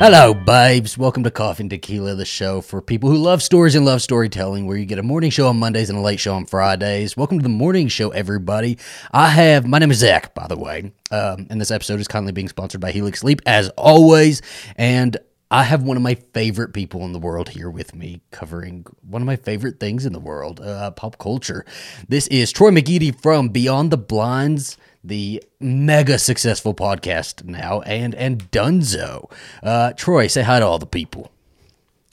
Hello, 0.00 0.32
babes. 0.32 0.96
Welcome 0.96 1.24
to 1.24 1.30
Coffee 1.32 1.64
and 1.64 1.70
Tequila, 1.70 2.14
the 2.14 2.24
show 2.24 2.60
for 2.60 2.80
people 2.80 3.10
who 3.10 3.16
love 3.16 3.42
stories 3.42 3.74
and 3.74 3.84
love 3.84 4.00
storytelling, 4.00 4.64
where 4.68 4.76
you 4.76 4.86
get 4.86 5.00
a 5.00 5.02
morning 5.02 5.28
show 5.28 5.48
on 5.48 5.58
Mondays 5.58 5.90
and 5.90 5.98
a 5.98 6.00
late 6.00 6.20
show 6.20 6.34
on 6.34 6.46
Fridays. 6.46 7.16
Welcome 7.16 7.40
to 7.40 7.42
the 7.42 7.48
morning 7.48 7.88
show, 7.88 8.10
everybody. 8.10 8.78
I 9.10 9.26
have, 9.30 9.66
my 9.66 9.80
name 9.80 9.90
is 9.90 9.98
Zach, 9.98 10.36
by 10.36 10.46
the 10.46 10.56
way, 10.56 10.92
um, 11.10 11.48
and 11.50 11.60
this 11.60 11.72
episode 11.72 11.98
is 11.98 12.06
kindly 12.06 12.30
being 12.30 12.48
sponsored 12.48 12.80
by 12.80 12.92
Helix 12.92 13.18
Sleep, 13.18 13.42
as 13.44 13.70
always. 13.70 14.40
And 14.76 15.16
I 15.50 15.64
have 15.64 15.82
one 15.82 15.96
of 15.96 16.02
my 16.04 16.14
favorite 16.14 16.74
people 16.74 17.04
in 17.04 17.12
the 17.12 17.18
world 17.18 17.48
here 17.48 17.68
with 17.68 17.92
me 17.92 18.20
covering 18.30 18.86
one 19.02 19.20
of 19.20 19.26
my 19.26 19.36
favorite 19.36 19.80
things 19.80 20.06
in 20.06 20.12
the 20.12 20.20
world, 20.20 20.60
uh, 20.60 20.92
pop 20.92 21.18
culture. 21.18 21.66
This 22.08 22.28
is 22.28 22.52
Troy 22.52 22.70
McGeady 22.70 23.20
from 23.20 23.48
Beyond 23.48 23.90
the 23.90 23.98
Blinds 23.98 24.76
the 25.04 25.42
mega 25.60 26.18
successful 26.18 26.74
podcast 26.74 27.44
now, 27.44 27.80
and 27.82 28.14
and 28.14 28.50
Dunzo. 28.50 29.30
Uh, 29.62 29.92
Troy, 29.94 30.26
say 30.26 30.42
hi 30.42 30.58
to 30.60 30.66
all 30.66 30.78
the 30.78 30.86
people. 30.86 31.30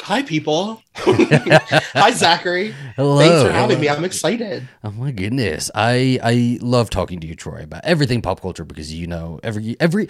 Hi, 0.02 0.22
people. 0.24 0.84
Hi, 0.96 2.12
Zachary. 2.12 2.76
Hello. 2.96 3.18
Thanks 3.18 3.42
for 3.44 3.52
having 3.52 3.80
me. 3.80 3.88
I'm 3.90 4.04
excited. 4.04 4.68
Oh 4.84 4.92
my 4.92 5.10
goodness, 5.12 5.72
I 5.74 6.20
I 6.22 6.60
love 6.62 6.90
talking 6.90 7.20
to 7.22 7.28
you, 7.28 7.34
Troy, 7.34 7.64
about 7.64 7.84
everything 7.86 8.22
pop 8.22 8.42
culture 8.42 8.66
because 8.66 8.94
you 8.94 9.08
know 9.08 9.40
every 9.42 9.78
every 9.80 10.10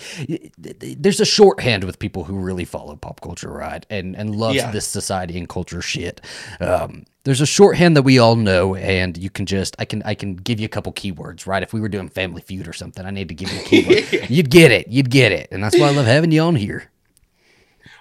there's 0.57 1.19
a 1.21 1.25
shorthand 1.25 1.83
with 1.85 1.99
people 1.99 2.23
who 2.25 2.35
really 2.37 2.65
follow 2.65 2.95
pop 2.97 3.21
culture, 3.21 3.51
right? 3.51 3.85
And 3.89 4.15
and 4.17 4.35
loves 4.35 4.55
Yeah. 4.57 4.71
this 4.71 4.87
society 4.87 5.37
and 5.37 5.47
culture 5.47 5.81
shit. 5.81 6.19
Um, 6.59 7.05
there's 7.25 7.41
a 7.41 7.45
shorthand 7.45 7.97
that 7.97 8.03
we 8.03 8.19
all 8.19 8.35
know, 8.35 8.75
and 8.75 9.17
you 9.17 9.29
can 9.29 9.45
just 9.45 9.75
I 9.77 9.85
can 9.85 10.01
I 10.03 10.13
can 10.15 10.35
give 10.35 10.59
you 10.59 10.65
a 10.65 10.69
couple 10.69 10.93
keywords, 10.93 11.45
right? 11.45 11.61
If 11.61 11.73
we 11.73 11.81
were 11.81 11.89
doing 11.89 12.07
Family 12.07 12.41
Feud 12.41 12.67
or 12.67 12.73
something, 12.73 13.05
I 13.05 13.09
need 13.11 13.27
to 13.29 13.35
give 13.35 13.51
you 13.51 13.59
a 13.59 13.63
keyword. 13.63 14.29
You'd 14.29 14.49
get 14.49 14.71
it. 14.71 14.87
You'd 14.87 15.09
get 15.09 15.31
it, 15.31 15.49
and 15.51 15.61
that's 15.63 15.77
why 15.77 15.87
I 15.87 15.91
love 15.91 16.05
having 16.05 16.31
you 16.31 16.41
on 16.41 16.55
here. 16.55 16.89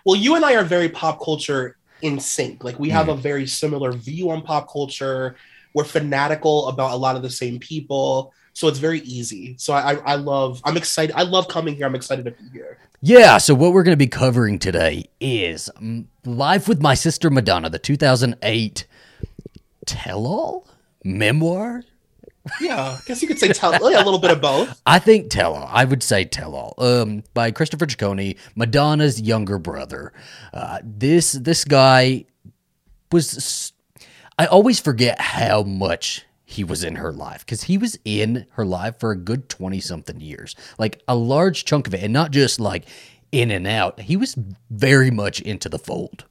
Well, 0.05 0.17
you 0.17 0.37
and 0.37 0.45
I 0.45 0.55
are 0.55 0.65
very 0.65 0.91
pop 0.91 1.23
culture 1.25 1.77
in 2.03 2.21
sync. 2.21 2.63
Like, 2.63 2.79
we 2.79 2.91
Mm. 2.91 2.93
have 2.93 3.09
a 3.09 3.17
very 3.17 3.47
similar 3.47 3.93
view 3.93 4.31
on 4.31 4.43
pop 4.43 4.71
culture. 4.71 5.37
We're 5.73 5.85
fanatical 5.85 6.69
about 6.69 6.93
a 6.93 6.97
lot 6.97 7.17
of 7.17 7.23
the 7.23 7.31
same 7.31 7.59
people. 7.59 8.33
So 8.53 8.69
it's 8.69 8.79
very 8.79 9.01
easy. 9.01 9.57
So 9.59 9.73
I, 9.73 9.95
I, 9.95 10.13
I 10.13 10.15
love, 10.17 10.61
I'm 10.65 10.77
excited. 10.77 11.17
I 11.17 11.23
love 11.23 11.49
coming 11.49 11.75
here. 11.75 11.87
I'm 11.87 11.95
excited 11.95 12.27
to 12.27 12.31
be 12.31 12.45
here. 12.53 12.79
Yeah, 13.01 13.39
so 13.39 13.55
what 13.55 13.73
we're 13.73 13.83
going 13.83 13.95
to 13.95 13.97
be 13.97 14.07
covering 14.07 14.59
today 14.59 15.07
is 15.21 15.71
mm, 15.81 16.05
Life 16.25 16.69
with 16.69 16.81
My 16.83 16.95
Sister 16.95 17.31
Madonna, 17.31 17.71
the 17.71 17.79
2008 17.79 18.87
tell 19.87 20.27
all 20.27 20.69
memoir. 21.05 21.83
Yeah. 22.61 22.99
I 22.99 23.01
guess 23.07 23.23
you 23.23 23.29
could 23.29 23.39
say 23.39 23.49
tell, 23.49 23.73
yeah, 23.91 24.03
a 24.03 24.05
little 24.05 24.19
bit 24.19 24.31
of 24.31 24.41
both. 24.41 24.81
I 24.87 24.99
think 24.99 25.31
tell 25.31 25.55
all. 25.55 25.69
I 25.71 25.85
would 25.85 26.03
say 26.03 26.25
tell 26.25 26.55
all. 26.55 26.75
Um, 26.79 27.25
by 27.33 27.51
Christopher 27.51 27.87
Ciccone, 27.87 28.37
Madonna's 28.55 29.21
younger 29.21 29.59
brother. 29.59 30.13
Uh, 30.53 30.81
this 30.83 31.33
this 31.33 31.65
guy 31.65 32.27
was. 33.11 33.73
I 34.39 34.47
always 34.47 34.81
forget 34.81 35.21
how 35.21 35.63
much 35.63 36.27
he 36.45 36.65
was 36.65 36.85
in 36.85 36.97
her 36.97 37.13
life 37.13 37.47
because 37.47 37.63
he 37.65 37.79
was 37.79 37.99
in 38.05 38.47
her 38.51 38.67
life 38.67 38.99
for 38.99 39.11
a 39.11 39.17
good 39.17 39.49
twenty 39.49 39.81
something 39.81 40.21
years, 40.21 40.55
like 40.79 41.03
a 41.09 41.15
large 41.15 41.65
chunk 41.65 41.87
of 41.87 41.95
it, 41.95 42.03
and 42.03 42.13
not 42.13 42.31
just 42.31 42.61
like 42.61 42.85
in 43.35 43.51
and 43.51 43.67
out. 43.67 44.01
He 44.01 44.17
was 44.17 44.37
very 44.71 45.11
much 45.11 45.41
into 45.41 45.69
the 45.69 45.79
fold. 45.79 46.25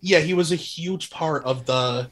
Yeah. 0.00 0.20
He 0.20 0.32
was 0.32 0.50
a 0.50 0.56
huge 0.56 1.10
part 1.10 1.44
of 1.44 1.66
the, 1.66 2.10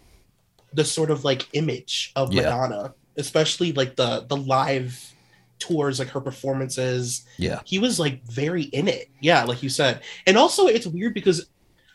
the 0.74 0.84
sort 0.84 1.10
of 1.10 1.24
like 1.24 1.48
image 1.52 2.12
of 2.16 2.32
Yeah. 2.32 2.42
Madonna, 2.42 2.94
especially 3.16 3.72
like 3.72 3.96
the, 3.96 4.24
the 4.28 4.36
live 4.36 5.12
tours, 5.58 5.98
like 5.98 6.08
her 6.08 6.20
performances. 6.20 7.24
Yeah. 7.38 7.60
he 7.64 7.78
was 7.78 7.98
like 8.00 8.22
very 8.24 8.62
in 8.64 8.88
it. 8.88 9.10
Yeah, 9.20 9.44
like 9.44 9.62
you 9.62 9.68
said. 9.68 10.00
And 10.26 10.36
also 10.36 10.66
it's 10.66 10.86
weird 10.86 11.14
because 11.14 11.46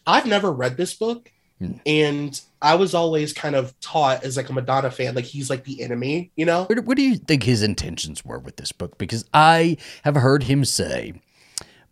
I've 0.06 0.26
never 0.26 0.52
read 0.52 0.78
this 0.78 0.94
book 0.94 1.32
Hmm. 1.60 1.72
and 1.88 2.40
I 2.62 2.76
was 2.76 2.94
always 2.94 3.34
kind 3.34 3.56
of 3.56 3.74
taught 3.80 4.24
as 4.24 4.38
like 4.38 4.48
a 4.48 4.54
Madonna 4.54 4.92
fan, 4.92 5.16
like 5.16 5.26
he's 5.26 5.50
like 5.50 5.64
the 5.64 5.82
enemy, 5.82 6.30
you 6.36 6.46
know? 6.46 6.66
What, 6.66 6.86
what 6.86 6.98
do 6.98 7.02
you 7.02 7.16
think 7.16 7.42
his 7.42 7.64
intentions 7.64 8.24
were 8.24 8.38
with 8.38 8.58
this 8.58 8.72
book? 8.72 9.00
Because 9.00 9.26
I 9.34 9.78
have 10.04 10.14
heard 10.14 10.44
him 10.44 10.64
say 10.66 11.20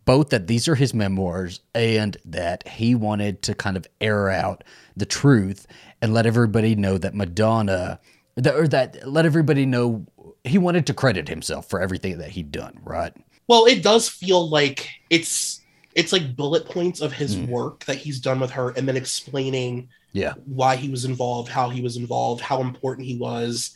both 0.05 0.29
that 0.29 0.45
these 0.45 0.67
are 0.67 0.75
his 0.75 0.93
memoirs 0.93 1.61
and 1.73 2.15
that 2.25 2.67
he 2.67 2.93
wanted 2.93 3.41
to 3.41 3.55
kind 3.55 3.75
of 3.75 3.87
air 3.99 4.29
out 4.29 4.63
the 4.95 5.07
truth 5.07 5.65
and 6.05 6.13
let 6.13 6.25
everybody 6.27 6.75
know 6.75 6.97
that 6.99 7.15
Madonna, 7.15 7.99
that, 8.35 8.53
or 8.55 8.67
that 8.67 9.07
let 9.07 9.25
everybody 9.25 9.65
know 9.65 10.05
he 10.43 10.59
wanted 10.59 10.85
to 10.85 10.93
credit 10.93 11.27
himself 11.27 11.67
for 11.67 11.81
everything 11.81 12.19
that 12.19 12.29
he'd 12.29 12.51
done, 12.51 12.79
right? 12.83 13.11
Well, 13.47 13.65
it 13.65 13.81
does 13.83 14.07
feel 14.07 14.47
like 14.47 14.87
it's 15.09 15.61
it's 15.95 16.11
like 16.13 16.35
bullet 16.35 16.65
points 16.65 17.01
of 17.01 17.11
his 17.11 17.35
Hmm. 17.35 17.47
work 17.47 17.85
that 17.85 17.97
he's 17.97 18.19
done 18.19 18.39
with 18.39 18.51
her 18.51 18.69
and 18.71 18.87
then 18.87 18.95
explaining 18.97 19.87
Yeah. 20.11 20.33
why 20.45 20.75
he 20.75 20.89
was 20.89 21.05
involved, 21.05 21.49
how 21.49 21.69
he 21.69 21.81
was 21.81 21.95
involved, 21.97 22.41
how 22.41 22.61
important 22.61 23.07
he 23.07 23.17
was, 23.17 23.75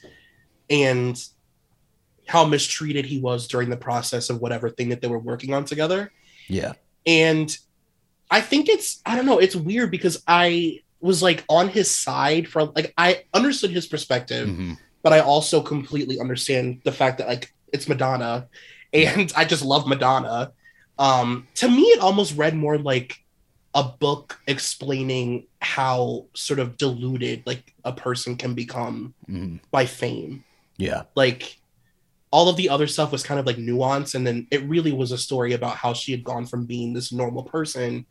and 0.69 1.19
how 2.27 2.45
mistreated 2.45 3.05
he 3.05 3.19
was 3.19 3.47
during 3.47 3.69
the 3.71 3.77
process 3.77 4.29
of 4.29 4.39
whatever 4.39 4.69
thing 4.69 4.89
that 4.89 5.01
they 5.01 5.07
were 5.07 5.17
working 5.17 5.53
on 5.53 5.65
together. 5.65 6.11
Yeah. 6.47 6.73
and 7.07 7.57
i 8.29 8.41
think 8.41 8.67
it's 8.69 9.01
i 9.05 9.15
don't 9.15 9.25
know 9.25 9.39
it's 9.39 9.55
weird 9.55 9.89
because 9.89 10.21
i 10.27 10.79
was 11.01 11.21
like 11.23 11.43
on 11.49 11.69
his 11.69 11.89
side 11.89 12.47
from 12.47 12.71
like 12.75 12.93
i 12.97 13.23
understood 13.33 13.71
his 13.71 13.87
perspective 13.87 14.49
Mhm. 14.49 14.77
but 15.03 15.13
i 15.13 15.19
also 15.19 15.61
completely 15.61 16.19
understand 16.19 16.81
the 16.83 16.91
fact 16.91 17.17
that 17.19 17.27
like 17.27 17.53
it's 17.71 17.87
madonna 17.87 18.47
and 18.93 19.31
i 19.35 19.45
just 19.45 19.63
love 19.63 19.87
madonna 19.87 20.51
um 20.97 21.47
to 21.55 21.69
me 21.69 21.83
it 21.83 21.99
almost 22.01 22.35
read 22.35 22.55
more 22.55 22.77
like 22.77 23.15
a 23.75 23.83
book 23.83 24.39
explaining 24.47 25.45
how 25.61 26.25
sort 26.33 26.59
of 26.59 26.75
deluded 26.77 27.43
like 27.45 27.73
a 27.85 27.93
person 27.93 28.35
can 28.35 28.53
become 28.53 29.13
Mhm. 29.29 29.59
by 29.71 29.85
fame 29.85 30.43
Yeah. 30.77 31.03
like 31.15 31.57
all 32.31 32.47
of 32.49 32.57
the 32.57 32.69
other 32.69 32.85
stuff 32.87 33.11
was 33.11 33.23
kind 33.23 33.39
of 33.39 33.45
like 33.45 33.57
nuance 33.57 34.13
and 34.15 34.25
then 34.27 34.47
it 34.51 34.61
really 34.63 34.91
was 34.91 35.11
a 35.11 35.17
story 35.17 35.53
about 35.53 35.75
how 35.77 35.93
she 35.93 36.11
had 36.11 36.23
gone 36.23 36.45
from 36.45 36.65
being 36.65 36.93
this 36.93 37.11
normal 37.11 37.43
person 37.43 38.05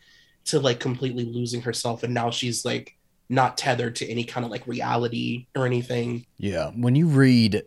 to 0.49 0.61
like 0.61 0.81
completely 0.81 1.25
losing 1.25 1.63
herself 1.63 2.03
and 2.03 2.13
now 2.15 2.31
she's 2.31 2.65
like 2.65 2.97
not 3.31 3.59
tethered 3.59 3.95
to 3.97 4.09
any 4.09 4.25
kind 4.25 4.45
of 4.45 4.51
like 4.51 4.67
reality 4.67 5.47
or 5.57 5.67
anything 5.67 6.25
Yeah. 6.39 6.71
When 6.75 6.95
you 6.95 7.07
read 7.07 7.63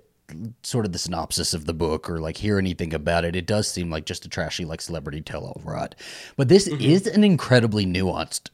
sort 0.64 0.86
of 0.86 0.92
the 0.94 0.98
synopsis 0.98 1.54
of 1.54 1.66
the 1.66 1.74
book 1.74 2.10
or 2.10 2.20
like 2.20 2.38
hear 2.38 2.58
anything 2.58 2.94
about 2.94 3.26
it, 3.26 3.36
it 3.36 3.46
does 3.46 3.68
seem 3.68 3.90
like 3.92 4.06
just 4.06 4.26
a 4.26 4.30
trashy 4.30 4.66
like 4.66 4.82
celebrity 4.82 5.22
tell 5.22 5.44
all 5.46 5.62
right? 5.64 5.94
But 6.38 6.48
this 6.48 6.68
Mhm. 6.68 6.82
is 6.82 7.06
an 7.08 7.24
incredibly 7.24 7.86
nuanced 7.86 8.50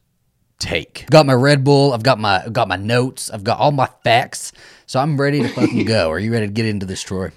take. 0.59 1.05
Got 1.11 1.27
my 1.27 1.33
Red 1.33 1.63
Bull, 1.63 1.93
I've 1.93 2.03
got 2.03 2.19
my 2.19 2.43
I've 2.43 2.51
got 2.53 2.67
my 2.67 2.77
notes, 2.77 3.29
I've 3.29 3.43
got 3.43 3.59
all 3.59 3.71
my 3.71 3.87
facts, 4.03 4.51
so 4.87 4.99
I'm 4.99 5.19
ready 5.21 5.41
to 5.43 5.49
fucking 5.49 5.85
go. 5.97 6.09
Are 6.09 6.19
you 6.19 6.31
ready 6.33 6.47
to 6.47 6.51
get 6.51 6.65
into 6.65 6.85
this, 6.85 7.01
Troy? 7.03 7.31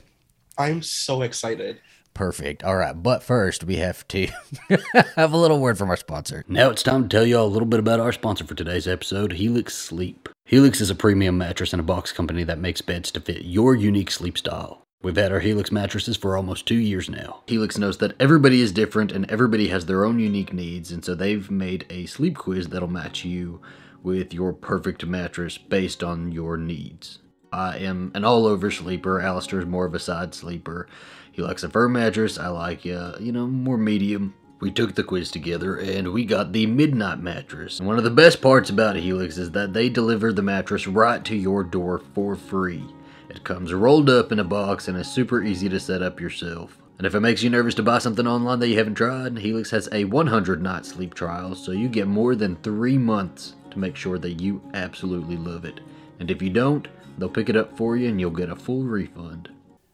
i'm 0.59 0.83
so 0.83 1.23
excited 1.23 1.79
Perfect. 2.15 2.63
All 2.65 2.77
right, 2.77 3.01
but 3.01 3.23
first 3.23 3.65
we 3.65 3.77
have 3.77 4.07
to 4.09 4.29
have 5.17 5.33
a 5.33 5.37
little 5.37 5.61
word 5.61 5.79
from 5.79 5.91
our 5.91 5.97
sponsor. 5.97 6.45
Now 6.49 6.71
it's 6.71 6.83
time 6.83 7.03
to 7.03 7.09
tell 7.09 7.27
you 7.27 7.39
all 7.39 7.47
a 7.47 7.49
little 7.49 7.69
bit 7.69 7.81
about 7.81 8.01
our 8.01 8.13
sponsor 8.13 8.45
for 8.45 8.55
today's 8.55 8.89
episode, 8.89 9.33
Helix 9.33 9.75
Sleep. 9.75 10.29
Helix 10.45 10.81
is 10.81 10.91
a 10.91 10.95
premium 10.95 11.39
mattress 11.39 11.73
and 11.73 11.81
a 11.81 11.85
box 11.85 12.13
company 12.13 12.43
that 12.45 12.59
makes 12.59 12.83
beds 12.83 13.11
to 13.13 13.21
fit 13.21 13.45
your 13.45 13.75
unique 13.75 14.11
sleep 14.11 14.37
style. 14.37 14.83
We've 15.03 15.17
had 15.17 15.33
our 15.33 15.41
Helix 15.41 15.73
mattresses 15.73 16.19
for 16.19 16.37
almost 16.37 16.67
two 16.67 16.75
years 16.75 17.09
now. 17.09 17.41
Helix 17.47 17.79
knows 17.79 17.97
that 17.99 18.15
everybody 18.21 18.61
is 18.61 18.71
different 18.71 19.13
and 19.13 19.31
everybody 19.31 19.69
has 19.69 19.87
their 19.87 20.05
own 20.05 20.19
unique 20.19 20.53
needs, 20.53 20.93
and 20.93 21.03
so 21.03 21.15
they've 21.15 21.51
made 21.51 21.87
a 21.89 22.05
sleep 22.05 22.37
quiz 22.37 22.69
that'll 22.69 22.87
match 22.87 23.25
you 23.25 23.63
with 24.03 24.35
your 24.35 24.53
perfect 24.53 25.07
mattress 25.07 25.57
based 25.57 26.03
on 26.03 26.33
your 26.33 26.59
needs. 26.59 27.21
I 27.53 27.79
am 27.79 28.13
an 28.15 28.25
all 28.25 28.47
over 28.47 28.71
sleeper. 28.71 29.21
Alistair 29.21 29.61
is 29.61 29.67
more 29.67 29.87
of 29.87 29.95
a 29.95 29.99
side 29.99 30.35
sleeper. 30.35 30.87
He 31.33 31.43
likes 31.43 31.63
a 31.63 31.69
firm 31.69 31.93
mattress. 31.93 32.39
I 32.39 32.49
like, 32.49 32.87
uh, 32.87 33.15
you 33.21 33.33
know, 33.33 33.47
more 33.47 33.79
medium. 33.79 34.35
We 34.61 34.71
took 34.71 34.95
the 34.95 35.05
quiz 35.05 35.31
together 35.31 35.77
and 35.77 36.13
we 36.13 36.25
got 36.25 36.53
the 36.53 36.67
midnight 36.67 37.21
mattress. 37.21 37.79
And 37.79 37.89
one 37.89 37.97
of 37.97 38.05
the 38.05 38.11
best 38.11 38.43
parts 38.43 38.69
about 38.69 38.97
Helix 38.97 39.39
is 39.39 39.53
that 39.53 39.73
they 39.73 39.89
deliver 39.89 40.33
the 40.33 40.43
mattress 40.43 40.87
right 40.87 41.25
to 41.25 41.35
your 41.35 41.65
door 41.65 42.03
for 42.15 42.37
free. 42.37 42.85
It 43.31 43.45
comes 43.45 43.73
rolled 43.73 44.11
up 44.11 44.33
in 44.33 44.39
a 44.39 44.45
box 44.45 44.89
and 44.89 44.99
is 44.99 45.09
super 45.09 45.43
easy 45.43 45.69
to 45.69 45.81
set 45.81 46.03
up 46.03 46.21
yourself. 46.21 46.79
And 46.99 47.07
if 47.07 47.15
it 47.15 47.21
makes 47.21 47.43
you 47.43 47.49
nervous 47.49 47.75
to 47.77 47.83
buy 47.83 47.99
something 47.99 48.27
online 48.27 48.59
that 48.59 48.69
you 48.69 48.77
haven't 48.77 48.97
tried, 48.97 49.39
Helix 49.39 49.71
has 49.71 49.89
a 49.93 50.05
100 50.05 50.63
night 50.63 50.85
sleep 50.85 51.15
trial, 51.15 51.55
so 51.55 51.73
you 51.73 51.89
get 51.89 52.07
more 52.07 52.35
than 52.35 52.57
three 52.57 52.99
months 52.99 53.55
to 53.71 53.79
make 53.79 53.97
sure 53.97 54.19
that 54.19 54.43
you 54.43 54.61
absolutely 54.75 55.39
love 55.39 55.65
it. 55.65 55.81
And 56.19 56.31
if 56.31 56.43
you 56.43 56.51
don't, 56.51 56.89
they'll 57.17 57.31
pick 57.31 57.49
it 57.49 57.57
up 57.57 57.75
for 57.75 57.97
you 57.97 58.09
and 58.09 58.21
you'll 58.21 58.31
get 58.31 58.51
a 58.51 58.57
full 58.57 58.83
refund. 58.83 59.49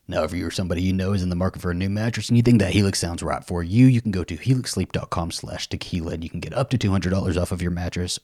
Now, 0.09 0.23
if 0.23 0.33
you're 0.33 0.53
somebody 0.53 0.83
you 0.83 0.93
know 0.93 1.13
is 1.13 1.23
in 1.23 1.31
the 1.31 1.37
market 1.37 1.61
for 1.61 1.73
a 1.73 1.75
new 1.75 1.91
mattress 1.91 2.29
and 2.29 2.37
you 2.37 2.43
think 2.43 2.61
that 2.61 2.73
Helix 2.73 2.99
sounds 2.99 3.23
right 3.23 3.45
for 3.45 3.63
you, 3.65 3.87
you 3.87 4.01
can 4.01 4.13
go 4.13 4.23
to 4.23 4.37
helixsleep.com 4.37 5.33
slash 5.33 5.69
tequila 5.69 6.13
and 6.13 6.23
you 6.23 6.31
can 6.31 6.39
get 6.39 6.53
up 6.55 6.71
to 6.71 6.79
$200 6.79 7.41
off 7.41 7.51
of 7.51 7.61
your 7.61 7.73
mattress 7.73 8.21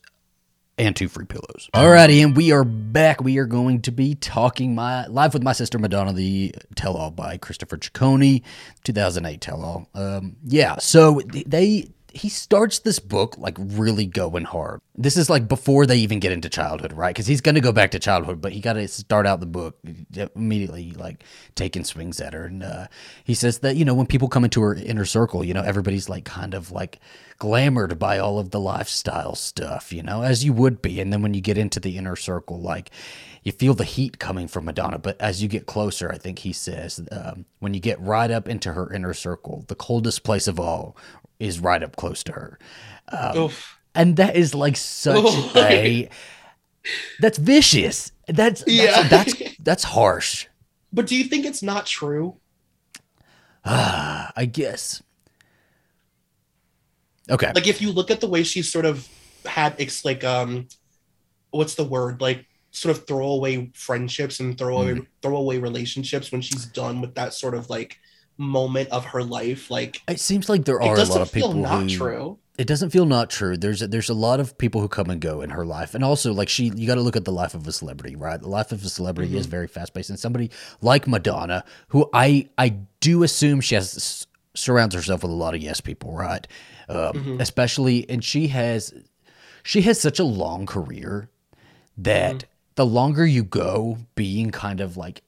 and 0.77 0.95
two 0.95 1.07
free 1.07 1.25
pillows. 1.25 1.69
Alrighty, 1.73 2.23
and 2.23 2.37
we 2.37 2.51
are 2.51 2.63
back. 2.63 3.21
We 3.21 3.37
are 3.37 3.45
going 3.45 3.81
to 3.81 3.91
be 3.91 4.15
talking 4.15 4.73
my 4.73 5.05
live 5.07 5.33
with 5.33 5.43
my 5.43 5.51
sister 5.51 5.77
Madonna, 5.77 6.13
the 6.13 6.55
tell-all 6.75 7.11
by 7.11 7.37
Christopher 7.37 7.77
Ciccone, 7.77 8.43
2008 8.83 9.41
tell-all. 9.41 9.89
Um, 9.93 10.37
yeah, 10.43 10.77
so 10.77 11.21
they 11.45 11.89
he 12.13 12.29
starts 12.29 12.79
this 12.79 12.99
book 12.99 13.37
like 13.37 13.57
really 13.59 14.05
going 14.05 14.45
hard. 14.45 14.81
This 14.95 15.17
is 15.17 15.29
like 15.29 15.47
before 15.47 15.85
they 15.85 15.97
even 15.97 16.19
get 16.19 16.31
into 16.31 16.47
childhood, 16.47 16.93
right? 16.93 17.13
Because 17.13 17.25
he's 17.25 17.41
going 17.41 17.55
to 17.55 17.61
go 17.61 17.71
back 17.71 17.91
to 17.91 17.99
childhood, 17.99 18.39
but 18.39 18.51
he 18.51 18.59
got 18.59 18.73
to 18.73 18.87
start 18.87 19.25
out 19.25 19.39
the 19.39 19.47
book 19.47 19.79
immediately, 20.35 20.91
like 20.91 21.23
taking 21.55 21.83
swings 21.83 22.21
at 22.21 22.33
her. 22.33 22.45
And 22.45 22.63
uh, 22.63 22.87
he 23.23 23.33
says 23.33 23.59
that 23.59 23.75
you 23.75 23.83
know 23.83 23.95
when 23.95 24.05
people 24.05 24.27
come 24.27 24.43
into 24.43 24.61
her 24.61 24.75
inner 24.75 25.05
circle, 25.05 25.43
you 25.43 25.53
know 25.53 25.63
everybody's 25.63 26.07
like 26.07 26.25
kind 26.25 26.53
of 26.53 26.71
like 26.71 26.99
glamored 27.39 27.97
by 27.97 28.19
all 28.19 28.39
of 28.39 28.51
the 28.51 28.59
lifestyle 28.59 29.35
stuff, 29.35 29.91
you 29.91 30.03
know, 30.03 30.21
as 30.21 30.45
you 30.45 30.53
would 30.53 30.81
be. 30.81 31.01
And 31.01 31.11
then 31.11 31.21
when 31.21 31.33
you 31.33 31.41
get 31.41 31.57
into 31.57 31.79
the 31.79 31.97
inner 31.97 32.15
circle, 32.15 32.61
like 32.61 32.91
you 33.43 33.51
feel 33.51 33.73
the 33.73 33.83
heat 33.83 34.19
coming 34.19 34.47
from 34.47 34.65
Madonna. 34.65 34.97
But 34.97 35.19
as 35.19 35.41
you 35.41 35.49
get 35.49 35.65
closer, 35.65 36.11
I 36.11 36.17
think 36.17 36.39
he 36.39 36.53
says, 36.53 37.01
um, 37.11 37.45
when 37.59 37.73
you 37.73 37.79
get 37.79 37.99
right 37.99 38.31
up 38.31 38.47
into 38.47 38.73
her 38.73 38.93
inner 38.93 39.13
circle, 39.13 39.65
the 39.67 39.75
coldest 39.75 40.23
place 40.23 40.47
of 40.47 40.59
all 40.59 40.95
is 41.43 41.59
right 41.59 41.83
up 41.83 41.95
close 41.95 42.23
to 42.23 42.31
her. 42.31 42.59
Um, 43.09 43.51
and 43.95 44.15
that 44.17 44.35
is 44.35 44.55
like 44.55 44.77
such 44.77 45.23
a 45.55 46.09
that's 47.19 47.37
vicious. 47.37 48.11
That's, 48.27 48.61
that's 48.61 48.63
yeah. 48.67 49.07
that's 49.07 49.35
that's 49.59 49.83
harsh. 49.83 50.47
But 50.91 51.07
do 51.07 51.15
you 51.15 51.25
think 51.25 51.45
it's 51.45 51.63
not 51.63 51.85
true? 51.85 52.37
Ah, 53.65 54.31
I 54.35 54.45
guess. 54.45 55.01
Okay. 57.29 57.51
Like 57.53 57.67
if 57.67 57.81
you 57.81 57.91
look 57.91 58.11
at 58.11 58.19
the 58.19 58.27
way 58.27 58.43
she's 58.43 58.71
sort 58.71 58.85
of 58.85 59.07
had 59.45 59.75
it's 59.77 60.05
like 60.05 60.23
um 60.23 60.67
what's 61.51 61.75
the 61.75 61.83
word? 61.83 62.21
Like 62.21 62.45
sort 62.71 62.97
of 62.97 63.05
throwaway 63.05 63.69
friendships 63.75 64.39
and 64.39 64.57
throwaway 64.57 64.95
mm. 64.95 65.07
throwaway 65.21 65.59
relationships 65.59 66.31
when 66.31 66.41
she's 66.41 66.65
done 66.65 67.01
with 67.01 67.13
that 67.15 67.33
sort 67.33 67.53
of 67.53 67.69
like 67.69 67.99
moment 68.37 68.89
of 68.89 69.05
her 69.05 69.23
life. 69.23 69.69
Like 69.69 70.01
it 70.07 70.19
seems 70.19 70.49
like 70.49 70.65
there 70.65 70.81
are 70.81 70.95
a 70.95 71.03
lot 71.03 71.21
of 71.21 71.31
people 71.31 71.53
not 71.53 71.83
who, 71.83 71.97
true. 71.97 72.39
It 72.57 72.67
doesn't 72.67 72.91
feel 72.91 73.05
not 73.05 73.31
true. 73.31 73.57
There's 73.57 73.81
a, 73.81 73.87
there's 73.87 74.09
a 74.09 74.13
lot 74.13 74.39
of 74.39 74.57
people 74.59 74.79
who 74.79 74.87
come 74.87 75.09
and 75.09 75.19
go 75.19 75.41
in 75.41 75.49
her 75.49 75.65
life, 75.65 75.95
and 75.95 76.03
also 76.03 76.33
like 76.33 76.49
she, 76.49 76.71
you 76.75 76.85
got 76.85 76.95
to 76.95 77.01
look 77.01 77.15
at 77.15 77.25
the 77.25 77.31
life 77.31 77.55
of 77.55 77.67
a 77.67 77.71
celebrity, 77.71 78.15
right? 78.15 78.39
The 78.39 78.49
life 78.49 78.71
of 78.71 78.83
a 78.83 78.89
celebrity 78.89 79.29
mm-hmm. 79.29 79.39
is 79.39 79.47
very 79.47 79.67
fast 79.67 79.93
paced, 79.93 80.09
and 80.09 80.19
somebody 80.19 80.51
like 80.81 81.07
Madonna, 81.07 81.63
who 81.89 82.09
I 82.13 82.49
I 82.57 82.77
do 82.99 83.23
assume 83.23 83.61
she 83.61 83.75
has 83.75 84.27
surrounds 84.55 84.93
herself 84.93 85.23
with 85.23 85.31
a 85.31 85.35
lot 85.35 85.55
of 85.55 85.61
yes 85.61 85.81
people, 85.81 86.15
right? 86.15 86.47
Um, 86.89 86.97
mm-hmm. 86.97 87.41
Especially, 87.41 88.07
and 88.09 88.23
she 88.23 88.47
has 88.49 88.93
she 89.63 89.81
has 89.83 89.99
such 89.99 90.19
a 90.19 90.23
long 90.23 90.65
career 90.65 91.29
that 91.97 92.35
mm-hmm. 92.35 92.47
the 92.75 92.85
longer 92.85 93.25
you 93.25 93.43
go 93.43 93.97
being 94.15 94.51
kind 94.51 94.79
of 94.79 94.97
like 94.97 95.23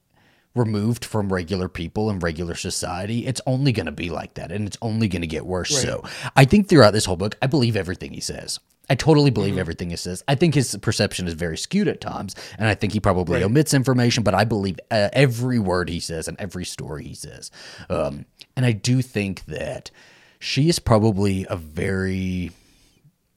removed 0.56 1.04
from 1.04 1.32
regular 1.32 1.68
people 1.68 2.10
and 2.10 2.22
regular 2.22 2.54
society, 2.54 3.26
it's 3.26 3.40
only 3.46 3.72
going 3.72 3.86
to 3.86 3.92
be 3.92 4.10
like 4.10 4.34
that 4.34 4.52
and 4.52 4.66
it's 4.66 4.78
only 4.82 5.08
going 5.08 5.22
to 5.22 5.28
get 5.28 5.46
worse. 5.46 5.72
Right. 5.74 5.82
So 5.82 6.04
I 6.34 6.44
think 6.44 6.68
throughout 6.68 6.92
this 6.92 7.04
whole 7.04 7.16
book, 7.16 7.36
I 7.42 7.46
believe 7.46 7.76
everything 7.76 8.12
he 8.12 8.20
says. 8.20 8.60
I 8.88 8.94
totally 8.94 9.30
believe 9.30 9.52
mm-hmm. 9.52 9.60
everything 9.60 9.90
he 9.90 9.96
says. 9.96 10.22
I 10.28 10.36
think 10.36 10.54
his 10.54 10.76
perception 10.76 11.26
is 11.26 11.34
very 11.34 11.58
skewed 11.58 11.88
at 11.88 12.00
times, 12.00 12.36
and 12.56 12.68
I 12.68 12.74
think 12.74 12.92
he 12.92 13.00
probably 13.00 13.34
right. 13.34 13.42
omits 13.42 13.74
information, 13.74 14.22
but 14.22 14.32
I 14.32 14.44
believe 14.44 14.78
uh, 14.92 15.08
every 15.12 15.58
word 15.58 15.88
he 15.88 15.98
says 15.98 16.28
and 16.28 16.40
every 16.40 16.64
story 16.64 17.04
he 17.04 17.14
says. 17.14 17.50
Um, 17.90 18.26
and 18.56 18.64
I 18.64 18.70
do 18.70 19.02
think 19.02 19.44
that 19.46 19.90
she 20.38 20.68
is 20.68 20.78
probably 20.78 21.46
a 21.50 21.56
very 21.56 22.52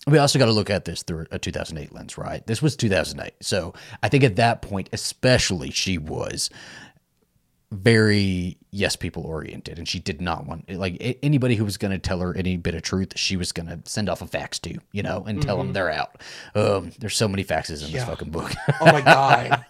we 0.07 0.17
also 0.17 0.39
got 0.39 0.45
to 0.45 0.51
look 0.51 0.69
at 0.69 0.85
this 0.85 1.03
through 1.03 1.25
a 1.31 1.39
2008 1.39 1.93
lens, 1.93 2.17
right? 2.17 2.45
This 2.47 2.61
was 2.61 2.75
2008. 2.75 3.33
So 3.41 3.73
I 4.01 4.09
think 4.09 4.23
at 4.23 4.37
that 4.37 4.61
point, 4.61 4.89
especially, 4.93 5.71
she 5.71 5.97
was 5.97 6.49
very 7.71 8.57
yes 8.71 8.95
people 8.95 9.23
oriented 9.23 9.77
and 9.77 9.87
she 9.87 9.99
did 9.99 10.19
not 10.19 10.47
want 10.47 10.67
like 10.71 11.17
anybody 11.21 11.55
who 11.55 11.63
was 11.63 11.77
going 11.77 11.91
to 11.91 11.99
tell 11.99 12.19
her 12.19 12.35
any 12.35 12.57
bit 12.57 12.73
of 12.73 12.81
truth 12.81 13.13
she 13.15 13.37
was 13.37 13.51
going 13.51 13.67
to 13.67 13.79
send 13.85 14.09
off 14.09 14.23
a 14.23 14.27
fax 14.27 14.57
to 14.57 14.79
you 14.91 15.03
know 15.03 15.23
and 15.27 15.39
mm-hmm. 15.39 15.47
tell 15.47 15.57
them 15.57 15.71
they're 15.71 15.91
out 15.91 16.19
um 16.55 16.91
there's 16.99 17.15
so 17.15 17.27
many 17.27 17.43
faxes 17.43 17.83
in 17.85 17.91
yeah. 17.91 17.99
this 17.99 18.09
fucking 18.09 18.31
book 18.31 18.51
oh 18.81 18.91
my 18.91 19.01
god 19.01 19.65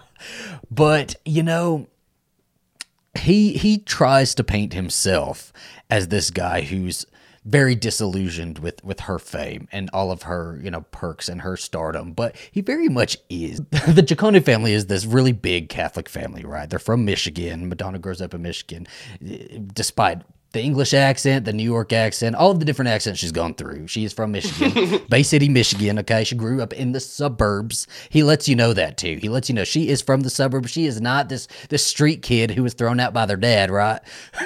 but 0.70 1.16
you 1.26 1.42
know 1.42 1.86
he 3.18 3.52
he 3.52 3.78
tries 3.78 4.34
to 4.34 4.42
paint 4.42 4.72
himself 4.72 5.52
as 5.90 6.08
this 6.08 6.30
guy 6.30 6.62
who's 6.62 7.04
very 7.46 7.76
disillusioned 7.76 8.58
with 8.58 8.84
with 8.84 9.00
her 9.00 9.18
fame 9.18 9.68
and 9.70 9.88
all 9.92 10.10
of 10.10 10.22
her 10.22 10.60
you 10.62 10.70
know 10.70 10.82
perks 10.90 11.28
and 11.28 11.42
her 11.42 11.56
stardom 11.56 12.12
but 12.12 12.34
he 12.50 12.60
very 12.60 12.88
much 12.88 13.16
is. 13.30 13.60
The 13.86 14.02
Ciccone 14.02 14.44
family 14.44 14.72
is 14.72 14.86
this 14.86 15.06
really 15.06 15.32
big 15.32 15.68
catholic 15.68 16.08
family 16.08 16.44
right? 16.44 16.68
They're 16.68 16.78
from 16.78 17.04
michigan. 17.04 17.68
Madonna 17.68 17.98
grows 17.98 18.20
up 18.20 18.34
in 18.34 18.42
michigan 18.42 18.86
eh, 19.24 19.58
despite 19.72 20.22
the 20.56 20.62
English 20.62 20.94
accent, 20.94 21.44
the 21.44 21.52
New 21.52 21.62
York 21.62 21.92
accent, 21.92 22.34
all 22.34 22.50
of 22.50 22.58
the 22.58 22.64
different 22.64 22.88
accents 22.88 23.20
she's 23.20 23.30
gone 23.30 23.52
through. 23.52 23.86
She 23.88 24.04
is 24.04 24.14
from 24.14 24.32
Michigan, 24.32 25.02
Bay 25.10 25.22
City, 25.22 25.50
Michigan. 25.50 25.98
Okay, 25.98 26.24
she 26.24 26.34
grew 26.34 26.62
up 26.62 26.72
in 26.72 26.92
the 26.92 27.00
suburbs. 27.00 27.86
He 28.08 28.22
lets 28.22 28.48
you 28.48 28.56
know 28.56 28.72
that 28.72 28.96
too. 28.96 29.18
He 29.20 29.28
lets 29.28 29.50
you 29.50 29.54
know 29.54 29.64
she 29.64 29.90
is 29.90 30.00
from 30.00 30.22
the 30.22 30.30
suburbs. 30.30 30.70
She 30.70 30.86
is 30.86 30.98
not 30.98 31.28
this 31.28 31.46
this 31.68 31.84
street 31.84 32.22
kid 32.22 32.52
who 32.52 32.62
was 32.62 32.72
thrown 32.72 32.98
out 33.00 33.12
by 33.12 33.26
their 33.26 33.36
dad, 33.36 33.70
right? 33.70 34.00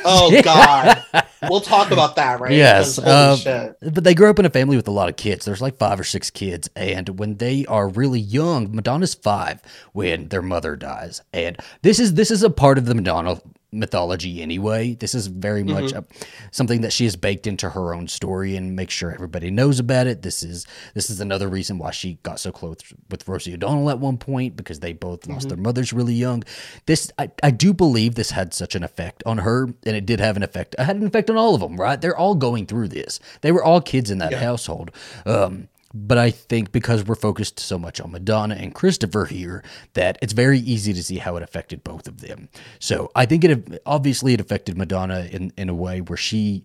Oh 0.04 0.42
God, 0.42 1.00
we'll 1.48 1.60
talk 1.60 1.92
about 1.92 2.16
that, 2.16 2.40
right? 2.40 2.52
Yes, 2.52 2.98
um, 2.98 3.38
but 3.80 4.02
they 4.02 4.14
grew 4.14 4.30
up 4.30 4.40
in 4.40 4.46
a 4.46 4.50
family 4.50 4.74
with 4.74 4.88
a 4.88 4.92
lot 4.92 5.08
of 5.08 5.14
kids. 5.14 5.44
There's 5.44 5.62
like 5.62 5.78
five 5.78 6.00
or 6.00 6.04
six 6.04 6.28
kids, 6.28 6.68
and 6.74 7.20
when 7.20 7.36
they 7.36 7.64
are 7.66 7.88
really 7.88 8.20
young, 8.20 8.74
Madonna's 8.74 9.14
five 9.14 9.62
when 9.92 10.26
their 10.28 10.42
mother 10.42 10.74
dies, 10.74 11.22
and 11.32 11.56
this 11.82 12.00
is 12.00 12.14
this 12.14 12.32
is 12.32 12.42
a 12.42 12.50
part 12.50 12.78
of 12.78 12.86
the 12.86 12.96
Madonna 12.96 13.40
mythology 13.72 14.42
anyway. 14.42 14.94
This 14.94 15.14
is 15.14 15.28
very 15.28 15.62
much 15.62 15.92
mm-hmm. 15.92 15.98
a, 15.98 16.26
something 16.50 16.80
that 16.80 16.92
she 16.92 17.04
has 17.04 17.16
baked 17.16 17.46
into 17.46 17.70
her 17.70 17.94
own 17.94 18.08
story 18.08 18.56
and 18.56 18.74
make 18.74 18.90
sure 18.90 19.12
everybody 19.12 19.50
knows 19.50 19.78
about 19.78 20.06
it. 20.06 20.22
This 20.22 20.42
is 20.42 20.66
this 20.94 21.10
is 21.10 21.20
another 21.20 21.48
reason 21.48 21.78
why 21.78 21.90
she 21.90 22.18
got 22.22 22.40
so 22.40 22.50
close 22.52 22.78
with 23.10 23.26
Rosie 23.28 23.54
O'Donnell 23.54 23.90
at 23.90 23.98
one 23.98 24.18
point 24.18 24.56
because 24.56 24.80
they 24.80 24.92
both 24.92 25.22
mm-hmm. 25.22 25.34
lost 25.34 25.48
their 25.48 25.58
mothers 25.58 25.92
really 25.92 26.14
young. 26.14 26.42
This 26.86 27.10
I, 27.18 27.30
I 27.42 27.50
do 27.50 27.72
believe 27.72 28.14
this 28.14 28.30
had 28.30 28.52
such 28.54 28.74
an 28.74 28.82
effect 28.82 29.22
on 29.24 29.38
her 29.38 29.64
and 29.64 29.96
it 29.96 30.06
did 30.06 30.20
have 30.20 30.36
an 30.36 30.42
effect. 30.42 30.74
It 30.78 30.84
had 30.84 30.96
an 30.96 31.06
effect 31.06 31.30
on 31.30 31.36
all 31.36 31.54
of 31.54 31.60
them, 31.60 31.76
right? 31.76 32.00
They're 32.00 32.16
all 32.16 32.34
going 32.34 32.66
through 32.66 32.88
this. 32.88 33.20
They 33.40 33.52
were 33.52 33.62
all 33.62 33.80
kids 33.80 34.10
in 34.10 34.18
that 34.18 34.32
yeah. 34.32 34.40
household. 34.40 34.90
Um, 35.26 35.68
but 35.92 36.18
I 36.18 36.30
think 36.30 36.72
because 36.72 37.04
we're 37.04 37.14
focused 37.14 37.58
so 37.58 37.78
much 37.78 38.00
on 38.00 38.12
Madonna 38.12 38.54
and 38.54 38.74
Christopher 38.74 39.26
here, 39.26 39.64
that 39.94 40.18
it's 40.22 40.32
very 40.32 40.58
easy 40.60 40.92
to 40.92 41.02
see 41.02 41.18
how 41.18 41.36
it 41.36 41.42
affected 41.42 41.82
both 41.82 42.06
of 42.06 42.20
them. 42.20 42.48
So 42.78 43.10
I 43.14 43.26
think 43.26 43.44
it 43.44 43.82
obviously 43.86 44.34
it 44.34 44.40
affected 44.40 44.76
Madonna 44.76 45.28
in, 45.30 45.52
in 45.56 45.68
a 45.68 45.74
way 45.74 46.00
where 46.00 46.16
she 46.16 46.64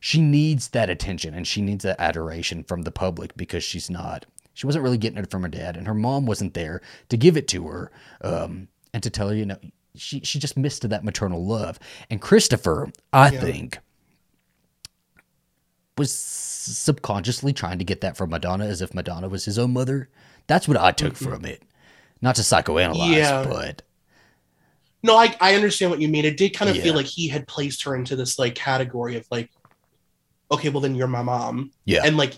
she 0.00 0.20
needs 0.20 0.68
that 0.68 0.90
attention 0.90 1.34
and 1.34 1.46
she 1.46 1.62
needs 1.62 1.84
that 1.84 2.00
adoration 2.00 2.64
from 2.64 2.82
the 2.82 2.90
public 2.90 3.36
because 3.36 3.62
she's 3.62 3.88
not 3.88 4.26
she 4.54 4.66
wasn't 4.66 4.82
really 4.82 4.98
getting 4.98 5.18
it 5.18 5.30
from 5.30 5.42
her 5.42 5.48
dad 5.48 5.76
and 5.76 5.86
her 5.86 5.94
mom 5.94 6.26
wasn't 6.26 6.54
there 6.54 6.82
to 7.08 7.16
give 7.16 7.36
it 7.36 7.46
to 7.48 7.68
her 7.68 7.92
um, 8.22 8.68
and 8.92 9.02
to 9.02 9.10
tell 9.10 9.28
her 9.28 9.34
you 9.34 9.46
know 9.46 9.56
she 9.94 10.20
she 10.20 10.38
just 10.38 10.56
missed 10.56 10.88
that 10.88 11.04
maternal 11.04 11.44
love. 11.44 11.78
And 12.10 12.20
Christopher, 12.20 12.90
I 13.12 13.30
yeah. 13.30 13.40
think, 13.40 13.78
was 16.02 16.12
subconsciously 16.12 17.52
trying 17.52 17.78
to 17.78 17.84
get 17.84 18.00
that 18.00 18.16
from 18.16 18.30
Madonna 18.30 18.66
as 18.66 18.82
if 18.82 18.92
Madonna 18.92 19.28
was 19.28 19.44
his 19.44 19.56
own 19.56 19.72
mother. 19.72 20.08
That's 20.48 20.66
what 20.66 20.76
I 20.76 20.90
took 20.90 21.14
mm-hmm. 21.14 21.30
from 21.30 21.44
it. 21.44 21.62
Not 22.20 22.34
to 22.36 22.42
psychoanalyze, 22.42 23.14
yeah. 23.14 23.44
but 23.44 23.82
no, 25.04 25.16
I, 25.16 25.36
I 25.40 25.54
understand 25.54 25.92
what 25.92 26.00
you 26.00 26.08
mean. 26.08 26.24
It 26.24 26.36
did 26.36 26.50
kind 26.50 26.68
of 26.68 26.76
yeah. 26.76 26.82
feel 26.82 26.94
like 26.94 27.06
he 27.06 27.28
had 27.28 27.46
placed 27.46 27.84
her 27.84 27.94
into 27.94 28.16
this 28.16 28.38
like 28.38 28.56
category 28.56 29.16
of 29.16 29.26
like, 29.30 29.50
okay, 30.50 30.68
well 30.68 30.80
then 30.80 30.96
you're 30.96 31.06
my 31.06 31.22
mom. 31.22 31.70
Yeah. 31.84 32.02
And 32.04 32.16
like 32.16 32.34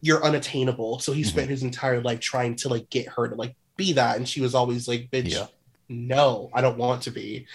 you're 0.00 0.24
unattainable. 0.24 0.98
So 0.98 1.12
he 1.12 1.22
spent 1.22 1.44
mm-hmm. 1.44 1.50
his 1.50 1.62
entire 1.62 2.00
life 2.00 2.20
trying 2.20 2.56
to 2.56 2.68
like 2.70 2.88
get 2.88 3.08
her 3.08 3.28
to 3.28 3.34
like 3.34 3.54
be 3.76 3.94
that. 3.94 4.16
And 4.16 4.28
she 4.28 4.40
was 4.40 4.54
always 4.54 4.88
like, 4.88 5.10
bitch, 5.10 5.32
yeah. 5.32 5.46
no, 5.88 6.50
I 6.54 6.62
don't 6.62 6.78
want 6.78 7.02
to 7.02 7.10
be. 7.10 7.46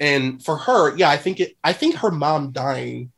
And 0.00 0.44
for 0.44 0.56
her, 0.56 0.96
yeah, 0.96 1.10
I 1.10 1.16
think 1.16 1.40
it 1.40 1.56
I 1.62 1.72
think 1.72 1.96
her 1.96 2.10
mom 2.10 2.52
dying 2.52 3.12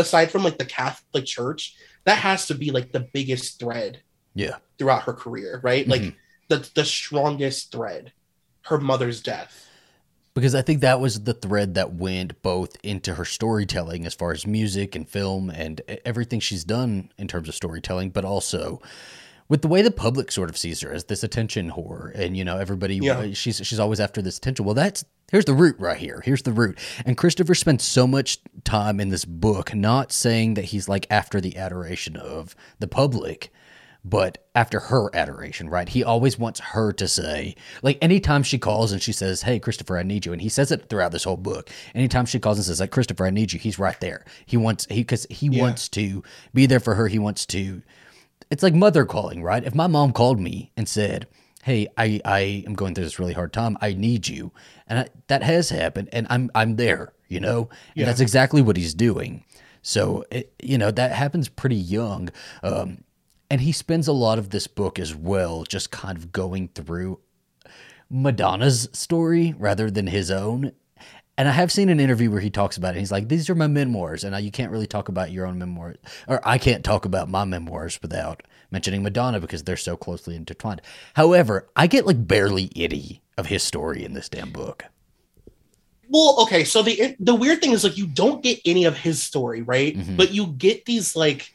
aside 0.00 0.30
from 0.30 0.42
like 0.42 0.58
the 0.58 0.64
Catholic 0.64 1.26
Church, 1.26 1.76
that 2.04 2.18
has 2.18 2.46
to 2.46 2.54
be 2.54 2.70
like 2.70 2.92
the 2.92 3.08
biggest 3.12 3.60
thread. 3.60 4.02
Yeah. 4.34 4.56
Throughout 4.78 5.02
her 5.04 5.12
career, 5.12 5.60
right? 5.62 5.86
Mm-hmm. 5.86 5.90
Like 5.90 6.14
the 6.48 6.68
the 6.74 6.84
strongest 6.84 7.72
thread, 7.72 8.12
her 8.62 8.78
mother's 8.78 9.22
death. 9.22 9.66
Because 10.34 10.54
I 10.54 10.62
think 10.62 10.80
that 10.80 11.00
was 11.00 11.24
the 11.24 11.34
thread 11.34 11.74
that 11.74 11.94
went 11.94 12.40
both 12.40 12.76
into 12.84 13.14
her 13.14 13.24
storytelling 13.24 14.06
as 14.06 14.14
far 14.14 14.30
as 14.30 14.46
music 14.46 14.94
and 14.94 15.08
film 15.08 15.50
and 15.50 15.80
everything 16.04 16.38
she's 16.38 16.64
done 16.64 17.10
in 17.18 17.26
terms 17.26 17.48
of 17.48 17.54
storytelling, 17.54 18.10
but 18.10 18.24
also 18.24 18.80
with 19.50 19.60
the 19.60 19.68
way 19.68 19.82
the 19.82 19.90
public 19.90 20.32
sort 20.32 20.48
of 20.48 20.56
sees 20.56 20.80
her 20.80 20.90
as 20.90 21.04
this 21.04 21.22
attention 21.22 21.72
whore 21.72 22.14
and 22.14 22.34
you 22.38 22.44
know 22.44 22.56
everybody 22.56 22.96
yeah. 22.96 23.18
Uh, 23.18 23.34
she's 23.34 23.58
she's 23.66 23.78
always 23.78 24.00
after 24.00 24.22
this 24.22 24.38
attention 24.38 24.64
well 24.64 24.74
that's 24.74 25.04
here's 25.30 25.44
the 25.44 25.52
root 25.52 25.76
right 25.78 25.98
here 25.98 26.22
here's 26.24 26.42
the 26.44 26.52
root 26.52 26.78
and 27.04 27.18
christopher 27.18 27.54
spends 27.54 27.84
so 27.84 28.06
much 28.06 28.38
time 28.64 28.98
in 28.98 29.10
this 29.10 29.26
book 29.26 29.74
not 29.74 30.10
saying 30.12 30.54
that 30.54 30.66
he's 30.66 30.88
like 30.88 31.06
after 31.10 31.38
the 31.40 31.58
adoration 31.58 32.16
of 32.16 32.56
the 32.78 32.88
public 32.88 33.52
but 34.02 34.48
after 34.54 34.80
her 34.80 35.14
adoration, 35.14 35.68
right? 35.68 35.86
He 35.86 36.02
always 36.02 36.38
wants 36.38 36.58
her 36.58 36.90
to 36.94 37.06
say, 37.06 37.54
like, 37.82 37.98
anytime 38.00 38.42
she 38.42 38.56
calls 38.58 38.92
and 38.92 39.02
she 39.02 39.12
says, 39.12 39.42
Hey, 39.42 39.58
Christopher, 39.58 39.98
I 39.98 40.02
need 40.04 40.24
you. 40.24 40.32
And 40.32 40.40
he 40.40 40.48
says 40.48 40.72
it 40.72 40.88
throughout 40.88 41.12
this 41.12 41.24
whole 41.24 41.36
book. 41.36 41.68
Anytime 41.94 42.24
she 42.24 42.38
calls 42.40 42.56
and 42.56 42.64
says, 42.64 42.80
like, 42.80 42.92
Christopher, 42.92 43.26
I 43.26 43.30
need 43.30 43.52
you, 43.52 43.58
he's 43.58 43.78
right 43.78 44.00
there. 44.00 44.24
He 44.46 44.56
wants, 44.56 44.86
he, 44.88 45.04
cause 45.04 45.26
he 45.28 45.48
Yeah. 45.48 45.60
wants 45.60 45.86
to 45.90 46.22
be 46.54 46.64
there 46.64 46.80
for 46.80 46.94
her. 46.94 47.08
He 47.08 47.18
wants 47.18 47.44
to, 47.46 47.82
it's 48.50 48.62
like 48.62 48.74
mother 48.74 49.04
calling, 49.04 49.42
right? 49.42 49.64
If 49.64 49.74
my 49.74 49.86
mom 49.86 50.12
called 50.12 50.40
me 50.40 50.72
and 50.76 50.88
said, 50.88 51.26
Hey, 51.62 51.88
I, 51.96 52.20
I 52.24 52.64
am 52.66 52.74
going 52.74 52.94
through 52.94 53.04
this 53.04 53.18
really 53.18 53.34
hard 53.34 53.52
time. 53.52 53.76
I 53.82 53.92
need 53.92 54.26
you. 54.28 54.50
And 54.86 55.00
I, 55.00 55.08
that 55.26 55.42
has 55.42 55.68
happened 55.68 56.08
and 56.12 56.26
I'm, 56.30 56.50
I'm 56.54 56.76
there, 56.76 57.12
you 57.28 57.38
know? 57.38 57.68
And 57.70 57.96
Yeah. 57.96 58.06
that's 58.06 58.20
exactly 58.20 58.62
what 58.62 58.78
he's 58.78 58.94
doing. 58.94 59.44
So, 59.82 60.24
it, 60.30 60.54
you 60.62 60.78
know, 60.78 60.90
that 60.90 61.12
happens 61.12 61.48
pretty 61.50 61.76
young. 61.76 62.30
Um, 62.62 63.04
and 63.50 63.60
he 63.60 63.72
spends 63.72 64.08
a 64.08 64.12
lot 64.12 64.38
of 64.38 64.50
this 64.50 64.66
book 64.66 64.98
as 64.98 65.14
well, 65.14 65.64
just 65.64 65.90
kind 65.90 66.16
of 66.16 66.32
going 66.32 66.68
through 66.68 67.20
Madonna's 68.08 68.88
story 68.92 69.54
rather 69.58 69.90
than 69.90 70.06
his 70.06 70.30
own. 70.30 70.72
And 71.40 71.48
I 71.48 71.52
have 71.52 71.72
seen 71.72 71.88
an 71.88 72.00
interview 72.00 72.30
where 72.30 72.42
he 72.42 72.50
talks 72.50 72.76
about 72.76 72.94
it. 72.94 72.98
He's 72.98 73.10
like, 73.10 73.30
"These 73.30 73.48
are 73.48 73.54
my 73.54 73.66
memoirs, 73.66 74.24
and 74.24 74.38
you 74.44 74.50
can't 74.50 74.70
really 74.70 74.86
talk 74.86 75.08
about 75.08 75.32
your 75.32 75.46
own 75.46 75.58
memoirs, 75.58 75.96
or 76.28 76.46
I 76.46 76.58
can't 76.58 76.84
talk 76.84 77.06
about 77.06 77.30
my 77.30 77.46
memoirs 77.46 77.98
without 78.02 78.42
mentioning 78.70 79.02
Madonna 79.02 79.40
because 79.40 79.62
they're 79.62 79.78
so 79.78 79.96
closely 79.96 80.36
intertwined." 80.36 80.82
However, 81.14 81.66
I 81.74 81.86
get 81.86 82.06
like 82.06 82.28
barely 82.28 82.70
any 82.76 83.22
of 83.38 83.46
his 83.46 83.62
story 83.62 84.04
in 84.04 84.12
this 84.12 84.28
damn 84.28 84.52
book. 84.52 84.84
Well, 86.10 86.36
okay, 86.42 86.62
so 86.62 86.82
the 86.82 87.16
the 87.18 87.34
weird 87.34 87.62
thing 87.62 87.72
is 87.72 87.84
like 87.84 87.96
you 87.96 88.06
don't 88.06 88.42
get 88.42 88.60
any 88.66 88.84
of 88.84 88.98
his 88.98 89.22
story, 89.22 89.62
right? 89.62 89.96
Mhm. 89.96 90.18
But 90.18 90.34
you 90.34 90.48
get 90.48 90.84
these 90.84 91.16
like 91.16 91.54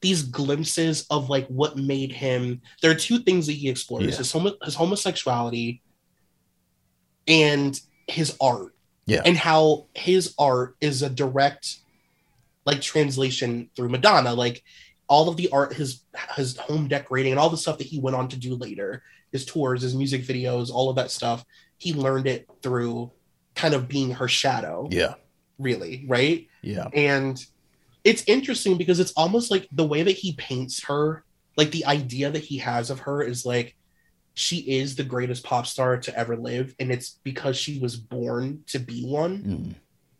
these 0.00 0.24
glimpses 0.24 1.06
of 1.08 1.30
like 1.30 1.46
what 1.46 1.76
made 1.76 2.10
him. 2.10 2.62
There 2.82 2.90
are 2.90 2.96
two 2.96 3.20
things 3.20 3.46
that 3.46 3.52
he 3.52 3.68
explores: 3.68 4.06
Yeah. 4.06 4.16
his 4.16 4.32
homo- 4.32 4.58
his 4.64 4.74
homosexuality 4.74 5.82
and 7.28 7.80
his 8.08 8.36
art. 8.40 8.74
Yeah. 9.06 9.22
and 9.24 9.36
how 9.36 9.86
his 9.94 10.34
art 10.38 10.76
is 10.80 11.02
a 11.02 11.10
direct 11.10 11.78
like 12.66 12.80
translation 12.80 13.70
through 13.74 13.88
Madonna. 13.88 14.34
Like 14.34 14.62
all 15.08 15.28
of 15.28 15.36
the 15.36 15.48
art, 15.50 15.72
his 15.74 16.02
his 16.36 16.56
home 16.56 16.86
decorating, 16.88 17.32
and 17.32 17.38
all 17.40 17.50
the 17.50 17.56
stuff 17.56 17.78
that 17.78 17.86
he 17.86 17.98
went 17.98 18.16
on 18.16 18.28
to 18.28 18.36
do 18.36 18.54
later, 18.54 19.02
his 19.32 19.44
tours, 19.44 19.82
his 19.82 19.94
music 19.94 20.22
videos, 20.22 20.70
all 20.70 20.88
of 20.90 20.96
that 20.96 21.10
stuff. 21.10 21.44
He 21.78 21.94
learned 21.94 22.26
it 22.26 22.46
through 22.62 23.10
kind 23.54 23.74
of 23.74 23.88
being 23.88 24.12
her 24.12 24.28
shadow, 24.28 24.86
Yeah, 24.90 25.14
really, 25.58 26.04
right? 26.06 26.46
yeah, 26.62 26.86
And 26.94 27.42
it's 28.04 28.22
interesting 28.26 28.76
because 28.76 29.00
it's 29.00 29.12
almost 29.12 29.50
like 29.50 29.66
the 29.72 29.86
way 29.86 30.02
that 30.02 30.12
he 30.12 30.34
paints 30.34 30.84
her, 30.84 31.24
like 31.56 31.70
the 31.70 31.86
idea 31.86 32.30
that 32.30 32.44
he 32.44 32.58
has 32.58 32.90
of 32.90 33.00
her 33.00 33.22
is 33.22 33.44
like 33.44 33.74
she 34.40 34.56
is 34.58 34.96
the 34.96 35.04
greatest 35.04 35.44
pop 35.44 35.66
star 35.66 35.98
to 35.98 36.16
ever 36.18 36.36
live, 36.36 36.74
and 36.80 36.90
it's 36.90 37.18
because 37.22 37.56
she 37.56 37.78
was 37.78 37.96
born 37.96 38.64
to 38.68 38.78
be 38.78 39.04
one. 39.04 39.38
Mm. 39.42 39.74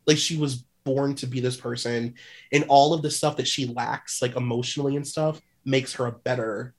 Like 0.06 0.18
she 0.18 0.36
was 0.36 0.64
born 0.84 1.14
to 1.16 1.26
be 1.26 1.40
this 1.40 1.56
person, 1.56 2.14
and 2.52 2.64
all 2.68 2.94
of 2.94 3.02
the 3.02 3.10
stuff 3.10 3.36
that 3.38 3.48
she 3.48 3.66
lacks, 3.66 4.20
like 4.22 4.36
emotionally 4.36 4.96
and 4.96 5.06
stuff, 5.06 5.40
makes 5.64 5.94
her 5.94 6.06
a 6.06 6.12
better 6.12 6.74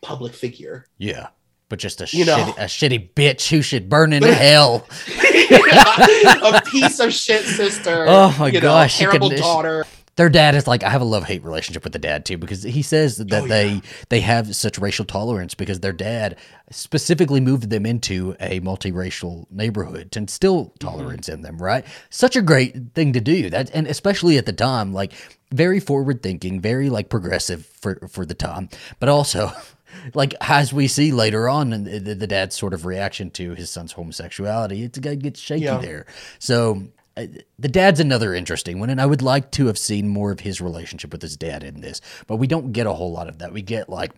public 0.00 0.34
figure. 0.34 0.86
yeah. 0.98 1.28
But 1.70 1.78
just 1.80 2.00
a 2.00 2.08
You 2.16 2.24
know. 2.24 2.54
a 2.56 2.62
shitty 2.64 3.12
bitch 3.12 3.50
who 3.50 3.60
should 3.60 3.90
burn 3.90 4.14
in 4.14 4.22
hell. 4.22 4.86
a 5.08 6.62
piece 6.64 6.98
of 6.98 7.12
shit 7.12 7.44
sister. 7.44 8.06
Oh 8.08 8.34
my 8.38 8.46
you 8.46 8.54
know, 8.54 8.60
gosh, 8.68 8.94
she 8.94 9.04
terrible 9.04 9.28
could- 9.28 9.38
daughter. 9.38 9.84
Their 10.18 10.28
dad 10.28 10.54
is 10.54 10.66
like 10.66 10.82
I 10.82 10.90
have 10.90 11.00
a 11.00 11.04
love 11.06 11.24
hate 11.24 11.42
relationship 11.42 11.82
with 11.84 11.94
the 11.94 11.98
dad 11.98 12.26
too 12.26 12.36
because 12.36 12.62
he 12.62 12.82
says 12.82 13.16
that 13.16 13.32
Oh, 13.32 13.44
yeah. 13.44 13.48
they 13.48 13.82
they 14.10 14.20
have 14.20 14.54
such 14.54 14.78
racial 14.78 15.04
tolerance 15.06 15.54
because 15.54 15.80
their 15.80 15.92
dad 15.92 16.36
specifically 16.70 17.40
moved 17.40 17.70
them 17.70 17.86
into 17.86 18.36
a 18.40 18.60
multiracial 18.60 19.46
neighborhood 19.50 20.12
to 20.12 20.18
instill 20.18 20.58
Mm-hmm. 20.66 20.86
tolerance 20.86 21.28
in 21.28 21.42
them 21.42 21.56
right 21.58 21.84
such 22.10 22.36
a 22.36 22.42
great 22.42 22.94
thing 22.94 23.12
to 23.14 23.20
do 23.20 23.48
that 23.50 23.70
and 23.72 23.86
especially 23.86 24.36
at 24.38 24.44
the 24.46 24.52
time 24.52 24.92
like 24.92 25.12
very 25.52 25.80
forward 25.80 26.22
thinking 26.22 26.60
very 26.60 26.90
like 26.90 27.08
progressive 27.08 27.64
for 27.64 28.06
for 28.08 28.26
the 28.26 28.34
time 28.34 28.68
but 29.00 29.08
also 29.08 29.50
like 30.14 30.34
as 30.42 30.72
we 30.72 30.86
see 30.88 31.12
later 31.12 31.48
on 31.48 31.70
the, 31.70 31.98
the 32.00 32.26
dad's 32.26 32.54
sort 32.56 32.74
of 32.74 32.84
reaction 32.84 33.30
to 33.30 33.54
his 33.54 33.70
son's 33.70 33.92
homosexuality 33.92 34.82
it's 34.82 34.98
gonna 34.98 35.16
get 35.16 35.36
shaky 35.36 35.64
Yeah. 35.64 35.78
there 35.78 36.04
so 36.38 36.82
Uh, 37.18 37.26
the 37.58 37.68
dad's 37.68 37.98
another 37.98 38.32
interesting 38.32 38.78
one, 38.78 38.90
and 38.90 39.00
I 39.00 39.06
would 39.06 39.22
like 39.22 39.50
to 39.52 39.66
have 39.66 39.76
seen 39.76 40.08
more 40.08 40.30
of 40.30 40.40
his 40.40 40.60
relationship 40.60 41.10
with 41.10 41.20
his 41.20 41.36
dad 41.36 41.64
in 41.64 41.80
this, 41.80 42.00
but 42.28 42.36
we 42.36 42.46
don't 42.46 42.72
get 42.72 42.86
a 42.86 42.92
whole 42.92 43.10
lot 43.10 43.28
of 43.28 43.38
that. 43.38 43.52
We 43.52 43.60
get 43.60 43.88
like 43.88 44.12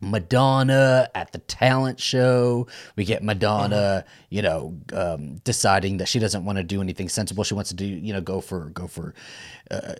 Madonna 0.00 1.08
at 1.14 1.32
the 1.32 1.38
talent 1.38 2.00
show. 2.00 2.66
We 2.96 3.04
get 3.04 3.22
Madonna, 3.22 4.04
you 4.30 4.42
know, 4.42 4.76
um, 4.92 5.36
deciding 5.44 5.98
that 5.98 6.08
she 6.08 6.18
doesn't 6.18 6.44
want 6.44 6.58
to 6.58 6.64
do 6.64 6.80
anything 6.80 7.08
sensible. 7.08 7.44
She 7.44 7.54
wants 7.54 7.70
to 7.70 7.76
do, 7.76 7.84
you 7.84 8.12
know, 8.12 8.20
go 8.20 8.40
for 8.40 8.70
go 8.70 8.86
for 8.86 9.14
uh, 9.70 9.94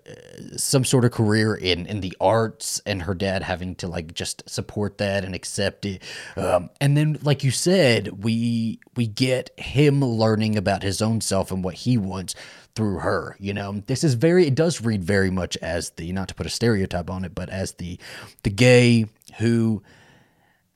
some 0.56 0.84
sort 0.84 1.04
of 1.04 1.10
career 1.10 1.54
in 1.54 1.86
in 1.86 2.00
the 2.00 2.16
arts, 2.20 2.80
and 2.86 3.02
her 3.02 3.14
dad 3.14 3.42
having 3.42 3.74
to 3.76 3.88
like 3.88 4.14
just 4.14 4.48
support 4.48 4.98
that 4.98 5.24
and 5.24 5.34
accept 5.34 5.84
it. 5.84 6.02
Um, 6.36 6.70
and 6.80 6.96
then, 6.96 7.18
like 7.22 7.42
you 7.42 7.50
said, 7.50 8.24
we 8.24 8.80
we 8.96 9.06
get 9.06 9.50
him 9.58 10.04
learning 10.04 10.56
about 10.56 10.82
his 10.82 11.02
own 11.02 11.20
self 11.20 11.50
and 11.50 11.64
what 11.64 11.74
he 11.74 11.98
wants 11.98 12.34
through 12.78 13.00
her. 13.00 13.36
You 13.40 13.52
know, 13.52 13.82
this 13.88 14.04
is 14.04 14.14
very. 14.14 14.46
It 14.46 14.54
does 14.54 14.80
read 14.80 15.02
very 15.02 15.30
much 15.30 15.56
as 15.56 15.90
the 15.90 16.12
not 16.12 16.28
to 16.28 16.34
put 16.34 16.46
a 16.46 16.50
stereotype 16.50 17.10
on 17.10 17.24
it, 17.24 17.34
but 17.34 17.50
as 17.50 17.72
the 17.72 17.98
the 18.44 18.50
gay 18.50 19.06
who, 19.38 19.82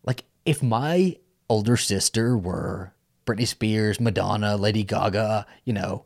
like, 0.03 0.25
if 0.45 0.65
my 0.65 1.17
older 1.49 1.77
sister 1.77 2.37
were 2.37 2.93
Britney 3.25 3.47
Spears, 3.47 4.01
Madonna, 4.01 4.57
Lady 4.57 4.83
Gaga, 4.83 5.47
you 5.65 5.73
know. 5.73 6.05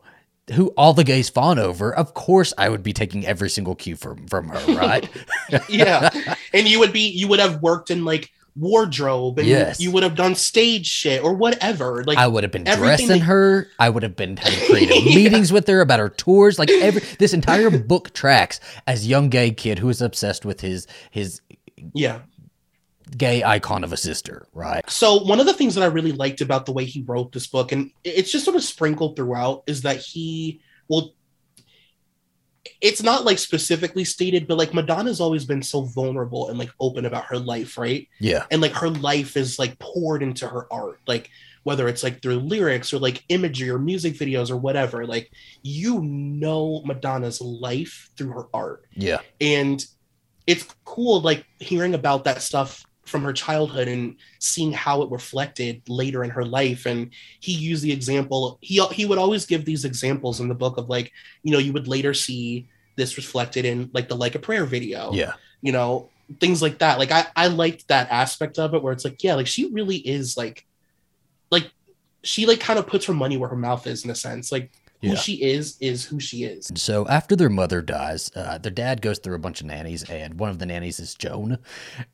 Who 0.55 0.69
all 0.76 0.95
the 0.95 1.03
gays 1.03 1.29
fawn 1.29 1.59
over? 1.59 1.93
Of 1.93 2.15
course, 2.15 2.55
I 2.57 2.69
would 2.69 2.85
be 2.85 2.93
taking 2.93 3.26
every 3.26 3.50
single 3.50 3.75
cue 3.75 3.97
from 3.97 4.29
from 4.29 4.49
her, 4.50 4.75
right? 4.76 5.09
yeah 5.69 6.09
and 6.57 6.69
you 6.69 6.79
would 6.79 6.93
be 6.93 7.09
you 7.09 7.29
would 7.29 7.41
have 7.41 7.62
worked 7.62 7.91
in 7.91 8.05
like 8.05 8.31
wardrobe 8.59 9.39
and 9.39 9.47
Yes. 9.47 9.81
you 9.81 9.91
would 9.91 10.03
have 10.03 10.15
done 10.15 10.35
stage 10.35 10.87
shit 10.87 11.23
or 11.23 11.35
whatever 11.35 12.03
like 12.05 12.17
I 12.19 12.27
would 12.27 12.43
have 12.43 12.53
been 12.53 12.65
dressing 12.65 13.09
that- 13.09 13.19
her. 13.21 13.69
I 13.79 13.91
would 13.91 14.03
have 14.03 14.17
been 14.17 14.37
having 14.39 14.59
creative 14.71 14.97
Yeah. 15.05 15.15
meetings 15.15 15.53
with 15.53 15.67
her 15.69 15.81
about 15.81 15.99
her 15.99 16.09
tours. 16.09 16.59
Like 16.59 16.71
every 16.71 17.03
this 17.19 17.33
entire 17.35 17.71
book 17.71 18.13
tracks 18.15 18.59
as 18.87 19.07
young 19.07 19.29
gay 19.29 19.51
kid 19.51 19.79
who 19.79 19.89
is 19.91 20.01
obsessed 20.01 20.45
with 20.47 20.61
his 20.63 20.87
his 21.11 21.41
yeah 21.95 22.21
gay 23.17 23.45
icon 23.45 23.85
of 23.85 23.93
a 23.93 23.97
sister, 23.97 24.47
right? 24.53 24.89
so 24.91 25.23
one 25.23 25.39
of 25.39 25.47
the 25.47 25.53
things 25.55 25.75
that 25.77 25.83
i 25.83 25.87
really 25.87 26.11
liked 26.11 26.41
about 26.41 26.67
the 26.67 26.73
way 26.73 26.85
he 26.85 27.03
wrote 27.03 27.31
this 27.31 27.47
book 27.47 27.71
and 27.71 27.91
it's 28.03 28.33
just 28.33 28.45
sort 28.45 28.57
of 28.57 28.65
sprinkled 28.65 29.15
throughout 29.15 29.63
is 29.69 29.83
that 29.83 29.99
he 29.99 30.61
well 30.89 31.13
it's 32.80 33.02
not 33.02 33.25
like 33.25 33.38
specifically 33.38 34.04
stated 34.04 34.46
but 34.46 34.58
like 34.58 34.75
madonna's 34.75 35.20
always 35.20 35.44
been 35.44 35.62
so 35.62 35.82
vulnerable 35.82 36.49
and 36.49 36.58
like 36.58 36.70
open 36.80 37.04
about 37.04 37.25
her 37.25 37.38
life 37.38 37.76
right? 37.78 38.08
Yeah, 38.20 38.44
and 38.50 38.62
like 38.62 38.73
her 38.73 38.90
life 38.90 39.37
is 39.37 39.58
like 39.58 39.78
poured 39.78 40.23
into 40.23 40.46
her 40.49 40.73
art 40.73 41.00
like 41.06 41.30
whether 41.66 41.88
it's 41.88 42.04
like 42.04 42.23
through 42.23 42.37
lyrics 42.37 42.94
or 42.94 43.00
like 43.00 43.25
imagery 43.28 43.68
or 43.70 43.78
music 43.78 44.14
videos 44.14 44.52
or 44.52 44.56
whatever 44.56 45.04
like 45.04 45.32
you 45.62 46.00
know 46.00 46.80
madonna's 46.85 47.40
life 47.40 48.08
through 48.16 48.30
her 48.30 48.46
art. 48.54 48.85
Yeah, 48.94 49.18
and 49.40 49.85
it's 50.46 50.64
cool 50.85 51.20
like 51.20 51.44
hearing 51.58 51.94
about 51.94 52.23
that 52.25 52.40
stuff 52.40 52.86
from 53.07 53.23
her 53.23 53.33
childhood 53.33 53.89
and 53.89 54.17
seeing 54.41 54.73
how 54.73 55.03
it 55.03 55.11
reflected 55.11 55.83
later 55.89 56.25
in 56.25 56.31
her 56.31 56.45
life. 56.45 56.87
And 56.87 57.11
he 57.41 57.53
used 57.53 57.83
the 57.83 57.93
example 57.93 58.59
he 58.61 58.85
he 58.93 59.05
would 59.05 59.19
always 59.19 59.47
give 59.47 59.65
these 59.65 59.85
examples 59.85 60.41
in 60.41 60.49
the 60.49 60.55
book 60.55 60.77
of 60.77 60.89
like 60.89 61.13
you 61.43 61.53
know 61.53 61.59
you 61.59 61.73
would 61.73 61.89
later 61.89 62.13
see 62.13 62.69
this 62.97 63.17
reflected 63.17 63.65
in 63.65 63.91
like 63.93 64.09
the 64.09 64.17
like 64.17 64.35
a 64.35 64.39
prayer 64.39 64.65
video 64.65 65.13
yeah, 65.13 65.33
you 65.61 65.73
know 65.73 66.09
things 66.41 66.61
like 66.61 66.79
that. 66.79 66.99
Like 66.99 67.13
i 67.13 67.27
i 67.37 67.47
liked 67.47 67.89
that 67.89 68.11
aspect 68.11 68.59
of 68.59 68.75
it 68.75 68.83
where 68.83 68.93
it's 68.93 69.05
like 69.05 69.23
yeah 69.23 69.35
like 69.35 69.47
she 69.47 69.71
really 69.71 69.97
is 69.97 70.37
like 70.37 70.67
like 71.51 71.71
she 72.23 72.47
like 72.47 72.61
kind 72.61 72.79
of 72.79 72.87
puts 72.87 73.07
her 73.07 73.15
money 73.15 73.37
where 73.37 73.49
her 73.49 73.57
mouth 73.57 73.87
is 73.87 74.05
in 74.05 74.11
a 74.11 74.15
sense. 74.15 74.51
Like 74.51 74.73
who 75.03 75.09
Yeah. 75.09 75.15
she 75.17 75.43
is 75.43 75.76
is 75.81 76.07
who 76.07 76.19
she 76.21 76.45
is 76.45 76.71
So 76.75 77.07
after 77.09 77.37
their 77.37 77.49
mother 77.50 77.83
dies, 77.83 78.31
uh, 78.35 78.59
their 78.59 78.73
dad 78.73 79.03
goes 79.03 79.19
through 79.19 79.35
a 79.35 79.38
bunch 79.38 79.61
of 79.61 79.67
nannies, 79.67 80.03
and 80.09 80.38
one 80.38 80.50
of 80.50 80.59
the 80.59 80.67
nannies 80.67 80.99
is 81.00 81.15
Joan. 81.15 81.59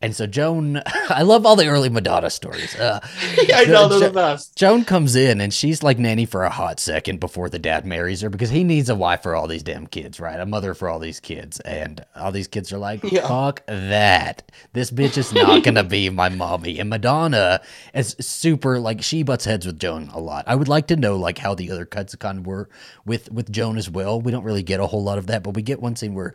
And 0.01 0.15
so 0.17 0.27
Joan, 0.27 0.83
I 1.09 1.23
love 1.23 1.47
all 1.47 1.57
the 1.57 1.67
early 1.69 1.89
Madonna 1.89 2.31
stories. 2.31 2.75
Uh, 2.75 3.01
i 3.55 3.65
know 3.67 3.89
they're 3.89 4.01
Jo- 4.01 4.07
the 4.09 4.13
best 4.13 4.57
Joan 4.57 4.85
comes 4.85 5.15
in 5.17 5.41
and 5.41 5.53
she's 5.55 5.83
like 5.83 5.99
nanny 5.99 6.25
for 6.27 6.45
a 6.45 6.51
hot 6.51 6.81
second 6.81 7.21
before 7.21 7.49
the 7.49 7.59
dad 7.59 7.87
marries 7.87 8.21
her 8.21 8.31
because 8.31 8.51
he 8.51 8.65
needs 8.65 8.89
a 8.89 8.95
wife 8.95 9.23
for 9.23 9.35
all 9.37 9.47
these 9.47 9.63
damn 9.63 9.87
kids, 9.87 10.19
right? 10.21 10.39
A 10.41 10.47
mother 10.47 10.75
for 10.75 10.89
all 10.89 10.99
these 10.99 11.21
kids. 11.21 11.61
And 11.61 12.05
all 12.17 12.33
these 12.33 12.49
kids 12.49 12.73
are 12.73 12.79
like, 12.79 13.03
Yeah. 13.05 13.27
fuck 13.29 13.63
that. 13.67 14.51
This 14.73 14.91
bitch 14.91 15.17
is 15.19 15.33
not 15.33 15.63
going 15.65 15.75
to 15.77 15.85
be 15.85 16.11
my 16.11 16.29
mommy. 16.29 16.79
And 16.79 16.91
Madonna 16.91 17.61
is 17.95 18.17
super, 18.21 18.79
like, 18.79 19.03
she 19.03 19.23
butts 19.23 19.45
heads 19.45 19.67
with 19.67 19.79
Joan 19.79 20.11
a 20.13 20.21
lot. 20.21 20.45
I 20.47 20.55
would 20.55 20.69
like 20.69 20.87
to 20.89 20.97
know, 20.97 21.17
like, 21.17 21.39
how 21.39 21.55
the 21.55 21.71
other 21.71 21.85
cuts 21.85 22.15
of 22.15 22.21
were 22.47 22.69
with 23.05 23.31
with 23.31 23.51
Joan 23.51 23.77
as 23.77 23.89
well. 23.91 24.21
We 24.21 24.33
don't 24.33 24.45
really 24.45 24.63
get 24.63 24.81
a 24.81 24.87
whole 24.87 25.03
lot 25.03 25.19
of 25.19 25.27
that, 25.29 25.43
but 25.43 25.55
we 25.55 25.63
get 25.63 25.81
one 25.81 25.97
scene 25.97 26.15
where 26.15 26.35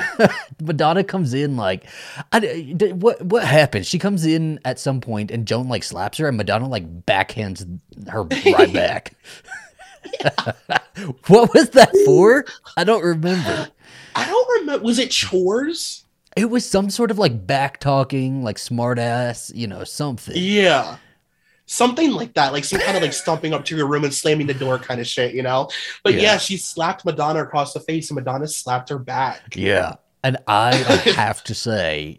Madonna 0.60 1.04
comes 1.04 1.34
in 1.34 1.56
like, 1.56 1.84
I, 2.32 2.76
what 2.94 3.22
what 3.22 3.44
happens? 3.44 3.86
She 3.86 3.98
comes 3.98 4.24
in 4.24 4.60
at 4.64 4.78
some 4.78 5.00
point 5.00 5.30
and 5.30 5.46
Joan 5.46 5.68
like 5.68 5.82
slaps 5.82 6.18
her, 6.18 6.28
and 6.28 6.36
Madonna 6.36 6.68
like 6.68 7.04
backhands 7.06 7.78
her 8.08 8.22
right 8.22 8.72
back. 8.72 9.14
what 11.26 11.52
was 11.54 11.70
that 11.70 11.90
for? 12.04 12.44
I 12.76 12.84
don't 12.84 13.04
remember. 13.04 13.68
I 14.14 14.26
don't 14.26 14.60
remember. 14.60 14.84
Was 14.84 14.98
it 14.98 15.10
chores? 15.10 16.04
It 16.36 16.50
was 16.50 16.64
some 16.68 16.90
sort 16.90 17.10
of 17.10 17.18
like 17.18 17.46
back 17.46 17.80
talking, 17.80 18.42
like 18.44 18.58
smart 18.58 18.98
ass, 18.98 19.50
you 19.54 19.66
know, 19.66 19.84
something. 19.84 20.34
Yeah. 20.36 20.96
Something 21.70 22.12
like 22.12 22.32
that, 22.34 22.52
like 22.54 22.64
some 22.64 22.80
kind 22.80 22.96
of 22.96 23.02
like 23.02 23.12
stomping 23.12 23.52
up 23.52 23.64
to 23.66 23.76
your 23.76 23.86
room 23.86 24.02
and 24.02 24.12
slamming 24.12 24.46
the 24.46 24.54
door 24.54 24.78
kind 24.78 25.00
of 25.02 25.06
shit, 25.06 25.34
you 25.34 25.42
know? 25.42 25.68
But 26.02 26.14
yeah, 26.14 26.20
Yeah. 26.22 26.38
she 26.38 26.56
slapped 26.56 27.04
Madonna 27.04 27.42
across 27.42 27.74
the 27.74 27.80
face 27.80 28.08
and 28.10 28.14
Madonna 28.16 28.48
slapped 28.48 28.88
her 28.88 28.98
back. 28.98 29.54
Yeah. 29.54 29.96
And 30.24 30.38
I 30.46 30.74
have 31.14 31.44
to 31.44 31.54
say, 31.54 32.18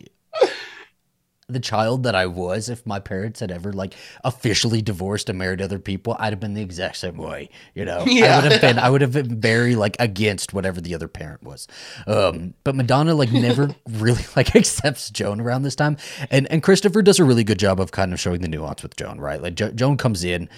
the 1.49 1.59
child 1.59 2.03
that 2.03 2.15
I 2.15 2.25
was, 2.27 2.69
if 2.69 2.85
my 2.85 2.99
parents 2.99 3.39
had 3.39 3.51
ever 3.51 3.73
like 3.73 3.95
officially 4.23 4.81
divorced 4.81 5.29
and 5.29 5.37
married 5.39 5.61
other 5.61 5.79
people, 5.79 6.15
I'd 6.19 6.31
have 6.33 6.39
been 6.39 6.53
the 6.53 6.61
exact 6.61 6.97
same 6.97 7.17
way. 7.17 7.49
You 7.75 7.85
know, 7.85 8.03
Yeah. 8.05 8.37
I 8.37 8.41
would 8.43 8.51
have 8.51 8.61
been, 8.61 8.79
I 8.79 8.89
would 8.89 9.01
have 9.01 9.11
been 9.13 9.39
very 9.41 9.75
like 9.75 9.95
against 9.99 10.53
whatever 10.53 10.79
the 10.81 10.95
other 10.95 11.07
parent 11.07 11.43
was. 11.43 11.67
Um, 12.07 12.53
but 12.63 12.75
Madonna 12.75 13.13
like 13.15 13.31
never 13.31 13.75
really 13.89 14.23
like 14.35 14.55
accepts 14.55 15.09
Joan 15.09 15.41
around 15.41 15.63
this 15.63 15.75
time, 15.75 15.97
and 16.31 16.45
and 16.51 16.63
Christopher 16.63 17.01
does 17.01 17.19
a 17.19 17.23
really 17.23 17.43
good 17.43 17.59
job 17.59 17.79
of 17.79 17.91
kind 17.91 18.13
of 18.13 18.19
showing 18.19 18.41
the 18.41 18.47
nuance 18.47 18.83
with 18.83 18.95
Joan, 18.95 19.19
right? 19.19 19.41
Like 19.41 19.55
jo- 19.55 19.71
Joan 19.71 19.97
comes 19.97 20.23
in, 20.23 20.49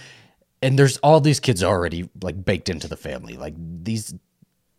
and 0.61 0.77
there's 0.77 0.97
all 0.97 1.19
these 1.21 1.39
kids 1.39 1.63
already 1.63 2.09
like 2.21 2.43
baked 2.45 2.69
into 2.69 2.87
the 2.87 2.97
family, 2.97 3.37
like 3.37 3.53
these 3.57 4.13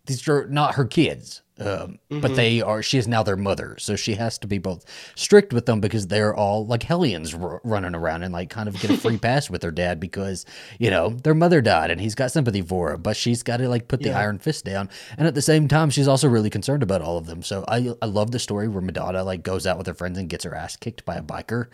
these 0.06 0.26
are 0.28 0.46
not 0.48 0.74
her 0.74 0.84
kids 0.84 1.41
um, 1.60 1.98
but 2.08 2.34
they 2.34 2.62
are 2.62 2.82
she 2.82 2.96
is 2.96 3.06
now 3.06 3.22
their 3.22 3.36
mother 3.36 3.76
so 3.78 3.94
she 3.94 4.14
has 4.14 4.38
to 4.38 4.46
be 4.46 4.56
both 4.56 4.84
strict 5.14 5.52
with 5.52 5.66
them 5.66 5.80
because 5.82 6.06
they're 6.06 6.34
all 6.34 6.64
like 6.66 6.82
hellions 6.82 7.34
r- 7.34 7.60
running 7.62 7.94
around 7.94 8.22
and 8.22 8.32
like 8.32 8.48
kind 8.48 8.68
of 8.70 8.80
get 8.80 8.90
a 8.90 8.96
free 8.96 9.18
pass 9.18 9.50
with 9.50 9.60
their 9.60 9.70
dad 9.70 10.00
because 10.00 10.46
you 10.78 10.88
know 10.90 11.10
their 11.10 11.34
mother 11.34 11.60
died 11.60 11.90
and 11.90 12.00
he's 12.00 12.14
got 12.14 12.30
sympathy 12.32 12.62
for 12.62 12.88
her 12.90 12.96
but 12.96 13.16
she's 13.16 13.42
got 13.42 13.58
to 13.58 13.68
like 13.68 13.86
put 13.86 14.00
the 14.00 14.08
Yeah. 14.08 14.18
iron 14.20 14.38
fist 14.38 14.64
down 14.64 14.88
and 15.18 15.28
at 15.28 15.34
the 15.34 15.42
same 15.42 15.68
time 15.68 15.90
she's 15.90 16.08
also 16.08 16.26
really 16.26 16.50
concerned 16.50 16.82
about 16.82 17.02
all 17.02 17.18
of 17.18 17.26
them 17.26 17.42
so 17.42 17.64
i 17.68 17.92
i 18.00 18.06
love 18.06 18.30
the 18.30 18.38
story 18.38 18.66
where 18.66 18.80
madonna 18.82 19.22
like 19.22 19.42
goes 19.42 19.66
out 19.66 19.76
with 19.76 19.86
her 19.86 19.94
friends 19.94 20.16
and 20.18 20.30
gets 20.30 20.44
her 20.44 20.54
ass 20.54 20.76
kicked 20.76 21.04
by 21.04 21.16
a 21.16 21.22
biker 21.22 21.66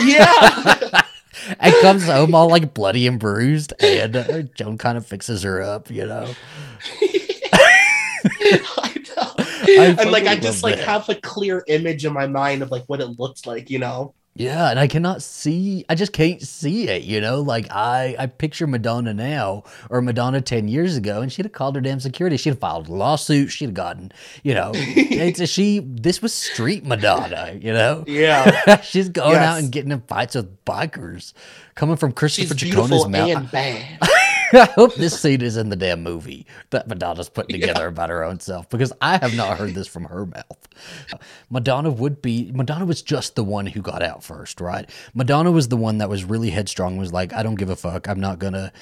Yeah. 0.00 1.02
and 1.58 1.74
comes 1.80 2.04
home 2.06 2.34
all 2.36 2.48
like 2.48 2.72
bloody 2.72 3.06
and 3.08 3.18
bruised 3.18 3.72
and 3.80 4.14
uh, 4.16 4.42
joan 4.54 4.78
kind 4.78 4.96
of 4.96 5.04
fixes 5.06 5.42
her 5.42 5.60
up 5.60 5.90
you 5.90 6.06
know. 6.06 6.32
and 9.68 10.10
like 10.10 10.26
I 10.26 10.36
just 10.36 10.62
like 10.62 10.76
that. 10.76 10.86
have 10.88 11.08
a 11.08 11.14
clear 11.16 11.64
image 11.68 12.04
in 12.04 12.12
my 12.12 12.26
mind 12.26 12.62
of 12.62 12.70
like 12.70 12.84
what 12.86 13.00
it 13.00 13.18
looked 13.18 13.46
like, 13.46 13.70
you 13.70 13.78
know? 13.78 14.14
Yeah, 14.34 14.70
and 14.70 14.78
I 14.80 14.86
cannot 14.86 15.20
see. 15.20 15.84
I 15.90 15.94
just 15.94 16.14
can't 16.14 16.40
see 16.40 16.88
it. 16.88 17.02
You 17.02 17.20
know, 17.20 17.42
like 17.42 17.70
I, 17.70 18.16
I 18.18 18.24
picture 18.28 18.66
Madonna 18.66 19.12
now 19.12 19.64
or 19.90 20.00
Madonna 20.00 20.40
ten 20.40 20.68
years 20.68 20.96
ago, 20.96 21.20
and 21.20 21.30
she'd 21.30 21.44
have 21.44 21.52
called 21.52 21.74
her 21.74 21.82
damn 21.82 22.00
security. 22.00 22.38
She'd 22.38 22.48
have 22.50 22.58
filed 22.58 22.88
a 22.88 22.94
lawsuit. 22.94 23.50
She'd 23.50 23.66
have 23.66 23.74
gotten, 23.74 24.10
you 24.42 24.54
know, 24.54 24.72
it's 24.74 25.38
a, 25.38 25.46
she. 25.46 25.80
This 25.80 26.22
was 26.22 26.32
street 26.32 26.82
Madonna. 26.86 27.58
You 27.60 27.74
know, 27.74 28.04
Yeah. 28.06 28.80
she's 28.82 29.10
going 29.10 29.32
Yes. 29.32 29.44
out 29.46 29.58
and 29.58 29.70
getting 29.70 29.90
in 29.92 30.00
fights 30.00 30.34
with 30.34 30.64
bikers, 30.64 31.34
coming 31.74 31.96
from 31.96 32.12
Christopher 32.12 32.54
beautiful 32.54 32.86
Ciccone's 32.88 33.08
mouth. 33.12 33.28
and 33.36 33.50
bad. 33.50 33.98
I 34.54 34.66
hope 34.74 34.94
this 34.96 35.18
scene 35.18 35.40
is 35.40 35.56
in 35.56 35.70
the 35.70 35.76
damn 35.76 36.02
movie 36.02 36.46
that 36.70 36.86
Madonna's 36.86 37.28
putting 37.30 37.58
together 37.58 37.86
about 37.86 38.10
her 38.10 38.22
own 38.22 38.38
self 38.40 38.68
because 38.68 38.92
I 39.00 39.16
have 39.16 39.34
not 39.34 39.56
heard 39.56 39.74
this 39.74 39.86
from 39.86 40.04
her 40.04 40.26
mouth. 40.26 40.68
Madonna 41.48 41.90
would 41.90 42.20
be 42.20 42.52
Madonna 42.52 42.84
was 42.84 43.00
just 43.00 43.34
the 43.34 43.44
one 43.44 43.66
who 43.66 43.80
got 43.80 44.02
out 44.02 44.22
first, 44.22 44.60
right? 44.60 44.88
Madonna 45.14 45.50
was 45.50 45.68
the 45.68 45.76
one 45.76 45.98
that 45.98 46.10
was 46.10 46.24
really 46.24 46.50
headstrong, 46.50 46.98
was 46.98 47.12
like, 47.12 47.32
I 47.32 47.42
don't 47.42 47.54
give 47.54 47.70
a 47.70 47.76
fuck. 47.76 48.08
I'm 48.08 48.20
not 48.20 48.38
gonna 48.38 48.72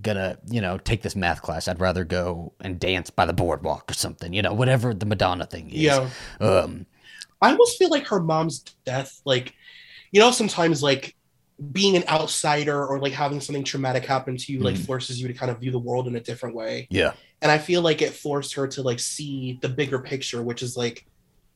gonna, 0.00 0.38
you 0.48 0.60
know, 0.60 0.78
take 0.78 1.02
this 1.02 1.14
math 1.14 1.42
class. 1.42 1.68
I'd 1.68 1.80
rather 1.80 2.04
go 2.04 2.52
and 2.60 2.80
dance 2.80 3.10
by 3.10 3.26
the 3.26 3.34
boardwalk 3.34 3.90
or 3.90 3.94
something, 3.94 4.32
you 4.32 4.40
know, 4.40 4.54
whatever 4.54 4.94
the 4.94 5.06
Madonna 5.06 5.44
thing 5.44 5.68
is. 5.70 5.82
Yeah. 5.82 6.08
Um 6.40 6.86
I 7.42 7.50
almost 7.50 7.78
feel 7.78 7.90
like 7.90 8.06
her 8.08 8.20
mom's 8.20 8.60
death, 8.84 9.20
like, 9.24 9.54
you 10.10 10.20
know, 10.20 10.30
sometimes 10.30 10.82
like 10.82 11.14
being 11.72 11.96
an 11.96 12.04
outsider 12.08 12.86
or 12.86 13.00
like 13.00 13.12
having 13.12 13.40
something 13.40 13.64
traumatic 13.64 14.04
happen 14.04 14.36
to 14.36 14.52
you, 14.52 14.60
like 14.60 14.76
Mhm. 14.76 14.86
forces 14.86 15.20
you 15.20 15.26
to 15.28 15.34
kind 15.34 15.50
of 15.50 15.58
view 15.60 15.70
the 15.72 15.78
world 15.78 16.06
in 16.06 16.14
a 16.16 16.20
different 16.20 16.54
way. 16.54 16.86
yeah. 16.90 17.14
And 17.42 17.50
I 17.52 17.58
feel 17.58 17.82
like 17.82 18.02
it 18.02 18.12
forced 18.12 18.54
her 18.54 18.66
to 18.68 18.82
like 18.82 18.98
see 19.00 19.58
the 19.62 19.68
bigger 19.68 19.98
picture, 19.98 20.42
which 20.42 20.62
is 20.62 20.76
like 20.76 21.04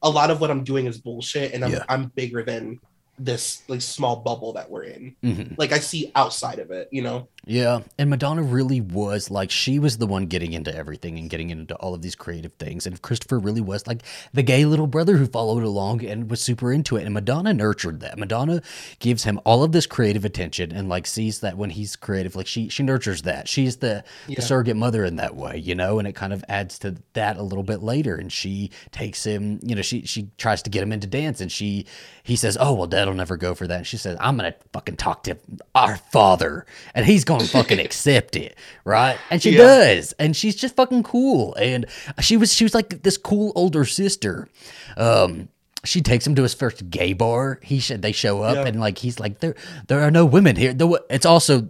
a 0.02 0.10
lot 0.10 0.30
of 0.30 0.40
what 0.40 0.50
I'm 0.50 0.64
doing 0.64 0.86
is 0.86 0.98
bullshit, 1.00 1.52
and 1.54 1.64
I'm 1.64 1.72
Yeah. 1.72 1.84
I'm 1.88 2.06
bigger 2.14 2.42
than 2.42 2.80
this 3.24 3.62
like 3.68 3.80
small 3.82 4.16
bubble 4.16 4.52
that 4.54 4.70
we're 4.70 4.84
in. 4.84 5.14
Mhm. 5.22 5.54
Like 5.58 5.72
I 5.72 5.78
see 5.78 6.10
outside 6.14 6.58
of 6.58 6.70
it, 6.70 6.88
you 6.90 7.02
know. 7.02 7.28
Yeah, 7.44 7.80
and 7.98 8.08
Madonna 8.08 8.42
really 8.42 8.80
was 8.80 9.28
like 9.30 9.50
she 9.50 9.78
was 9.80 9.98
the 9.98 10.06
one 10.06 10.26
getting 10.26 10.52
into 10.52 10.74
everything 10.74 11.18
and 11.18 11.28
getting 11.28 11.50
into 11.50 11.74
all 11.76 11.92
of 11.92 12.00
these 12.02 12.14
creative 12.14 12.52
things, 12.54 12.86
and 12.86 13.00
Christopher 13.02 13.38
really 13.38 13.60
was 13.60 13.86
like 13.86 14.02
the 14.32 14.42
gay 14.44 14.64
little 14.64 14.86
brother 14.86 15.16
who 15.16 15.26
followed 15.26 15.64
along 15.64 16.04
and 16.04 16.30
was 16.30 16.40
super 16.40 16.72
into 16.72 16.96
it. 16.96 17.04
And 17.04 17.14
Madonna 17.14 17.52
nurtured 17.52 18.00
that. 18.00 18.16
Madonna 18.18 18.62
gives 19.00 19.24
him 19.24 19.40
all 19.44 19.64
of 19.64 19.72
this 19.72 19.86
creative 19.86 20.24
attention 20.24 20.70
and 20.72 20.88
like 20.88 21.06
sees 21.06 21.40
that 21.40 21.56
when 21.56 21.70
he's 21.70 21.96
creative, 21.96 22.36
like 22.36 22.46
she 22.46 22.68
she 22.68 22.82
nurtures 22.84 23.22
that. 23.22 23.48
She's 23.48 23.76
the 23.78 24.04
Yeah. 24.28 24.36
the 24.36 24.42
surrogate 24.42 24.76
mother 24.76 25.04
in 25.04 25.16
that 25.16 25.34
way, 25.34 25.56
you 25.58 25.74
know, 25.74 25.98
and 25.98 26.06
it 26.06 26.14
kind 26.14 26.32
of 26.32 26.44
adds 26.48 26.78
to 26.80 26.94
that 27.14 27.36
a 27.36 27.42
little 27.42 27.64
bit 27.64 27.82
later. 27.82 28.14
And 28.16 28.30
she 28.32 28.70
takes 28.92 29.24
him, 29.24 29.58
you 29.62 29.74
know, 29.74 29.82
she 29.82 30.02
she 30.06 30.28
tries 30.38 30.62
to 30.62 30.70
get 30.70 30.82
him 30.82 30.92
into 30.92 31.06
dance, 31.08 31.40
and 31.40 31.50
she 31.50 31.86
he 32.22 32.36
says, 32.36 32.56
"Oh 32.60 32.72
well, 32.74 32.86
Dad'll 33.12 33.18
never 33.18 33.36
go 33.36 33.54
for 33.54 33.66
that." 33.66 33.76
And 33.78 33.86
she 33.86 33.96
says, 33.96 34.16
"I'm 34.20 34.36
gonna 34.36 34.54
fucking 34.72 34.96
talk 34.96 35.24
to 35.24 35.36
our 35.74 35.96
father, 35.96 36.66
and 36.94 37.04
he's 37.06 37.24
gonna 37.24 37.44
fucking 37.44 37.78
accept 37.86 38.36
it, 38.36 38.56
right?" 38.84 39.18
And 39.30 39.42
she 39.42 39.50
Yeah. 39.52 39.58
does, 39.58 40.12
and 40.18 40.34
she's 40.36 40.56
just 40.56 40.74
fucking 40.76 41.02
cool. 41.02 41.54
And 41.54 41.86
she 42.20 42.36
was 42.36 42.52
she 42.52 42.64
was 42.64 42.74
like 42.74 43.02
this 43.02 43.16
cool 43.16 43.52
older 43.54 43.84
sister. 43.84 44.48
Um, 44.96 45.48
she 45.84 46.00
takes 46.00 46.26
him 46.26 46.34
to 46.36 46.42
his 46.42 46.54
first 46.54 46.90
gay 46.90 47.12
bar. 47.12 47.58
He 47.62 47.80
should 47.80 48.02
they 48.02 48.12
show 48.12 48.42
up 48.42 48.54
Yeah. 48.56 48.66
and 48.66 48.80
like 48.80 48.98
he's 48.98 49.18
like 49.20 49.40
there 49.40 49.54
there 49.88 50.00
are 50.00 50.10
no 50.10 50.24
women 50.24 50.56
here. 50.56 50.72
The, 50.72 51.02
it's 51.10 51.26
also 51.26 51.68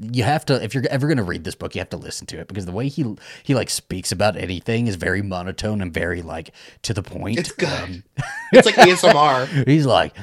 you 0.00 0.24
have 0.24 0.44
to 0.44 0.62
if 0.62 0.74
you're 0.74 0.84
ever 0.90 1.06
going 1.06 1.16
to 1.18 1.22
read 1.22 1.44
this 1.44 1.54
book 1.54 1.72
you 1.74 1.78
have 1.80 1.88
to 1.88 1.96
listen 1.96 2.26
to 2.26 2.36
it 2.40 2.48
because 2.48 2.66
the 2.66 2.72
way 2.72 2.88
he 2.88 3.04
he 3.44 3.54
like 3.54 3.70
speaks 3.70 4.10
about 4.10 4.36
anything 4.36 4.88
is 4.88 4.96
very 4.96 5.22
monotone 5.22 5.80
and 5.80 5.94
very 5.94 6.20
like 6.20 6.50
to 6.82 6.92
the 6.92 7.02
point. 7.02 7.38
It's 7.38 7.52
good. 7.52 7.68
Um, 7.68 8.02
It's 8.52 8.66
like 8.66 8.74
ASMR. 8.74 9.64
he's 9.66 9.86
like 9.86 10.14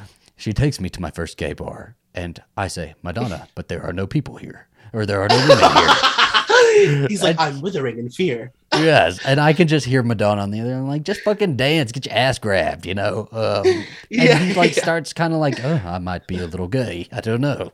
she 0.41 0.53
takes 0.53 0.79
me 0.79 0.89
to 0.89 1.01
my 1.01 1.11
first 1.11 1.37
gay 1.37 1.53
bar 1.53 1.95
and 2.15 2.41
I 2.57 2.67
say 2.67 2.95
Madonna 3.03 3.47
but 3.55 3.67
there 3.67 3.83
are 3.83 3.93
no 3.93 4.07
people 4.07 4.35
here 4.37 4.67
or 4.93 5.05
there 5.05 5.21
are 5.21 5.29
no 5.29 5.37
women 5.47 5.71
here. 5.77 7.07
He's 7.07 7.21
like, 7.21 7.39
I'm 7.39 7.61
withering 7.61 7.99
in 7.99 8.09
fear. 8.09 8.51
yes, 8.73 9.19
and 9.25 9.39
I 9.39 9.53
can 9.53 9.67
just 9.67 9.85
hear 9.85 10.03
Madonna 10.03 10.41
on 10.41 10.51
the 10.51 10.61
other 10.61 10.73
end, 10.73 10.87
like, 10.87 11.03
just 11.03 11.21
fucking 11.21 11.55
dance, 11.57 11.91
get 11.91 12.05
your 12.05 12.15
ass 12.15 12.39
grabbed, 12.39 12.85
you 12.85 12.95
know. 12.95 13.27
Um, 13.31 13.65
and 13.67 13.85
Yeah, 14.09 14.37
he 14.39 14.53
like 14.53 14.75
yeah. 14.75 14.81
starts 14.81 15.13
kind 15.13 15.33
of 15.33 15.39
like, 15.39 15.63
oh, 15.63 15.81
I 15.85 15.99
might 15.99 16.27
be 16.27 16.39
a 16.39 16.47
little 16.47 16.67
gay. 16.69 17.07
I 17.11 17.21
don't 17.21 17.41
know. 17.41 17.71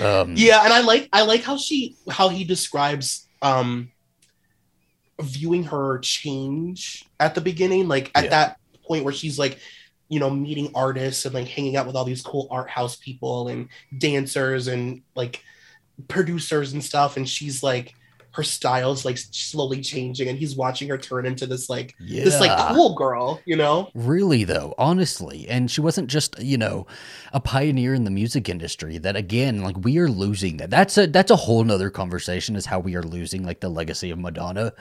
Um, 0.00 0.34
Yeah, 0.36 0.64
and 0.64 0.72
I 0.72 0.80
like 0.80 1.08
I 1.12 1.22
like 1.22 1.42
how 1.42 1.56
she 1.56 1.96
how 2.08 2.28
he 2.28 2.44
describes 2.44 3.26
um 3.42 3.90
viewing 5.20 5.64
her 5.64 5.98
change 6.00 7.04
at 7.20 7.34
the 7.34 7.40
beginning, 7.40 7.88
like 7.88 8.10
at 8.14 8.24
Yeah. 8.24 8.30
that 8.30 8.60
point 8.86 9.04
where 9.04 9.14
she's 9.14 9.38
like, 9.38 9.58
you 10.08 10.20
know, 10.20 10.30
meeting 10.30 10.70
artists 10.74 11.24
and 11.24 11.34
like 11.34 11.48
hanging 11.48 11.76
out 11.76 11.86
with 11.86 11.96
all 11.96 12.04
these 12.04 12.22
cool 12.22 12.48
art 12.50 12.70
house 12.70 12.96
people 12.96 13.48
and 13.48 13.68
dancers 13.98 14.68
and 14.68 15.02
like 15.14 15.42
producers 16.08 16.72
and 16.72 16.82
stuff, 16.82 17.16
and 17.16 17.28
she's 17.28 17.62
like 17.62 17.94
her 18.36 18.42
style's 18.42 19.06
like 19.06 19.16
slowly 19.16 19.80
changing 19.80 20.28
and 20.28 20.38
he's 20.38 20.54
watching 20.56 20.90
her 20.90 20.98
turn 20.98 21.24
into 21.24 21.46
this 21.46 21.70
like 21.70 21.94
yeah. 21.98 22.22
this 22.22 22.38
like 22.38 22.74
cool 22.74 22.94
girl, 22.94 23.40
you 23.46 23.56
know? 23.56 23.88
Really 23.94 24.44
though, 24.44 24.74
honestly, 24.76 25.48
and 25.48 25.70
she 25.70 25.80
wasn't 25.80 26.10
just 26.10 26.38
you 26.38 26.58
know 26.58 26.86
a 27.32 27.40
pioneer 27.40 27.94
in 27.94 28.04
the 28.04 28.10
music 28.10 28.50
industry. 28.50 28.98
That 28.98 29.16
again, 29.16 29.62
like 29.62 29.76
we 29.78 29.96
are 29.98 30.08
losing 30.08 30.58
that. 30.58 30.68
That's 30.68 30.98
a 30.98 31.06
that's 31.06 31.30
a 31.30 31.36
whole 31.36 31.64
nother 31.64 31.88
conversation. 31.88 32.56
Is 32.56 32.66
how 32.66 32.78
we 32.78 32.94
are 32.94 33.02
losing 33.02 33.42
like 33.42 33.60
the 33.60 33.70
legacy 33.70 34.10
of 34.10 34.18
Madonna, 34.18 34.74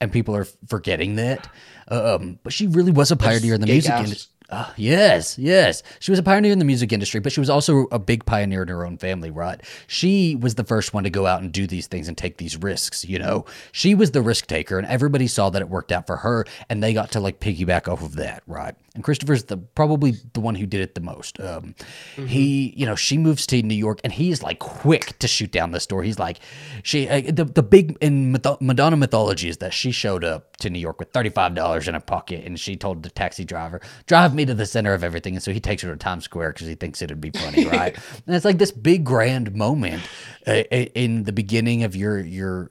and 0.00 0.10
people 0.10 0.34
are 0.34 0.46
forgetting 0.66 1.14
that. 1.14 1.48
Um, 1.86 2.40
but 2.42 2.52
she 2.52 2.66
really 2.66 2.90
was 2.90 3.12
a 3.12 3.16
pioneer 3.16 3.54
in 3.54 3.60
the 3.60 3.68
music 3.68 3.94
industry. 3.94 4.32
Uh, 4.48 4.70
yes, 4.76 5.38
yes. 5.38 5.82
She 5.98 6.12
was 6.12 6.20
a 6.20 6.22
pioneer 6.22 6.52
in 6.52 6.60
the 6.60 6.64
music 6.64 6.92
industry, 6.92 7.18
but 7.18 7.32
she 7.32 7.40
was 7.40 7.50
also 7.50 7.88
a 7.90 7.98
big 7.98 8.24
pioneer 8.26 8.62
in 8.62 8.68
her 8.68 8.86
own 8.86 8.96
family, 8.96 9.30
right? 9.30 9.60
She 9.88 10.36
was 10.36 10.54
the 10.54 10.64
first 10.64 10.94
one 10.94 11.02
to 11.04 11.10
go 11.10 11.26
out 11.26 11.42
and 11.42 11.50
do 11.50 11.66
these 11.66 11.88
things 11.88 12.06
and 12.06 12.16
take 12.16 12.36
these 12.36 12.56
risks, 12.56 13.04
you 13.04 13.18
know? 13.18 13.44
She 13.72 13.94
was 13.94 14.12
the 14.12 14.22
risk 14.22 14.46
taker, 14.46 14.78
and 14.78 14.86
everybody 14.86 15.26
saw 15.26 15.50
that 15.50 15.62
it 15.62 15.68
worked 15.68 15.90
out 15.90 16.06
for 16.06 16.18
her, 16.18 16.44
and 16.68 16.80
they 16.80 16.92
got 16.92 17.10
to 17.12 17.20
like 17.20 17.40
piggyback 17.40 17.88
off 17.88 18.02
of 18.02 18.14
that, 18.16 18.44
right? 18.46 18.76
And 18.96 19.04
Christopher's 19.04 19.44
the 19.44 19.56
probably 19.58 20.14
the 20.32 20.40
one 20.40 20.56
who 20.56 20.66
did 20.66 20.80
it 20.80 20.96
the 20.96 21.00
most. 21.00 21.38
Um, 21.40 21.74
Mm-hmm. 22.16 22.26
He, 22.26 22.74
you 22.76 22.86
know, 22.86 22.94
she 22.96 23.18
moves 23.18 23.46
to 23.48 23.60
New 23.62 23.74
York, 23.74 24.00
and 24.02 24.12
he's 24.12 24.42
like 24.42 24.58
quick 24.58 25.18
to 25.18 25.28
shoot 25.28 25.52
down 25.52 25.72
this 25.72 25.86
door. 25.86 26.02
He's 26.02 26.18
like, 26.18 26.38
she 26.82 27.08
uh, 27.08 27.20
the 27.20 27.44
the 27.44 27.62
big 27.62 27.96
in 28.00 28.32
mytho- 28.32 28.60
Madonna 28.60 28.96
mythology 28.96 29.48
is 29.48 29.58
that 29.58 29.74
she 29.74 29.90
showed 29.90 30.24
up 30.24 30.56
to 30.58 30.70
New 30.70 30.78
York 30.78 30.98
with 30.98 31.10
thirty 31.12 31.28
five 31.28 31.54
dollars 31.54 31.88
in 31.88 31.94
her 31.94 32.00
pocket, 32.00 32.44
and 32.46 32.58
she 32.58 32.74
told 32.76 33.02
the 33.02 33.10
taxi 33.10 33.44
driver, 33.44 33.80
"Drive 34.06 34.34
me 34.34 34.46
to 34.46 34.54
the 34.54 34.66
center 34.66 34.94
of 34.94 35.04
everything," 35.04 35.34
and 35.34 35.42
so 35.42 35.52
he 35.52 35.60
takes 35.60 35.82
her 35.82 35.90
to 35.90 35.96
Times 35.96 36.24
Square 36.24 36.52
because 36.54 36.66
he 36.68 36.74
thinks 36.74 37.02
it'd 37.02 37.20
be 37.20 37.30
funny, 37.30 37.66
right? 37.66 37.94
and 38.26 38.34
it's 38.34 38.44
like 38.44 38.58
this 38.58 38.72
big 38.72 39.04
grand 39.04 39.54
moment 39.54 40.02
uh, 40.46 40.52
in 40.52 41.24
the 41.24 41.32
beginning 41.32 41.82
of 41.84 41.94
your 41.94 42.18
your 42.18 42.70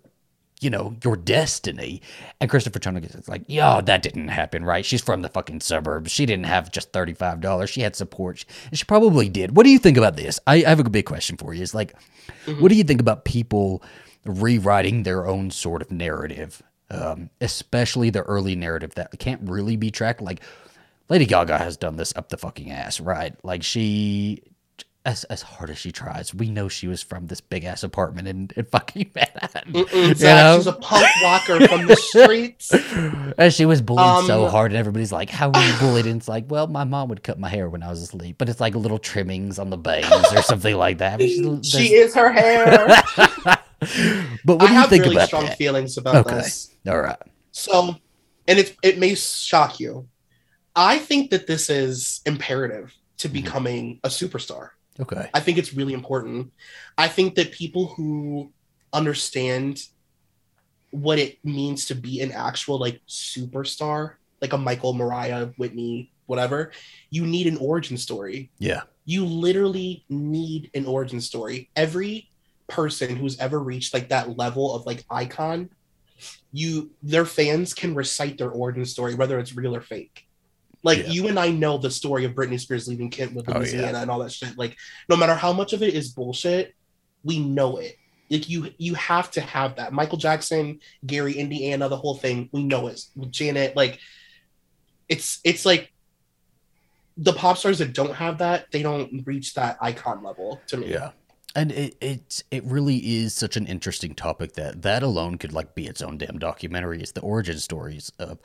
you 0.61 0.69
know, 0.69 0.95
your 1.03 1.15
destiny. 1.15 2.01
And 2.39 2.49
Christopher 2.49 2.79
Tony 2.79 3.01
is 3.01 3.27
like, 3.27 3.43
yo, 3.47 3.81
that 3.81 4.01
didn't 4.01 4.29
happen, 4.29 4.63
right? 4.63 4.85
She's 4.85 5.01
from 5.01 5.21
the 5.21 5.29
fucking 5.29 5.61
suburbs. 5.61 6.11
She 6.11 6.25
didn't 6.25 6.45
have 6.45 6.71
just 6.71 6.91
$35. 6.91 7.67
She 7.67 7.81
had 7.81 7.95
support. 7.95 8.45
And 8.69 8.79
she 8.79 8.85
probably 8.85 9.29
did. 9.29 9.55
What 9.55 9.63
do 9.63 9.69
you 9.69 9.79
think 9.79 9.97
about 9.97 10.15
this? 10.15 10.39
I, 10.47 10.55
I 10.65 10.69
have 10.69 10.79
a 10.79 10.89
big 10.89 11.05
question 11.05 11.37
for 11.37 11.53
you. 11.53 11.61
Is 11.61 11.75
like, 11.75 11.93
what 12.59 12.69
do 12.69 12.75
you 12.75 12.83
think 12.83 13.01
about 13.01 13.25
people 13.25 13.83
rewriting 14.25 15.03
their 15.03 15.27
own 15.27 15.51
sort 15.51 15.81
of 15.81 15.91
narrative? 15.91 16.63
Um, 16.89 17.31
especially 17.41 18.11
the 18.11 18.21
early 18.21 18.55
narrative 18.55 18.93
that 18.95 19.17
can't 19.19 19.41
really 19.49 19.75
be 19.75 19.91
tracked. 19.91 20.21
Like, 20.21 20.41
Lady 21.09 21.25
Gaga 21.25 21.57
has 21.57 21.77
done 21.77 21.97
this 21.97 22.13
up 22.15 22.29
the 22.29 22.37
fucking 22.37 22.71
ass, 22.71 22.99
right? 22.99 23.35
Like 23.43 23.63
she 23.63 24.41
as 25.05 25.23
as 25.25 25.41
hard 25.41 25.69
as 25.69 25.77
she 25.77 25.91
tries, 25.91 26.33
we 26.33 26.49
know 26.49 26.67
she 26.67 26.87
was 26.87 27.01
from 27.01 27.27
this 27.27 27.39
big 27.41 27.63
ass 27.63 27.83
apartment 27.83 28.27
in, 28.27 28.49
in 28.55 28.65
fucking 28.65 29.11
Manhattan. 29.15 29.73
Mm-mm, 29.73 30.15
Zach, 30.15 30.55
she's 30.55 30.67
a 30.67 30.73
punk 30.73 31.07
walker 31.23 31.61
from 31.67 31.85
the 31.85 31.95
streets. 31.95 32.71
And 33.37 33.53
she 33.53 33.65
was 33.65 33.81
bullied 33.81 34.17
so 34.17 34.45
Um, 34.45 34.51
hard, 34.51 34.71
and 34.71 34.77
everybody's 34.79 35.11
like, 35.11 35.29
"How 35.29 35.49
were 35.49 35.61
you 35.63 35.73
bullied?" 35.73 36.05
And 36.05 36.17
it's 36.17 36.27
like, 36.27 36.45
"Well, 36.49 36.67
my 36.67 36.83
mom 36.83 37.09
would 37.09 37.23
cut 37.23 37.39
my 37.39 37.49
hair 37.49 37.69
when 37.69 37.83
I 37.83 37.89
was 37.89 38.01
asleep, 38.01 38.37
but 38.37 38.49
it's 38.49 38.59
like 38.59 38.75
little 38.75 38.99
trimmings 38.99 39.59
on 39.59 39.69
the 39.69 39.77
bangs 39.77 40.31
or 40.33 40.41
something 40.41 40.75
like 40.75 40.99
that." 40.99 41.21
She 41.63 41.93
is 41.95 42.13
her 42.15 42.31
hair. 42.31 42.87
but 44.43 44.57
what 44.59 44.67
I 44.67 44.67
do 44.67 44.73
you 44.73 44.79
have 44.79 44.89
think 44.89 45.03
really 45.03 45.15
about 45.15 45.27
strong 45.27 45.45
that? 45.45 45.57
feelings 45.57 45.97
about 45.97 46.25
Okay. 46.27 46.35
this. 46.37 46.75
All 46.87 46.99
right, 47.01 47.17
So, 47.51 47.95
and 48.47 48.59
it 48.59 48.75
it 48.83 48.97
may 48.99 49.15
shock 49.15 49.79
you. 49.79 50.07
I 50.75 50.99
think 50.99 51.31
that 51.31 51.47
this 51.47 51.69
is 51.69 52.21
imperative 52.25 52.93
to 53.19 53.29
Mhm. 53.29 53.33
becoming 53.33 53.99
a 54.03 54.09
superstar. 54.09 54.69
Okay, 54.99 55.29
I 55.33 55.39
think 55.39 55.57
it's 55.57 55.73
really 55.73 55.93
important. 55.93 56.51
I 56.97 57.07
think 57.07 57.35
that 57.35 57.51
people 57.51 57.87
who 57.87 58.51
understand 58.93 59.81
what 60.91 61.19
it 61.19 61.43
means 61.43 61.85
to 61.85 61.95
be 61.95 62.21
an 62.21 62.31
actual 62.31 62.79
like 62.79 63.01
superstar, 63.07 64.13
like 64.41 64.53
a 64.53 64.57
Michael, 64.57 64.93
Mariah, 64.93 65.47
Whitney, 65.57 66.11
whatever, 66.25 66.71
you 67.09 67.25
need 67.25 67.47
an 67.47 67.57
origin 67.57 67.97
story. 67.97 68.51
yeah, 68.57 68.83
You 69.05 69.25
literally 69.25 70.05
need 70.09 70.71
an 70.73 70.85
origin 70.85 71.21
story. 71.21 71.69
Every 71.75 72.29
person 72.67 73.15
who's 73.15 73.37
ever 73.39 73.59
reached 73.59 73.93
like 73.93 74.09
that 74.09 74.37
level 74.37 74.73
of 74.73 74.85
like 74.85 75.03
icon, 75.09 75.69
you 76.51 76.91
their 77.03 77.25
fans 77.25 77.73
can 77.73 77.93
recite 77.93 78.37
their 78.37 78.49
origin 78.49 78.85
story, 78.85 79.15
whether 79.15 79.37
it's 79.39 79.55
real 79.55 79.75
or 79.75 79.81
fake. 79.81 80.24
Like 80.85 80.99
Yeah. 80.99 81.07
you 81.09 81.27
and 81.27 81.37
I 81.39 81.49
know 81.49 81.77
the 81.77 81.89
story 81.91 82.23
of 82.25 82.31
Britney 82.33 82.59
Spears 82.59 82.87
leaving 82.87 83.09
Kentwood, 83.09 83.45
Oh, 83.49 83.51
yeah. 83.53 83.57
Louisiana, 83.59 83.97
and 83.99 84.09
all 84.11 84.19
that 84.19 84.31
shit. 84.31 84.57
Like, 84.57 84.77
no 85.09 85.17
matter 85.17 85.35
how 85.35 85.51
much 85.51 85.73
of 85.73 85.81
it 85.83 85.93
is 85.93 86.13
bullshit, 86.13 86.73
we 87.23 87.39
know 87.39 87.77
it. 87.77 87.97
Like 88.29 88.47
you, 88.49 88.71
you 88.77 88.93
have 88.93 89.29
to 89.31 89.41
have 89.41 89.75
that. 89.77 89.93
Michael 89.93 90.17
Jackson, 90.19 90.79
Gary, 91.05 91.33
Indiana, 91.33 91.89
the 91.89 91.97
whole 91.97 92.15
thing. 92.15 92.49
We 92.51 92.63
know 92.63 92.87
it. 92.87 93.01
With 93.15 93.31
Janet, 93.31 93.75
like, 93.75 93.99
it's 95.09 95.39
it's 95.43 95.65
like 95.65 95.91
the 97.17 97.33
pop 97.33 97.57
stars 97.57 97.77
that 97.79 97.93
don't 97.93 98.13
have 98.15 98.39
that, 98.39 98.71
they 98.71 98.81
don't 98.83 99.23
reach 99.25 99.53
that 99.55 99.77
icon 99.81 100.23
level 100.23 100.61
to 100.67 100.77
me. 100.77 100.91
yeah. 100.91 101.11
And 101.57 101.71
it 101.71 101.95
it 102.01 102.43
it 102.51 102.65
really 102.65 102.97
is 102.97 103.33
such 103.33 103.55
an 103.55 103.65
interesting 103.65 104.13
topic 104.13 104.53
that 104.53 104.81
that 104.81 105.01
alone 105.03 105.37
could 105.37 105.53
like 105.53 105.73
be 105.73 105.87
its 105.87 106.01
own 106.01 106.17
damn 106.17 106.37
documentary. 106.37 106.99
It's 107.01 107.13
the 107.13 107.21
origin 107.21 107.59
stories 107.59 108.11
of 108.19 108.39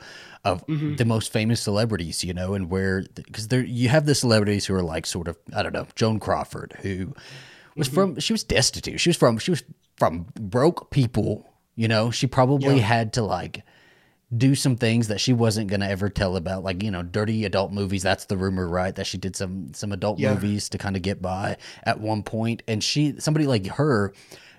of 0.45 0.65
Mhm. 0.67 0.97
the 0.97 1.03
most 1.05 1.31
famous 1.33 1.59
celebrities, 1.61 2.23
you 2.23 2.33
know, 2.33 2.53
and 2.53 2.69
where 2.69 3.03
because 3.15 3.49
there 3.49 3.63
you 3.65 3.89
have 3.89 4.05
the 4.05 4.15
celebrities 4.15 4.65
who 4.65 4.75
are 4.75 4.81
like 4.83 5.05
sort 5.05 5.27
of 5.27 5.37
I 5.53 5.61
don't 5.61 5.73
know 5.73 5.87
Joan 5.95 6.19
Crawford 6.21 6.73
who 6.81 7.13
was 7.75 7.89
Mhm. 7.89 7.93
from 7.93 8.19
she 8.19 8.31
was 8.33 8.43
destitute. 8.45 8.99
She 9.01 9.09
was 9.09 9.17
from 9.17 9.37
she 9.39 9.51
was 9.51 9.63
from 9.97 10.27
broke 10.39 10.89
people. 10.89 11.45
You 11.75 11.87
know, 11.89 12.11
she 12.11 12.27
probably 12.27 12.77
Yeah. 12.77 12.83
had 12.83 13.13
to 13.13 13.23
like 13.23 13.63
do 14.35 14.55
some 14.55 14.75
things 14.77 15.07
that 15.09 15.19
she 15.19 15.33
wasn't 15.33 15.69
gonna 15.69 15.87
ever 15.87 16.09
tell 16.09 16.35
about, 16.37 16.63
like 16.63 16.81
you 16.83 16.91
know, 16.91 17.03
dirty 17.03 17.43
adult 17.45 17.71
movies. 17.73 18.03
That's 18.03 18.25
the 18.25 18.37
rumor, 18.37 18.67
right? 18.67 18.95
That 18.95 19.05
she 19.07 19.17
did 19.17 19.35
some 19.35 19.73
some 19.73 19.91
adult 19.91 20.19
Yeah. 20.19 20.33
movies 20.33 20.69
to 20.69 20.77
kind 20.77 20.95
of 20.95 21.01
get 21.01 21.21
by 21.21 21.57
at 21.83 21.99
one 21.99 22.23
point, 22.23 22.63
and 22.67 22.83
she 22.83 23.15
somebody 23.19 23.45
like 23.45 23.65
her 23.67 24.13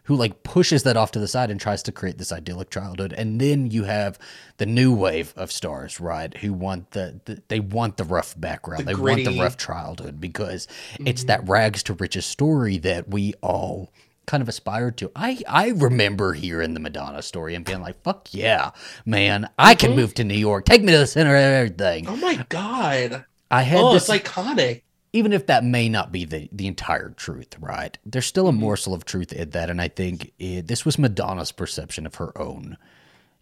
who 0.06 0.16
like 0.16 0.42
pushes 0.42 0.82
that 0.82 0.96
off 0.96 1.12
to 1.12 1.20
the 1.20 1.28
side 1.28 1.48
and 1.48 1.60
tries 1.60 1.80
to 1.84 1.92
create 1.92 2.18
this 2.18 2.32
idyllic 2.32 2.70
childhood 2.70 3.12
and 3.16 3.40
then 3.40 3.70
you 3.70 3.84
have 3.84 4.18
the 4.56 4.66
new 4.66 4.92
wave 4.92 5.32
of 5.36 5.52
stars 5.52 6.00
right 6.00 6.38
who 6.38 6.52
want 6.52 6.90
the, 6.90 7.20
the 7.26 7.40
they 7.46 7.60
want 7.60 7.96
the 7.98 8.02
rough 8.04 8.34
background 8.36 8.80
The 8.84 8.94
they 8.96 9.00
want 9.00 9.24
the 9.24 9.38
rough 9.40 9.56
childhood 9.56 10.20
because 10.20 10.66
it's 10.98 11.22
Mhm. 11.22 11.26
that 11.28 11.48
rags 11.48 11.84
to 11.84 11.94
riches 11.94 12.26
story 12.26 12.78
that 12.78 13.08
we 13.10 13.32
all 13.42 13.92
kind 14.26 14.40
of 14.42 14.48
aspired 14.48 14.96
to 14.96 15.10
i 15.16 15.38
i 15.48 15.68
remember 15.70 16.32
hearing 16.32 16.74
the 16.74 16.80
madonna 16.80 17.20
story 17.22 17.54
and 17.54 17.64
being 17.64 17.80
like 17.82 18.00
fuck 18.02 18.28
yeah 18.32 18.70
man 19.04 19.48
i 19.58 19.74
can 19.74 19.92
Mhm. 19.92 19.96
move 19.96 20.14
to 20.14 20.24
new 20.24 20.34
york 20.38 20.64
take 20.64 20.82
me 20.82 20.92
to 20.92 20.98
the 20.98 21.06
center 21.06 21.34
of 21.34 21.42
everything 21.42 22.06
Oh 22.08 22.16
my 22.16 22.44
god. 22.48 23.24
i 23.50 23.62
had 23.62 23.80
Oh, 23.80 23.92
this 23.94 24.08
it's 24.08 24.22
iconic. 24.28 24.82
even 25.12 25.32
if 25.32 25.46
that 25.46 25.64
may 25.64 25.88
not 25.88 26.12
be 26.12 26.24
the, 26.24 26.48
the 26.52 26.66
entire 26.66 27.10
truth, 27.10 27.54
right? 27.60 27.98
There's 28.06 28.24
still 28.24 28.48
a 28.48 28.52
Mhm. 28.52 28.58
morsel 28.60 28.94
of 28.94 29.04
truth 29.04 29.30
in 29.32 29.50
that, 29.50 29.68
and 29.68 29.78
I 29.80 29.88
think 29.88 30.32
it, 30.38 30.68
this 30.68 30.86
was 30.86 30.98
Madonna's 30.98 31.52
perception 31.52 32.06
of 32.06 32.14
her 32.14 32.32
own, 32.40 32.78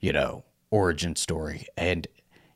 you 0.01 0.13
know, 0.13 0.43
origin 0.73 1.15
story, 1.15 1.67
and 1.77 2.09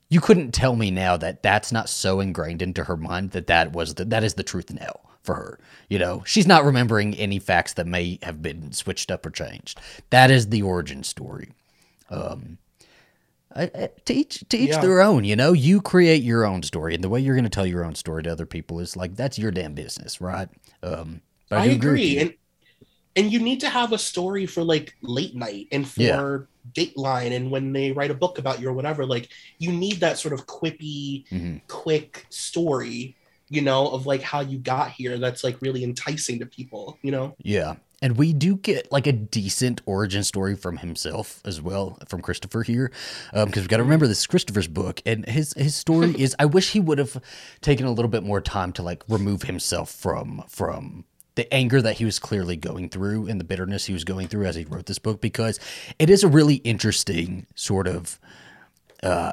you 0.09 0.21
couldn't 0.21 0.51
tell 0.53 0.75
me 0.75 0.91
now 0.91 1.17
that 1.17 1.43
that's 1.45 1.71
not 1.71 1.89
so 1.89 2.19
ingrained 2.21 2.61
into 2.63 2.85
her 2.85 2.97
mind 2.97 3.31
that 3.33 3.47
that 3.47 3.73
was 3.73 3.95
the, 3.95 4.05
that 4.07 4.25
is 4.25 4.35
the 4.35 4.43
truth 4.43 4.73
now 4.73 4.99
for 5.25 5.35
her. 5.35 5.59
You 5.89 5.99
know, 5.99 6.23
she's 6.27 6.47
not 6.47 6.65
remembering 6.65 7.15
any 7.15 7.39
facts 7.39 7.73
that 7.75 7.87
may 7.87 8.19
have 8.23 8.41
been 8.43 8.73
switched 8.73 9.11
up 9.11 9.27
or 9.27 9.31
changed. 9.31 9.81
That 10.11 10.31
is 10.31 10.49
the 10.51 10.63
origin 10.63 11.03
story. 11.03 11.51
Um, 12.11 12.59
I, 13.57 13.63
I, 13.75 13.89
to 14.05 14.15
each 14.15 14.45
to 14.49 14.57
each 14.59 14.71
Yeah. 14.71 14.81
their 14.81 15.01
own. 15.01 15.25
You 15.25 15.37
know, 15.37 15.53
you 15.53 15.81
create 15.81 16.23
your 16.23 16.45
own 16.45 16.63
story, 16.63 16.95
and 16.95 17.03
the 17.03 17.09
way 17.09 17.21
you're 17.21 17.35
going 17.37 17.45
to 17.45 17.51
tell 17.51 17.67
your 17.67 17.85
own 17.85 17.95
story 17.95 18.23
to 18.25 18.31
other 18.33 18.47
people 18.47 18.81
is 18.81 18.97
like 18.97 19.17
that's 19.17 19.39
your 19.39 19.51
damn 19.51 19.75
business, 19.75 20.21
right? 20.21 20.49
Um, 20.83 21.21
I, 21.51 21.69
do 21.69 21.75
agree. 21.75 22.19
And 22.19 22.35
and 23.17 23.33
you 23.33 23.39
need 23.41 23.61
to 23.61 23.69
have 23.69 23.93
a 23.93 23.99
story 23.99 24.45
for 24.47 24.63
like 24.65 24.95
late 25.03 25.37
night 25.37 25.69
and 25.73 25.87
for 25.89 26.03
Yeah. 26.03 26.39
Dateline 26.73 27.31
and 27.37 27.51
when 27.51 27.73
they 27.73 27.93
write 27.93 28.11
a 28.11 28.15
book 28.15 28.39
about 28.39 28.61
you 28.61 28.69
or 28.69 28.73
whatever. 28.73 29.07
Like 29.07 29.29
you 29.59 29.71
need 29.71 30.01
that 30.01 30.19
sort 30.19 30.35
of 30.35 30.47
quippy, 30.49 31.29
Mhm. 31.29 31.61
quick 31.69 32.27
story, 32.31 33.15
you 33.55 33.63
know, 33.63 33.89
of 33.89 34.07
like 34.07 34.23
how 34.23 34.41
you 34.41 34.59
got 34.59 34.91
here. 34.91 35.19
That's 35.19 35.45
like 35.45 35.61
really 35.61 35.85
enticing 35.85 36.39
to 36.41 36.47
people, 36.47 36.99
you 37.03 37.13
know. 37.13 37.37
Yeah. 37.39 37.77
And 38.03 38.19
we 38.19 38.35
do 38.35 38.57
get 38.57 38.93
like 38.93 39.07
a 39.07 39.13
decent 39.13 39.81
origin 39.87 40.25
story 40.25 40.57
from 40.57 40.79
himself 40.79 41.41
as 41.45 41.63
well, 41.63 41.99
from 42.07 42.21
Christopher 42.21 42.63
here, 42.63 42.93
because 43.33 43.63
we've 43.63 43.69
got 43.69 43.79
to 43.79 43.83
remember 43.83 44.07
this 44.07 44.21
is 44.21 44.27
Christopher's 44.27 44.69
book, 44.69 45.01
and 45.07 45.27
his 45.27 45.55
his 45.55 45.75
story 45.75 46.15
is. 46.19 46.37
I 46.39 46.45
wish 46.45 46.73
he 46.73 46.81
would 46.81 46.99
have 46.99 47.23
taken 47.63 47.87
a 47.87 47.91
little 47.91 48.11
bit 48.11 48.23
more 48.23 48.43
time 48.43 48.73
to 48.73 48.83
like 48.83 49.03
remove 49.09 49.45
himself 49.45 49.91
from 49.91 50.45
from 50.49 51.05
the 51.37 51.53
anger 51.53 51.81
that 51.81 51.97
he 51.97 52.05
was 52.05 52.19
clearly 52.19 52.57
going 52.57 52.89
through 52.91 53.27
and 53.27 53.41
the 53.41 53.45
bitterness 53.45 53.87
he 53.87 53.93
was 53.93 54.05
going 54.05 54.29
through 54.29 54.45
as 54.45 54.55
he 54.55 54.65
wrote 54.65 54.87
this 54.87 54.99
book, 54.99 55.23
because 55.23 55.59
it 55.99 56.11
is 56.11 56.23
a 56.23 56.29
really 56.29 56.57
interesting 56.57 57.47
sort 57.55 57.87
of 57.87 58.21
uh, 59.03 59.33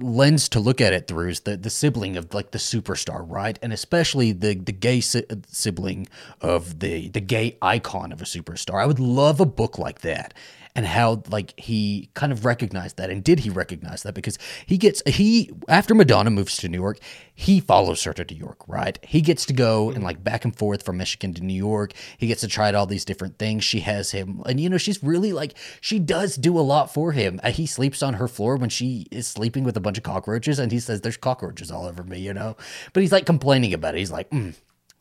lens 0.00 0.48
to 0.50 0.60
look 0.60 0.80
at 0.80 0.92
it 0.92 1.06
through 1.06 1.28
is 1.28 1.40
the, 1.40 1.56
the 1.56 1.70
sibling 1.70 2.16
of 2.16 2.32
like 2.34 2.50
the 2.50 2.58
superstar, 2.58 3.24
right? 3.28 3.58
And 3.62 3.72
especially 3.72 4.32
the 4.32 4.54
the 4.54 4.72
gay 4.72 5.00
si- 5.00 5.24
sibling 5.48 6.08
of 6.40 6.80
the 6.80 7.08
the 7.08 7.20
gay 7.20 7.56
icon 7.62 8.12
of 8.12 8.20
a 8.20 8.24
superstar. 8.24 8.82
I 8.82 8.86
would 8.86 9.00
love 9.00 9.40
a 9.40 9.46
book 9.46 9.78
like 9.78 10.00
that. 10.00 10.34
And 10.76 10.86
how 10.86 11.22
like 11.30 11.58
he 11.58 12.10
kind 12.14 12.32
of 12.32 12.44
recognized 12.44 12.96
that, 12.96 13.08
and 13.08 13.22
did 13.22 13.38
he 13.38 13.48
recognize 13.50 14.02
that? 14.02 14.12
Because 14.12 14.36
he 14.66 14.76
gets 14.76 15.02
he 15.06 15.52
after 15.68 15.94
Madonna 15.94 16.30
moves 16.30 16.56
to 16.56 16.68
New 16.68 16.80
York, 16.80 16.98
he 17.32 17.60
follows 17.60 18.02
her 18.02 18.12
to 18.12 18.24
New 18.24 18.36
York, 18.36 18.58
right? 18.66 18.98
He 19.04 19.20
gets 19.20 19.46
to 19.46 19.52
go 19.52 19.90
and 19.90 20.02
like 20.02 20.24
back 20.24 20.44
and 20.44 20.56
forth 20.56 20.84
from 20.84 20.96
Michigan 20.96 21.32
to 21.34 21.44
New 21.44 21.54
York. 21.54 21.92
He 22.18 22.26
gets 22.26 22.40
to 22.40 22.48
try 22.48 22.72
all 22.72 22.86
these 22.86 23.04
different 23.04 23.38
things. 23.38 23.62
She 23.62 23.80
has 23.80 24.10
him, 24.10 24.42
and 24.46 24.58
you 24.58 24.68
know 24.68 24.76
she's 24.76 25.00
really 25.00 25.32
like 25.32 25.54
she 25.80 26.00
does 26.00 26.34
do 26.34 26.58
a 26.58 26.62
lot 26.62 26.92
for 26.92 27.12
him. 27.12 27.38
Uh, 27.44 27.52
He 27.52 27.66
sleeps 27.66 28.02
on 28.02 28.14
her 28.14 28.26
floor 28.26 28.56
when 28.56 28.68
she 28.68 29.06
is 29.12 29.28
sleeping 29.28 29.62
with 29.62 29.76
a 29.76 29.80
bunch 29.80 29.96
of 29.98 30.02
cockroaches, 30.02 30.58
and 30.58 30.72
he 30.72 30.80
says, 30.80 31.02
"There's 31.02 31.16
cockroaches 31.16 31.70
all 31.70 31.86
over 31.86 32.02
me," 32.02 32.18
you 32.18 32.34
know. 32.34 32.56
But 32.92 33.04
he's 33.04 33.12
like 33.12 33.26
complaining 33.26 33.72
about 33.74 33.94
it. 33.94 33.98
He's 33.98 34.10
like, 34.10 34.28
mm, 34.30 34.54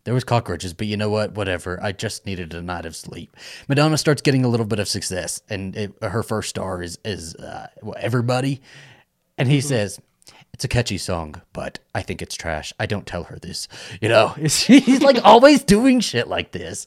there 0.03 0.13
was 0.13 0.23
cockroaches, 0.23 0.73
but 0.73 0.87
you 0.87 0.97
know 0.97 1.09
what? 1.09 1.33
Whatever. 1.33 1.79
I 1.81 1.91
just 1.91 2.25
needed 2.25 2.53
a 2.53 2.61
night 2.61 2.85
of 2.85 2.95
sleep. 2.95 3.35
Madonna 3.67 3.97
starts 3.97 4.21
getting 4.21 4.43
a 4.43 4.49
little 4.49 4.65
bit 4.65 4.79
of 4.79 4.87
success, 4.87 5.41
and 5.49 5.75
it, 5.75 5.93
her 6.01 6.23
first 6.23 6.49
star 6.49 6.81
is 6.81 6.99
is 7.05 7.35
uh, 7.35 7.67
everybody, 7.97 8.61
and 9.37 9.49
he 9.49 9.61
says, 9.61 9.99
it's 10.53 10.63
a 10.63 10.67
catchy 10.67 10.99
song, 10.99 11.41
but 11.51 11.79
I 11.95 12.03
think 12.03 12.21
it's 12.21 12.35
trash. 12.35 12.73
I 12.79 12.85
don't 12.85 13.07
tell 13.07 13.23
her 13.23 13.39
this. 13.39 13.67
You 13.99 14.09
know, 14.09 14.27
he's 14.37 15.01
like 15.01 15.17
always 15.23 15.63
doing 15.63 15.99
shit 15.99 16.27
like 16.27 16.51
this. 16.51 16.85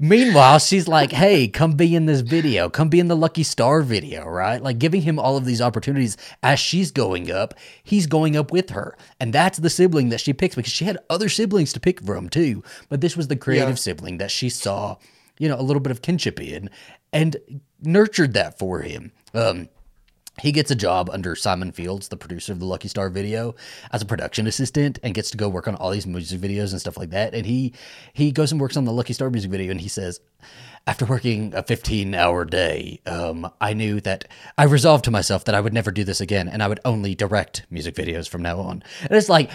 Meanwhile, 0.00 0.58
she's 0.58 0.88
like, 0.88 1.12
hey, 1.12 1.46
come 1.46 1.74
be 1.74 1.94
in 1.94 2.06
this 2.06 2.22
video. 2.22 2.68
Come 2.68 2.88
be 2.88 2.98
in 2.98 3.06
the 3.06 3.16
Lucky 3.16 3.44
Star 3.44 3.82
video, 3.82 4.24
right? 4.26 4.60
Like 4.60 4.80
giving 4.80 5.02
him 5.02 5.20
all 5.20 5.36
of 5.36 5.44
these 5.44 5.60
opportunities 5.60 6.16
as 6.42 6.58
she's 6.58 6.90
going 6.90 7.30
up. 7.30 7.54
He's 7.84 8.08
going 8.08 8.36
up 8.36 8.50
with 8.50 8.70
her. 8.70 8.96
And 9.20 9.32
that's 9.32 9.58
the 9.58 9.70
sibling 9.70 10.08
that 10.08 10.20
she 10.20 10.32
picks 10.32 10.56
because 10.56 10.72
she 10.72 10.84
had 10.84 10.98
other 11.08 11.28
siblings 11.28 11.72
to 11.74 11.80
pick 11.80 12.04
from 12.04 12.28
too. 12.28 12.64
But 12.88 13.00
this 13.00 13.16
was 13.16 13.28
the 13.28 13.36
creative 13.36 13.68
yeah. 13.70 13.74
sibling 13.76 14.18
that 14.18 14.32
she 14.32 14.48
saw, 14.48 14.96
you 15.38 15.48
know, 15.48 15.58
a 15.58 15.62
little 15.62 15.80
bit 15.80 15.92
of 15.92 16.02
kinship 16.02 16.40
in 16.40 16.68
and 17.12 17.36
nurtured 17.80 18.32
that 18.34 18.58
for 18.58 18.80
him. 18.80 19.12
Um, 19.32 19.68
he 20.40 20.52
gets 20.52 20.70
a 20.70 20.74
job 20.74 21.08
under 21.12 21.36
Simon 21.36 21.70
Fields, 21.70 22.08
the 22.08 22.16
producer 22.16 22.52
of 22.52 22.58
the 22.58 22.64
Lucky 22.64 22.88
Star 22.88 23.08
video, 23.08 23.54
as 23.92 24.02
a 24.02 24.06
production 24.06 24.46
assistant 24.46 24.98
and 25.02 25.14
gets 25.14 25.30
to 25.30 25.36
go 25.36 25.48
work 25.48 25.68
on 25.68 25.76
all 25.76 25.90
these 25.90 26.06
music 26.06 26.40
videos 26.40 26.72
and 26.72 26.80
stuff 26.80 26.96
like 26.96 27.10
that. 27.10 27.34
And 27.34 27.46
he 27.46 27.72
he 28.12 28.32
goes 28.32 28.50
and 28.50 28.60
works 28.60 28.76
on 28.76 28.84
the 28.84 28.92
Lucky 28.92 29.12
Star 29.12 29.30
music 29.30 29.50
video 29.50 29.70
and 29.70 29.80
he 29.80 29.88
says, 29.88 30.20
after 30.86 31.04
working 31.04 31.54
a 31.54 31.62
15 31.62 32.14
hour 32.14 32.44
day, 32.44 33.00
um, 33.06 33.50
I 33.60 33.74
knew 33.74 34.00
that 34.00 34.26
I 34.58 34.64
resolved 34.64 35.04
to 35.04 35.10
myself 35.10 35.44
that 35.44 35.54
I 35.54 35.60
would 35.60 35.72
never 35.72 35.90
do 35.90 36.04
this 36.04 36.20
again 36.20 36.48
and 36.48 36.62
I 36.62 36.68
would 36.68 36.80
only 36.84 37.14
direct 37.14 37.64
music 37.70 37.94
videos 37.94 38.28
from 38.28 38.42
now 38.42 38.58
on. 38.60 38.82
And 39.02 39.12
it's 39.12 39.28
like 39.28 39.50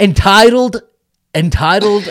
entitled 0.00 0.82
entitled 1.34 2.08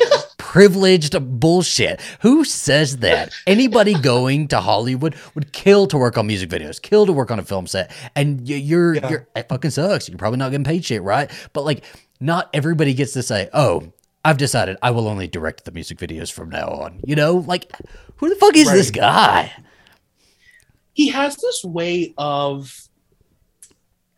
privileged 0.51 1.15
bullshit. 1.39 2.01
Who 2.19 2.43
says 2.43 2.97
that? 2.97 3.31
Anybody 3.47 3.93
going 4.01 4.49
to 4.49 4.59
Hollywood 4.59 5.15
would 5.33 5.53
kill 5.53 5.87
to 5.87 5.97
work 5.97 6.17
on 6.17 6.27
music 6.27 6.49
videos, 6.49 6.81
kill 6.81 7.05
to 7.05 7.13
work 7.13 7.31
on 7.31 7.39
a 7.39 7.43
film 7.43 7.67
set, 7.67 7.89
and 8.17 8.49
you're 8.49 8.95
yeah. 8.95 9.09
you're 9.09 9.27
it 9.33 9.47
fucking 9.47 9.71
sucks. 9.71 10.09
You're 10.09 10.17
probably 10.17 10.39
not 10.39 10.51
getting 10.51 10.65
paid 10.65 10.83
shit, 10.83 11.03
right? 11.03 11.31
But 11.53 11.63
like, 11.63 11.85
not 12.19 12.49
everybody 12.53 12.93
gets 12.93 13.13
to 13.13 13.23
say, 13.23 13.49
"Oh, 13.53 13.93
I've 14.25 14.37
decided 14.37 14.75
I 14.81 14.91
will 14.91 15.07
only 15.07 15.29
direct 15.29 15.63
the 15.63 15.71
music 15.71 15.99
videos 15.99 16.29
from 16.29 16.49
now 16.49 16.67
on." 16.67 16.99
You 17.05 17.15
know, 17.15 17.35
like, 17.35 17.71
who 18.17 18.27
the 18.27 18.35
fuck 18.35 18.57
is 18.57 18.67
right. 18.67 18.75
this 18.75 18.91
guy? 18.91 19.53
He 20.91 21.07
has 21.11 21.37
this 21.37 21.63
way 21.63 22.13
of 22.17 22.89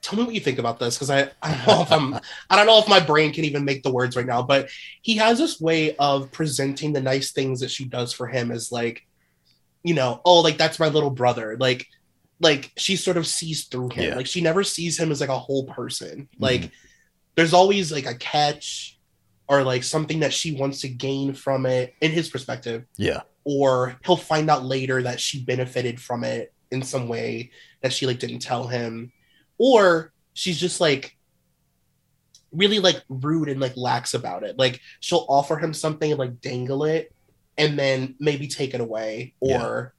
tell 0.04 0.20
me 0.20 0.26
what 0.26 0.36
you 0.36 0.42
think 0.42 0.60
about 0.60 0.80
this 0.80 0.96
because 0.96 1.10
I, 1.10 1.32
I 1.42 1.56
don't 1.56 1.68
know 1.68 1.82
if 1.82 1.92
I'm 1.92 2.14
I 2.50 2.56
don't 2.56 2.68
know 2.68 2.78
if 2.78 2.90
my 2.90 3.00
brain 3.00 3.34
can 3.34 3.46
even 3.46 3.66
make 3.66 3.82
the 3.82 3.92
words 3.92 4.16
right 4.16 4.26
now, 4.26 4.44
but 4.44 4.70
he 5.02 5.16
has 5.18 5.40
this 5.40 5.60
way 5.60 5.96
of 5.96 6.32
presenting 6.32 6.94
the 6.94 7.02
nice 7.02 7.32
things 7.32 7.62
that 7.62 7.72
she 7.72 7.86
does 7.86 8.14
for 8.14 8.28
him 8.28 8.52
as 8.52 8.72
like, 8.72 9.08
you 9.82 9.96
know, 9.96 10.22
oh, 10.26 10.42
like 10.42 10.58
that's 10.58 10.80
my 10.80 10.90
little 10.90 11.10
brother. 11.10 11.58
Like, 11.58 11.88
like 12.42 12.72
she 12.76 12.98
sort 12.98 13.18
of 13.18 13.26
sees 13.26 13.66
through 13.66 13.90
him. 13.90 14.10
Yeah. 14.10 14.16
Like 14.16 14.28
she 14.28 14.42
never 14.42 14.64
sees 14.64 15.00
him 15.00 15.10
as 15.10 15.22
like 15.22 15.30
a 15.30 15.40
whole 15.40 15.66
person. 15.66 16.28
Mm-hmm. 16.34 16.44
Like 16.44 16.72
there's 17.36 17.54
always 17.54 17.92
like 17.92 18.06
a 18.06 18.16
catch 18.16 19.00
or 19.48 19.64
like 19.64 19.84
something 19.84 20.20
that 20.20 20.34
she 20.34 20.54
wants 20.54 20.82
to 20.82 20.90
gain 20.90 21.34
from 21.34 21.66
it 21.66 21.96
in 22.02 22.12
his 22.12 22.30
perspective. 22.30 22.86
Yeah. 22.98 23.22
Or 23.46 23.98
he'll 24.06 24.18
find 24.18 24.50
out 24.50 24.66
later 24.66 25.02
that 25.04 25.22
she 25.22 25.42
benefited 25.42 26.02
from 26.02 26.26
it 26.26 26.54
in 26.72 26.82
some 26.82 27.08
way 27.08 27.52
that 27.82 27.94
she 27.94 28.06
like 28.06 28.20
didn't 28.20 28.40
tell 28.40 28.68
him 28.68 29.14
or 29.58 30.12
she's 30.34 30.60
just 30.60 30.82
like 30.82 31.18
really 32.52 32.80
like 32.80 33.04
rude 33.10 33.50
and 33.50 33.60
like 33.60 33.76
lax 33.76 34.14
about 34.14 34.44
it. 34.44 34.58
Like 34.58 34.80
she'll 35.00 35.26
offer 35.28 35.58
him 35.58 35.74
something 35.74 36.12
and 36.12 36.20
like 36.20 36.42
dangle 36.42 36.84
it 36.84 37.14
and 37.58 37.78
then 37.78 38.16
maybe 38.20 38.48
take 38.48 38.74
it 38.74 38.82
away 38.82 39.34
or 39.40 39.94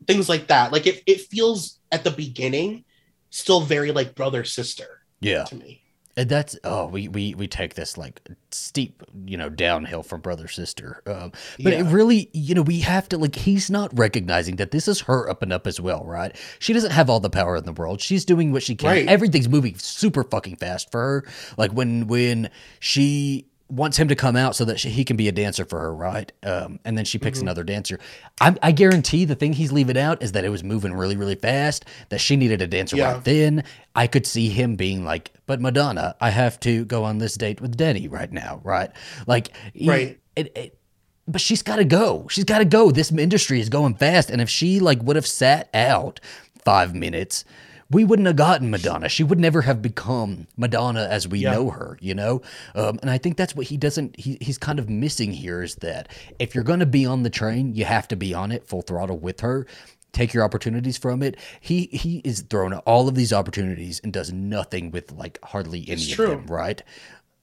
yeah. 0.00 0.06
things 0.06 0.28
like 0.28 0.48
that. 0.48 0.72
Like 0.72 0.86
it, 0.86 1.02
it 1.06 1.22
feels 1.22 1.78
at 1.90 2.04
the 2.04 2.10
beginning 2.10 2.84
still 3.30 3.60
very 3.60 3.92
like 3.92 4.14
brother 4.14 4.44
sister. 4.44 5.02
Yeah. 5.20 5.44
To 5.44 5.56
me. 5.56 5.82
And 6.18 6.30
that's 6.30 6.58
oh 6.64 6.86
we 6.86 7.08
we 7.08 7.34
we 7.34 7.46
take 7.46 7.74
this 7.74 7.98
like 7.98 8.22
steep 8.50 9.02
you 9.26 9.36
know 9.36 9.50
downhill 9.50 10.02
from 10.02 10.22
brother 10.22 10.48
sister 10.48 11.02
um, 11.06 11.30
but 11.62 11.74
yeah. 11.74 11.80
it 11.80 11.92
really 11.92 12.30
you 12.32 12.54
know 12.54 12.62
we 12.62 12.80
have 12.80 13.06
to 13.10 13.18
like 13.18 13.34
he's 13.34 13.70
not 13.70 13.96
recognizing 13.98 14.56
that 14.56 14.70
this 14.70 14.88
is 14.88 15.02
her 15.02 15.28
up 15.28 15.42
and 15.42 15.52
up 15.52 15.66
as 15.66 15.78
well 15.78 16.04
right 16.06 16.34
she 16.58 16.72
doesn't 16.72 16.92
have 16.92 17.10
all 17.10 17.20
the 17.20 17.28
power 17.28 17.56
in 17.56 17.64
the 17.64 17.72
world 17.72 18.00
she's 18.00 18.24
doing 18.24 18.50
what 18.50 18.62
she 18.62 18.74
can 18.74 18.88
right. 18.88 19.08
everything's 19.08 19.48
moving 19.48 19.76
super 19.76 20.24
fucking 20.24 20.56
fast 20.56 20.90
for 20.90 21.00
her 21.00 21.24
like 21.58 21.72
when 21.72 22.06
when 22.06 22.48
she 22.80 23.46
wants 23.68 23.96
him 23.96 24.08
to 24.08 24.14
come 24.14 24.36
out 24.36 24.54
so 24.54 24.64
that 24.64 24.78
she, 24.78 24.90
he 24.90 25.04
can 25.04 25.16
be 25.16 25.28
a 25.28 25.32
dancer 25.32 25.64
for 25.64 25.80
her, 25.80 25.94
right? 25.94 26.30
Um, 26.42 26.78
and 26.84 26.96
then 26.96 27.04
she 27.04 27.18
picks 27.18 27.38
mm-hmm. 27.38 27.48
another 27.48 27.64
dancer. 27.64 27.98
I, 28.40 28.56
I, 28.62 28.72
guarantee 28.72 29.24
the 29.24 29.34
thing 29.34 29.54
he's 29.54 29.72
leaving 29.72 29.98
out 29.98 30.22
is 30.22 30.32
that 30.32 30.44
it 30.44 30.50
was 30.50 30.62
moving 30.62 30.94
really, 30.94 31.16
really 31.16 31.34
fast. 31.34 31.84
That 32.10 32.20
she 32.20 32.36
needed 32.36 32.62
a 32.62 32.66
dancer 32.66 32.96
yeah. 32.96 33.14
right 33.14 33.24
then. 33.24 33.64
I 33.94 34.06
could 34.06 34.26
see 34.26 34.48
him 34.48 34.76
being 34.76 35.04
like, 35.04 35.32
"But 35.46 35.60
Madonna, 35.60 36.14
I 36.20 36.30
have 36.30 36.60
to 36.60 36.84
go 36.84 37.04
on 37.04 37.18
this 37.18 37.34
date 37.34 37.60
with 37.60 37.76
Denny 37.76 38.08
right 38.08 38.30
now, 38.30 38.60
right?" 38.62 38.90
Like, 39.26 39.48
right. 39.84 40.18
It, 40.36 40.56
it, 40.56 40.78
but 41.26 41.40
she's 41.40 41.62
got 41.62 41.76
to 41.76 41.84
go. 41.84 42.28
She's 42.28 42.44
got 42.44 42.58
to 42.58 42.64
go. 42.64 42.90
This 42.90 43.10
industry 43.10 43.60
is 43.60 43.68
going 43.68 43.94
fast, 43.94 44.30
and 44.30 44.40
if 44.40 44.48
she 44.48 44.78
like 44.78 45.02
would 45.02 45.16
have 45.16 45.26
sat 45.26 45.68
out 45.74 46.20
five 46.64 46.94
minutes 46.94 47.44
we 47.90 48.04
wouldn't 48.04 48.26
have 48.26 48.36
gotten 48.36 48.70
Madonna. 48.70 49.08
She 49.08 49.22
would 49.22 49.38
never 49.38 49.62
have 49.62 49.80
become 49.80 50.46
Madonna 50.56 51.06
as 51.08 51.28
we 51.28 51.40
yeah. 51.40 51.52
know 51.52 51.70
her, 51.70 51.98
you 52.00 52.14
know? 52.14 52.42
Um, 52.74 52.98
and 53.00 53.10
I 53.10 53.18
think 53.18 53.36
that's 53.36 53.54
what 53.54 53.66
he 53.66 53.76
doesn't, 53.76 54.18
he, 54.18 54.38
he's 54.40 54.58
kind 54.58 54.78
of 54.78 54.90
missing 54.90 55.32
here 55.32 55.62
is 55.62 55.76
that 55.76 56.08
if 56.38 56.54
you're 56.54 56.64
going 56.64 56.80
to 56.80 56.86
be 56.86 57.06
on 57.06 57.22
the 57.22 57.30
train, 57.30 57.74
you 57.74 57.84
have 57.84 58.08
to 58.08 58.16
be 58.16 58.34
on 58.34 58.50
it 58.50 58.66
full 58.66 58.82
throttle 58.82 59.18
with 59.18 59.40
her. 59.40 59.66
Take 60.12 60.32
your 60.32 60.44
opportunities 60.44 60.96
from 60.96 61.22
it. 61.22 61.36
He 61.60 61.90
he 61.92 62.22
is 62.24 62.40
throwing 62.40 62.72
all 62.72 63.06
of 63.06 63.14
these 63.14 63.34
opportunities 63.34 64.00
and 64.02 64.14
does 64.14 64.32
nothing 64.32 64.90
with 64.90 65.12
like 65.12 65.38
hardly 65.44 65.80
any 65.80 66.00
it's 66.00 66.10
of 66.10 66.16
true. 66.16 66.28
them, 66.28 66.46
right? 66.46 66.82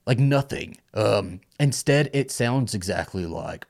Like 0.06 0.18
nothing. 0.18 0.78
Um, 0.92 1.40
instead, 1.60 2.10
it 2.12 2.32
sounds 2.32 2.74
exactly 2.74 3.26
like, 3.26 3.66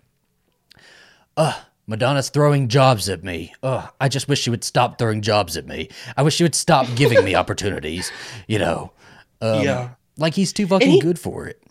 uh, 1.36 1.60
Madonna's 1.86 2.30
throwing 2.30 2.68
jobs 2.68 3.08
at 3.08 3.22
me. 3.22 3.52
Ugh, 3.62 3.88
I 4.00 4.08
just 4.08 4.28
wish 4.28 4.40
she 4.40 4.50
would 4.50 4.64
stop 4.64 4.98
throwing 4.98 5.20
jobs 5.20 5.56
at 5.56 5.66
me. 5.66 5.90
I 6.16 6.22
wish 6.22 6.34
she 6.34 6.42
would 6.42 6.54
stop 6.54 6.86
giving 6.94 7.22
me 7.24 7.34
opportunities. 7.34 8.10
You 8.48 8.58
know, 8.58 8.92
um, 9.40 9.62
yeah, 9.62 9.90
like 10.16 10.34
he's 10.34 10.52
too 10.52 10.66
fucking 10.66 10.90
he, 10.90 11.00
good 11.00 11.18
for 11.18 11.46
it. 11.46 11.62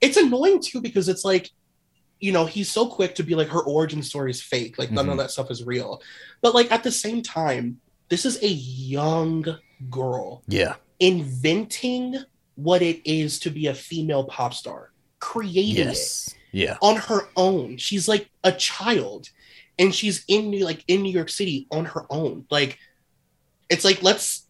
It's 0.00 0.16
annoying 0.16 0.60
too 0.60 0.80
because 0.80 1.08
it's 1.08 1.24
like, 1.24 1.50
you 2.20 2.32
know, 2.32 2.44
he's 2.44 2.70
so 2.70 2.86
quick 2.86 3.14
to 3.16 3.22
be 3.22 3.34
like 3.34 3.48
her 3.48 3.62
origin 3.62 4.02
story 4.02 4.30
is 4.30 4.42
fake, 4.42 4.78
like 4.78 4.90
none 4.90 5.04
mm-hmm. 5.04 5.12
of 5.12 5.18
that 5.18 5.30
stuff 5.30 5.50
is 5.50 5.64
real. 5.64 6.02
But 6.42 6.54
like 6.54 6.70
at 6.70 6.82
the 6.82 6.92
same 6.92 7.22
time, 7.22 7.80
this 8.08 8.26
is 8.26 8.42
a 8.42 8.48
young 8.48 9.46
girl, 9.88 10.42
yeah, 10.48 10.74
inventing 11.00 12.16
what 12.56 12.82
it 12.82 13.00
is 13.08 13.38
to 13.40 13.50
be 13.50 13.68
a 13.68 13.74
female 13.74 14.24
pop 14.24 14.52
star, 14.52 14.92
creating 15.18 15.86
yes. 15.86 16.28
it 16.28 16.41
yeah. 16.52 16.76
on 16.80 16.96
her 16.96 17.28
own. 17.36 17.76
She's 17.76 18.08
like 18.08 18.30
a 18.44 18.52
child 18.52 19.28
and 19.78 19.94
she's 19.94 20.24
in 20.28 20.50
new 20.50 20.64
like 20.64 20.84
in 20.86 21.02
new 21.02 21.12
york 21.12 21.28
city 21.28 21.66
on 21.70 21.86
her 21.86 22.06
own. 22.10 22.46
Like 22.50 22.78
it's 23.68 23.84
like 23.84 24.02
let's 24.02 24.46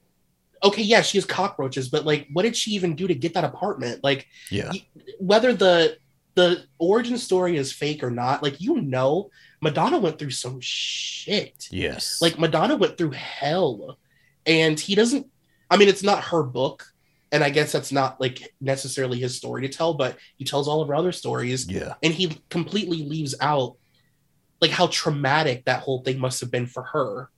okay 0.65 0.83
yeah 0.83 1.03
she 1.03 1.19
has 1.19 1.25
cockroaches 1.25 1.89
but 1.89 2.05
like 2.05 2.29
what 2.33 2.43
did 2.43 2.57
she 2.57 2.73
even 2.73 2.95
do 2.95 3.07
to 3.07 3.15
get 3.15 3.35
that 3.35 3.45
apartment? 3.45 4.03
Like 4.03 4.27
yeah. 4.51 4.73
whether 5.19 5.53
the 5.53 5.97
the 6.35 6.65
origin 6.79 7.19
story 7.19 7.57
is 7.57 7.73
fake 7.73 8.03
or 8.03 8.11
not 8.11 8.43
like 8.43 8.61
you 8.61 8.81
know 8.81 9.31
madonna 9.61 9.99
went 9.99 10.19
through 10.19 10.31
some 10.31 10.61
shit. 10.61 11.69
Yes. 11.71 12.21
Like 12.21 12.39
madonna 12.39 12.77
went 12.77 12.99
through 12.99 13.13
hell 13.13 13.99
and 14.47 14.79
he 14.79 14.95
doesn't 14.95 15.27
i 15.71 15.77
mean 15.77 15.89
it's 15.89 16.03
not 16.03 16.25
her 16.25 16.43
book 16.43 16.92
and 17.33 17.43
I 17.43 17.51
guess 17.51 17.73
that's 17.73 17.91
not 17.91 18.21
like 18.21 18.55
necessarily 18.61 19.19
his 19.19 19.35
story 19.35 19.63
to 19.63 19.69
tell, 19.69 19.95
but 19.95 20.19
he 20.37 20.45
tells 20.45 20.69
all 20.69 20.83
of 20.83 20.89
her 20.89 20.95
other 20.95 21.13
stories. 21.13 21.69
Yeah. 21.69 21.95
And 22.03 22.13
he 22.13 22.39
completely 22.51 23.03
leaves 23.05 23.35
out 23.41 23.77
like 24.61 24.71
how 24.71 24.87
traumatic 24.89 25.65
that 25.65 25.81
whole 25.81 26.03
thing 26.03 26.21
must 26.21 26.41
have 26.41 26.51
been 26.51 26.67
for 26.67 26.85
her 26.85 27.31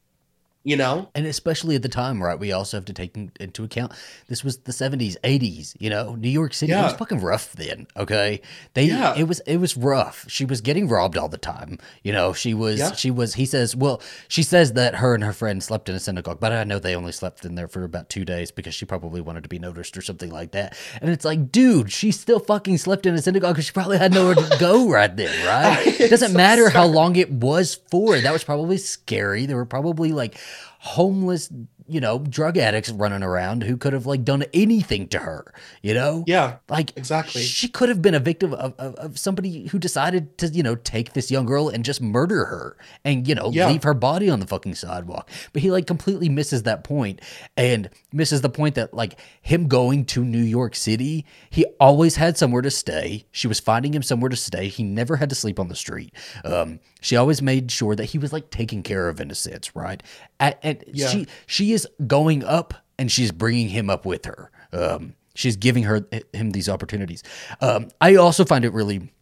you 0.64 0.76
know? 0.76 1.08
And 1.14 1.26
especially 1.26 1.76
at 1.76 1.82
the 1.82 1.88
time 1.88 2.22
right 2.22 2.38
we 2.38 2.52
also 2.52 2.76
have 2.76 2.84
to 2.86 2.92
take 2.92 3.16
into 3.38 3.64
account 3.64 3.92
this 4.28 4.42
was 4.42 4.58
the 4.58 4.72
70s 4.72 5.16
80s 5.22 5.76
you 5.78 5.90
know? 5.90 6.14
New 6.14 6.28
york 6.28 6.54
city 6.54 6.72
yeah. 6.72 6.84
was 6.84 6.94
fucking 6.94 7.20
rough 7.20 7.52
then 7.52 7.86
okay? 7.96 8.40
They 8.74 8.84
yeah. 8.84 9.14
it 9.16 9.28
was 9.28 9.40
it 9.40 9.58
was 9.58 9.76
rough. 9.76 10.24
She 10.28 10.44
was 10.44 10.60
getting 10.60 10.88
robbed 10.88 11.16
all 11.16 11.28
the 11.28 11.38
time 11.38 11.78
you 12.02 12.12
know? 12.12 12.32
She 12.32 12.54
was 12.54 12.78
yeah. 12.78 12.92
she 12.92 13.10
was 13.10 13.34
he 13.34 13.46
says 13.46 13.76
well 13.76 14.02
she 14.28 14.42
says 14.42 14.72
that 14.72 14.96
her 14.96 15.14
and 15.14 15.22
her 15.22 15.32
friend 15.32 15.62
slept 15.62 15.88
in 15.88 15.94
a 15.94 16.00
synagogue 16.00 16.40
but 16.40 16.52
i 16.52 16.64
know 16.64 16.78
they 16.78 16.96
only 16.96 17.12
slept 17.12 17.44
in 17.44 17.54
there 17.54 17.68
for 17.68 17.84
about 17.84 18.08
two 18.08 18.24
days 18.24 18.50
because 18.50 18.74
she 18.74 18.84
probably 18.84 19.20
wanted 19.20 19.42
to 19.42 19.48
be 19.48 19.58
noticed 19.58 19.96
or 19.96 20.02
something 20.02 20.30
like 20.30 20.52
that. 20.52 20.76
And 21.00 21.10
it's 21.10 21.24
like 21.24 21.50
dude 21.50 21.90
she 21.92 22.10
still 22.10 22.40
fucking 22.40 22.78
slept 22.78 23.06
in 23.06 23.14
a 23.14 23.22
synagogue 23.22 23.54
because 23.54 23.66
she 23.66 23.72
probably 23.72 23.98
had 23.98 24.12
nowhere 24.12 24.34
to 24.34 24.56
go 24.58 24.88
right 24.88 25.14
then 25.14 25.46
right? 25.46 26.00
It 26.04 26.10
doesn't 26.10 26.32
so 26.32 26.36
matter 26.36 26.68
how 26.68 26.86
long 26.86 27.16
it 27.16 27.30
was 27.30 27.74
for. 27.90 28.18
That 28.18 28.32
was 28.32 28.44
probably 28.44 28.78
scary. 28.78 29.46
There 29.46 29.56
were 29.56 29.64
probably 29.64 30.12
like 30.12 30.38
homeless 30.84 31.50
you 31.86 32.00
know, 32.00 32.18
drug 32.18 32.56
addicts 32.56 32.88
running 32.88 33.22
around 33.22 33.62
who 33.62 33.76
could 33.76 33.92
have 33.92 34.06
like 34.06 34.24
done 34.24 34.42
anything 34.54 35.06
to 35.06 35.18
her, 35.18 35.52
you 35.82 35.92
know? 35.92 36.24
Yeah, 36.26 36.56
Like 36.66 36.96
exactly. 36.96 37.42
she 37.42 37.68
could 37.68 37.90
have 37.90 38.00
been 38.00 38.14
a 38.14 38.18
victim 38.20 38.54
of, 38.54 38.74
of, 38.78 38.94
of 38.94 39.18
somebody 39.18 39.66
who 39.66 39.78
decided 39.78 40.38
to, 40.38 40.46
you 40.48 40.62
know, 40.62 40.76
take 40.76 41.12
this 41.12 41.30
young 41.30 41.44
girl 41.44 41.68
and 41.68 41.84
just 41.84 42.00
murder 42.00 42.46
her 42.46 42.78
and, 43.04 43.28
you 43.28 43.34
know, 43.34 43.50
Yeah. 43.52 43.68
leave 43.68 43.82
her 43.82 43.92
body 43.92 44.30
on 44.30 44.40
the 44.40 44.46
fucking 44.46 44.76
sidewalk. 44.76 45.28
But 45.52 45.60
he 45.60 45.70
like 45.70 45.86
completely 45.86 46.30
misses 46.30 46.62
that 46.62 46.84
point 46.84 47.20
and 47.54 47.90
misses 48.14 48.40
the 48.40 48.48
point 48.48 48.76
that 48.76 48.94
like 48.94 49.20
him 49.42 49.68
going 49.68 50.06
to 50.06 50.24
New 50.24 50.38
York 50.42 50.74
City, 50.76 51.26
he 51.50 51.66
always 51.78 52.16
had 52.16 52.38
somewhere 52.38 52.62
to 52.62 52.70
stay. 52.70 53.26
She 53.30 53.46
was 53.46 53.60
finding 53.60 53.92
him 53.92 54.02
somewhere 54.02 54.30
to 54.30 54.36
stay. 54.36 54.68
He 54.68 54.84
never 54.84 55.16
had 55.16 55.28
to 55.28 55.34
sleep 55.34 55.60
on 55.60 55.68
the 55.68 55.76
street. 55.76 56.14
Um, 56.46 56.80
she 57.04 57.16
always 57.16 57.42
made 57.42 57.70
sure 57.70 57.94
that 57.94 58.06
he 58.06 58.18
was 58.18 58.32
like 58.32 58.48
taking 58.50 58.82
care 58.82 59.08
of 59.10 59.20
in 59.20 59.30
a 59.30 59.34
sense, 59.34 59.76
right? 59.76 60.02
And, 60.40 60.56
and 60.62 60.84
Yeah. 60.90 61.08
she 61.08 61.26
she 61.46 61.72
is 61.72 61.86
going 62.06 62.42
up 62.42 62.72
and 62.98 63.12
she's 63.12 63.30
bringing 63.30 63.68
him 63.68 63.90
up 63.90 64.06
with 64.06 64.24
her. 64.24 64.50
Um, 64.72 65.14
she's 65.34 65.56
giving 65.56 65.82
her 65.82 66.06
him 66.32 66.52
these 66.52 66.68
opportunities. 66.68 67.22
Um, 67.60 67.90
I 68.00 68.14
also 68.16 68.44
find 68.46 68.64
it 68.64 68.72
really 68.72 69.12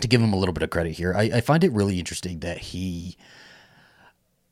to 0.00 0.08
give 0.08 0.20
him 0.20 0.32
a 0.32 0.36
little 0.36 0.52
bit 0.52 0.64
of 0.64 0.70
credit 0.70 0.92
here. 0.94 1.14
I, 1.14 1.22
I 1.34 1.40
find 1.40 1.62
it 1.62 1.70
really 1.70 2.00
interesting 2.00 2.40
that 2.40 2.58
he 2.58 3.16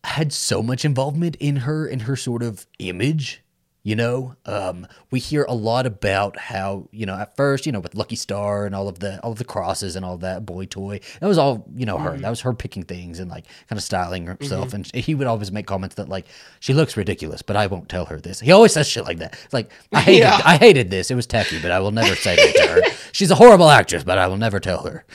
had 0.04 0.32
so 0.32 0.62
much 0.62 0.84
involvement 0.84 1.34
in 1.40 1.56
her 1.56 1.86
in 1.86 2.00
her 2.00 2.14
sort 2.16 2.42
of 2.44 2.66
image. 2.78 3.41
You 3.84 3.96
know, 3.96 4.36
um, 4.46 4.86
we 5.10 5.18
hear 5.18 5.42
a 5.42 5.54
lot 5.54 5.86
about 5.86 6.38
how 6.38 6.88
you 6.92 7.04
know 7.04 7.16
at 7.16 7.36
first, 7.36 7.66
you 7.66 7.72
know, 7.72 7.80
with 7.80 7.96
Lucky 7.96 8.14
Star 8.14 8.64
and 8.64 8.76
all 8.76 8.86
of 8.86 9.00
the 9.00 9.20
all 9.24 9.32
of 9.32 9.38
the 9.38 9.44
crosses 9.44 9.96
and 9.96 10.04
all 10.04 10.16
that 10.18 10.46
boy 10.46 10.66
toy. 10.66 11.00
That 11.20 11.26
was 11.26 11.36
all 11.36 11.66
you 11.74 11.84
know 11.84 11.98
her. 11.98 12.16
That 12.16 12.30
was 12.30 12.42
her 12.42 12.52
picking 12.52 12.84
things 12.84 13.18
and 13.18 13.28
like 13.28 13.44
kind 13.68 13.76
of 13.76 13.82
styling 13.82 14.26
herself. 14.26 14.72
And 14.72 14.86
he 14.94 15.16
would 15.16 15.26
always 15.26 15.50
make 15.50 15.66
comments 15.66 15.96
that 15.96 16.08
like 16.08 16.26
she 16.60 16.74
looks 16.74 16.96
ridiculous, 16.96 17.42
but 17.42 17.56
I 17.56 17.66
won't 17.66 17.88
tell 17.88 18.04
her 18.04 18.20
this. 18.20 18.38
He 18.38 18.52
always 18.52 18.72
says 18.72 18.88
shit 18.88 19.04
like 19.04 19.18
that. 19.18 19.36
It's 19.44 19.52
like 19.52 19.72
I 19.92 20.00
hated 20.02 20.20
Yeah. 20.20 20.40
I 20.44 20.58
hated 20.58 20.90
this. 20.90 21.10
It 21.10 21.16
was 21.16 21.26
tacky, 21.26 21.60
but 21.60 21.72
I 21.72 21.80
will 21.80 21.90
never 21.90 22.14
say 22.14 22.36
that 22.36 22.54
to 22.54 22.68
her. 22.68 22.96
She's 23.12 23.32
a 23.32 23.34
horrible 23.34 23.68
actress, 23.68 24.04
but 24.04 24.16
I 24.16 24.28
will 24.28 24.36
never 24.36 24.60
tell 24.60 24.84
her. 24.84 25.04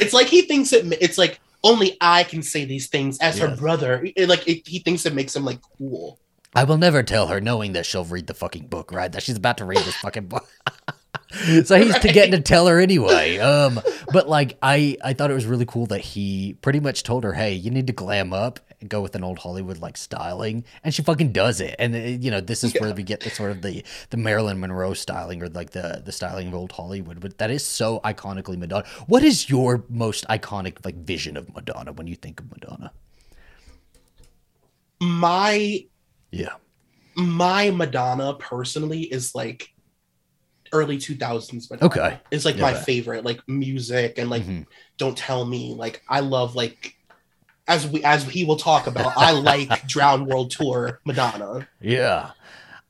It's 0.00 0.14
like 0.14 0.26
he 0.28 0.42
thinks 0.42 0.72
it. 0.72 0.86
It's 1.00 1.18
like 1.18 1.38
only 1.62 1.96
I 2.00 2.24
can 2.24 2.42
say 2.42 2.64
these 2.64 2.88
things 2.88 3.18
as 3.18 3.38
her 3.38 3.54
brother. 3.56 4.06
Like 4.16 4.48
it, 4.48 4.66
he 4.66 4.78
thinks 4.78 5.04
it 5.06 5.14
makes 5.14 5.36
him 5.36 5.44
like 5.44 5.60
cool. 5.78 6.18
I 6.54 6.64
will 6.64 6.76
never 6.76 7.02
tell 7.02 7.28
her, 7.28 7.40
knowing 7.40 7.72
that 7.72 7.86
she'll 7.86 8.04
read 8.04 8.26
the 8.26 8.34
fucking 8.34 8.66
book, 8.66 8.92
right? 8.92 9.10
That 9.10 9.22
she's 9.22 9.36
about 9.36 9.58
to 9.58 9.64
read 9.64 9.78
this 9.78 9.96
fucking 9.96 10.26
book. 10.26 10.48
so 11.64 11.80
he's 11.80 11.98
to 11.98 12.12
getting 12.12 12.32
to 12.32 12.40
tell 12.40 12.66
her 12.66 12.78
anyway. 12.78 13.38
Um, 13.38 13.80
but 14.12 14.28
like 14.28 14.58
I, 14.62 14.98
I 15.02 15.14
thought 15.14 15.30
it 15.30 15.34
was 15.34 15.46
really 15.46 15.64
cool 15.64 15.86
that 15.86 16.00
he 16.00 16.56
pretty 16.60 16.80
much 16.80 17.04
told 17.04 17.24
her, 17.24 17.32
"Hey, 17.32 17.54
you 17.54 17.70
need 17.70 17.86
to 17.86 17.92
glam 17.92 18.34
up 18.34 18.60
and 18.80 18.90
go 18.90 19.00
with 19.00 19.14
an 19.14 19.24
old 19.24 19.38
Hollywood 19.38 19.78
like 19.78 19.96
styling," 19.96 20.64
and 20.84 20.94
she 20.94 21.02
fucking 21.02 21.32
does 21.32 21.60
it. 21.60 21.74
And 21.78 21.94
uh, 21.94 21.98
you 21.98 22.30
know, 22.30 22.42
this 22.42 22.62
is 22.62 22.74
where 22.74 22.92
we 22.92 23.02
get 23.02 23.20
the 23.20 23.30
sort 23.30 23.50
of 23.50 23.62
the 23.62 23.82
the 24.10 24.18
Marilyn 24.18 24.60
Monroe 24.60 24.92
styling 24.92 25.42
or 25.42 25.48
like 25.48 25.70
the 25.70 26.02
the 26.04 26.12
styling 26.12 26.48
of 26.48 26.54
old 26.54 26.72
Hollywood. 26.72 27.20
But 27.20 27.38
that 27.38 27.50
is 27.50 27.64
so 27.64 28.00
iconically 28.00 28.58
Madonna. 28.58 28.84
What 29.06 29.22
is 29.24 29.48
your 29.48 29.84
most 29.88 30.26
iconic 30.28 30.84
like 30.84 30.96
vision 30.96 31.38
of 31.38 31.52
Madonna 31.54 31.92
when 31.92 32.06
you 32.06 32.14
think 32.14 32.40
of 32.40 32.50
Madonna? 32.50 32.92
My 35.00 35.86
Yeah. 36.32 36.54
my 37.14 37.70
Madonna 37.70 38.34
personally 38.34 39.02
is 39.02 39.34
like 39.34 39.68
early 40.72 40.96
2000s 40.96 41.70
Madonna. 41.70 41.86
Okay. 41.86 42.20
It's 42.30 42.46
like 42.46 42.56
my 42.56 42.72
Okay. 42.72 42.82
favorite, 42.84 43.24
like 43.24 43.40
music 43.46 44.16
and 44.16 44.30
like 44.30 44.44
Mhm. 44.44 44.64
Don't 44.96 45.16
Tell 45.16 45.44
Me. 45.44 45.74
Like 45.74 46.02
I 46.08 46.20
love 46.20 46.56
like 46.56 46.94
as 47.68 47.86
we 47.86 48.02
as 48.02 48.24
he 48.24 48.44
will 48.44 48.56
talk 48.56 48.86
about, 48.86 49.12
I 49.16 49.32
like 49.32 49.68
Drowned 49.86 50.26
World 50.26 50.50
Tour 50.50 51.00
Madonna. 51.04 51.68
Yeah. 51.80 52.30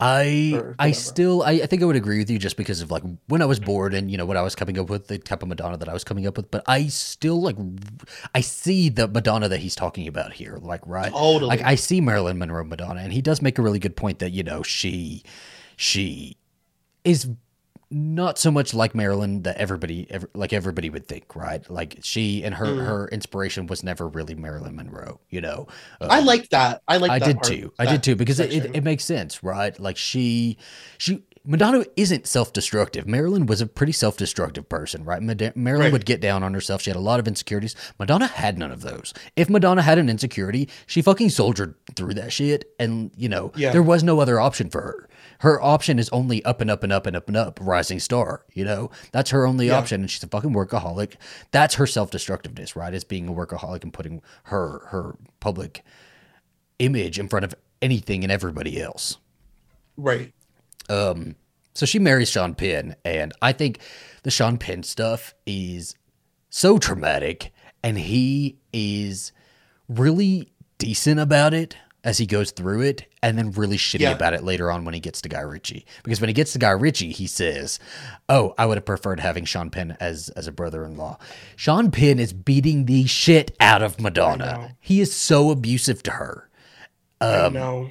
I 0.04 0.60
I 0.80 0.90
still 0.90 1.44
I, 1.44 1.52
I 1.52 1.66
think 1.66 1.80
I 1.80 1.84
would 1.84 1.94
agree 1.94 2.18
with 2.18 2.28
you 2.28 2.36
just 2.36 2.56
because 2.56 2.80
of 2.80 2.90
like 2.90 3.04
when 3.28 3.40
I 3.40 3.44
was 3.44 3.60
bored 3.60 3.94
and 3.94 4.10
you 4.10 4.18
know 4.18 4.26
what 4.26 4.36
I 4.36 4.42
was 4.42 4.56
coming 4.56 4.76
up 4.76 4.90
with 4.90 5.06
the 5.06 5.18
type 5.18 5.42
of 5.44 5.48
Madonna 5.48 5.76
that 5.76 5.88
I 5.88 5.92
was 5.92 6.02
coming 6.02 6.26
up 6.26 6.36
with 6.36 6.50
but 6.50 6.64
I 6.66 6.88
still 6.88 7.40
like 7.40 7.56
I 8.34 8.40
see 8.40 8.88
the 8.88 9.06
Madonna 9.06 9.48
that 9.48 9.60
he's 9.60 9.76
talking 9.76 10.08
about 10.08 10.32
here 10.32 10.58
like 10.60 10.80
right 10.86 11.12
Totally. 11.12 11.48
like 11.48 11.62
I 11.62 11.76
see 11.76 12.00
Marilyn 12.00 12.36
Monroe 12.36 12.64
Madonna 12.64 13.00
and 13.00 13.12
he 13.12 13.22
does 13.22 13.40
make 13.40 13.58
a 13.58 13.62
really 13.62 13.78
good 13.78 13.94
point 13.94 14.18
that 14.18 14.30
you 14.30 14.42
know 14.42 14.64
she 14.64 15.22
she 15.76 16.36
is 17.04 17.28
not 17.92 18.38
so 18.38 18.50
much 18.50 18.72
like 18.74 18.94
Marilyn 18.94 19.42
that 19.42 19.56
everybody 19.58 20.06
ever, 20.10 20.28
like 20.34 20.52
everybody 20.52 20.88
would 20.90 21.06
think 21.06 21.36
right 21.36 21.68
like 21.70 21.98
she 22.02 22.42
and 22.42 22.54
her 22.54 22.66
Mm. 22.66 22.86
her 22.86 23.08
inspiration 23.08 23.66
was 23.66 23.82
never 23.84 24.08
really 24.08 24.34
Marilyn 24.34 24.74
Monroe 24.76 25.20
you 25.28 25.40
know 25.42 25.68
Uh, 26.00 26.08
I 26.10 26.20
like 26.20 26.48
that. 26.50 26.82
I 26.88 26.96
like 26.96 27.10
I 27.10 27.18
did 27.18 27.36
part- 27.36 27.46
too. 27.46 27.72
I 27.78 27.86
did 27.86 28.02
too 28.02 28.16
because 28.16 28.40
it, 28.40 28.52
it, 28.52 28.76
it 28.76 28.82
makes 28.84 29.04
sense, 29.04 29.42
right? 29.42 29.78
Like 29.78 29.96
she, 29.96 30.56
she, 30.98 31.22
Madonna 31.44 31.84
isn't 31.96 32.26
self-destructive. 32.28 33.06
Marilyn 33.08 33.46
was 33.46 33.60
a 33.60 33.66
pretty 33.66 33.92
self-destructive 33.92 34.68
person, 34.68 35.02
right? 35.04 35.20
Mad- 35.20 35.56
Marilyn 35.56 35.86
Right. 35.86 35.92
would 35.92 36.06
get 36.06 36.20
down 36.20 36.44
on 36.44 36.54
herself. 36.54 36.82
She 36.82 36.90
had 36.90 36.96
a 36.96 37.00
lot 37.00 37.18
of 37.18 37.26
insecurities. 37.26 37.74
Madonna 37.98 38.28
had 38.28 38.58
none 38.58 38.70
of 38.70 38.82
those. 38.82 39.12
If 39.34 39.50
Madonna 39.50 39.82
had 39.82 39.98
an 39.98 40.08
insecurity, 40.08 40.68
she 40.86 41.02
fucking 41.02 41.30
soldiered 41.30 41.74
through 41.96 42.14
that 42.14 42.32
shit, 42.32 42.72
and 42.78 43.10
you 43.16 43.28
know 43.28 43.50
Yeah. 43.56 43.72
there 43.72 43.82
was 43.82 44.04
no 44.04 44.20
other 44.20 44.38
option 44.38 44.70
for 44.70 44.80
her. 44.82 45.08
Her 45.40 45.60
option 45.60 45.98
is 45.98 46.08
only 46.10 46.44
up 46.44 46.60
and 46.60 46.70
up 46.70 46.84
and 46.84 46.92
up 46.92 47.06
and 47.06 47.16
up 47.16 47.26
and 47.26 47.36
up, 47.36 47.58
rising 47.60 47.98
star. 47.98 48.44
You 48.52 48.64
know 48.64 48.90
that's 49.10 49.30
her 49.30 49.44
only 49.44 49.66
Yeah. 49.66 49.78
option, 49.78 50.02
and 50.02 50.08
she's 50.10 50.22
a 50.22 50.28
fucking 50.28 50.52
workaholic. 50.54 51.14
That's 51.50 51.74
her 51.74 51.86
self-destructiveness, 51.88 52.76
right? 52.76 52.94
Is 52.94 53.02
being 53.02 53.26
a 53.28 53.32
workaholic 53.32 53.82
and 53.82 53.92
putting 53.92 54.22
her 54.44 54.82
her 54.90 55.16
public 55.40 55.82
image 56.78 57.18
in 57.18 57.28
front 57.28 57.44
of 57.44 57.54
anything 57.80 58.22
and 58.22 58.30
everybody 58.30 58.80
else. 58.80 59.16
right. 59.96 60.32
Um, 60.88 61.36
so 61.74 61.86
she 61.86 61.98
marries 61.98 62.28
Sean 62.30 62.54
Penn, 62.54 62.96
and 63.04 63.32
I 63.40 63.52
think 63.52 63.78
the 64.24 64.30
Sean 64.30 64.58
Penn 64.58 64.82
stuff 64.82 65.34
is 65.46 65.94
so 66.50 66.78
traumatic, 66.78 67.52
and 67.82 67.98
he 67.98 68.58
is 68.72 69.32
really 69.88 70.52
decent 70.78 71.18
about 71.20 71.54
it 71.54 71.76
as 72.04 72.18
he 72.18 72.26
goes 72.26 72.50
through 72.50 72.80
it, 72.80 73.06
and 73.22 73.38
then 73.38 73.52
really 73.52 73.76
shitty 73.76 74.00
Yeah. 74.00 74.10
about 74.10 74.34
it 74.34 74.42
later 74.42 74.72
on 74.72 74.84
when 74.84 74.92
he 74.92 74.98
gets 74.98 75.20
to 75.22 75.28
Guy 75.28 75.40
Ritchie. 75.40 75.86
Because 76.02 76.20
when 76.20 76.26
he 76.28 76.34
gets 76.34 76.52
to 76.52 76.58
Guy 76.58 76.70
Ritchie, 76.72 77.12
he 77.12 77.28
says, 77.28 77.78
"Oh, 78.28 78.54
I 78.58 78.66
would 78.66 78.76
have 78.76 78.84
preferred 78.84 79.20
having 79.20 79.44
Sean 79.44 79.70
Penn 79.70 79.96
as 80.00 80.28
as 80.30 80.48
a 80.48 80.52
brother-in-law." 80.52 81.18
Sean 81.54 81.92
Penn 81.92 82.18
is 82.18 82.32
beating 82.32 82.86
the 82.86 83.06
shit 83.06 83.54
out 83.60 83.82
of. 83.82 84.00
Madonna. 84.00 84.76
He 84.80 85.00
is 85.00 85.14
so 85.14 85.50
abusive 85.52 86.02
to 86.02 86.10
her. 86.12 86.48
I 87.20 87.34
Um, 87.36 87.52
know. 87.54 87.90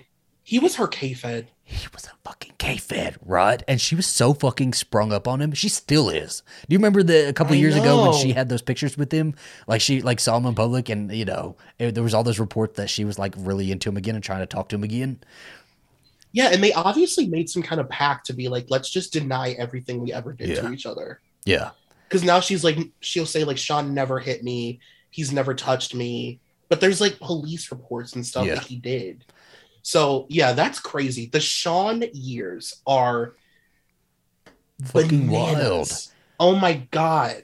He 0.52 0.60
was 0.60 0.76
her 0.76 0.86
K-Fed. 0.90 1.48
he 1.64 1.88
was 1.94 2.04
a 2.06 2.12
fucking 2.26 2.56
K-Fed, 2.58 3.16
right? 3.26 3.64
And 3.70 3.80
she 3.80 3.96
was 3.96 4.06
so 4.06 4.34
fucking 4.34 4.74
sprung 4.74 5.14
up 5.14 5.26
on 5.26 5.42
him. 5.42 5.54
She 5.54 5.70
still 5.70 6.10
is. 6.10 6.44
Do 6.68 6.74
you 6.74 6.78
remember 6.78 7.04
the 7.04 7.30
a 7.30 7.32
couple 7.32 7.56
years 7.56 7.78
ago 7.78 8.02
when 8.04 8.14
she 8.22 8.34
had 8.34 8.50
those 8.50 8.62
pictures 8.62 8.98
with 8.98 9.14
him? 9.14 9.34
Like 9.66 9.80
she 9.80 10.02
like 10.02 10.20
saw 10.20 10.36
him 10.36 10.46
in 10.46 10.54
public, 10.54 10.90
and 10.90 11.10
you 11.10 11.24
know 11.24 11.56
it, 11.80 11.96
there 11.96 12.04
was 12.04 12.14
all 12.14 12.24
those 12.26 12.38
reports 12.38 12.76
that 12.76 12.90
she 12.90 13.06
was 13.06 13.18
like 13.18 13.34
really 13.38 13.72
into 13.72 13.88
him 13.88 13.96
again 13.96 14.16
and 14.16 14.22
trying 14.24 14.42
to 14.42 14.46
talk 14.46 14.68
to 14.70 14.76
him 14.76 14.84
again. 14.84 15.22
Yeah, 16.34 16.50
and 16.52 16.62
they 16.62 16.74
obviously 16.74 17.28
made 17.28 17.50
some 17.50 17.64
kind 17.64 17.80
of 17.80 17.88
pact 17.88 18.26
to 18.26 18.34
be 18.34 18.50
like, 18.50 18.66
let's 18.70 18.90
just 18.90 19.14
deny 19.14 19.52
everything 19.52 20.02
we 20.02 20.12
ever 20.12 20.34
did 20.34 20.50
Yeah. 20.50 20.62
to 20.64 20.74
each 20.74 20.86
other. 20.86 21.22
Yeah, 21.46 21.70
Because 22.10 22.24
now 22.26 22.42
she's 22.42 22.64
like, 22.64 22.78
she'll 23.00 23.26
say 23.26 23.46
like, 23.46 23.58
Sean 23.58 23.94
never 23.94 24.20
hit 24.20 24.44
me. 24.44 24.80
He's 25.12 25.32
never 25.32 25.54
touched 25.54 25.96
me. 25.96 26.40
But 26.70 26.82
there's 26.82 27.00
like 27.02 27.20
police 27.20 27.72
reports 27.72 28.16
and 28.16 28.26
stuff 28.26 28.46
Yeah. 28.46 28.56
that 28.56 28.64
he 28.66 28.76
did. 28.76 29.24
So 29.82 30.26
yeah, 30.30 30.54
that's 30.54 30.80
crazy. 30.80 31.28
The 31.28 31.40
Sean 31.40 32.04
years 32.14 32.82
are 32.86 33.34
fucking 34.86 35.30
wild. 35.30 35.92
Oh 36.40 36.56
my 36.56 36.88
god, 36.92 37.44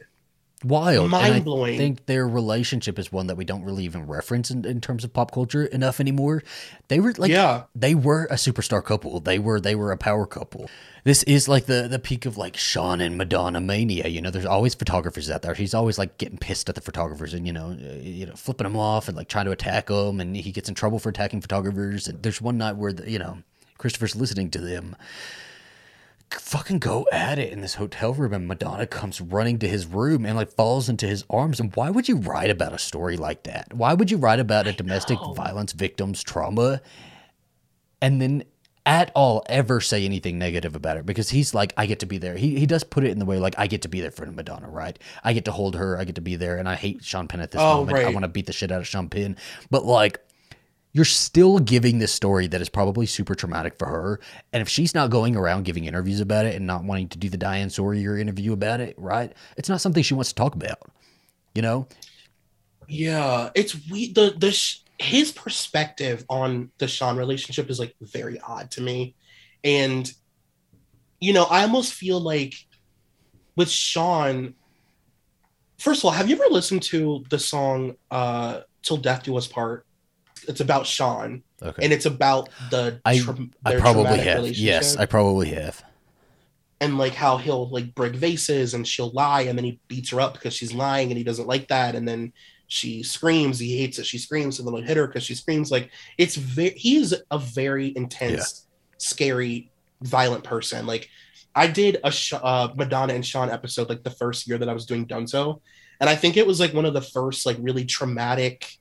wild, 0.63 1.11
mind 1.11 1.45
blowing. 1.45 1.75
I 1.75 1.77
think 1.77 2.05
their 2.05 2.27
relationship 2.27 2.97
is 2.97 3.11
one 3.11 3.27
that 3.27 3.35
we 3.35 3.45
don't 3.45 3.63
really 3.63 3.83
even 3.83 4.07
reference 4.07 4.49
in, 4.49 4.65
in 4.65 4.81
terms 4.81 5.03
of 5.03 5.13
pop 5.13 5.31
culture 5.31 5.65
enough 5.65 5.99
anymore. 5.99 6.43
They 6.87 6.99
were 6.99 7.13
like 7.17 7.31
yeah, 7.31 7.63
they 7.75 7.95
were 7.95 8.25
a 8.25 8.35
superstar 8.35 8.83
couple. 8.83 9.19
They 9.19 9.39
were 9.39 9.59
they 9.59 9.75
were 9.75 9.91
a 9.91 9.97
power 9.97 10.25
couple. 10.25 10.69
This 11.03 11.23
is 11.23 11.47
like 11.47 11.65
the 11.65 11.87
the 11.87 11.99
peak 11.99 12.25
of 12.25 12.37
like 12.37 12.57
Sean 12.57 13.01
and 13.01 13.17
Madonna 13.17 13.61
mania. 13.61 14.07
You 14.07 14.21
know, 14.21 14.31
there's 14.31 14.45
always 14.45 14.75
photographers 14.75 15.29
out 15.29 15.41
there. 15.41 15.53
He's 15.53 15.73
always 15.73 15.97
like 15.97 16.17
getting 16.17 16.37
pissed 16.37 16.69
at 16.69 16.75
the 16.75 16.81
photographers 16.81 17.33
and 17.33 17.45
you 17.45 17.53
know, 17.53 17.69
uh, 17.69 17.93
you 18.01 18.25
know, 18.25 18.33
flipping 18.33 18.65
them 18.65 18.77
off 18.77 19.07
and 19.07 19.15
like 19.15 19.27
trying 19.27 19.45
to 19.45 19.51
attack 19.51 19.87
them. 19.87 20.19
And 20.19 20.35
he 20.35 20.51
gets 20.51 20.69
in 20.69 20.75
trouble 20.75 20.99
for 20.99 21.09
attacking 21.09 21.41
photographers. 21.41 22.07
And 22.07 22.21
there's 22.23 22.41
one 22.41 22.57
night 22.57 22.75
where 22.75 22.93
the, 22.93 23.09
you 23.09 23.19
know 23.19 23.39
Christopher's 23.77 24.15
listening 24.15 24.49
to 24.51 24.59
them 24.59 24.95
fucking 26.29 26.79
go 26.79 27.05
at 27.11 27.39
it 27.39 27.51
in 27.53 27.61
this 27.61 27.75
hotel 27.75 28.13
room 28.13 28.33
and 28.33 28.47
Madonna 28.47 28.85
comes 28.85 29.21
running 29.21 29.59
to 29.59 29.67
his 29.67 29.85
room 29.85 30.25
and 30.25 30.35
like 30.35 30.51
falls 30.51 30.89
into 30.89 31.07
his 31.07 31.23
arms 31.29 31.59
and 31.59 31.75
why 31.75 31.89
would 31.89 32.07
you 32.09 32.17
write 32.17 32.49
about 32.49 32.73
a 32.73 32.77
story 32.79 33.17
like 33.17 33.43
that? 33.43 33.73
Why 33.73 33.93
would 33.93 34.11
you 34.11 34.17
write 34.17 34.39
about 34.39 34.67
a 34.67 34.73
domestic 34.73 35.17
violence 35.35 35.71
victim's 35.71 36.23
trauma 36.23 36.81
and 38.01 38.21
then 38.21 38.43
at 38.85 39.11
all 39.15 39.43
ever 39.49 39.81
say 39.81 40.05
anything 40.05 40.37
negative 40.39 40.75
about 40.75 40.95
it 40.97 41.05
because 41.05 41.29
he's 41.29 41.53
like 41.53 41.73
I 41.75 41.85
get 41.85 41.99
to 41.99 42.05
be 42.05 42.17
there. 42.17 42.35
He 42.37 42.57
he 42.57 42.65
does 42.65 42.83
put 42.83 43.03
it 43.03 43.11
in 43.11 43.19
the 43.19 43.25
way 43.25 43.37
like 43.37 43.55
I 43.57 43.67
get 43.67 43.81
to 43.83 43.89
be 43.89 43.99
there 44.01 44.11
for 44.11 44.25
Madonna, 44.25 44.69
right? 44.69 44.97
I 45.23 45.33
get 45.33 45.45
to 45.45 45.51
hold 45.51 45.75
her, 45.75 45.97
I 45.97 46.03
get 46.05 46.15
to 46.15 46.21
be 46.21 46.35
there 46.35 46.57
and 46.57 46.67
I 46.69 46.75
hate 46.75 47.03
Sean 47.03 47.27
Penn 47.27 47.41
at 47.41 47.51
this 47.51 47.61
Oh, 47.61 47.85
moment. 47.85 48.05
I 48.05 48.09
want 48.09 48.23
to 48.23 48.29
beat 48.29 48.45
the 48.45 48.53
shit 48.53 48.71
out 48.71 48.79
of 48.79 48.87
Sean 48.87 49.09
Penn. 49.09 49.37
But 49.69 49.85
like 49.85 50.19
you're 50.97 51.05
still 51.05 51.59
giving 51.59 51.99
this 51.99 52.11
story 52.11 52.47
that 52.47 52.59
is 52.59 52.69
probably 52.69 53.05
super 53.05 53.35
traumatic 53.35 53.77
for 53.77 53.85
her. 53.85 54.19
And 54.51 54.61
if 54.61 54.67
she's 54.67 54.95
not 54.95 55.11
going 55.11 55.35
around 55.35 55.63
giving 55.63 55.85
interviews 55.85 56.19
about 56.19 56.47
it 56.47 56.55
and 56.55 56.65
not 56.65 56.85
wanting 56.85 57.07
to 57.09 57.19
do 57.19 57.29
the 57.29 57.37
Diane 57.37 57.69
Sawyer 57.69 58.17
interview 58.17 58.51
about 58.51 58.81
it, 58.81 58.95
right? 58.97 59.31
It's 59.57 59.69
not 59.69 59.79
something 59.79 60.01
she 60.01 60.15
wants 60.15 60.29
to 60.29 60.35
talk 60.35 60.55
about. 60.55 60.79
You 61.53 61.61
know? 61.61 61.87
Yeah, 62.87 63.51
it's 63.53 63.77
we 63.91 64.11
the 64.11 64.33
the 64.37 64.57
his 64.97 65.31
perspective 65.31 66.25
on 66.29 66.71
the 66.79 66.87
Sean 66.87 67.15
relationship 67.15 67.69
is 67.69 67.79
like 67.79 67.93
very 68.01 68.39
odd 68.39 68.71
to 68.71 68.81
me, 68.81 69.13
and 69.63 70.11
you 71.19 71.33
know 71.33 71.43
I 71.43 71.61
almost 71.61 71.93
feel 71.93 72.19
like 72.19 72.55
with 73.55 73.69
Sean. 73.69 74.55
First 75.77 76.01
of 76.01 76.05
all, 76.05 76.11
have 76.11 76.27
you 76.27 76.37
ever 76.37 76.51
listened 76.51 76.81
to 76.83 77.23
the 77.29 77.37
song 77.37 77.97
uh 78.09 78.61
"Till 78.81 78.97
Death 78.97 79.23
Do 79.23 79.37
Us 79.37 79.47
Part"? 79.47 79.86
It's 80.47 80.61
about 80.61 80.85
Sean, 80.87 81.43
Okay. 81.61 81.83
and 81.83 81.91
it's 81.93 82.05
about 82.05 82.49
the 82.71 82.99
I- 83.05 83.19
tra- 83.19 83.35
I 83.65 83.75
probably 83.75 84.03
traumatic 84.03 84.25
have. 84.45 84.57
Yes. 84.57 84.95
I 84.95 85.05
probably 85.05 85.49
have. 85.49 85.83
and 86.79 86.97
like 86.99 87.13
how 87.15 87.37
he'll 87.37 87.67
like 87.69 87.95
break 87.95 88.13
vases 88.13 88.73
and 88.75 88.87
she'll 88.87 89.09
lie 89.09 89.41
and 89.41 89.57
then 89.57 89.65
he 89.65 89.79
beats 89.87 90.11
her 90.11 90.21
up 90.21 90.33
because 90.35 90.53
she's 90.53 90.73
lying 90.73 91.09
and 91.09 91.17
he 91.17 91.23
doesn't 91.23 91.47
like 91.47 91.67
that 91.69 91.95
and 91.95 92.07
then 92.07 92.31
she 92.67 93.01
screams 93.01 93.57
he 93.57 93.79
hates 93.79 93.97
that 93.97 94.05
she 94.05 94.19
screams 94.19 94.59
and 94.59 94.67
then 94.67 94.75
he'll 94.75 94.83
hit 94.85 94.95
her 94.95 95.07
because 95.07 95.23
she 95.23 95.33
screams 95.33 95.71
like 95.71 95.89
it's 96.19 96.35
very 96.35 96.69
he 96.77 96.97
is 96.97 97.15
a 97.31 97.39
very 97.39 97.93
intense 97.97 98.67
scary 98.99 99.71
violent 100.01 100.43
person 100.43 100.85
like 100.85 101.09
i 101.55 101.65
did 101.65 101.97
a 102.03 102.11
Sh- 102.11 102.33
uh, 102.39 102.67
madonna 102.75 103.13
and 103.15 103.25
sean 103.25 103.49
episode 103.49 103.89
like 103.89 104.03
the 104.03 104.11
first 104.11 104.47
year 104.47 104.59
that 104.59 104.69
i 104.69 104.73
was 104.73 104.85
doing 104.85 105.07
dunzo 105.07 105.61
and 105.99 106.07
i 106.09 106.15
think 106.15 106.37
it 106.37 106.45
was 106.45 106.59
like 106.59 106.75
one 106.75 106.85
of 106.85 106.93
the 106.93 107.01
first 107.01 107.47
like 107.47 107.57
really 107.59 107.85
traumatic 107.85 108.76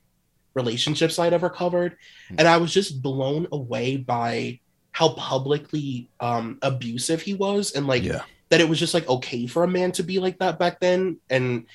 relationships 0.57 1.19
i'd 1.19 1.33
ever 1.33 1.49
covered. 1.49 1.95
And 2.37 2.47
i 2.47 2.57
was 2.57 2.73
just 2.73 3.01
blown 3.01 3.47
away 3.51 3.97
by 3.97 4.59
how 4.91 5.09
publicly 5.13 6.09
um 6.19 6.57
abusive 6.61 7.21
he 7.21 7.35
was 7.35 7.71
and 7.73 7.87
like 7.87 8.03
yeah. 8.03 8.23
that 8.49 8.61
it 8.61 8.67
was 8.67 8.79
just 8.79 8.93
like 8.93 9.07
okay 9.07 9.45
for 9.47 9.63
a 9.63 9.67
man 9.67 9.91
to 9.93 10.03
be 10.03 10.19
like 10.19 10.37
that 10.39 10.59
back 10.59 10.79
then. 10.79 11.19
And 11.29 11.67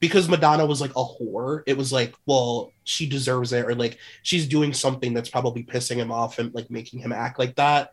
because 0.00 0.28
madonna 0.28 0.64
was 0.64 0.80
like 0.80 0.92
a 0.92 1.04
whore 1.04 1.62
it 1.66 1.76
was 1.76 1.92
like 1.92 2.14
well 2.24 2.70
she 2.84 3.08
deserves 3.08 3.52
it 3.52 3.66
or 3.66 3.74
like 3.74 3.98
she's 4.22 4.46
doing 4.46 4.72
something 4.72 5.12
that's 5.12 5.28
probably 5.28 5.64
pissing 5.64 5.96
him 5.96 6.12
off 6.12 6.38
and 6.38 6.54
like 6.54 6.70
making 6.70 7.00
him 7.00 7.12
act 7.12 7.38
like 7.38 7.56
that. 7.56 7.90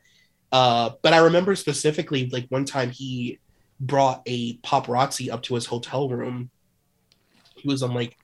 Uh 0.52 0.92
but 1.02 1.14
i 1.14 1.18
remember 1.18 1.56
specifically 1.56 2.30
like 2.32 2.46
one 2.50 2.66
time 2.66 2.92
he 2.92 3.40
brought 3.80 4.22
a 4.26 4.58
paparazzi 4.58 5.32
up 5.32 5.44
to 5.44 5.56
his 5.56 5.66
hotel 5.66 6.10
room. 6.10 6.50
He 7.56 7.68
was 7.68 7.84
on 7.84 7.94
like 7.94 8.18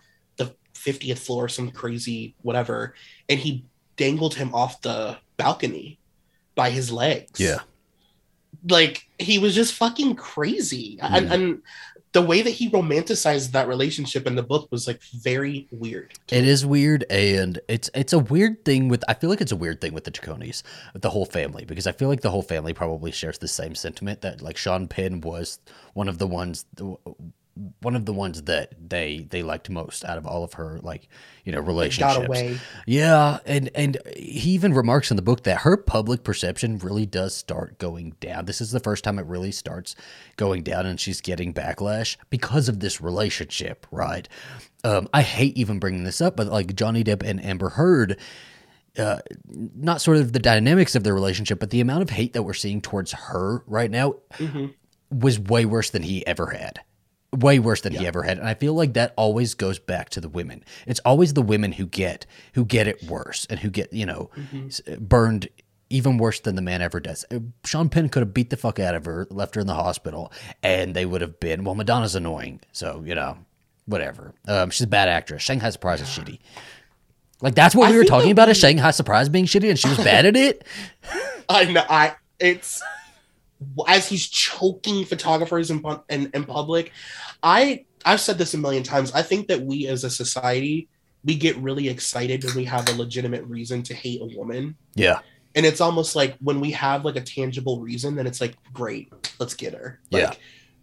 50th 0.86 1.20
floor 1.20 1.48
some 1.50 1.72
crazy 1.72 2.34
whatever 2.42 2.94
and 3.30 3.40
he 3.40 3.64
dangled 3.98 4.34
him 4.36 4.54
off 4.56 4.82
the 4.82 5.18
balcony 5.38 6.00
by 6.56 6.70
his 6.70 6.92
legs 6.92 7.40
Yeah. 7.40 7.60
like 8.70 9.08
he 9.20 9.38
was 9.40 9.56
just 9.56 9.74
fucking 9.74 10.16
crazy 10.16 10.98
and, 11.02 11.32
and 11.32 11.62
the 12.14 12.22
way 12.22 12.42
that 12.42 12.50
he 12.50 12.70
romanticized 12.70 13.52
that 13.52 13.70
relationship 13.70 14.28
in 14.28 14.36
the 14.36 14.44
book 14.44 14.68
was 14.70 14.86
like 14.86 15.02
very 15.04 15.68
weird 15.72 16.12
It 16.30 16.46
is 16.46 16.66
weird, 16.66 17.06
and 17.10 17.58
it's 17.70 17.90
it's 17.94 18.12
a 18.12 18.20
weird 18.20 18.66
thing 18.66 18.90
with. 18.90 19.02
I 19.08 19.14
feel 19.14 19.30
like 19.30 19.40
it's 19.40 19.54
a 19.54 19.56
weird 19.56 19.80
thing 19.80 19.94
with 19.94 20.04
the 20.04 20.12
Ciccones, 20.12 20.62
the 20.94 21.10
whole 21.10 21.26
family, 21.26 21.64
because 21.64 21.88
I 21.88 21.94
feel 21.94 22.10
like 22.10 22.20
the 22.20 22.30
whole 22.32 22.42
family 22.42 22.74
probably 22.74 23.12
shares 23.12 23.38
the 23.38 23.48
same 23.48 23.76
sentiment 23.76 24.20
that 24.22 24.42
like 24.42 24.58
Sean 24.58 24.90
Penn 24.90 25.22
was 25.22 25.60
one 25.94 26.10
of 26.10 26.18
the 26.18 26.28
ones, 26.28 26.66
one 27.82 27.96
of 27.96 28.06
the 28.06 28.14
ones 28.14 28.44
that 28.44 28.74
they 28.90 29.28
they 29.30 29.44
liked 29.44 29.70
most 29.70 30.04
out 30.06 30.18
of 30.18 30.26
all 30.26 30.44
of 30.44 30.54
her 30.54 30.80
like 30.82 31.08
you 31.46 31.52
know 31.52 31.60
relationships. 31.60 32.18
got 32.18 32.26
away 32.28 32.60
Yeah, 32.86 33.40
and 33.46 33.70
and 33.76 33.98
he 34.16 34.52
even 34.52 34.74
remarks 34.74 35.12
in 35.12 35.16
the 35.18 35.22
book 35.24 35.44
that 35.44 35.60
her 35.62 35.78
public 35.78 36.24
perception 36.24 36.78
really 36.80 37.06
does 37.06 37.36
start 37.36 37.78
going 37.78 38.16
down. 38.20 38.46
This 38.46 38.62
is 38.62 38.72
the 38.72 38.80
first 38.80 39.04
time 39.04 39.20
it 39.20 39.26
really 39.26 39.52
starts 39.52 39.96
going 40.38 40.64
down, 40.64 40.86
and 40.86 41.00
she's 41.00 41.22
getting 41.22 41.54
backlash 41.54 42.18
because 42.30 42.70
of 42.70 42.80
this 42.80 43.02
relationship, 43.02 43.86
right? 43.92 44.28
Um, 44.84 45.08
I 45.14 45.22
hate 45.22 45.56
even 45.58 45.80
bringing 45.80 46.04
this 46.04 46.22
up, 46.22 46.36
but 46.36 46.48
like 46.48 46.76
Johnny 46.76 47.04
Depp 47.04 47.22
and 47.24 47.44
Amber 47.44 47.70
Heard, 47.70 48.18
uh, 48.98 49.20
not 49.48 50.02
sort 50.02 50.18
of 50.18 50.34
the 50.34 50.40
dynamics 50.40 50.96
of 50.96 51.04
their 51.04 51.14
relationship, 51.14 51.60
but 51.60 51.70
the 51.70 51.82
amount 51.82 52.02
of 52.02 52.10
hate 52.10 52.34
that 52.34 52.44
we're 52.44 52.54
seeing 52.54 52.82
towards 52.82 53.12
her 53.12 53.64
right 53.68 53.92
now 53.92 54.16
Mhm. 54.38 54.74
was 55.12 55.40
way 55.40 55.66
worse 55.66 55.90
than 55.92 56.04
he 56.04 56.26
ever 56.26 56.48
had. 56.48 56.80
Way 57.34 57.60
worse 57.60 57.80
than 57.82 57.94
he 57.94 58.06
ever 58.06 58.24
had. 58.24 58.40
And 58.40 58.48
I 58.48 58.54
feel 58.56 58.74
like 58.74 58.94
that 58.94 59.14
always 59.16 59.54
goes 59.54 59.80
back 59.80 60.10
to 60.10 60.20
the 60.22 60.28
women. 60.28 60.66
It's 60.86 61.00
always 61.06 61.34
the 61.34 61.42
women 61.42 61.72
who 61.74 61.86
get 61.86 62.26
who 62.54 62.66
get 62.66 62.88
it 62.88 63.04
worse 63.04 63.48
and 63.50 63.60
who 63.62 63.70
get, 63.70 63.94
you 63.94 64.06
know, 64.06 64.30
Mhm. 64.38 65.00
burned 65.00 65.48
even 65.90 66.18
worse 66.18 66.40
than 66.42 66.56
the 66.56 66.62
man 66.62 66.82
ever 66.82 67.00
does. 67.00 67.24
Uh, 67.32 67.40
Sean 67.66 67.88
Penn 67.90 68.10
could 68.10 68.22
have 68.22 68.34
beat 68.34 68.50
the 68.50 68.58
fuck 68.58 68.80
out 68.80 68.96
of 68.96 69.06
her, 69.06 69.28
left 69.30 69.56
her 69.56 69.62
in 69.62 69.68
the 69.68 69.74
hospital, 69.76 70.32
and 70.64 70.94
they 70.94 71.06
would 71.06 71.22
have 71.22 71.40
been, 71.40 71.64
well, 71.64 71.76
Madonna's 71.76 72.16
annoying. 72.16 72.60
So, 72.74 73.02
you 73.06 73.14
know, 73.16 73.38
whatever. 73.86 74.34
Um, 74.48 74.70
she's 74.70 74.82
a 74.82 74.88
bad 74.88 75.08
actress. 75.10 75.42
Shanghai 75.42 75.70
Surprise 75.70 76.02
is 76.02 76.08
shitty. 76.10 76.40
Like 77.42 77.56
that's 77.56 77.74
what 77.76 77.88
I 77.90 77.92
we 77.92 77.98
were 77.98 78.04
talking 78.04 78.32
about 78.32 78.48
we- 78.50 78.52
is 78.52 78.58
Shanghai 78.60 78.92
Surprise 78.92 79.30
being 79.30 79.46
shitty 79.46 79.70
and 79.70 79.80
she 79.80 79.88
was 79.90 79.98
bad 79.98 80.26
at 80.26 80.36
it. 80.36 80.66
i 81.50 81.66
know 81.66 81.84
i 81.90 82.14
it's 82.40 82.82
as 83.88 84.08
he's 84.10 84.28
choking 84.28 85.06
photographers 85.06 85.70
in, 85.70 85.84
in, 86.10 86.32
in 86.34 86.44
public 86.44 86.92
i 87.44 87.86
i've 88.06 88.20
said 88.20 88.38
this 88.38 88.54
a 88.54 88.58
million 88.58 88.84
times. 88.84 89.12
I 89.14 89.22
think 89.22 89.48
that 89.48 89.62
we 89.62 89.88
as 89.88 90.04
a 90.04 90.10
society 90.10 90.88
we 91.24 91.36
get 91.36 91.56
really 91.58 91.88
excited 91.88 92.44
when 92.44 92.56
we 92.56 92.66
have 92.66 92.90
a 92.90 92.94
legitimate 92.94 93.44
reason 93.46 93.84
to 93.84 93.94
hate 93.94 94.22
a 94.22 94.36
woman. 94.36 94.76
Yeah. 94.96 95.20
and 95.54 95.66
it's 95.66 95.82
almost 95.82 96.16
like 96.16 96.36
when 96.40 96.60
we 96.60 96.72
have 96.72 97.06
like 97.06 97.16
a 97.16 97.22
tangible 97.22 97.80
reason 97.80 98.16
then 98.16 98.26
it's 98.26 98.42
like 98.42 98.56
great 98.74 99.12
let's 99.40 99.54
get 99.54 99.74
her. 99.76 100.00
Like, 100.10 100.22
Yeah. 100.24 100.34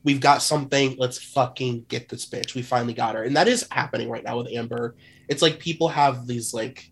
we've 0.05 0.21
got 0.21 0.43
something 0.43 0.95
let's 0.99 1.19
fucking 1.19 1.87
get 1.89 2.09
this 2.09 2.25
bitch. 2.27 2.55
We 2.55 2.63
finally 2.63 2.95
got 2.95 3.17
her. 3.17 3.25
And 3.25 3.35
that 3.37 3.49
is 3.49 3.67
happening 3.73 4.09
right 4.09 4.23
now 4.23 4.39
with 4.39 4.49
amber. 4.53 4.95
It's 5.29 5.43
like 5.43 5.59
people 5.59 5.89
have 5.89 6.27
these 6.29 6.55
like 6.55 6.91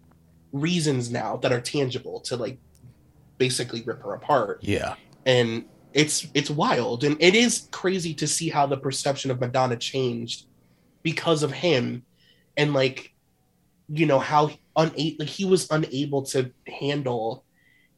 reasons 0.52 1.10
now 1.10 1.36
that 1.38 1.52
are 1.52 1.60
tangible 1.60 2.20
to 2.22 2.36
like 2.36 2.58
basically 3.38 3.82
rip 3.82 4.02
her 4.02 4.14
apart. 4.14 4.58
Yeah. 4.62 4.94
and 5.24 5.64
it's 5.96 6.28
it's 6.34 6.50
wild. 6.50 7.04
And 7.04 7.16
it 7.20 7.34
is 7.34 7.68
crazy 7.72 8.12
to 8.14 8.26
see 8.26 8.50
how 8.50 8.66
the 8.66 8.76
perception 8.76 9.30
of 9.30 9.40
madonna 9.40 9.76
changed 9.76 10.44
because 11.02 11.42
of 11.42 11.50
him 11.50 12.04
and 12.56 12.74
like 12.74 13.14
you 13.88 14.04
know 14.04 14.18
how 14.18 14.50
una- 14.78 14.92
like 15.18 15.28
he 15.28 15.46
was 15.46 15.70
unable 15.70 16.22
to 16.22 16.50
handle 16.66 17.44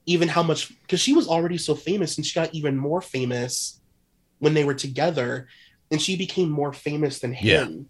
even 0.06 0.28
how 0.28 0.42
much 0.42 0.72
because 0.82 1.00
she 1.00 1.12
was 1.12 1.26
already 1.26 1.58
so 1.58 1.74
famous 1.74 2.16
and 2.16 2.24
she 2.24 2.38
got 2.38 2.54
even 2.54 2.76
more 2.76 3.02
famous 3.02 3.80
when 4.38 4.54
they 4.54 4.64
were 4.64 4.74
together 4.74 5.48
and 5.90 6.00
she 6.00 6.16
became 6.16 6.50
more 6.50 6.72
famous 6.72 7.18
than 7.18 7.32
him. 7.32 7.88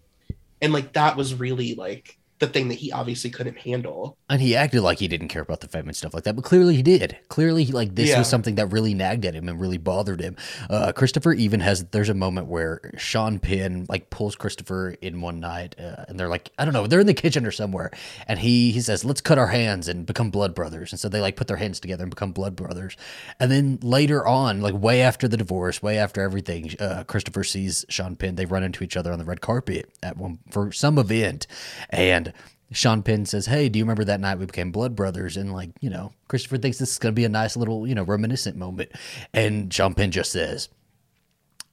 And 0.61 0.73
like 0.73 0.93
that 0.93 1.17
was 1.17 1.35
really 1.35 1.75
like 1.75 2.17
the 2.39 2.47
thing 2.47 2.69
that 2.69 2.75
he 2.75 2.91
obviously 2.91 3.29
couldn't 3.29 3.57
handle 3.59 4.17
And 4.29 4.41
he 4.41 4.55
acted 4.55 4.81
like 4.81 4.99
he 4.99 5.07
didn't 5.07 5.27
care 5.27 5.41
about 5.41 5.59
the 5.59 5.67
fame 5.67 5.87
and 5.87 5.95
stuff 5.95 6.13
like 6.13 6.23
that, 6.23 6.35
but 6.35 6.45
clearly 6.45 6.75
he 6.75 6.81
did. 6.81 7.17
Clearly, 7.27 7.65
like 7.67 7.95
this 7.95 8.09
Yeah. 8.09 8.19
was 8.19 8.27
something 8.29 8.55
that 8.55 8.67
really 8.67 8.93
nagged 8.93 9.25
at 9.25 9.33
him 9.35 9.49
and 9.49 9.59
really 9.59 9.77
bothered 9.77 10.21
him. 10.21 10.35
Uh, 10.69 10.91
Christopher 10.93 11.33
even 11.33 11.59
has. 11.59 11.83
There's 11.85 12.09
a 12.09 12.13
moment 12.13 12.47
where 12.47 12.79
Sean 12.97 13.39
Penn 13.39 13.85
like 13.89 14.09
pulls 14.09 14.35
Christopher 14.35 14.95
in 15.01 15.21
one 15.21 15.39
night, 15.39 15.75
uh, 15.79 16.05
and 16.07 16.19
they're 16.19 16.29
like, 16.29 16.51
I 16.57 16.65
don't 16.65 16.73
know, 16.73 16.87
they're 16.87 16.99
in 17.01 17.07
the 17.07 17.13
kitchen 17.13 17.45
or 17.45 17.51
somewhere, 17.51 17.91
and 18.27 18.39
he 18.39 18.71
he 18.71 18.81
says, 18.81 19.03
"Let's 19.03 19.21
cut 19.21 19.37
our 19.37 19.47
hands 19.47 19.87
and 19.87 20.05
become 20.05 20.29
blood 20.31 20.55
brothers." 20.55 20.91
And 20.93 20.99
so 20.99 21.09
they 21.09 21.19
like 21.21 21.35
put 21.35 21.47
their 21.47 21.57
hands 21.57 21.79
together 21.79 22.03
and 22.03 22.09
become 22.09 22.31
blood 22.31 22.55
brothers. 22.55 22.95
And 23.39 23.51
then 23.51 23.79
later 23.81 24.25
on, 24.25 24.61
like 24.61 24.73
way 24.75 25.01
after 25.01 25.27
the 25.27 25.37
divorce, 25.37 25.81
way 25.83 25.97
after 25.97 26.21
everything, 26.21 26.73
uh, 26.79 27.03
Christopher 27.05 27.43
sees 27.43 27.85
Sean 27.89 28.15
Penn. 28.15 28.35
They 28.35 28.45
run 28.45 28.63
into 28.63 28.83
each 28.83 28.95
other 28.95 29.11
on 29.11 29.19
the 29.19 29.25
red 29.25 29.41
carpet 29.41 29.89
at 30.01 30.15
one 30.17 30.39
for 30.49 30.71
some 30.71 30.97
event, 30.97 31.45
and 31.89 32.28
Sean 32.71 33.01
Penn 33.01 33.25
says, 33.25 33.47
"Hey, 33.47 33.67
do 33.69 33.79
you 33.79 33.85
remember 33.85 34.03
that 34.03 34.19
night 34.19 34.37
we 34.37 34.45
became 34.45 34.71
blood 34.71 34.95
brothers?" 34.95 35.37
And 35.37 35.51
like, 35.51 35.71
you 35.81 35.89
know, 35.89 36.11
Christopher 36.27 36.57
thinks 36.57 36.77
this 36.77 36.91
is 36.91 36.99
going 36.99 37.13
to 37.13 37.19
be 37.19 37.25
a 37.25 37.29
nice 37.29 37.57
little, 37.57 37.87
you 37.87 37.95
know, 37.95 38.03
reminiscent 38.03 38.57
moment. 38.57 38.91
And 39.33 39.73
Sean 39.73 39.93
Penn 39.95 40.11
just 40.11 40.31
says, 40.31 40.69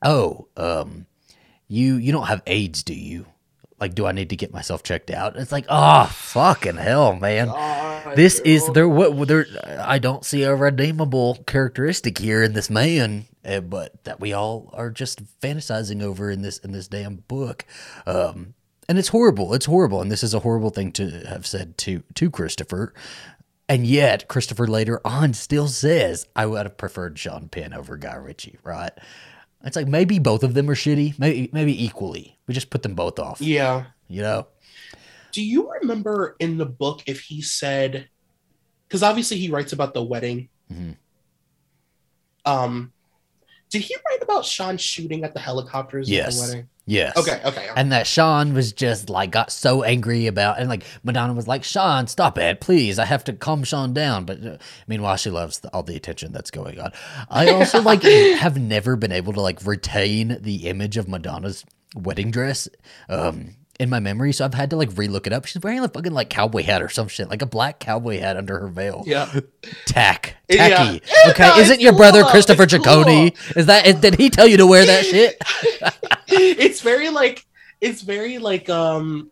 "Oh, 0.03 0.49
um, 0.57 1.07
you 1.69 1.97
you 1.97 2.13
don't 2.13 2.27
have 2.27 2.43
AIDS, 2.47 2.83
do 2.83 2.95
you? 2.95 3.27
Like, 3.79 3.95
do 3.95 4.07
I 4.07 4.13
need 4.13 4.31
to 4.31 4.37
get 4.37 4.55
myself 4.55 4.83
checked 4.83 5.11
out?" 5.11 5.37
It's 5.37 5.53
like, 5.53 5.67
oh, 5.69 6.07
fucking 6.07 6.77
hell, 6.77 7.15
man. 7.15 7.49
This 8.15 8.39
is 8.41 8.67
there. 8.73 8.89
What 8.89 9.29
there? 9.29 9.47
I 9.81 9.99
don't 9.99 10.25
see 10.25 10.45
a 10.45 10.55
redeemable 10.55 11.43
characteristic 11.47 12.17
here 12.17 12.43
in 12.43 12.55
this 12.55 12.71
man, 12.71 13.27
uh, 13.45 13.61
but 13.61 14.03
that 14.05 14.21
we 14.21 14.33
all 14.33 14.71
are 14.73 14.91
just 14.91 15.23
fantasizing 15.41 16.03
over 16.03 16.31
in 16.31 16.41
this 16.41 16.57
in 16.59 16.73
this 16.73 16.89
damn 16.89 17.17
book. 17.17 17.67
Um, 18.07 18.55
and 18.89 18.99
it's 18.99 19.09
horrible. 19.09 19.55
It's 19.55 19.67
horrible, 19.67 20.01
and 20.01 20.11
this 20.11 20.23
is 20.23 20.35
a 20.35 20.41
horrible 20.41 20.71
thing 20.71 20.93
to 20.93 21.11
have 21.29 21.47
said 21.47 21.77
to 21.79 22.03
to 22.15 22.31
Christopher. 22.31 22.93
And 23.69 23.85
yet, 23.87 24.29
Christopher 24.29 24.67
later 24.69 25.01
on 25.05 25.35
still 25.35 25.67
says, 25.69 26.27
"I 26.37 26.47
would 26.47 26.67
have 26.67 26.77
preferred 26.77 27.19
Sean 27.19 27.49
Penn 27.49 27.73
over 27.75 27.97
Guy 27.97 28.15
Ritchie." 28.15 28.59
Right? 28.63 28.93
It's 29.65 29.75
like 29.77 29.89
maybe 29.89 30.19
both 30.21 30.45
of 30.45 30.55
them 30.55 30.71
are 30.71 30.75
shitty. 30.77 31.19
Maybe 31.19 31.51
maybe 31.53 31.85
equally. 31.85 32.39
We 32.47 32.55
just 32.55 32.71
put 32.71 32.83
them 32.85 32.95
both 32.95 33.19
off. 33.19 33.41
yeah 33.41 33.87
You 34.09 34.23
know? 34.23 34.47
Do 35.33 35.43
you 35.43 35.73
remember 35.81 36.37
in 36.39 36.57
the 36.59 36.67
book 36.67 37.03
if 37.07 37.21
he 37.23 37.43
said 37.43 38.09
because 38.87 39.03
obviously 39.03 39.37
he 39.39 39.51
writes 39.51 39.73
about 39.73 39.95
the 39.95 40.03
wedding. 40.05 40.49
Mhm. 40.73 40.97
Um, 42.45 42.93
did 43.71 43.83
he 43.83 43.95
write 44.09 44.23
about 44.23 44.45
Sean 44.45 44.77
shooting 44.77 45.25
at 45.25 45.35
the 45.35 45.41
helicopters 45.41 46.09
Yes. 46.09 46.29
at 46.29 46.47
the 46.47 46.53
wedding? 46.53 46.69
Yes. 46.89 47.17
Okay, 47.17 47.41
okay. 47.45 47.69
And 47.75 47.91
that 47.91 48.07
Sean 48.07 48.55
was 48.55 48.73
just 48.73 49.11
like 49.11 49.33
got 49.33 49.51
so 49.51 49.83
angry 49.83 50.29
about, 50.29 50.61
and 50.61 50.69
like 50.69 50.85
Madonna 51.03 51.33
was 51.33 51.49
like, 51.49 51.65
"Sean, 51.65 52.07
stop 52.07 52.39
it, 52.39 52.61
please! 52.61 53.01
I 53.01 53.07
have 53.07 53.25
to 53.25 53.33
calm 53.33 53.65
Sean 53.65 53.93
down." 53.93 54.25
But 54.25 54.47
uh, 54.47 54.57
meanwhile, 54.87 55.17
she 55.17 55.31
loves 55.31 55.59
the, 55.59 55.69
all 55.75 55.83
the 55.83 55.97
attention 55.97 56.31
that's 56.31 56.53
going 56.53 56.79
on. 56.79 56.93
I 57.29 57.49
also 57.49 57.83
like 57.83 58.03
have 58.39 58.57
never 58.57 58.95
been 58.95 59.11
able 59.11 59.33
to 59.33 59.41
like 59.41 59.67
retain 59.67 60.39
the 60.41 60.69
image 60.69 60.97
of 60.97 61.09
Madonna's 61.09 61.65
wedding 61.97 62.31
dress 62.31 62.69
um, 63.09 63.57
in 63.79 63.91
my 63.91 64.01
memory, 64.01 64.33
so 64.33 64.45
I've 64.45 64.55
had 64.55 64.71
to 64.71 64.77
like 64.77 64.91
relook 64.91 65.27
it 65.27 65.33
up. 65.33 65.45
She's 65.45 65.63
wearing 65.63 65.81
a 65.81 65.89
fucking 65.89 66.13
like 66.13 66.31
cowboy 66.31 66.63
hat 66.63 66.83
or 66.83 66.89
some 66.89 67.09
shit, 67.09 67.29
like 67.29 67.43
a 67.43 67.47
black 67.47 67.79
cowboy 67.79 68.19
hat 68.19 68.37
under 68.37 68.59
her 68.59 68.69
veil. 68.69 69.05
yeah. 69.07 69.41
Tack, 69.87 70.37
tacky. 70.51 71.03
Yeah, 71.05 71.31
Okay, 71.31 71.49
no, 71.49 71.59
isn't 71.59 71.81
your 71.81 71.93
brother 71.93 72.23
cool. 72.23 72.31
Christopher 72.31 72.63
It's 72.65 72.75
Ciccone? 72.75 73.57
Is 73.57 73.67
that 73.67 73.87
is, 73.87 73.97
did 73.97 74.15
he 74.17 74.31
tell 74.31 74.47
you 74.47 74.57
to 74.59 74.67
wear 74.67 74.85
that 74.87 75.05
shit? 75.05 75.37
it's 76.29 76.81
very 76.81 77.09
like 77.11 77.45
it's 77.81 78.03
very 78.03 78.39
like 78.39 78.69
um 78.71 79.31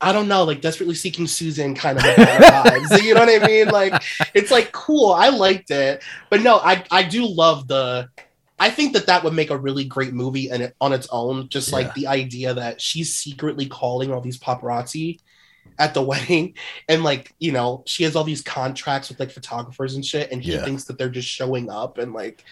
I 0.00 0.12
don't 0.12 0.28
know, 0.28 0.44
like 0.44 0.60
desperately 0.60 0.96
seeking 0.96 1.26
Susan 1.26 1.74
kind 1.74 1.96
of 1.96 2.04
vibes. 2.04 3.02
you 3.02 3.14
know 3.14 3.20
what 3.20 3.42
I 3.42 3.46
mean? 3.46 3.68
Like 3.68 4.02
it's 4.34 4.50
like 4.50 4.70
cool. 4.72 5.12
I 5.12 5.30
liked 5.30 5.70
it, 5.70 6.02
but 6.28 6.42
no, 6.42 6.58
I 6.58 6.84
I 6.90 7.02
do 7.04 7.26
love 7.26 7.68
the. 7.68 8.08
I 8.58 8.70
think 8.70 8.92
that 8.92 9.06
that 9.06 9.24
would 9.24 9.32
make 9.34 9.50
a 9.50 9.56
really 9.58 9.84
great 9.84 10.12
movie 10.14 10.48
and 10.50 10.62
it, 10.62 10.76
on 10.80 10.92
its 10.92 11.08
own. 11.10 11.48
Just 11.48 11.68
Yeah. 11.70 11.76
like 11.78 11.94
the 11.94 12.06
idea 12.06 12.54
that 12.54 12.80
she's 12.80 13.14
secretly 13.16 13.66
calling 13.66 14.12
all 14.12 14.20
these 14.20 14.38
paparazzi 14.38 15.18
at 15.78 15.92
the 15.94 16.02
wedding, 16.10 16.54
and 16.88 17.02
like 17.02 17.34
you 17.40 17.52
know 17.52 17.82
she 17.86 18.04
has 18.04 18.14
all 18.16 18.24
these 18.24 18.42
contracts 18.42 19.08
with 19.08 19.18
like 19.20 19.32
photographers 19.32 19.94
and 19.96 20.04
shit, 20.06 20.30
and 20.30 20.42
he 20.42 20.52
Yeah. 20.52 20.64
thinks 20.64 20.84
that 20.84 20.98
they're 20.98 21.08
just 21.10 21.28
showing 21.28 21.68
up 21.70 21.98
and 21.98 22.12
like 22.12 22.44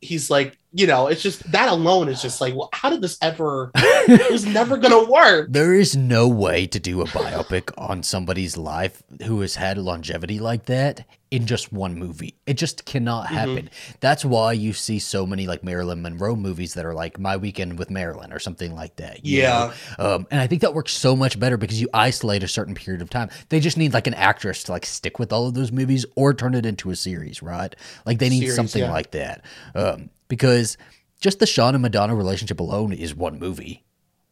he's 0.00 0.30
like 0.30 0.56
you 0.72 0.86
know 0.86 1.08
it's 1.08 1.22
just 1.22 1.50
that 1.50 1.68
alone 1.68 2.08
is 2.08 2.22
just 2.22 2.40
like 2.40 2.54
well 2.54 2.68
how 2.72 2.88
did 2.90 3.00
this 3.00 3.18
ever 3.22 3.70
it 3.76 4.30
was 4.30 4.46
never 4.46 4.76
gonna 4.76 5.04
work 5.10 5.48
There 5.50 5.74
is 5.74 5.96
no 5.96 6.28
way 6.28 6.66
to 6.68 6.78
do 6.78 7.00
a 7.00 7.06
biopic 7.06 7.72
on 7.76 8.02
somebody's 8.04 8.56
life 8.56 9.02
who 9.26 9.40
has 9.40 9.56
had 9.56 9.78
longevity 9.78 10.38
like 10.38 10.66
that 10.66 11.04
in 11.30 11.46
just 11.46 11.72
one 11.72 11.94
movie. 11.96 12.34
It 12.44 12.54
just 12.54 12.84
cannot 12.86 13.26
Mhm. 13.26 13.30
happen. 13.30 13.70
That's 14.00 14.24
why 14.24 14.52
you 14.52 14.72
see 14.72 14.98
so 14.98 15.24
many 15.24 15.46
like 15.46 15.62
Marilyn 15.62 16.02
Monroe 16.02 16.34
movies 16.34 16.74
that 16.74 16.84
are 16.84 16.92
like 16.94 17.20
My 17.20 17.36
Weekend 17.36 17.78
with 17.78 17.88
Marilyn 17.88 18.32
or 18.32 18.40
something 18.40 18.74
like 18.74 18.96
that. 18.96 19.24
yeah? 19.24 19.72
Um, 19.98 20.26
and 20.32 20.40
I 20.40 20.48
think 20.48 20.60
that 20.62 20.74
works 20.74 20.92
so 20.92 21.14
much 21.14 21.38
better 21.38 21.56
because 21.56 21.80
you 21.80 21.88
isolate 21.94 22.42
a 22.42 22.48
certain 22.48 22.74
period 22.74 23.00
of 23.00 23.10
time. 23.10 23.30
They 23.48 23.60
just 23.60 23.76
need 23.76 23.92
like 23.94 24.08
an 24.08 24.14
actress 24.14 24.64
to 24.64 24.72
like 24.72 24.84
stick 24.84 25.20
with 25.20 25.32
all 25.32 25.46
of 25.46 25.54
those 25.54 25.70
movies 25.70 26.04
or 26.16 26.34
turn 26.34 26.54
it 26.54 26.66
into 26.66 26.90
a 26.90 26.96
series, 26.96 27.42
right? 27.44 27.76
Like 28.04 28.18
they 28.18 28.28
need 28.28 28.40
Series, 28.40 28.56
something 28.56 28.82
yeah. 28.82 28.90
like 28.90 29.12
that. 29.12 29.42
Um, 29.76 30.10
because 30.30 30.78
just 31.20 31.38
the 31.40 31.46
Sean 31.46 31.74
and 31.74 31.82
Madonna 31.82 32.14
relationship 32.14 32.60
alone 32.60 32.94
is 32.94 33.14
one 33.14 33.38
movie. 33.38 33.84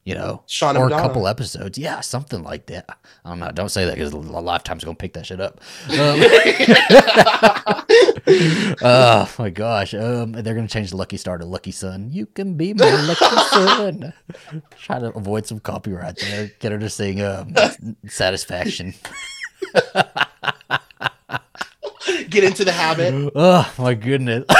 You 0.04 0.14
know, 0.14 0.42
Sean 0.46 0.78
or 0.78 0.86
a 0.86 0.90
couple 0.90 1.28
episodes. 1.28 1.76
Yeah, 1.76 2.00
something 2.00 2.42
like 2.42 2.64
that. 2.66 2.88
I 3.26 3.28
don't 3.28 3.40
know. 3.40 3.50
Don't 3.50 3.68
say 3.68 3.84
that 3.84 3.94
because 3.94 4.14
a 4.14 4.16
Lifetime's 4.16 4.82
gonna 4.82 4.96
pick 4.96 5.12
that 5.12 5.26
shit 5.26 5.38
up. 5.38 5.60
Um, 5.90 6.22
oh 8.82 9.30
my 9.38 9.50
gosh. 9.50 9.92
Um, 9.92 10.32
they're 10.32 10.54
gonna 10.54 10.66
change 10.66 10.92
the 10.92 10.96
Lucky 10.96 11.18
Star 11.18 11.36
to 11.36 11.44
Lucky 11.44 11.72
Son. 11.72 12.08
You 12.10 12.24
can 12.24 12.54
be 12.54 12.72
my 12.72 12.90
lucky 13.02 13.36
son. 13.50 14.14
Try 14.78 14.98
to 14.98 15.14
avoid 15.14 15.46
some 15.46 15.60
copyright 15.60 16.16
there. 16.20 16.52
Get 16.58 16.72
her 16.72 16.78
to 16.78 16.88
sing 16.88 17.20
um, 17.20 17.54
Satisfaction. 18.06 18.94
get 22.28 22.44
into 22.44 22.64
the 22.64 22.72
habit 22.72 23.32
Oh 23.34 23.72
my 23.78 23.94
goodness. 23.94 24.44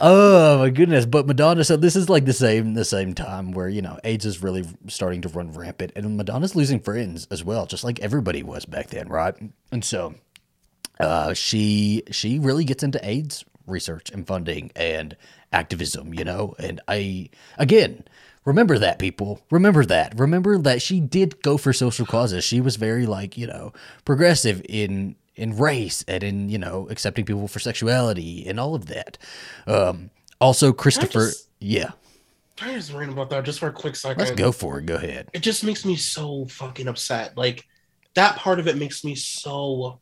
Oh 0.00 0.58
my 0.58 0.70
goodness. 0.70 1.06
But 1.06 1.26
Madonna, 1.26 1.62
so 1.62 1.76
this 1.76 1.94
is 1.94 2.08
like 2.08 2.24
the 2.24 2.32
same 2.32 2.74
the 2.74 2.84
same 2.84 3.14
time 3.14 3.52
where, 3.52 3.68
you 3.68 3.80
know, 3.80 3.96
AIDS 4.02 4.26
is 4.26 4.42
really 4.42 4.64
starting 4.88 5.20
to 5.22 5.28
run 5.28 5.52
rampant 5.52 5.92
and 5.94 6.16
Madonna's 6.16 6.56
losing 6.56 6.80
friends 6.80 7.28
as 7.30 7.44
well, 7.44 7.66
just 7.66 7.84
like 7.84 8.00
everybody 8.00 8.42
was 8.42 8.64
back 8.66 8.88
then, 8.88 9.08
right? 9.08 9.34
And 9.70 9.84
so 9.84 10.14
uh 10.98 11.32
she 11.32 12.02
she 12.10 12.38
really 12.38 12.64
gets 12.64 12.82
into 12.82 13.04
AIDS 13.08 13.44
research 13.66 14.10
and 14.10 14.26
funding 14.26 14.72
and 14.74 15.16
activism, 15.52 16.12
you 16.12 16.24
know, 16.24 16.54
and 16.58 16.80
I 16.88 17.30
again 17.56 18.04
Remember 18.44 18.78
that, 18.78 18.98
people. 18.98 19.40
Remember 19.50 19.84
that. 19.86 20.18
Remember 20.18 20.58
that 20.58 20.82
she 20.82 21.00
did 21.00 21.40
go 21.42 21.56
for 21.56 21.72
social 21.72 22.04
causes. 22.04 22.44
She 22.44 22.60
was 22.60 22.76
very 22.76 23.06
like, 23.06 23.38
you 23.38 23.46
know, 23.46 23.72
progressive 24.04 24.60
in 24.68 25.16
in 25.36 25.56
race 25.56 26.04
and 26.06 26.22
in, 26.22 26.48
you 26.48 26.58
know, 26.58 26.86
accepting 26.90 27.24
people 27.24 27.48
for 27.48 27.58
sexuality 27.58 28.46
and 28.46 28.60
all 28.60 28.74
of 28.74 28.86
that. 28.86 29.18
Um 29.66 30.10
also 30.40 30.72
Christopher 30.72 31.26
just- 31.28 31.48
Yeah. 31.58 31.92
Can 32.56 32.70
I 32.70 32.74
just 32.74 32.92
rant 32.92 33.10
about 33.12 33.30
that 33.30 33.44
just 33.44 33.58
for 33.58 33.66
a 33.68 33.72
quick 33.72 33.96
second 33.96 34.18
Let's 34.22 34.30
go 34.30 34.52
for 34.52 34.78
it. 34.78 34.86
Go 34.86 34.94
ahead. 34.94 35.28
it 35.32 35.40
just 35.40 35.64
makes 35.64 35.84
me 35.84 35.96
so 35.96 36.46
fucking 36.46 36.86
upset 36.86 37.36
like 37.36 37.66
that 38.14 38.36
part 38.36 38.60
of 38.60 38.68
it 38.68 38.76
makes 38.76 39.02
me 39.04 39.14
so 39.16 39.98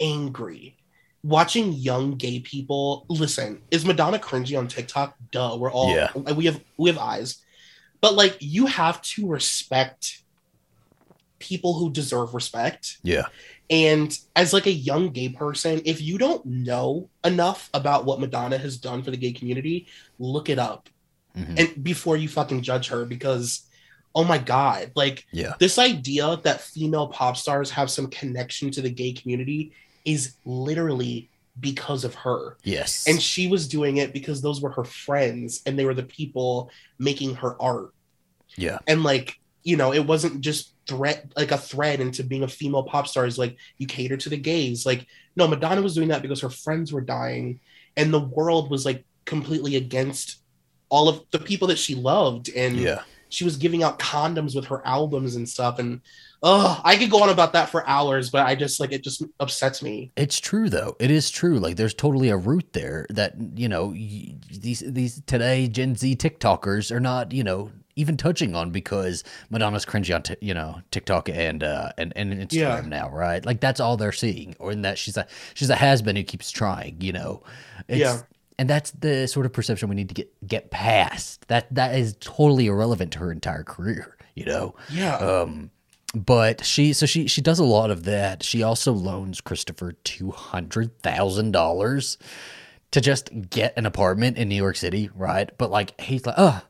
angry 0.00 0.76
watching 1.22 1.72
young 1.74 2.14
gay 2.16 2.40
people 2.40 3.04
listen 3.10 3.60
is 3.70 3.84
madonna 3.84 4.18
cringy 4.18 4.58
on 4.58 4.66
tiktok 4.66 5.14
duh 5.30 5.54
we're 5.60 5.70
all 5.70 5.94
Yeah. 5.94 6.10
we 6.32 6.46
have 6.46 6.58
we 6.78 6.88
have 6.88 6.98
eyes 6.98 7.38
but 8.00 8.14
like 8.14 8.36
you 8.40 8.66
have 8.66 9.00
to 9.02 9.26
respect 9.26 10.22
people 11.38 11.78
who 11.78 11.90
deserve 11.90 12.34
respect 12.34 12.98
Yeah. 13.02 13.24
and 13.70 14.16
as 14.36 14.52
like 14.52 14.66
a 14.66 14.72
young 14.72 15.10
gay 15.10 15.30
person 15.30 15.80
if 15.86 16.00
you 16.02 16.18
don't 16.18 16.44
know 16.44 17.08
enough 17.24 17.70
about 17.72 18.04
what 18.04 18.20
madonna 18.20 18.58
has 18.58 18.76
done 18.76 19.02
for 19.02 19.10
the 19.10 19.16
gay 19.16 19.32
community 19.32 19.86
look 20.18 20.48
it 20.50 20.58
up 20.58 20.88
Mhm. 21.36 21.58
and 21.58 21.84
before 21.84 22.16
you 22.16 22.28
fucking 22.28 22.62
judge 22.62 22.88
her 22.88 23.04
because 23.06 23.62
oh 24.14 24.24
my 24.24 24.36
god 24.36 24.90
like 24.94 25.24
Yeah. 25.32 25.54
this 25.58 25.78
idea 25.78 26.38
that 26.42 26.60
female 26.60 27.08
pop 27.08 27.36
stars 27.38 27.70
have 27.70 27.90
some 27.90 28.08
connection 28.08 28.70
to 28.72 28.82
the 28.82 28.90
gay 28.90 29.12
community 29.12 29.72
is 30.04 30.34
literally 30.44 31.29
because 31.58 32.04
of 32.04 32.14
her 32.14 32.56
Yes. 32.62 33.06
and 33.08 33.20
she 33.20 33.48
was 33.48 33.66
doing 33.68 33.96
it 33.96 34.12
because 34.12 34.40
those 34.40 34.60
were 34.60 34.70
her 34.70 34.84
friends 34.84 35.62
and 35.66 35.78
they 35.78 35.84
were 35.84 35.94
the 35.94 36.02
people 36.04 36.70
making 36.98 37.34
her 37.36 37.60
art 37.60 37.92
yeah. 38.56 38.78
and 38.86 39.02
like 39.02 39.38
you 39.62 39.76
know 39.76 39.92
it 39.92 40.06
wasn't 40.06 40.40
just 40.40 40.74
threat 40.86 41.30
like 41.36 41.50
a 41.50 41.58
thread 41.58 42.00
into 42.00 42.22
being 42.24 42.42
a 42.44 42.48
female 42.48 42.82
pop 42.82 43.06
star 43.06 43.26
is 43.26 43.38
like 43.38 43.56
you 43.78 43.86
cater 43.86 44.16
to 44.16 44.28
the 44.28 44.36
gays 44.36 44.86
like 44.86 45.06
no 45.36 45.46
madonna 45.46 45.82
was 45.82 45.94
doing 45.94 46.08
that 46.08 46.22
because 46.22 46.40
her 46.40 46.50
friends 46.50 46.92
were 46.92 47.00
dying 47.00 47.60
and 47.96 48.12
the 48.12 48.20
world 48.20 48.70
was 48.70 48.84
like 48.86 49.04
completely 49.24 49.76
against 49.76 50.38
all 50.88 51.08
of 51.08 51.22
the 51.30 51.38
people 51.38 51.68
that 51.68 51.78
she 51.78 51.94
loved 51.94 52.48
and 52.56 52.76
Yeah. 52.76 53.02
She 53.30 53.44
was 53.44 53.56
giving 53.56 53.82
out 53.82 53.98
condoms 53.98 54.54
with 54.54 54.66
her 54.66 54.84
albums 54.86 55.36
and 55.36 55.48
stuff 55.48 55.78
and 55.78 56.00
oh 56.42 56.80
i 56.84 56.96
could 56.96 57.10
go 57.10 57.22
on 57.22 57.28
about 57.30 57.52
that 57.52 57.68
for 57.68 57.86
hours 57.88 58.28
but 58.30 58.46
i 58.46 58.54
just 58.54 58.80
like 58.80 58.92
it 58.92 59.02
just 59.04 59.22
upsets 59.40 59.82
me 59.82 60.10
It's 60.16 60.38
true 60.40 60.68
though. 60.68 60.96
It 60.98 61.10
is 61.10 61.30
true. 61.30 61.58
Like 61.58 61.76
there's 61.76 61.94
totally 61.94 62.28
a 62.30 62.36
root 62.36 62.72
there 62.72 63.06
that 63.10 63.34
you 63.56 63.68
know 63.68 63.92
these 63.92 64.80
these 64.86 65.22
today 65.26 65.68
Gen 65.68 65.96
Z 65.96 66.16
TikTokers 66.16 66.90
are 66.90 67.00
not 67.00 67.32
you 67.32 67.44
know 67.44 67.70
even 67.96 68.16
touching 68.16 68.54
on 68.54 68.70
because 68.70 69.22
Madonna's 69.50 69.84
cringy 69.84 70.14
on 70.14 70.22
t- 70.22 70.36
you 70.40 70.54
know 70.54 70.80
TikTok 70.90 71.28
and 71.28 71.62
uh 71.62 71.90
and, 71.98 72.12
and 72.16 72.32
Instagram 72.32 72.52
Yeah. 72.52 72.80
now, 72.86 73.10
right? 73.10 73.44
Like 73.44 73.60
that's 73.60 73.80
all 73.80 73.96
they're 73.96 74.12
seeing, 74.12 74.54
or 74.58 74.72
in 74.72 74.82
that 74.82 74.96
she's 74.96 75.16
a 75.18 75.26
she's 75.54 75.68
a 75.70 75.76
has 75.76 76.00
been 76.00 76.16
who 76.16 76.22
keeps 76.22 76.50
trying, 76.50 76.96
you 77.00 77.12
know. 77.12 77.42
It's, 77.88 77.98
Yeah. 78.00 78.20
And 78.60 78.68
that's 78.68 78.90
the 78.90 79.26
sort 79.26 79.46
of 79.46 79.54
perception 79.54 79.88
we 79.88 79.94
need 79.94 80.08
to 80.08 80.14
get 80.14 80.46
get 80.46 80.70
past. 80.70 81.48
That 81.48 81.74
that 81.74 81.94
is 81.94 82.14
totally 82.20 82.66
irrelevant 82.66 83.12
to 83.12 83.20
her 83.20 83.32
entire 83.32 83.64
career, 83.64 84.18
you 84.34 84.44
know. 84.44 84.74
yeah 84.90 85.16
Um, 85.16 85.70
but 86.14 86.62
she 86.62 86.92
so 86.92 87.06
she 87.06 87.26
she 87.26 87.40
does 87.40 87.58
a 87.58 87.64
lot 87.64 87.90
of 87.90 88.04
that. 88.04 88.42
She 88.42 88.62
also 88.62 88.92
loans 88.92 89.40
Christopher 89.40 89.92
two 90.04 90.30
hundred 90.30 90.98
thousand 91.02 91.52
dollars 91.52 92.18
to 92.90 93.00
just 93.00 93.30
get 93.48 93.72
an 93.78 93.86
apartment 93.86 94.36
in 94.36 94.50
New 94.50 94.56
York 94.56 94.76
City, 94.76 95.08
right? 95.14 95.50
But 95.56 95.70
like 95.70 95.98
he's 95.98 96.26
like, 96.26 96.34
oh, 96.36 96.60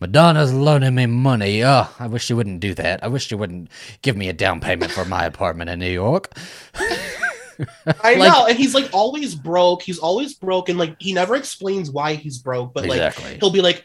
Madonna's 0.00 0.52
loaning 0.52 0.96
me 0.96 1.06
money. 1.06 1.62
Oh, 1.62 1.88
I 2.00 2.08
wish 2.08 2.24
she 2.24 2.34
wouldn't 2.34 2.58
do 2.58 2.74
that. 2.74 3.04
I 3.04 3.06
wish 3.06 3.28
she 3.28 3.36
wouldn't 3.36 3.68
give 4.02 4.16
me 4.16 4.28
a 4.28 4.32
down 4.32 4.58
payment 4.60 4.90
for 4.90 5.04
my 5.04 5.24
apartment 5.24 5.70
in 5.70 5.78
New 5.78 5.92
York. 5.92 6.32
i 8.02 8.14
like- 8.14 8.32
know 8.32 8.46
and 8.46 8.58
he's 8.58 8.74
like 8.74 8.88
always 8.92 9.34
broke 9.34 9.82
he's 9.82 9.98
always 9.98 10.34
broke 10.34 10.68
and 10.68 10.78
like 10.78 10.94
he 11.00 11.12
never 11.12 11.36
explains 11.36 11.90
why 11.90 12.14
he's 12.14 12.38
broke 12.38 12.72
but 12.74 12.86
like 12.86 13.14
he'll 13.40 13.50
be 13.50 13.60
like 13.62 13.82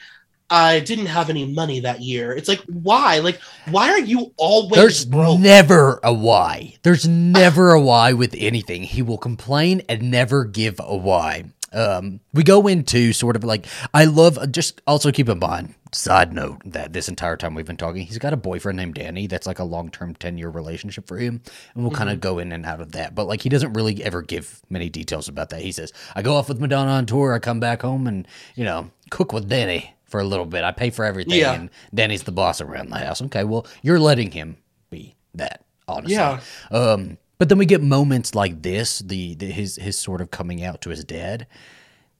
i 0.49 0.80
didn't 0.82 1.05
have 1.05 1.30
any 1.30 1.45
money 1.45 1.80
that 1.80 2.01
year 2.01 2.34
it's 2.34 2.47
like 2.47 2.59
why 2.67 3.19
like 3.19 3.39
why 3.69 3.89
are 3.91 3.99
you 3.99 4.34
always 4.38 4.76
There's 4.76 5.05
broke 5.05 5.39
never 5.39 5.99
a 6.03 6.13
why. 6.13 6.76
There's 6.84 7.07
never 7.07 7.72
a 7.72 7.82
why 7.82 8.13
with 8.13 8.36
anything. 8.38 8.84
He 8.84 9.01
will 9.01 9.17
complain 9.17 9.82
and 9.88 10.11
never 10.11 10.45
give 10.45 10.80
a 10.80 10.95
why. 10.95 11.45
Um, 11.74 12.19
we 12.34 12.43
go 12.43 12.67
into 12.67 13.13
sort 13.13 13.36
of 13.36 13.43
like 13.43 13.65
I 13.93 14.05
love. 14.05 14.51
Just 14.51 14.82
also 14.88 15.11
keep 15.11 15.30
in 15.30 15.39
mind. 15.39 15.76
Side 15.93 16.32
note 16.34 16.61
that 16.65 16.93
this 16.93 17.09
entire 17.09 17.36
time 17.36 17.53
we've 17.53 17.65
been 17.65 17.76
talking, 17.76 18.05
he's 18.05 18.17
got 18.17 18.32
a 18.32 18.38
boyfriend 18.38 18.78
named 18.78 18.93
Danny. 18.95 19.28
That's 19.28 19.45
like 19.45 19.59
a 19.59 19.65
long 19.65 19.89
term 19.89 20.15
ten 20.15 20.38
year 20.38 20.49
relationship 20.49 21.05
for 21.07 21.17
him, 21.17 21.41
and 21.76 21.84
we'll 21.84 21.91
kind 21.93 22.09
of 22.09 22.22
go 22.22 22.39
in 22.39 22.51
and 22.53 22.65
out 22.65 22.80
of 22.80 22.93
that. 22.93 23.13
But 23.13 23.28
like 23.28 23.41
he 23.41 23.49
doesn't 23.49 23.74
really 23.74 24.01
ever 24.03 24.22
give 24.22 24.61
many 24.69 24.89
details 24.89 25.28
about 25.28 25.49
that. 25.49 25.61
He 25.61 25.72
says, 25.74 25.91
"I 26.15 26.22
go 26.22 26.36
off 26.36 26.47
with 26.47 26.61
Madonna 26.61 26.91
on 26.91 27.05
tour. 27.05 27.34
I 27.34 27.39
come 27.39 27.59
back 27.59 27.82
home 27.82 28.07
and 28.07 28.26
you 28.55 28.63
know 28.63 28.89
cook 29.09 29.34
with 29.34 29.49
Danny 29.49 29.93
for 30.05 30.22
a 30.22 30.26
little 30.26 30.45
bit. 30.45 30.63
I 30.63 30.72
pay 30.72 30.91
for 30.91 31.03
everything, 31.03 31.39
Yeah. 31.39 31.53
and 31.53 31.69
Danny's 31.93 32.24
the 32.24 32.32
boss 32.32 32.61
around 32.61 32.89
the 32.89 32.97
house. 32.99 33.22
Okay, 33.24 33.43
well 33.43 33.65
you're 33.82 33.99
letting 33.99 34.32
him 34.32 34.57
be 34.89 35.15
that 35.36 35.65
honestly. 35.89 36.15
Yeah. 36.15 36.39
Um, 36.69 37.17
but 37.41 37.49
then 37.49 37.57
we 37.57 37.65
get 37.65 37.81
moments 37.81 38.35
like 38.35 38.61
this, 38.61 38.99
the, 38.99 39.33
the 39.33 39.47
his 39.47 39.77
his 39.77 39.97
sort 39.97 40.21
of 40.21 40.29
coming 40.29 40.63
out 40.63 40.79
to 40.81 40.91
his 40.91 41.03
dad. 41.03 41.47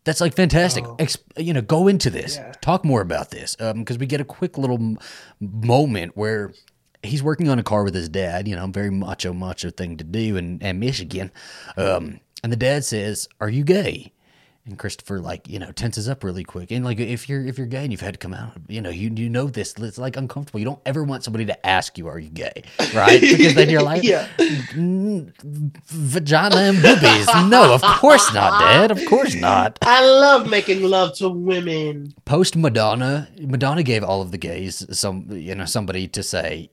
That's 0.04 0.20
like 0.20 0.36
fantastic. 0.36 0.84
Ex- 0.98 1.20
you 1.38 1.54
know, 1.54 1.62
go 1.62 1.88
into 1.88 2.10
this, 2.10 2.38
Yeah. 2.38 2.54
talk 2.60 2.84
more 2.84 3.02
about 3.02 3.30
this, 3.30 3.56
because 3.56 4.00
we 4.00 4.08
get 4.08 4.20
a 4.20 4.26
quick 4.26 4.58
little 4.58 4.78
m- 4.78 4.98
moment 5.40 6.18
where 6.18 6.54
he's 7.04 7.22
working 7.22 7.50
on 7.50 7.60
a 7.60 7.64
car 7.64 7.84
with 7.84 7.94
his 7.94 8.10
dad. 8.10 8.48
You 8.48 8.56
know, 8.56 8.66
very 8.66 8.90
macho, 8.90 9.32
macho 9.32 9.70
thing 9.70 9.96
to 9.98 10.04
do 10.04 10.38
in, 10.38 10.58
in 10.60 10.80
Michigan. 10.80 11.30
Um, 11.78 12.20
and 12.44 12.52
the 12.52 12.58
dad 12.58 12.84
says, 12.84 13.30
"Are 13.40 13.50
you 13.50 13.64
gay?" 13.64 14.12
And 14.64 14.78
Christopher, 14.78 15.20
like, 15.20 15.48
you 15.50 15.58
know, 15.58 15.72
tenses 15.72 16.08
up 16.08 16.24
really 16.24 16.44
quick. 16.44 16.70
And 16.72 16.86
like, 16.86 17.00
if 17.00 17.28
you're 17.28 17.44
if 17.44 17.58
you're 17.58 17.66
gay 17.66 17.82
and 17.82 17.92
you've 17.92 18.02
had 18.02 18.14
to 18.14 18.20
come 18.20 18.34
out, 18.34 18.52
you 18.68 18.80
know, 18.80 18.92
you 18.92 19.10
you 19.16 19.28
know 19.28 19.48
this. 19.48 19.74
It's 19.76 19.98
like 19.98 20.16
uncomfortable. 20.16 20.60
You 20.60 20.66
don't 20.66 20.80
ever 20.86 21.04
want 21.04 21.24
somebody 21.24 21.46
to 21.46 21.66
ask 21.66 21.98
you, 21.98 22.08
"Are 22.08 22.20
you 22.20 22.30
gay?" 22.30 22.62
Right? 22.94 23.20
Because 23.20 23.56
then 23.56 23.72
you're 23.72 23.82
like, 23.94 24.04
Yeah. 24.04 24.28
"Mm, 24.38 25.34
vagina 25.88 26.58
and 26.58 26.82
boobies. 26.82 27.26
No, 27.50 27.74
of 27.74 27.82
course 27.82 28.32
not, 28.36 28.60
Dad. 28.60 28.92
Of 28.92 29.04
course 29.08 29.34
not. 29.34 29.80
I 29.82 30.06
love 30.06 30.48
making 30.48 30.84
love 30.84 31.16
to 31.18 31.30
women. 31.30 32.14
Post 32.26 32.56
Madonna, 32.56 33.30
Madonna 33.40 33.82
gave 33.82 34.04
all 34.04 34.22
of 34.22 34.32
the 34.32 34.38
gays 34.38 34.86
some, 34.96 35.26
you 35.32 35.56
know, 35.56 35.66
somebody 35.66 36.08
to 36.10 36.22
say. 36.22 36.70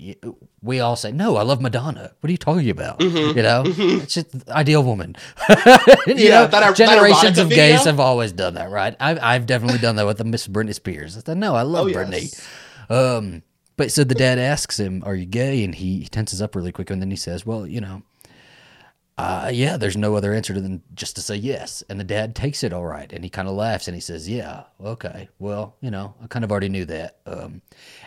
We 0.62 0.80
all 0.80 0.96
say, 0.96 1.12
"No, 1.12 1.36
I 1.36 1.42
love 1.42 1.60
Madonna." 1.60 2.12
What 2.20 2.28
are 2.28 2.32
you 2.32 2.36
talking 2.38 2.68
about? 2.70 3.00
You 3.00 3.34
know, 3.34 3.62
it's 3.66 4.14
just 4.14 4.48
ideal 4.48 4.82
woman. 4.82 5.14
you 5.48 5.54
Mm-hmm. 5.54 6.18
Yeah, 6.18 6.28
know, 6.40 6.46
that 6.48 6.62
er- 6.62 6.66
that 6.66 6.76
generations 6.76 7.38
erotica 7.38 7.42
of 7.42 7.48
gays 7.50 7.78
video? 7.78 7.84
have 7.92 8.00
always 8.00 8.32
done 8.32 8.54
that, 8.54 8.70
right? 8.70 8.96
I've 8.98 9.18
I've 9.22 9.46
definitely 9.46 9.78
done 9.78 9.96
that 9.96 10.06
with 10.06 10.18
the 10.18 10.24
Miss 10.24 10.48
Britney 10.48 10.74
Spears. 10.74 11.16
I 11.16 11.20
said, 11.20 11.38
"No, 11.38 11.54
I 11.54 11.62
love 11.62 11.86
Oh, 11.86 11.90
Britney." 11.92 12.22
yes. 12.22 12.48
Um, 12.90 13.42
but 13.76 13.92
so 13.92 14.02
the 14.02 14.14
dad 14.16 14.38
asks 14.38 14.80
him, 14.80 15.02
"Are 15.06 15.14
you 15.14 15.26
gay?" 15.26 15.62
And 15.62 15.74
he, 15.74 16.00
he 16.00 16.08
tenses 16.08 16.42
up 16.42 16.56
really 16.56 16.72
quick, 16.72 16.90
and 16.90 17.00
then 17.00 17.10
he 17.10 17.16
says, 17.16 17.46
"Well, 17.46 17.64
you 17.66 17.80
know, 17.80 18.02
uh, 19.18 19.50
yeah, 19.52 19.76
there's 19.76 19.96
no 19.96 20.14
other 20.14 20.32
answer 20.32 20.58
than 20.60 20.82
just 20.94 21.16
to 21.16 21.22
say 21.22 21.36
yes." 21.36 21.82
And 21.88 22.00
the 22.00 22.04
dad 22.04 22.34
takes 22.34 22.64
it 22.64 22.72
all 22.72 22.86
right, 22.86 23.12
and 23.12 23.22
he 23.22 23.30
kind 23.30 23.48
of 23.48 23.54
laughs 23.54 23.88
and 23.88 23.94
he 23.94 24.00
says, 24.00 24.28
"Yeah, 24.28 24.64
okay, 24.82 25.28
well, 25.38 25.76
you 25.80 25.90
know, 25.90 26.14
I 26.22 26.26
kind 26.28 26.44
of 26.44 26.50
already 26.50 26.68
knew 26.68 26.84
that." 26.86 27.18
Um, 27.26 27.62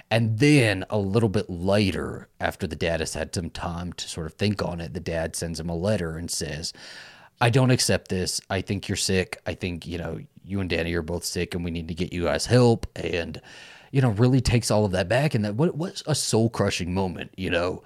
and 0.10 0.40
then 0.40 0.86
a 0.90 0.98
little 0.98 1.30
bit 1.30 1.50
later, 1.50 2.28
after 2.40 2.68
the 2.68 2.76
dad 2.76 3.00
has 3.00 3.14
had 3.14 3.34
some 3.34 3.50
time 3.50 3.94
to 3.94 4.10
sort 4.10 4.26
of 4.26 4.34
think 4.34 4.62
on 4.62 4.82
it, 4.82 4.94
the 4.94 5.00
dad 5.00 5.36
sends 5.38 5.60
him 5.60 5.70
a 5.70 5.76
letter 5.76 6.18
and 6.18 6.30
says, 6.30 6.74
I 7.40 7.50
don't 7.50 7.72
accept 7.72 8.10
this. 8.10 8.40
I 8.50 8.62
think 8.62 8.88
you're 8.88 8.96
sick. 8.98 9.42
I 9.48 9.56
think, 9.56 9.88
you 9.88 9.98
know, 9.98 10.20
you 10.46 10.60
and 10.60 10.70
Danny 10.70 10.94
are 10.94 11.02
both 11.02 11.24
sick 11.24 11.56
and 11.56 11.64
we 11.64 11.72
need 11.72 11.88
to 11.88 11.96
get 11.96 12.14
you 12.14 12.26
guys 12.26 12.46
help. 12.46 12.86
And, 12.96 13.42
you 13.92 14.02
know, 14.02 14.10
really 14.10 14.42
takes 14.42 14.70
all 14.70 14.86
of 14.86 14.92
that 14.92 15.10
back. 15.10 15.34
And 15.34 15.44
that 15.44 15.56
what 15.56 15.76
was 15.76 16.04
a 16.06 16.14
soul 16.14 16.50
crushing 16.50 16.94
moment, 16.94 17.32
you 17.38 17.50
know? 17.50 17.82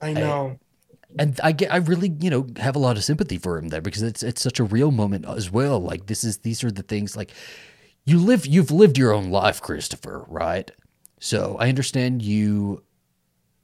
I 0.00 0.12
know. 0.12 0.46
And 0.46 0.58
I 1.42 1.52
get, 1.52 1.72
I 1.72 1.76
really, 1.76 2.14
you 2.20 2.30
know, 2.30 2.46
have 2.58 2.76
a 2.76 2.78
lot 2.78 2.96
of 2.96 3.04
sympathy 3.04 3.38
for 3.38 3.58
him 3.58 3.68
there 3.68 3.80
because 3.80 4.02
it's, 4.02 4.22
it's 4.22 4.42
such 4.42 4.60
a 4.60 4.64
real 4.64 4.90
moment 4.90 5.24
as 5.26 5.50
well. 5.50 5.80
Like 5.80 6.06
this 6.06 6.24
is, 6.24 6.38
these 6.38 6.62
are 6.64 6.70
the 6.70 6.82
things 6.82 7.16
like 7.16 7.32
you 8.04 8.18
live, 8.18 8.46
you've 8.46 8.70
lived 8.70 8.96
your 8.96 9.12
own 9.12 9.30
life, 9.30 9.60
Christopher, 9.60 10.24
right? 10.28 10.70
So 11.20 11.56
I 11.58 11.68
understand 11.68 12.22
you 12.22 12.82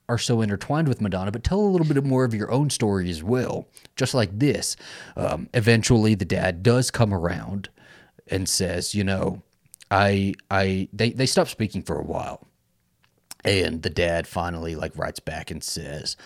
are 0.09 0.19
so 0.19 0.43
intertwined 0.43 0.89
with 0.89 1.01
Madonna, 1.01 1.31
but 1.31 1.45
tell 1.45 1.61
a 1.61 1.63
little 1.63 1.87
bit 1.87 2.05
more 2.05 2.25
of 2.25 2.35
your 2.35 2.51
own 2.51 2.69
story 2.71 3.09
as 3.09 3.23
well. 3.23 3.69
Just 3.97 4.13
like 4.13 4.39
this, 4.39 4.77
um, 5.17 5.49
eventually 5.55 6.15
the 6.15 6.25
dad 6.25 6.63
does 6.63 6.91
come 6.91 7.15
around 7.15 7.71
and 8.27 8.49
says, 8.49 8.95
you 8.95 9.05
know, 9.05 9.43
I, 9.91 10.35
I, 10.51 10.89
they, 10.93 11.11
they 11.11 11.27
stop 11.27 11.49
speaking 11.49 11.83
for 11.83 11.99
a 11.99 12.05
while, 12.05 12.47
and 13.45 13.83
the 13.83 13.91
dad 13.91 14.27
finally 14.27 14.75
like 14.75 14.97
writes 14.97 15.21
back 15.21 15.51
and 15.51 15.63
says, 15.63 16.17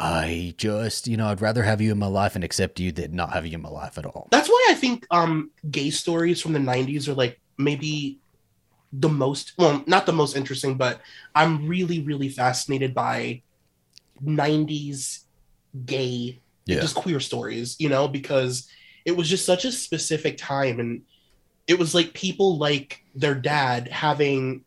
I 0.00 0.54
just, 0.56 1.06
you 1.06 1.18
know, 1.18 1.28
I'd 1.28 1.42
rather 1.42 1.62
have 1.62 1.82
you 1.82 1.92
in 1.92 1.98
my 1.98 2.06
life 2.06 2.34
and 2.34 2.42
accept 2.42 2.80
you 2.80 2.90
than 2.90 3.14
not 3.14 3.34
have 3.34 3.46
you 3.46 3.54
in 3.54 3.60
my 3.60 3.68
life 3.68 3.98
at 3.98 4.06
all. 4.06 4.28
That's 4.30 4.48
why 4.48 4.68
I 4.70 4.74
think 4.74 5.06
um 5.10 5.50
gay 5.70 5.90
stories 5.90 6.40
from 6.40 6.54
the 6.54 6.58
90s 6.58 7.06
are 7.08 7.14
like 7.14 7.38
maybe 7.58 8.20
the 8.92 9.10
most 9.10 9.52
well, 9.58 9.84
not 9.86 10.06
the 10.06 10.12
most 10.12 10.36
interesting, 10.36 10.76
but 10.76 11.00
I'm 11.34 11.68
really, 11.68 12.00
really 12.00 12.30
fascinated 12.30 12.94
by 12.94 13.42
90s 14.22 15.26
gay 15.84 16.40
Yeah. 16.66 16.80
just 16.80 16.94
queer 16.94 17.20
stories, 17.20 17.76
you 17.78 17.90
know, 17.90 18.08
because 18.08 18.68
it 19.04 19.12
was 19.16 19.28
just 19.28 19.44
such 19.44 19.64
a 19.66 19.72
specific 19.72 20.38
time 20.38 20.80
and 20.80 21.02
it 21.68 21.78
was 21.78 21.94
like 21.94 22.14
people 22.14 22.58
like 22.58 23.00
their 23.14 23.34
dad 23.34 23.88
having 23.88 24.64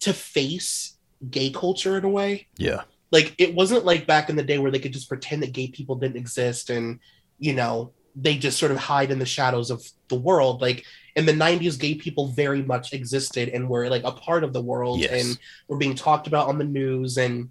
to 0.00 0.12
face 0.12 0.96
gay 1.30 1.50
culture 1.50 1.98
in 1.98 2.04
a 2.04 2.08
way 2.08 2.46
Yeah. 2.58 2.82
Like 3.12 3.34
it 3.38 3.54
wasn't 3.54 3.84
like 3.84 4.06
back 4.06 4.28
in 4.30 4.36
the 4.36 4.42
day 4.42 4.58
where 4.58 4.70
they 4.70 4.78
could 4.78 4.92
just 4.92 5.08
pretend 5.08 5.42
that 5.42 5.52
gay 5.52 5.68
people 5.68 5.94
didn't 5.96 6.16
exist 6.16 6.70
and 6.70 6.98
you 7.38 7.52
know 7.54 7.92
they 8.14 8.36
just 8.36 8.58
sort 8.58 8.72
of 8.72 8.78
hide 8.78 9.10
in 9.10 9.18
the 9.18 9.26
shadows 9.26 9.70
of 9.70 9.84
the 10.08 10.16
world 10.16 10.60
like 10.60 10.84
in 11.16 11.26
the 11.26 11.32
90s 11.32 11.78
gay 11.78 11.94
people 11.94 12.28
very 12.28 12.62
much 12.62 12.92
existed 12.92 13.48
and 13.50 13.68
were 13.68 13.88
like 13.88 14.04
a 14.04 14.12
part 14.12 14.42
of 14.44 14.52
the 14.52 14.60
world 14.62 15.00
Yes. 15.00 15.12
and 15.12 15.38
were 15.68 15.76
being 15.76 15.94
talked 15.94 16.26
about 16.26 16.48
on 16.48 16.58
the 16.58 16.64
news 16.64 17.16
and 17.18 17.50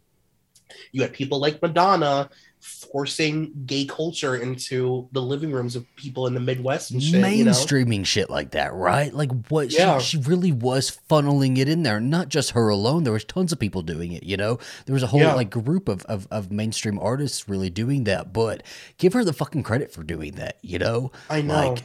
you 0.91 1.01
had 1.03 1.13
people 1.13 1.39
like 1.39 1.61
madonna 1.61 2.29
forcing 2.65 3.51
gay 3.65 3.85
culture 3.85 4.35
into 4.35 5.07
the 5.11 5.21
living 5.21 5.51
rooms 5.51 5.75
of 5.75 5.85
people 5.95 6.25
in 6.27 6.33
the 6.33 6.39
midwest 6.39 6.89
and 6.91 7.01
shit 7.01 7.13
you 7.35 7.43
know 7.45 7.51
mainstreaming 7.51 8.05
shit 8.05 8.29
like 8.29 8.51
that, 8.51 8.73
right? 8.73 9.13
Like 9.13 9.29
what 9.49 9.71
Yeah. 9.71 9.99
she, 9.99 10.17
she 10.17 10.23
really 10.23 10.51
was 10.51 10.97
funneling 11.09 11.57
it 11.57 11.69
in 11.69 11.83
there. 11.83 11.99
Not 11.99 12.29
just 12.29 12.51
her 12.51 12.69
alone. 12.69 13.03
There 13.03 13.13
was 13.13 13.23
tons 13.23 13.51
of 13.51 13.59
people 13.59 13.81
doing 13.83 14.11
it, 14.13 14.23
you 14.23 14.35
know? 14.37 14.57
There 14.85 14.93
was 14.93 15.03
a 15.03 15.07
whole 15.07 15.19
Yeah. 15.19 15.35
like 15.35 15.49
group 15.51 15.87
of, 15.87 16.03
of 16.05 16.27
of 16.31 16.51
mainstream 16.51 16.97
artists 16.99 17.47
really 17.47 17.69
doing 17.69 18.05
that, 18.05 18.33
but 18.33 18.63
give 18.97 19.13
her 19.13 19.23
the 19.23 19.33
fucking 19.33 19.63
credit 19.63 19.91
for 19.91 20.03
doing 20.03 20.33
that, 20.33 20.57
you 20.61 20.79
know? 20.79 21.11
i 21.29 21.41
know 21.41 21.73
Like 21.73 21.83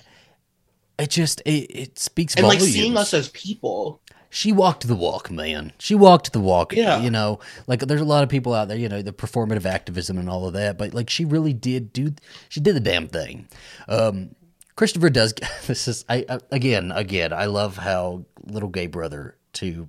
it 0.98 1.10
just 1.10 1.40
it, 1.44 1.50
it 1.70 1.98
speaks 1.98 2.34
and 2.36 2.46
like 2.46 2.60
seeing 2.60 2.96
us 2.96 3.12
as 3.14 3.28
people 3.30 4.00
she 4.30 4.52
walked 4.52 4.86
the 4.86 4.94
walk, 4.94 5.30
man. 5.30 5.72
She 5.78 5.94
walked 5.94 6.32
the 6.32 6.40
walk. 6.40 6.72
Yeah. 6.72 7.00
You 7.02 7.10
know, 7.10 7.40
like 7.66 7.80
there's 7.80 8.00
a 8.00 8.04
lot 8.04 8.22
of 8.22 8.28
people 8.28 8.54
out 8.54 8.68
there, 8.68 8.78
you 8.78 8.88
know, 8.88 9.02
the 9.02 9.12
performative 9.12 9.66
activism 9.66 10.16
and 10.18 10.30
all 10.30 10.46
of 10.46 10.52
that, 10.54 10.78
but 10.78 10.94
like 10.94 11.10
she 11.10 11.24
really 11.24 11.52
did 11.52 11.92
do, 11.92 12.14
she 12.48 12.60
did 12.60 12.76
the 12.76 12.80
damn 12.80 13.08
thing. 13.08 13.48
Um, 13.88 14.34
Christopher 14.76 15.10
does, 15.10 15.34
this 15.66 15.88
is, 15.88 16.04
I, 16.08 16.24
again, 16.50 16.92
again, 16.92 17.32
I 17.32 17.46
love 17.46 17.76
how 17.76 18.24
little 18.44 18.68
gay 18.70 18.86
brother 18.86 19.36
to 19.54 19.88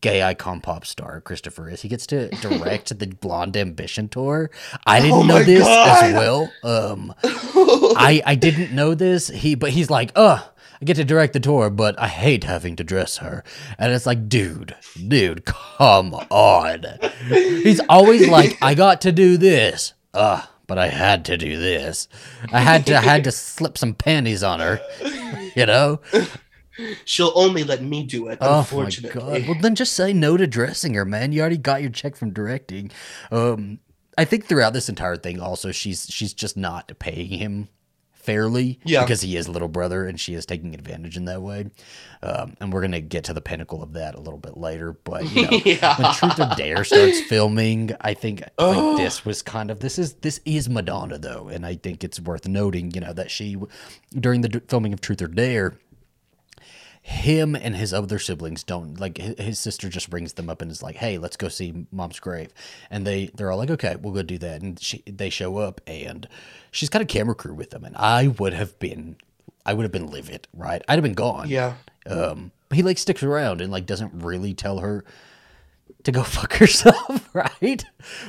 gay 0.00 0.22
icon 0.22 0.60
pop 0.60 0.84
star 0.86 1.20
Christopher 1.20 1.68
is. 1.70 1.82
He 1.82 1.88
gets 1.88 2.06
to 2.08 2.28
direct 2.42 2.96
the 2.98 3.06
Blonde 3.06 3.56
Ambition 3.56 4.08
tour. 4.08 4.50
I 4.86 5.00
didn't 5.00 5.14
Oh 5.14 5.22
know 5.22 5.42
this 5.42 5.64
God. 5.64 6.04
as 6.04 6.12
well. 6.14 6.52
Um, 6.62 7.14
I 7.24 8.22
I 8.24 8.34
didn't 8.36 8.72
know 8.72 8.94
this. 8.94 9.28
He 9.28 9.54
but 9.56 9.70
he's 9.70 9.90
like, 9.90 10.12
uh, 10.14 10.42
I 10.80 10.84
get 10.84 10.94
to 10.94 11.04
direct 11.04 11.32
the 11.32 11.40
tour, 11.40 11.70
but 11.70 11.98
I 11.98 12.08
hate 12.08 12.44
having 12.44 12.76
to 12.76 12.84
dress 12.84 13.18
her. 13.18 13.42
And 13.78 13.92
it's 13.92 14.06
like, 14.06 14.28
dude, 14.28 14.76
dude, 15.08 15.44
come 15.44 16.14
on. 16.14 16.84
He's 17.28 17.80
always 17.88 18.28
like, 18.28 18.56
I 18.62 18.74
got 18.74 19.00
to 19.02 19.12
do 19.12 19.36
this. 19.36 19.94
Uh, 20.14 20.42
but 20.68 20.78
I 20.78 20.88
had 20.88 21.24
to 21.24 21.36
do 21.36 21.58
this. 21.58 22.06
I 22.52 22.60
had 22.60 22.86
to 22.86 22.96
I 22.96 23.00
had 23.00 23.24
to 23.24 23.32
slip 23.32 23.76
some 23.76 23.94
panties 23.94 24.44
on 24.44 24.60
her. 24.60 24.80
You 25.56 25.66
know? 25.66 26.00
she'll 27.04 27.32
only 27.34 27.64
let 27.64 27.82
me 27.82 28.04
do 28.04 28.28
it 28.28 28.38
Oh 28.40 28.48
my 28.50 28.58
unfortunately 28.60 29.20
god. 29.20 29.48
Well 29.48 29.58
then 29.60 29.74
just 29.74 29.94
say 29.94 30.12
no 30.12 30.36
to 30.36 30.46
dressing 30.46 30.94
her, 30.94 31.04
man. 31.04 31.32
You 31.32 31.40
already 31.40 31.56
got 31.56 31.80
your 31.82 31.90
check 31.90 32.14
from 32.14 32.30
directing. 32.30 32.92
Um 33.32 33.80
I 34.16 34.24
think 34.24 34.44
throughout 34.46 34.74
this 34.74 34.88
entire 34.88 35.16
thing 35.16 35.40
also 35.40 35.72
she's 35.72 36.06
she's 36.08 36.34
just 36.34 36.56
not 36.56 36.92
paying 36.98 37.30
him 37.30 37.68
fairly 38.28 38.78
Yeah. 38.84 39.00
because 39.04 39.22
he 39.22 39.36
is 39.36 39.48
little 39.48 39.68
brother 39.68 40.06
and 40.06 40.20
she 40.20 40.34
is 40.34 40.44
taking 40.44 40.74
advantage 40.74 41.16
in 41.16 41.24
that 41.24 41.40
way. 41.40 41.70
Um, 42.22 42.56
and 42.60 42.70
we're 42.72 42.82
gonna 42.82 43.00
get 43.00 43.24
to 43.24 43.32
the 43.32 43.40
pinnacle 43.40 43.82
of 43.82 43.94
that 43.94 44.14
a 44.14 44.20
little 44.20 44.38
bit 44.38 44.56
later. 44.58 44.92
But 45.04 45.24
you 45.34 45.42
know, 45.44 45.50
Yeah. 45.64 45.96
when 46.00 46.12
Truth 46.14 46.38
or 46.40 46.54
Dare 46.56 46.84
starts 46.84 47.20
filming, 47.22 47.92
I 48.02 48.12
think 48.12 48.42
Oh. 48.58 48.90
like 48.92 49.02
this 49.04 49.24
was 49.24 49.40
kind 49.40 49.70
of 49.70 49.80
this 49.80 49.98
is 49.98 50.12
this 50.14 50.40
is 50.44 50.68
Madonna 50.68 51.16
though, 51.18 51.48
and 51.48 51.64
I 51.64 51.76
think 51.76 52.04
it's 52.04 52.20
worth 52.20 52.46
noting, 52.46 52.90
you 52.94 53.00
know, 53.00 53.14
that 53.14 53.30
she 53.30 53.56
during 54.12 54.42
the 54.42 54.48
d- 54.50 54.60
filming 54.68 54.92
of 54.92 55.00
Truth 55.00 55.22
or 55.22 55.28
Dare, 55.28 55.78
him 57.02 57.54
and 57.56 57.74
his 57.76 57.94
other 57.94 58.18
siblings 58.18 58.62
don't 58.62 59.00
like 59.00 59.16
his, 59.16 59.38
his 59.38 59.58
sister 59.58 59.88
just 59.88 60.10
brings 60.10 60.34
them 60.34 60.50
up 60.50 60.60
and 60.60 60.70
is 60.70 60.82
like 60.82 60.96
hey 60.96 61.16
let's 61.16 61.36
go 61.38 61.48
see 61.48 61.86
mom's 61.90 62.20
grave 62.20 62.52
and 62.90 63.06
they 63.06 63.30
they're 63.34 63.50
all 63.50 63.56
like 63.56 63.70
okay 63.70 63.96
we'll 63.96 64.12
go 64.12 64.22
do 64.22 64.36
that 64.36 64.60
and 64.60 64.78
she, 64.78 65.02
they 65.06 65.30
show 65.30 65.56
up 65.56 65.80
and 65.86 66.28
she's 66.70 66.88
got 66.88 67.02
a 67.02 67.04
camera 67.06 67.34
crew 67.34 67.54
with 67.54 67.70
them 67.70 67.84
and 67.84 67.96
i 67.96 68.26
would 68.28 68.52
have 68.54 68.78
been 68.78 69.16
I 69.66 69.74
would 69.74 69.82
have 69.82 69.92
been 69.92 70.06
livid, 70.06 70.48
right? 70.54 70.80
I'd 70.88 70.94
have 70.94 71.02
been 71.02 71.12
gone. 71.12 71.46
Yeah. 71.50 71.74
Um, 72.06 72.52
but 72.70 72.76
he 72.76 72.82
like 72.82 72.96
sticks 72.96 73.22
around 73.22 73.60
and 73.60 73.70
like 73.70 73.84
doesn't 73.84 74.22
really 74.22 74.54
tell 74.54 74.78
her 74.78 75.04
to 76.04 76.12
go 76.12 76.22
fuck 76.36 76.54
herself, 76.54 77.28
right? 77.34 77.84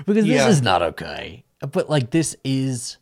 Because 0.06 0.26
this 0.26 0.36
Yeah. 0.36 0.50
is 0.50 0.62
not 0.62 0.82
okay. 0.82 1.46
But 1.62 1.90
like 1.90 2.10
this 2.12 2.36
is 2.44 2.98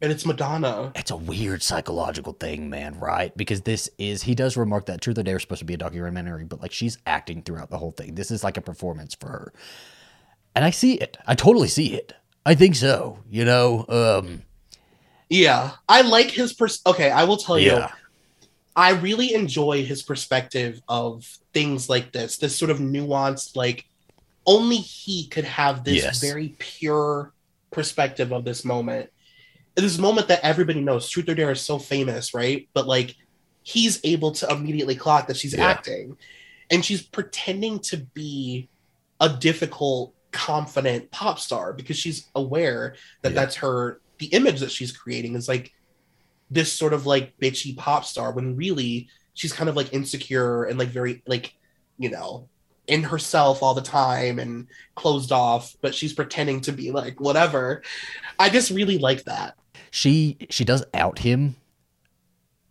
And 0.00 0.10
it's 0.10 0.26
Madonna. 0.26 0.90
it's 0.96 1.12
a 1.12 1.16
weird 1.16 1.62
psychological 1.62 2.32
thing, 2.32 2.68
man, 2.68 2.98
right? 2.98 3.36
Because 3.36 3.60
this 3.60 3.88
is 3.96 4.24
he 4.24 4.34
does 4.34 4.56
remark 4.56 4.86
that 4.86 5.00
Truth 5.00 5.18
or 5.18 5.22
Dare 5.22 5.36
is 5.36 5.42
supposed 5.42 5.60
to 5.60 5.64
be 5.64 5.74
a 5.74 5.78
documentary, 5.78 6.42
but 6.44 6.60
like 6.60 6.72
she's 6.72 6.98
acting 7.06 7.42
throughout 7.42 7.70
the 7.70 7.78
whole 7.78 7.92
thing. 7.92 8.16
This 8.16 8.32
is 8.32 8.42
like 8.42 8.56
a 8.56 8.60
performance 8.62 9.14
for 9.14 9.28
her. 9.28 9.52
And 10.56 10.64
I 10.64 10.70
see 10.70 10.94
it. 10.94 11.16
I 11.28 11.36
totally 11.36 11.68
see 11.68 11.94
it. 11.94 12.12
I 12.44 12.56
think 12.56 12.74
so. 12.74 13.20
You 13.30 13.44
know, 13.44 13.84
um 13.88 14.42
Yeah. 15.32 15.72
I 15.88 16.02
like 16.02 16.30
his 16.30 16.52
pers 16.52 16.80
okay, 16.86 17.10
I 17.10 17.24
will 17.24 17.36
tell 17.38 17.58
you. 17.58 17.72
yeah. 17.72 17.90
I 18.76 18.90
really 18.90 19.34
enjoy 19.34 19.84
his 19.84 20.02
perspective 20.02 20.80
of 20.88 21.26
things 21.52 21.88
like 21.88 22.12
this, 22.12 22.38
this 22.38 22.56
sort 22.56 22.70
of 22.70 22.78
nuanced, 22.78 23.56
like 23.56 23.84
only 24.46 24.76
he 24.76 25.26
could 25.28 25.44
have 25.44 25.84
this 25.84 26.02
Yes. 26.02 26.20
very 26.20 26.54
pure 26.58 27.32
perspective 27.70 28.32
of 28.32 28.44
this 28.44 28.64
moment. 28.64 29.10
This 29.74 29.98
moment 29.98 30.28
that 30.28 30.40
everybody 30.42 30.80
knows, 30.80 31.08
Truth 31.08 31.28
or 31.30 31.34
Dare 31.34 31.52
is 31.52 31.60
so 31.60 31.78
famous, 31.78 32.34
right? 32.34 32.68
But 32.74 32.86
like 32.86 33.14
he's 33.62 34.00
able 34.04 34.32
to 34.32 34.48
immediately 34.50 34.96
clock 34.96 35.28
that 35.28 35.36
she's 35.36 35.54
Yeah. 35.54 35.66
acting 35.66 36.16
and 36.70 36.84
she's 36.84 37.02
pretending 37.02 37.78
to 37.80 37.98
be 37.98 38.68
a 39.20 39.28
difficult, 39.28 40.14
confident 40.32 41.10
pop 41.10 41.38
star 41.38 41.72
because 41.74 41.96
she's 41.98 42.26
aware 42.34 42.96
that 43.22 43.32
Yeah. 43.32 43.40
that's 43.40 43.56
her, 43.56 44.00
the 44.18 44.26
image 44.26 44.60
that 44.60 44.70
she's 44.70 44.92
creating 44.92 45.34
is 45.34 45.48
like 45.48 45.72
this 46.50 46.72
sort 46.72 46.92
of 46.92 47.06
like 47.06 47.36
bitchy 47.38 47.76
pop 47.76 48.04
star 48.04 48.32
when 48.32 48.56
really 48.56 49.08
she's 49.34 49.52
kind 49.52 49.70
of 49.70 49.76
like 49.76 49.92
insecure 49.92 50.64
and 50.64 50.78
like 50.78 50.88
very 50.88 51.22
like 51.26 51.54
you 51.98 52.10
know 52.10 52.48
in 52.86 53.02
herself 53.02 53.62
all 53.62 53.74
the 53.74 53.80
time 53.80 54.38
and 54.38 54.66
closed 54.94 55.32
off 55.32 55.74
but 55.80 55.94
she's 55.94 56.12
pretending 56.12 56.60
to 56.60 56.72
be 56.72 56.90
like 56.90 57.20
whatever 57.20 57.82
i 58.38 58.48
just 58.50 58.70
really 58.70 58.98
like 58.98 59.24
that 59.24 59.56
she 59.90 60.36
she 60.50 60.64
does 60.64 60.84
out 60.94 61.18
him 61.20 61.54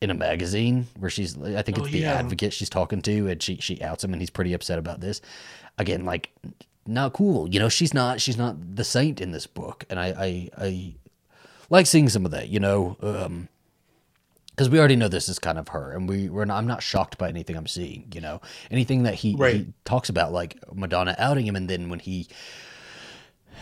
in 0.01 0.09
a 0.09 0.15
magazine 0.15 0.87
where 0.97 1.09
she's 1.11 1.37
I 1.41 1.61
think 1.61 1.77
it's 1.77 1.87
Oh, 1.87 1.91
the 1.91 1.99
yeah. 1.99 2.13
advocate 2.13 2.53
she's 2.53 2.69
talking 2.69 3.01
to 3.03 3.27
and 3.27 3.41
she 3.41 3.57
she 3.57 3.81
outs 3.83 4.03
him 4.03 4.13
and 4.13 4.21
he's 4.21 4.31
pretty 4.31 4.53
upset 4.53 4.79
about 4.79 4.99
this. 4.99 5.21
Again, 5.77 6.05
like 6.05 6.31
not 6.87 7.13
cool. 7.13 7.47
You 7.47 7.59
know, 7.59 7.69
she's 7.69 7.93
not 7.93 8.19
she's 8.19 8.35
not 8.37 8.75
the 8.75 8.83
saint 8.83 9.21
in 9.21 9.31
this 9.31 9.45
book. 9.45 9.85
And 9.91 9.99
I 9.99 10.07
I, 10.07 10.49
I 10.57 10.95
like 11.71 11.87
seeing 11.87 12.07
some 12.09 12.25
of 12.25 12.31
that, 12.31 12.49
you 12.49 12.59
know, 12.59 12.97
um 13.01 13.47
because 14.51 14.69
we 14.69 14.77
already 14.77 14.97
know 14.97 15.07
this 15.07 15.29
is 15.29 15.39
kind 15.39 15.57
of 15.57 15.69
her, 15.69 15.93
and 15.93 16.07
we 16.07 16.29
we're 16.29 16.45
not, 16.45 16.57
I'm 16.57 16.67
not 16.67 16.83
shocked 16.83 17.17
by 17.17 17.29
anything 17.29 17.55
I'm 17.55 17.65
seeing. 17.67 18.05
You 18.13 18.21
know, 18.21 18.41
anything 18.69 19.03
that 19.03 19.15
he, 19.15 19.33
Right. 19.35 19.55
he 19.55 19.73
talks 19.85 20.09
about, 20.09 20.33
like 20.33 20.59
Madonna 20.71 21.15
outing 21.17 21.47
him, 21.47 21.55
and 21.55 21.67
then 21.69 21.89
when 21.89 21.99
he 21.99 22.27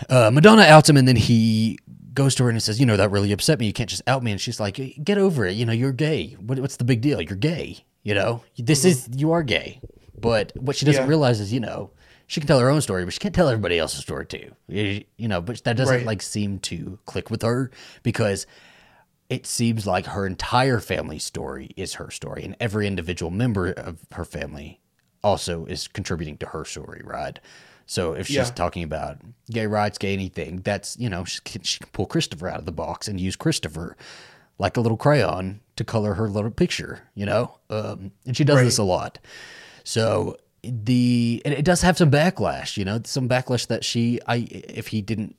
uh, 0.10 0.32
Madonna 0.32 0.64
outs 0.64 0.90
him, 0.90 0.98
and 0.98 1.08
then 1.08 1.16
he 1.16 1.78
goes 2.14 2.34
to 2.36 2.44
her 2.44 2.50
and 2.50 2.56
he 2.56 2.60
says, 2.60 2.80
"You 2.80 2.86
know 2.86 2.98
that 2.98 3.12
really 3.12 3.32
upset 3.32 3.60
me. 3.60 3.68
You 3.68 3.74
can't 3.74 3.90
just 3.90 4.02
out 4.08 4.24
me." 4.24 4.32
And 4.32 4.42
she's 4.42 4.60
like, 4.60 4.80
"Get 5.04 5.18
over 5.18 5.46
it. 5.46 5.54
You 5.54 5.66
know 5.66 5.74
you're 5.74 5.92
gay. 5.94 6.36
What, 6.40 6.60
what's 6.60 6.78
the 6.78 6.84
big 6.84 7.02
deal? 7.02 7.22
You're 7.22 7.36
gay. 7.38 7.78
You 8.04 8.16
know 8.16 8.44
this 8.58 8.84
is 8.86 9.08
you 9.16 9.32
are 9.32 9.44
gay." 9.44 9.80
But 10.20 10.52
what 10.58 10.76
she 10.76 10.86
doesn't 10.86 11.04
Yeah. 11.04 11.08
realize 11.10 11.40
is, 11.40 11.54
you 11.54 11.60
know, 11.62 11.92
she 12.30 12.40
can 12.40 12.48
tell 12.48 12.60
her 12.60 12.70
own 12.70 12.80
story, 12.80 13.04
but 13.04 13.14
she 13.14 13.20
can't 13.20 13.34
tell 13.34 13.50
everybody 13.50 13.80
else's 13.80 14.02
story 14.02 14.26
too. 14.26 14.52
You, 14.68 15.04
you 15.18 15.28
know, 15.28 15.42
but 15.42 15.64
that 15.64 15.76
doesn't 15.76 15.98
Right. 15.98 16.06
like 16.06 16.22
seem 16.22 16.60
to 16.60 17.00
click 17.08 17.30
with 17.32 17.42
her 17.42 17.72
because 18.04 18.46
it 19.30 19.46
seems 19.48 19.86
like 19.88 20.06
her 20.06 20.26
entire 20.28 20.80
family 20.80 21.18
story 21.20 21.72
is 21.76 21.96
her 21.96 22.12
story, 22.12 22.44
and 22.44 22.56
every 22.60 22.86
individual 22.88 23.32
member 23.32 23.72
of 23.72 24.00
her 24.14 24.26
family 24.26 24.80
also 25.24 25.66
is 25.66 25.88
contributing 25.88 26.38
to 26.38 26.46
her 26.48 26.64
story, 26.66 27.02
right? 27.04 27.40
So 27.88 28.14
if 28.14 28.28
she's 28.28 28.36
Yeah. 28.36 28.44
talking 28.52 28.84
about 28.84 29.18
gay 29.50 29.66
rights, 29.66 29.98
gay 29.98 30.14
anything, 30.14 30.62
that's 30.62 30.98
you 31.00 31.10
know 31.10 31.26
she 31.26 31.40
can, 31.44 31.64
she 31.64 31.80
can 31.80 31.90
pull 31.94 32.06
Christopher 32.06 32.48
out 32.48 32.60
of 32.60 32.66
the 32.66 32.72
box 32.72 33.08
and 33.08 33.20
use 33.20 33.36
Christopher 33.36 33.98
like 34.60 34.78
a 34.78 34.82
little 34.82 34.98
crayon 34.98 35.62
to 35.78 35.84
color 35.84 36.14
her 36.14 36.30
little 36.30 36.52
picture, 36.52 37.10
you 37.16 37.26
know, 37.26 37.58
um, 37.72 38.12
and 38.28 38.38
she 38.38 38.44
does 38.44 38.58
Right. 38.58 38.66
this 38.66 38.78
a 38.78 38.84
lot. 38.84 39.18
So 39.84 40.38
the 40.64 41.42
and 41.46 41.54
it 41.54 41.66
does 41.66 41.82
have 41.82 41.98
some 41.98 42.12
backlash, 42.12 42.78
you 42.78 42.86
know, 42.86 43.02
some 43.06 43.30
backlash 43.30 43.68
that 43.68 43.84
she 43.84 44.20
I 44.28 44.48
if 44.50 44.88
he 44.88 45.02
didn't 45.02 45.36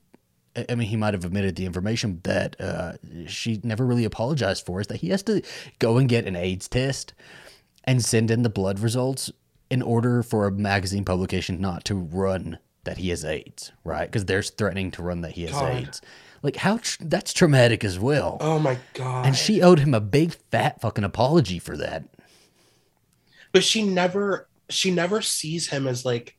I 0.68 0.74
mean, 0.74 0.88
he 0.88 0.96
might 0.96 1.14
have 1.14 1.24
admitted 1.24 1.54
the 1.56 1.64
information 1.64 2.20
that 2.24 2.60
uh, 2.60 2.94
she 3.26 3.60
never 3.62 3.86
really 3.86 4.04
apologized 4.04 4.66
for 4.66 4.80
is 4.80 4.88
that 4.88 4.96
he 4.96 5.10
has 5.10 5.22
to 5.24 5.42
go 5.78 5.96
and 5.96 6.08
get 6.08 6.26
an 6.26 6.34
AIDS 6.34 6.66
test 6.66 7.14
and 7.84 8.04
send 8.04 8.30
in 8.30 8.42
the 8.42 8.50
blood 8.50 8.80
results 8.80 9.30
in 9.70 9.80
order 9.80 10.22
for 10.24 10.46
a 10.46 10.50
magazine 10.50 11.04
publication 11.04 11.60
not 11.60 11.84
to 11.84 11.94
run 11.94 12.58
that 12.82 12.98
he 12.98 13.10
has 13.10 13.24
AIDS, 13.24 13.70
right? 13.84 14.06
Because 14.10 14.24
they're 14.24 14.42
threatening 14.42 14.90
to 14.92 15.02
run 15.02 15.20
that 15.20 15.32
he 15.32 15.42
has 15.42 15.52
God. 15.52 15.72
AIDS. 15.72 16.00
Like, 16.42 16.56
how 16.56 16.78
tr- 16.78 17.04
that's 17.04 17.32
traumatic 17.32 17.84
as 17.84 17.98
well. 17.98 18.38
oh 18.40 18.58
my 18.58 18.78
god 18.94 19.26
and 19.26 19.36
she 19.36 19.62
owed 19.62 19.78
him 19.78 19.94
a 19.94 20.00
big 20.00 20.34
fat 20.50 20.80
fucking 20.80 21.04
apology 21.04 21.58
for 21.58 21.76
that. 21.76 22.04
but 23.52 23.62
she 23.62 23.84
never 23.84 24.48
she 24.70 24.90
never 24.90 25.20
sees 25.22 25.68
him 25.68 25.86
as 25.86 26.04
like 26.04 26.36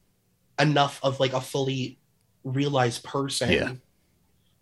enough 0.60 1.00
of 1.04 1.20
like 1.20 1.34
a 1.34 1.42
fully 1.42 1.98
realized 2.44 3.04
person 3.04 3.52
Yeah. 3.52 3.74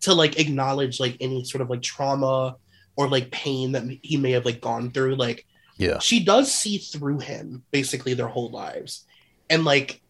to 0.01 0.13
like 0.13 0.39
acknowledge 0.39 0.99
like 0.99 1.17
any 1.21 1.43
sort 1.43 1.61
of 1.61 1.69
like 1.69 1.81
trauma 1.81 2.57
or 2.95 3.07
like 3.07 3.31
pain 3.31 3.71
that 3.73 3.83
he 4.01 4.17
may 4.17 4.31
have 4.31 4.45
like 4.45 4.59
gone 4.61 4.91
through 4.91 5.15
like 5.15 5.45
Yeah. 5.77 5.99
she 5.99 6.23
does 6.23 6.53
see 6.53 6.77
through 6.77 7.19
him 7.19 7.63
basically 7.71 8.13
their 8.13 8.27
whole 8.27 8.49
lives 8.51 9.05
and 9.49 9.63
like 9.65 10.01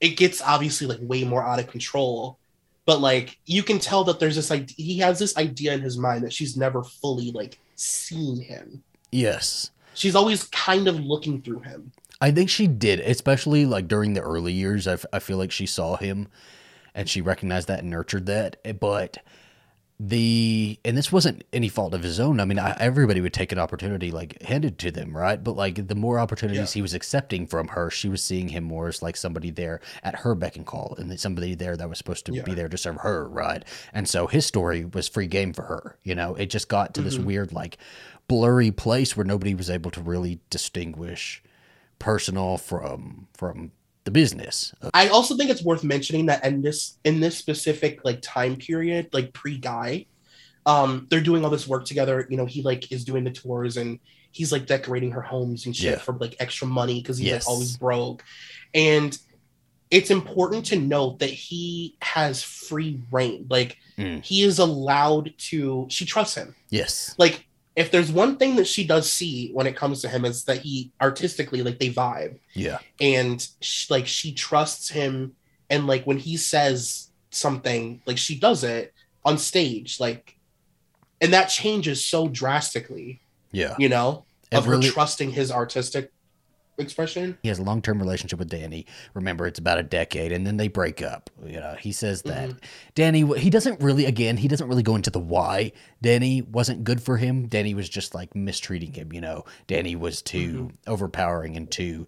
it 0.00 0.10
gets 0.16 0.40
obviously 0.42 0.86
like 0.86 0.98
way 1.02 1.24
more 1.24 1.42
out 1.44 1.58
of 1.60 1.66
control 1.68 2.38
but 2.86 3.00
like 3.00 3.38
you 3.46 3.62
can 3.62 3.78
tell 3.78 4.04
that 4.04 4.18
there's 4.18 4.36
this 4.36 4.50
idea 4.50 4.74
he 4.76 4.98
has 4.98 5.18
this 5.18 5.36
idea 5.36 5.72
in 5.74 5.80
his 5.80 5.96
mind 5.98 6.24
that 6.24 6.32
she's 6.32 6.56
never 6.56 6.82
fully 6.82 7.32
like 7.32 7.58
seen 7.76 8.40
him 8.40 8.82
Yes. 9.12 9.70
she's 9.94 10.14
always 10.14 10.44
kind 10.44 10.86
of 10.88 11.00
looking 11.00 11.42
through 11.42 11.60
him 11.60 11.92
I 12.20 12.30
think 12.30 12.50
she 12.50 12.66
did, 12.66 13.00
especially 13.00 13.64
like 13.66 13.88
during 13.88 14.14
the 14.14 14.20
early 14.20 14.52
years. 14.52 14.86
I, 14.86 14.92
f- 14.94 15.06
I 15.12 15.18
feel 15.20 15.38
like 15.38 15.50
she 15.52 15.66
saw 15.66 15.96
him 15.96 16.28
and 16.94 17.08
she 17.08 17.20
recognized 17.20 17.68
that 17.68 17.80
and 17.80 17.90
nurtured 17.90 18.26
that. 18.26 18.56
Eh, 18.64 18.72
But 18.72 19.18
the, 20.02 20.78
and 20.84 20.96
this 20.96 21.12
wasn't 21.12 21.44
any 21.52 21.68
fault 21.68 21.92
of 21.92 22.02
his 22.02 22.18
own. 22.18 22.40
I 22.40 22.46
mean, 22.46 22.58
I, 22.58 22.74
everybody 22.80 23.20
would 23.20 23.34
take 23.34 23.52
an 23.52 23.58
opportunity 23.58 24.10
like 24.10 24.40
handed 24.42 24.78
to 24.78 24.90
them, 24.90 25.14
right? 25.16 25.42
But 25.42 25.56
like 25.56 25.88
the 25.88 25.94
more 25.94 26.18
opportunities 26.18 26.74
Yeah. 26.74 26.78
he 26.78 26.82
was 26.82 26.94
accepting 26.94 27.46
from 27.46 27.68
her, 27.68 27.90
she 27.90 28.08
was 28.08 28.22
seeing 28.22 28.48
him 28.48 28.64
more 28.64 28.88
as 28.88 29.02
like 29.02 29.16
somebody 29.16 29.50
there 29.50 29.80
at 30.02 30.16
her 30.20 30.34
beck 30.34 30.56
and 30.56 30.64
call 30.66 30.94
and 30.98 31.20
somebody 31.20 31.54
there 31.54 31.76
that 31.76 31.88
was 31.88 31.98
supposed 31.98 32.24
to 32.26 32.32
Yeah. 32.34 32.42
be 32.44 32.54
there 32.54 32.68
to 32.68 32.78
serve 32.78 32.96
her, 32.98 33.28
right? 33.28 33.62
And 33.92 34.08
so 34.08 34.26
his 34.26 34.46
story 34.46 34.86
was 34.86 35.06
free 35.06 35.26
game 35.26 35.52
for 35.52 35.62
her. 35.64 35.98
You 36.02 36.14
know, 36.14 36.34
it 36.34 36.46
just 36.46 36.68
got 36.68 36.94
to 36.94 37.02
this 37.02 37.18
Mhm. 37.18 37.24
weird, 37.24 37.52
like, 37.52 37.76
blurry 38.26 38.70
place 38.70 39.16
where 39.18 39.26
nobody 39.26 39.54
was 39.54 39.68
able 39.68 39.90
to 39.90 40.00
really 40.00 40.40
distinguish 40.48 41.42
personal 42.10 42.56
from 42.58 43.28
from 43.34 43.70
the 44.04 44.10
business. 44.10 44.74
I 44.92 45.06
also 45.08 45.36
think 45.36 45.50
it's 45.50 45.62
worth 45.62 45.84
mentioning 45.84 46.26
that 46.26 46.44
in 46.44 46.62
this 46.62 46.98
in 47.04 47.20
this 47.20 47.38
specific 47.38 48.04
like 48.04 48.20
time 48.22 48.56
period, 48.56 49.10
like 49.12 49.32
pre 49.32 49.56
guy, 49.58 50.06
um, 50.66 51.06
they're 51.10 51.20
doing 51.20 51.44
all 51.44 51.50
this 51.50 51.68
work 51.68 51.84
together. 51.84 52.26
You 52.28 52.36
know, 52.36 52.46
he 52.46 52.62
like 52.62 52.90
is 52.90 53.04
doing 53.04 53.22
the 53.22 53.30
tours 53.30 53.76
and 53.76 54.00
he's 54.32 54.50
like 54.50 54.66
decorating 54.66 55.12
her 55.12 55.20
homes 55.22 55.66
and 55.66 55.76
shit 55.76 55.92
Yeah. 55.92 55.98
for 55.98 56.14
like 56.14 56.34
extra 56.40 56.66
money 56.66 57.00
because 57.00 57.18
he's 57.18 57.28
Yes. 57.28 57.46
like 57.46 57.52
always 57.52 57.76
broke. 57.76 58.24
And 58.74 59.16
it's 59.90 60.10
important 60.10 60.66
to 60.66 60.76
note 60.78 61.18
that 61.18 61.30
he 61.30 61.96
has 62.02 62.42
free 62.42 63.00
reign. 63.12 63.46
Like 63.48 63.76
Mm. 63.98 64.24
he 64.24 64.42
is 64.44 64.58
allowed 64.58 65.34
to 65.50 65.86
she 65.90 66.06
trusts 66.06 66.34
him. 66.36 66.54
Yes. 66.70 67.14
Like 67.18 67.44
if 67.80 67.90
there's 67.90 68.12
one 68.12 68.36
thing 68.36 68.56
that 68.56 68.66
she 68.66 68.84
does 68.86 69.10
see 69.10 69.50
when 69.56 69.66
it 69.66 69.74
comes 69.76 70.02
to 70.02 70.08
him 70.08 70.24
is 70.24 70.44
that 70.44 70.58
he 70.58 70.92
artistically 71.00 71.62
like 71.62 71.78
they 71.78 71.88
vibe 71.90 72.38
Yeah. 72.54 72.78
and 73.00 73.36
sh 73.60 73.88
like 73.90 74.06
she 74.06 74.32
trusts 74.32 74.88
him 74.90 75.34
and 75.70 75.86
like 75.86 76.04
when 76.08 76.18
he 76.18 76.36
says 76.36 77.08
something 77.30 78.02
like 78.06 78.18
she 78.18 78.38
does 78.38 78.64
it 78.64 78.92
on 79.24 79.38
stage 79.38 79.98
like 80.00 80.36
and 81.22 81.32
that 81.32 81.46
changes 81.46 82.04
so 82.04 82.28
drastically 82.28 83.20
Yeah. 83.52 83.74
you 83.78 83.88
know 83.88 84.24
It 84.52 84.56
of 84.58 84.66
really- 84.68 84.86
her 84.86 84.92
trusting 84.92 85.30
his 85.32 85.50
artistic 85.50 86.12
expression 86.80 87.38
He 87.42 87.48
has 87.48 87.58
a 87.58 87.62
long 87.62 87.82
term 87.82 87.98
relationship 87.98 88.38
with 88.38 88.48
Danny. 88.48 88.86
Remember, 89.14 89.46
it's 89.46 89.58
about 89.58 89.78
a 89.78 89.82
decade, 89.82 90.32
and 90.32 90.46
then 90.46 90.56
they 90.56 90.68
break 90.68 91.02
up. 91.02 91.30
You 91.44 91.60
know, 91.60 91.76
he 91.78 91.92
says 91.92 92.22
that 92.22 92.50
Mhm. 92.50 92.58
Danny. 92.94 93.38
He 93.38 93.50
doesn't 93.50 93.80
really. 93.80 94.06
Again, 94.06 94.36
he 94.36 94.48
doesn't 94.48 94.68
really 94.68 94.82
go 94.82 94.96
into 94.96 95.10
the 95.10 95.20
why. 95.20 95.72
Danny 96.02 96.42
wasn't 96.42 96.84
good 96.84 97.02
for 97.02 97.16
him. 97.18 97.46
Danny 97.46 97.74
was 97.74 97.88
just 97.88 98.14
like 98.14 98.34
mistreating 98.34 98.92
him. 98.94 99.12
You 99.12 99.20
know, 99.20 99.44
Danny 99.66 99.94
was 99.96 100.22
too 100.22 100.70
overpowering 100.86 101.56
and 101.56 101.70
too. 101.70 102.06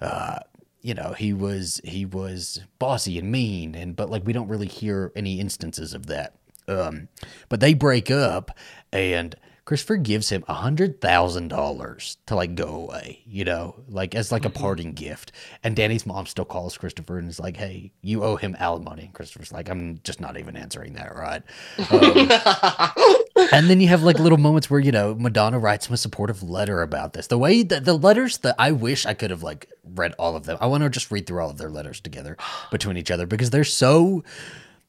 Uh, 0.00 0.38
you 0.82 0.94
know, 0.94 1.12
he 1.12 1.32
was 1.32 1.80
he 1.84 2.04
was 2.06 2.60
bossy 2.78 3.18
and 3.18 3.30
mean, 3.30 3.74
and 3.74 3.94
but 3.96 4.08
like 4.10 4.24
we 4.24 4.32
don't 4.32 4.48
really 4.48 4.66
hear 4.68 5.12
any 5.14 5.38
instances 5.40 5.92
of 5.94 6.06
that. 6.06 6.34
Um, 6.68 7.08
but 7.48 7.60
they 7.60 7.74
break 7.74 8.10
up, 8.10 8.56
and 8.92 9.34
Christopher 9.70 9.98
gives 9.98 10.30
him 10.30 10.42
a 10.48 10.54
hundred 10.54 11.00
thousand 11.00 11.46
dollars 11.46 12.16
to 12.26 12.34
like 12.34 12.56
go 12.56 12.66
away, 12.74 13.20
you 13.24 13.44
know, 13.44 13.76
like 13.86 14.16
as 14.16 14.32
like 14.32 14.44
a 14.44 14.48
Mm-hmm. 14.48 14.60
parting 14.60 14.92
gift. 14.94 15.30
And 15.62 15.76
Danny's 15.76 16.04
mom 16.04 16.26
still 16.26 16.44
calls 16.44 16.76
Christopher 16.76 17.18
and 17.20 17.28
is 17.28 17.38
like, 17.38 17.56
"Hey, 17.56 17.92
you 18.02 18.24
owe 18.24 18.34
him 18.34 18.56
alimony." 18.58 19.04
And 19.04 19.12
Christopher's 19.14 19.52
like, 19.52 19.70
"I'm 19.70 20.00
just 20.02 20.20
not 20.20 20.36
even 20.36 20.56
answering 20.56 20.94
that, 20.94 21.14
right?" 21.14 21.42
Um, 21.88 23.46
and 23.52 23.70
then 23.70 23.80
you 23.80 23.86
have 23.86 24.02
like 24.02 24.18
little 24.18 24.38
moments 24.38 24.68
where 24.68 24.80
you 24.80 24.90
know 24.90 25.14
Madonna 25.14 25.60
writes 25.60 25.86
him 25.86 25.94
a 25.94 25.96
supportive 25.98 26.42
letter 26.42 26.82
about 26.82 27.12
this. 27.12 27.28
The 27.28 27.38
way 27.38 27.62
that 27.62 27.84
the 27.84 27.94
letters 27.94 28.38
that 28.38 28.56
I 28.58 28.72
wish 28.72 29.06
I 29.06 29.14
could 29.14 29.30
have 29.30 29.44
like 29.44 29.68
read 29.84 30.14
all 30.18 30.34
of 30.34 30.46
them. 30.46 30.58
I 30.60 30.66
want 30.66 30.82
to 30.82 30.90
just 30.90 31.12
read 31.12 31.28
through 31.28 31.42
all 31.44 31.50
of 31.50 31.58
their 31.58 31.70
letters 31.70 32.00
together 32.00 32.36
between 32.72 32.96
each 32.96 33.12
other 33.12 33.24
because 33.24 33.50
they're 33.50 33.62
so 33.62 34.24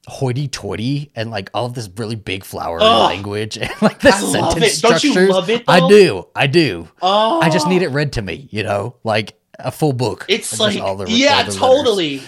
hoity-toity 0.07 1.11
and 1.15 1.29
like 1.31 1.49
all 1.53 1.65
of 1.65 1.73
this 1.73 1.89
really 1.97 2.15
big 2.15 2.43
flowery 2.43 2.81
Ugh. 2.83 3.09
language 3.09 3.57
and 3.57 3.69
like 3.81 3.99
the 3.99 4.09
I 4.09 4.19
sentence 4.19 4.77
it. 4.77 4.81
Don't 4.81 5.03
you 5.03 5.11
structures. 5.11 5.29
love 5.29 5.49
it, 5.49 5.63
I 5.67 5.87
do. 5.87 6.27
I 6.35 6.47
do. 6.47 6.87
oh, 7.01 7.39
I 7.41 7.49
just 7.49 7.67
need 7.67 7.81
oh. 7.83 7.85
it 7.85 7.89
read 7.91 8.13
to 8.13 8.21
me. 8.21 8.47
You 8.51 8.63
know, 8.63 8.95
like 9.03 9.39
a 9.59 9.71
full 9.71 9.93
book. 9.93 10.25
It's 10.27 10.59
like 10.59 10.79
all 10.79 10.95
the- 10.97 11.09
yeah, 11.11 11.29
all 11.29 11.37
the 11.37 11.43
letters. 11.43 11.57
totally. 11.57 12.21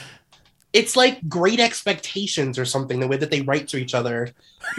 It's 0.71 0.95
like 0.95 1.28
great 1.30 1.59
expectations 1.59 2.57
or 2.57 2.65
something. 2.65 2.99
The 2.99 3.07
way 3.07 3.17
that 3.17 3.30
they 3.30 3.41
write 3.41 3.67
to 3.69 3.78
each 3.78 3.93
other, 3.93 4.30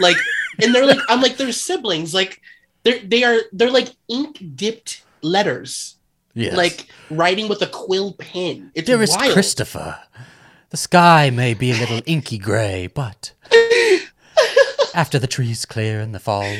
like, 0.01 0.17
and 0.61 0.75
they're 0.75 0.85
like, 0.85 0.99
I'm 1.07 1.21
like, 1.21 1.37
they're 1.37 1.53
siblings. 1.53 2.13
Like, 2.13 2.41
they're 2.83 2.99
they 2.99 3.23
are 3.23 3.37
they're 3.53 3.71
like 3.71 3.89
ink 4.09 4.41
dipped 4.55 5.03
letters, 5.21 5.95
Yes. 6.33 6.55
like 6.55 6.87
writing 7.09 7.47
with 7.47 7.61
a 7.61 7.67
quill 7.67 8.11
pen. 8.13 8.71
It's 8.75 8.87
Dearest 8.87 9.17
wild. 9.17 9.31
Christopher, 9.33 9.97
the 10.75 10.79
sky 10.79 11.29
may 11.29 11.53
be 11.53 11.71
a 11.71 11.75
little 11.75 12.01
inky 12.05 12.37
gray, 12.37 12.87
but 12.87 13.31
after 14.93 15.17
the 15.17 15.25
trees 15.25 15.65
clear 15.65 16.01
in 16.01 16.11
the 16.11 16.19
fall, 16.19 16.53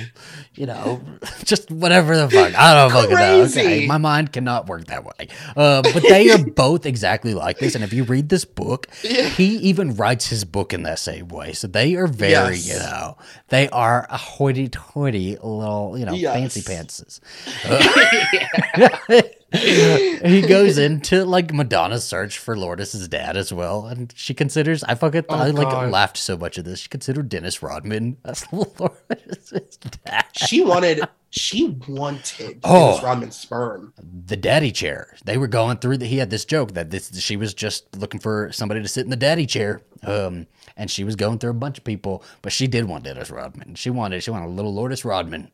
you 0.53 0.66
know, 0.66 1.01
just 1.43 1.70
whatever 1.70 2.16
the 2.16 2.30
fuck. 2.30 2.55
I 2.57 2.74
don't 2.76 2.91
fucking 2.91 3.13
know. 3.18 3.41
Okay, 3.43 3.86
my 3.88 3.97
mind 3.97 4.32
cannot 4.32 4.68
work 4.68 4.86
that 4.86 5.03
way. 5.03 5.28
Uh, 5.57 5.82
but 5.82 6.01
they 6.03 6.32
are 6.32 6.38
both 6.55 6.86
exactly 6.86 7.34
like 7.34 7.59
this. 7.59 7.76
And 7.76 7.84
if 7.84 7.91
you 7.91 8.05
read 8.05 8.30
this 8.30 8.45
book, 8.45 8.88
he 9.01 9.57
even 9.57 9.95
writes 9.97 10.28
his 10.28 10.45
book 10.45 10.72
in 10.74 10.84
that 10.84 10.99
same 10.99 11.28
way. 11.28 11.51
So 11.51 11.68
they 11.68 11.95
are 11.95 12.07
very, 12.07 12.55
Yes. 12.55 12.68
you 12.70 12.76
know, 12.80 13.18
they 13.49 13.68
are 13.68 14.07
a 14.09 14.16
hoity-toity 14.18 15.32
little, 15.43 15.97
you 15.99 16.05
know, 16.05 16.13
Yes. 16.13 16.36
fancy 16.36 16.61
pantses. 16.61 17.20
he 20.25 20.41
goes 20.41 20.77
into 20.77 21.23
like 21.25 21.53
Madonna's 21.53 22.03
search 22.03 22.37
for 22.37 22.57
Lourdes's 22.57 23.07
dad 23.07 23.37
as 23.37 23.51
well, 23.53 23.85
and 23.87 24.13
she 24.15 24.33
considers 24.33 24.83
I 24.83 24.95
fucking 24.95 25.25
Oh, 25.29 25.35
I 25.35 25.49
like 25.49 25.69
God. 25.69 25.91
laughed 25.91 26.17
so 26.17 26.37
much 26.37 26.57
at 26.57 26.65
this. 26.65 26.79
She 26.81 26.89
considered 26.89 27.29
Dennis 27.29 27.61
Rodman 27.61 28.17
as 28.25 28.45
Lourdes's 28.51 29.77
dad. 29.77 30.25
she 30.35 30.63
wanted 30.63 31.01
she 31.29 31.77
wanted 31.87 32.59
Oh. 32.63 32.87
Dennis 32.91 33.03
Rodman's 33.03 33.37
sperm. 33.37 33.93
The 34.25 34.37
daddy 34.37 34.71
chair. 34.71 35.15
They 35.25 35.37
were 35.37 35.47
going 35.47 35.77
through 35.77 35.97
that. 35.97 36.05
He 36.05 36.17
had 36.17 36.29
this 36.29 36.45
joke 36.45 36.73
that 36.73 36.91
this 36.91 37.17
she 37.19 37.35
was 37.37 37.53
just 37.53 37.95
looking 37.97 38.19
for 38.19 38.51
somebody 38.51 38.81
to 38.81 38.87
sit 38.87 39.03
in 39.03 39.09
the 39.09 39.15
daddy 39.17 39.45
chair. 39.45 39.81
Um, 40.03 40.47
and 40.77 40.89
she 40.91 41.03
was 41.03 41.15
going 41.15 41.39
through 41.39 41.49
a 41.51 41.53
bunch 41.53 41.77
of 41.77 41.83
people, 41.83 42.23
but 42.41 42.51
she 42.51 42.67
did 42.67 42.85
want 42.85 43.05
Dennis 43.05 43.31
Rodman. 43.31 43.75
She 43.75 43.89
wanted 43.89 44.21
she 44.23 44.31
wanted 44.31 44.47
a 44.47 44.49
little 44.49 44.73
Lourdes 44.73 45.03
Rodman. 45.05 45.51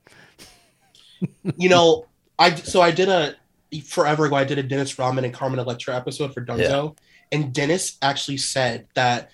You 1.58 1.70
know, 1.70 2.06
I 2.40 2.56
so 2.56 2.82
I 2.82 2.90
did 2.92 3.08
a 3.08 3.36
forever 3.80 4.26
ago. 4.26 4.36
I 4.36 4.44
did 4.44 4.58
a 4.58 4.64
Dennis 4.64 5.00
Rodman 5.00 5.24
and 5.26 5.34
Carmen 5.34 5.60
Electra 5.60 5.96
episode 5.96 6.34
for 6.34 6.44
Dunzo, 6.44 6.98
and 7.32 7.54
Dennis 7.54 7.98
actually 8.02 8.38
said 8.38 8.88
that 8.96 9.32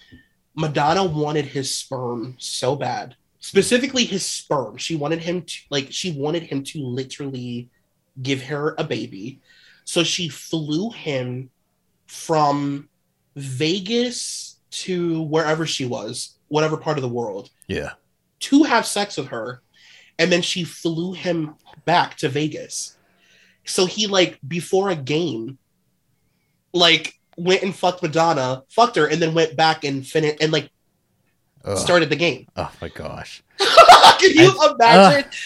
Madonna 0.55 1.03
wanted 1.03 1.45
his 1.45 1.73
sperm 1.73 2.35
so 2.37 2.75
bad, 2.75 3.15
specifically 3.39 4.05
his 4.05 4.25
sperm. 4.25 4.77
She 4.77 4.95
wanted 4.95 5.19
him 5.19 5.41
to 5.41 5.55
like 5.69 5.91
she 5.91 6.11
wanted 6.11 6.43
him 6.43 6.63
to 6.65 6.79
literally 6.83 7.69
give 8.21 8.43
her 8.43 8.75
a 8.77 8.83
baby, 8.83 9.39
so 9.83 10.03
she 10.03 10.29
flew 10.29 10.91
him 10.91 11.49
from 12.05 12.87
Vegas 13.35 14.57
to 14.69 15.21
wherever 15.23 15.65
she 15.65 15.85
was, 15.85 16.37
whatever 16.47 16.77
part 16.77 16.97
of 16.97 17.01
the 17.01 17.07
world, 17.09 17.49
Yeah. 17.67 17.93
to 18.41 18.63
have 18.63 18.85
sex 18.85 19.17
with 19.17 19.27
her 19.27 19.61
and 20.19 20.31
then 20.31 20.41
she 20.41 20.63
flew 20.63 21.13
him 21.13 21.53
back 21.85 22.17
to 22.17 22.27
Vegas. 22.29 22.96
So 23.67 23.85
he 23.85 24.07
like 24.07 24.39
before 24.47 24.89
a 24.89 24.95
game 24.95 25.57
like 26.73 27.13
went 27.37 27.63
and 27.63 27.75
fucked 27.75 28.01
Madonna, 28.01 28.63
fucked 28.69 28.95
her 28.95 29.07
and 29.07 29.21
then 29.21 29.33
went 29.33 29.55
back 29.55 29.83
and 29.83 30.05
finished 30.05 30.41
and 30.41 30.51
like 30.51 30.69
Ugh. 31.65 31.77
started 31.77 32.09
the 32.09 32.15
game. 32.15 32.47
Oh 32.55 32.71
my 32.81 32.89
gosh. 32.89 33.43
Can 33.59 34.31
you 34.31 34.51
uh, 34.59 34.73
imagine? 34.73 35.29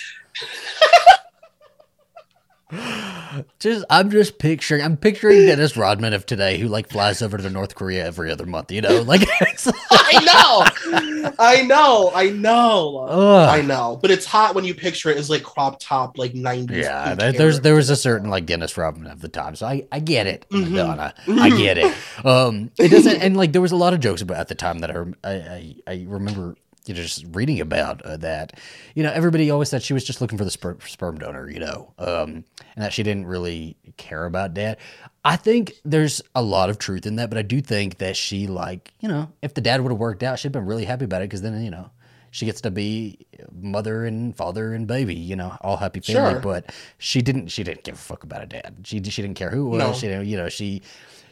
Just 3.60 3.86
I'm 3.90 4.10
just 4.12 4.38
picturing 4.40 4.82
I'm 4.82 4.98
picturing 4.98 5.46
Dennis 5.46 5.76
Rodman 5.78 6.14
of 6.14 6.26
today 6.26 6.58
who 6.58 6.68
like 6.68 6.90
flies 6.90 7.22
over 7.22 7.38
to 7.38 7.50
North 7.50 7.76
Korea 7.76 8.06
every 8.06 8.32
other 8.32 8.46
month, 8.46 8.72
you 8.72 8.82
know? 8.82 9.02
Like 9.02 9.22
I 9.92 10.24
know. 10.26 11.34
I 11.40 11.62
know. 11.64 12.12
I 12.14 12.30
know. 12.30 13.06
Ugh. 13.10 13.50
I 13.50 13.62
know. 13.62 14.00
But 14.02 14.12
it's 14.12 14.26
hot 14.26 14.56
when 14.56 14.64
you 14.66 14.74
picture 14.74 15.10
it 15.10 15.18
as 15.18 15.30
like 15.30 15.44
crop 15.44 15.80
top 15.80 16.18
like 16.18 16.34
90s. 16.34 16.72
Yeah, 16.72 17.06
pink 17.08 17.20
there, 17.20 17.32
hair. 17.32 17.38
there's 17.40 17.62
there 17.62 17.76
was 17.76 17.90
a 17.90 17.96
certain 17.96 18.30
like 18.30 18.46
Dennis 18.46 18.78
Rodman 18.78 19.12
of 19.12 19.22
the 19.22 19.30
time, 19.30 19.56
so 19.56 19.66
I, 19.68 19.86
I 19.92 20.00
get 20.00 20.28
it, 20.28 20.46
Mhm. 20.50 20.72
Madonna, 20.72 21.14
I 21.28 21.50
get 21.50 21.78
it. 21.78 21.94
Um, 22.26 22.72
it 22.78 22.90
doesn't, 22.90 23.22
and 23.22 23.36
like 23.38 23.52
there 23.54 23.62
was 23.62 23.72
a 23.72 23.76
lot 23.78 23.94
of 23.94 24.00
jokes 24.00 24.22
about 24.22 24.38
at 24.38 24.48
the 24.48 24.56
time 24.56 24.80
that 24.80 24.92
I 24.92 25.04
I, 25.24 25.32
I, 25.34 25.76
I 25.88 26.06
remember 26.08 26.56
you 26.86 26.94
know 26.94 27.02
just 27.02 27.26
reading 27.32 27.60
about 27.60 28.02
uh, 28.04 28.18
that. 28.18 28.60
You 28.96 29.04
know, 29.04 29.12
everybody 29.12 29.50
always 29.50 29.70
said 29.70 29.84
she 29.84 29.94
was 29.94 30.04
just 30.04 30.22
looking 30.22 30.38
for 30.38 30.46
the 30.46 30.52
sperm, 30.52 30.80
sperm 30.86 31.18
donor, 31.18 31.50
you 31.50 31.60
know, 31.60 31.94
um, 31.98 32.44
and 32.76 32.84
that 32.84 32.94
she 32.94 33.04
didn't 33.04 33.26
really 33.26 33.78
care 33.98 34.26
about 34.26 34.54
dad. 34.54 34.78
I 35.24 35.36
think 35.36 35.74
there's 35.86 36.22
a 36.34 36.42
lot 36.42 36.70
of 36.70 36.78
truth 36.78 37.06
in 37.06 37.16
that, 37.18 37.30
but 37.30 37.38
I 37.38 37.44
do 37.44 37.62
think 37.62 38.00
that 38.00 38.18
she 38.18 38.48
like 38.48 38.94
you 39.00 39.08
know 39.08 39.32
if 39.42 39.54
the 39.54 39.62
dad 39.62 39.82
would 39.82 39.92
have 39.92 40.00
worked 40.00 40.24
out, 40.24 40.40
she'd 40.40 40.52
been 40.52 40.66
really 40.66 40.86
happy 40.86 41.06
about 41.06 41.22
it 41.22 41.30
because 41.30 41.42
then 41.42 41.64
you 41.64 41.72
know 41.72 41.92
she 42.32 42.46
gets 42.46 42.62
to 42.62 42.72
be 42.72 43.20
mother 43.52 44.06
and 44.06 44.36
father 44.36 44.74
and 44.74 44.88
baby, 44.88 45.16
you 45.16 45.36
know, 45.36 45.56
all 45.62 45.78
happy 45.78 46.00
family. 46.00 46.34
Sure. 46.34 46.40
But 46.40 46.74
she 46.98 47.22
didn't. 47.22 47.50
She 47.50 47.64
didn't 47.64 47.84
give 47.84 47.96
a 47.96 47.98
fuck 47.98 48.24
about 48.24 48.42
a 48.42 48.46
dad. 48.46 48.78
She 48.84 49.04
she 49.04 49.22
didn't 49.22 49.36
care 49.36 49.50
who 49.50 49.68
it 49.68 49.70
was. 49.70 49.80
No. 49.80 49.94
She 49.94 50.08
didn't, 50.08 50.28
you 50.28 50.38
know 50.38 50.50
she 50.50 50.82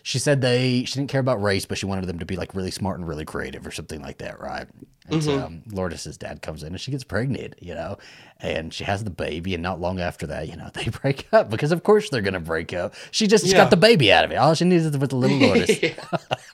she 0.04 0.20
said 0.20 0.42
they 0.42 0.84
she 0.86 0.96
didn't 0.96 1.10
care 1.10 1.22
about 1.22 1.42
race, 1.42 1.66
but 1.66 1.78
she 1.78 1.86
wanted 1.86 2.06
them 2.06 2.20
to 2.20 2.26
be 2.26 2.36
like 2.36 2.54
really 2.56 2.72
smart 2.72 3.00
and 3.00 3.08
really 3.08 3.26
creative 3.26 3.66
or 3.66 3.72
something 3.72 4.02
like 4.02 4.18
that, 4.20 4.40
right? 4.40 4.68
And 5.12 5.24
so 5.24 5.32
Mhm. 5.40 5.44
um, 5.44 5.64
Lourdes's 5.72 6.18
dad 6.18 6.44
comes 6.44 6.62
in 6.62 6.68
and 6.70 6.80
she 6.80 6.92
gets 6.92 7.04
pregnant, 7.04 7.56
you 7.60 7.74
know, 7.74 7.98
and 8.40 8.72
she 8.72 8.84
has 8.84 9.04
the 9.04 9.10
baby, 9.10 9.56
and 9.56 9.64
not 9.64 9.80
long 9.82 10.00
after 10.00 10.28
that, 10.28 10.48
you 10.48 10.56
know, 10.56 10.70
they 10.74 10.86
break 10.90 11.28
up 11.34 11.50
because 11.50 11.72
of 11.72 11.82
course 11.84 12.10
they're 12.12 12.22
gonna 12.22 12.40
break 12.40 12.74
up. 12.74 12.94
She 13.12 13.26
just 13.26 13.46
Yeah. 13.46 13.58
got 13.58 13.70
the 13.72 13.78
baby 13.78 14.14
out 14.14 14.24
of 14.24 14.32
it. 14.32 14.36
All 14.36 14.54
she 14.54 14.66
needs 14.66 14.86
is 14.86 14.96
with 14.98 15.10
the 15.10 15.16
little 15.16 15.38
Lourdes. 15.40 15.82
yeah. 15.82 15.94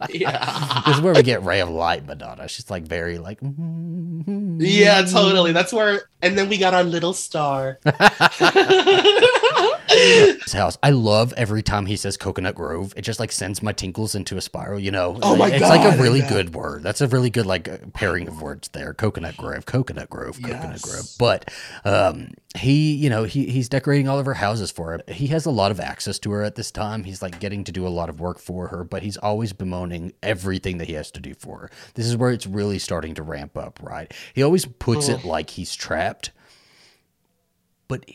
yeah. 0.10 0.82
this 0.86 0.96
is 0.96 1.02
where 1.02 1.14
we 1.14 1.22
get 1.24 1.44
Ray 1.44 1.60
of 1.60 1.70
Light 1.70 2.06
Madonna. 2.06 2.48
She's 2.48 2.70
like 2.70 2.84
very 2.84 3.18
like 3.18 3.42
"Mm-hmm." 3.42 4.58
Yeah, 4.62 5.02
totally. 5.02 5.52
That's 5.52 5.74
where, 5.74 6.04
and 6.22 6.38
then 6.38 6.48
we 6.48 6.58
got 6.58 6.74
our 6.74 6.84
little 6.84 7.14
star. 7.14 7.80
his 9.90 10.54
house. 10.54 10.78
I 10.84 10.90
love 10.92 11.34
every 11.38 11.62
time 11.64 11.86
he 11.86 11.96
says 11.96 12.18
Coconut 12.18 12.56
Grove. 12.56 12.94
It 12.96 13.02
just 13.02 13.20
like 13.20 13.32
sends 13.36 13.62
my 13.62 13.72
tinkles 13.74 14.16
into 14.16 14.38
a 14.38 14.42
spiral. 14.42 14.80
You 14.80 14.92
know, 14.92 15.20
Oh 15.22 15.36
my 15.36 15.50
god. 15.50 15.62
it's 15.62 15.70
like 15.70 15.94
a 15.94 16.02
really 16.02 16.20
yeah. 16.20 16.30
good 16.30 16.56
word. 16.56 16.84
That's 16.84 17.02
a 17.02 17.08
really 17.08 17.30
good 17.30 17.46
like 17.46 17.68
uh, 17.68 17.78
pairing 17.94 18.28
of 18.28 18.42
words 18.42 18.70
there. 18.70 18.94
Coconut 18.94 19.38
Grove, 19.38 19.66
Coconut 19.66 20.10
Grove, 20.10 20.42
Coconut 20.42 20.72
Yes. 20.72 20.82
Grove. 20.82 21.06
But 21.20 21.52
um, 21.84 22.30
he, 22.58 22.94
you 22.94 23.10
know, 23.10 23.24
he 23.26 23.46
he's 23.46 23.70
decorating 23.70 24.08
all 24.08 24.18
of 24.18 24.26
her 24.26 24.34
houses 24.34 24.72
for 24.72 24.92
her. 24.92 25.02
He 25.14 25.28
has 25.28 25.46
a 25.46 25.52
lot 25.52 25.72
of 25.72 25.80
access 25.80 26.18
to 26.20 26.32
her 26.32 26.44
at 26.44 26.56
this 26.56 26.72
time. 26.72 27.04
He's 27.04 27.22
like 27.22 27.40
getting 27.40 27.64
to 27.66 27.72
do 27.72 27.86
a 27.86 27.90
lot 27.90 28.10
of 28.10 28.20
work 28.20 28.40
for 28.40 28.68
her, 28.70 28.84
but 28.84 29.04
he's 29.04 29.18
always 29.18 29.54
bemoaning 29.54 30.14
everything 30.24 30.78
that 30.78 30.88
he 30.88 30.94
has 30.94 31.12
to 31.12 31.20
do 31.20 31.34
for 31.34 31.60
her. 31.60 31.72
This 31.96 32.06
is 32.06 32.16
where 32.16 32.32
it's 32.32 32.48
really 32.48 32.80
starting 32.80 33.14
to 33.16 33.24
ramp 33.24 33.58
up, 33.58 33.80
right? 33.84 34.14
He 34.34 34.42
always 34.44 34.66
puts 34.66 35.10
it 35.10 35.26
like 35.26 35.52
he's 35.52 35.76
trapped, 35.76 36.32
but 37.88 38.06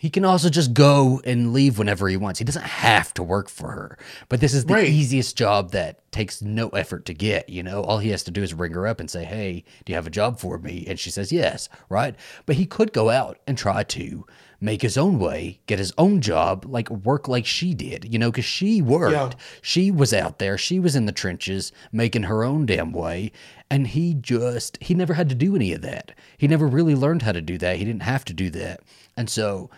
he 0.00 0.08
can 0.08 0.24
also 0.24 0.48
just 0.48 0.72
go 0.72 1.20
and 1.26 1.52
leave 1.52 1.78
whenever 1.78 2.08
he 2.08 2.16
wants. 2.16 2.38
He 2.38 2.44
doesn't 2.46 2.64
have 2.64 3.12
to 3.12 3.22
work 3.22 3.50
for 3.50 3.72
her. 3.72 3.98
But 4.30 4.40
this 4.40 4.54
is 4.54 4.64
the 4.64 4.72
Right. 4.72 4.88
easiest 4.88 5.36
job 5.36 5.72
that 5.72 6.10
takes 6.10 6.40
no 6.40 6.70
effort 6.70 7.04
to 7.04 7.12
get, 7.12 7.50
you 7.50 7.62
know? 7.62 7.82
All 7.82 7.98
he 7.98 8.08
has 8.08 8.22
to 8.22 8.30
do 8.30 8.42
is 8.42 8.54
ring 8.54 8.72
her 8.72 8.86
up 8.86 8.98
and 8.98 9.10
say, 9.10 9.24
"Hey, 9.26 9.62
do 9.84 9.92
you 9.92 9.96
have 9.96 10.06
a 10.06 10.10
job 10.10 10.40
for 10.40 10.56
me?" 10.56 10.86
And 10.88 10.98
she 10.98 11.10
says, 11.10 11.30
"Yes," 11.32 11.68
right? 11.90 12.14
But 12.46 12.56
he 12.56 12.64
could 12.64 12.94
go 12.94 13.10
out 13.10 13.38
and 13.46 13.58
try 13.58 13.82
to 13.82 14.24
make 14.58 14.80
his 14.80 14.96
own 14.96 15.18
way, 15.18 15.60
get 15.66 15.78
his 15.78 15.92
own 15.98 16.22
job, 16.22 16.64
like 16.66 16.90
work 16.90 17.28
like 17.28 17.44
she 17.44 17.74
did, 17.74 18.06
you 18.10 18.18
know, 18.18 18.32
cuz 18.32 18.44
she 18.46 18.80
worked. 18.80 19.12
Yeah. 19.34 19.40
She 19.60 19.90
was 19.90 20.14
out 20.14 20.38
there, 20.38 20.56
she 20.56 20.80
was 20.80 20.96
in 20.96 21.04
the 21.04 21.12
trenches 21.12 21.72
making 21.92 22.22
her 22.24 22.42
own 22.42 22.64
damn 22.66 22.92
way, 22.92 23.32
and 23.70 23.86
he 23.88 24.14
just 24.14 24.78
he 24.80 24.94
never 24.94 25.12
had 25.14 25.28
to 25.28 25.34
do 25.34 25.54
any 25.54 25.72
of 25.74 25.82
that. 25.82 26.12
He 26.38 26.48
never 26.48 26.66
really 26.66 26.94
learned 26.94 27.20
how 27.22 27.32
to 27.32 27.40
do 27.42 27.58
that. 27.58 27.76
He 27.76 27.84
didn't 27.84 28.02
have 28.02 28.24
to 28.26 28.32
do 28.34 28.48
that. 28.50 28.80
And 29.16 29.28
so 29.28 29.68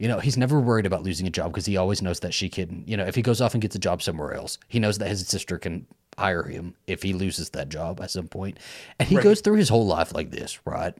you 0.00 0.08
know, 0.08 0.18
he's 0.18 0.38
never 0.38 0.58
worried 0.58 0.86
about 0.86 1.02
losing 1.02 1.26
a 1.26 1.30
job 1.30 1.52
because 1.52 1.66
he 1.66 1.76
always 1.76 2.00
knows 2.00 2.20
that 2.20 2.32
she 2.32 2.48
can, 2.48 2.82
you 2.86 2.96
know, 2.96 3.04
if 3.04 3.14
he 3.14 3.20
goes 3.20 3.42
off 3.42 3.52
and 3.52 3.60
gets 3.60 3.76
a 3.76 3.78
job 3.78 4.02
somewhere 4.02 4.32
else, 4.32 4.56
he 4.66 4.78
knows 4.78 4.96
that 4.96 5.08
his 5.08 5.26
sister 5.28 5.58
can 5.58 5.86
hire 6.16 6.44
him 6.44 6.74
if 6.86 7.02
he 7.02 7.12
loses 7.12 7.50
that 7.50 7.68
job 7.68 8.00
at 8.00 8.10
some 8.10 8.26
point. 8.26 8.58
And 8.98 9.06
he 9.06 9.16
Right. 9.16 9.22
goes 9.24 9.42
through 9.42 9.56
his 9.56 9.68
whole 9.68 9.86
life 9.86 10.14
like 10.14 10.30
this, 10.30 10.58
right? 10.64 10.94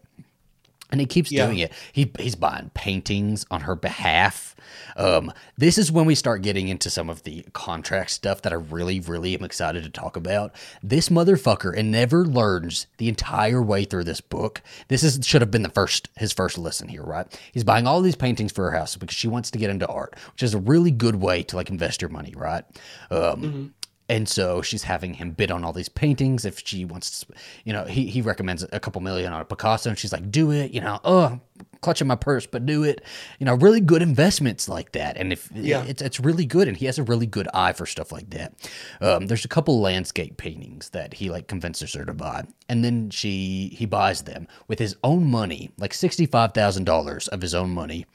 And 0.91 1.01
he 1.01 1.07
keeps 1.07 1.31
Yeah. 1.31 1.47
doing 1.47 1.59
it. 1.59 1.73
He 1.93 2.11
he's 2.19 2.35
buying 2.35 2.71
paintings 2.75 3.47
on 3.51 3.63
her 3.63 3.75
behalf. 3.75 4.55
Um, 4.97 5.33
this 5.57 5.79
is 5.79 5.91
when 5.91 6.05
we 6.05 6.15
start 6.15 6.43
getting 6.43 6.69
into 6.69 6.91
some 6.91 7.09
of 7.11 7.23
the 7.25 7.45
contract 7.53 8.11
stuff 8.11 8.43
that 8.43 8.53
I 8.53 8.57
really, 8.57 9.01
really 9.01 9.35
am 9.35 9.43
excited 9.45 9.83
to 9.85 9.91
talk 9.91 10.17
about. 10.17 10.55
This 10.83 11.09
motherfucker 11.09 11.77
and 11.77 11.91
never 11.91 12.25
learns 12.25 12.87
the 12.99 13.09
entire 13.09 13.63
way 13.63 13.85
through 13.85 14.05
this 14.05 14.21
book. 14.21 14.63
This 14.89 15.03
is 15.03 15.19
should 15.27 15.41
have 15.43 15.51
been 15.51 15.63
the 15.63 15.71
first 15.71 16.09
his 16.17 16.33
first 16.33 16.59
lesson 16.59 16.89
here, 16.89 17.03
right? 17.03 17.27
He's 17.53 17.65
buying 17.65 17.87
all 17.87 18.01
these 18.01 18.17
paintings 18.17 18.53
for 18.53 18.71
her 18.71 18.77
house 18.77 18.97
because 18.97 19.17
she 19.17 19.29
wants 19.29 19.51
to 19.53 19.59
get 19.59 19.71
into 19.71 19.87
art, 19.87 20.15
which 20.33 20.43
is 20.43 20.55
a 20.55 20.59
really 20.59 20.91
good 20.91 21.17
way 21.17 21.43
to 21.45 21.57
like 21.57 21.71
invest 21.71 22.01
your 22.03 22.11
money, 22.11 22.35
right? 22.37 22.65
Um, 23.11 23.75
and 24.11 24.29
so 24.29 24.61
she's 24.61 24.83
having 24.83 25.15
him 25.15 25.31
bid 25.31 25.51
on 25.53 25.65
all 25.65 25.73
these 25.73 25.89
paintings 25.89 26.45
if 26.45 26.61
she 26.67 26.85
wants 26.85 27.21
to, 27.21 27.33
you 27.65 27.73
know, 27.73 27.85
he, 27.85 28.07
he 28.07 28.21
recommends 28.21 28.67
a 28.73 28.81
couple 28.81 29.01
million 29.01 29.33
on 29.33 29.41
a 29.41 29.45
Picasso 29.45 29.89
and 29.89 29.97
she's 29.99 30.13
like, 30.13 30.31
do 30.33 30.51
it, 30.51 30.73
you 30.73 30.81
know, 30.81 30.99
oh, 31.05 31.39
clutching 31.81 32.09
my 32.09 32.17
purse, 32.17 32.45
but 32.45 32.67
do 32.67 32.83
it. 32.83 33.03
You 33.39 33.47
know, 33.47 33.55
really 33.55 33.81
good 33.81 34.03
investments 34.03 34.69
like 34.69 34.91
that. 34.93 35.17
And 35.17 35.33
if 35.33 35.49
Yeah. 35.55 35.85
it's, 35.85 36.03
it's 36.03 36.19
really 36.19 36.45
good 36.45 36.67
and 36.67 36.77
he 36.77 36.87
has 36.87 36.99
a 36.99 37.05
really 37.05 37.27
good 37.27 37.47
eye 37.55 37.73
for 37.73 37.87
stuff 37.87 38.11
like 38.11 38.31
that. 38.31 38.53
Um, 39.01 39.29
there's 39.29 39.45
a 39.45 39.49
couple 39.49 39.81
landscape 39.81 40.37
paintings 40.37 40.89
that 40.91 41.15
he 41.15 41.31
like 41.31 41.47
convinces 41.47 41.93
her 41.95 42.05
to 42.05 42.13
buy. 42.13 42.45
And 42.69 42.85
then 42.85 43.11
she, 43.11 43.69
he 43.79 43.87
buys 43.87 44.23
them 44.23 44.49
with 44.67 44.81
his 44.81 44.97
own 45.05 45.31
money, 45.31 45.71
like 45.79 45.93
$65,000 45.93 47.29
of 47.29 47.41
his 47.41 47.55
own 47.55 47.71
money 47.71 48.07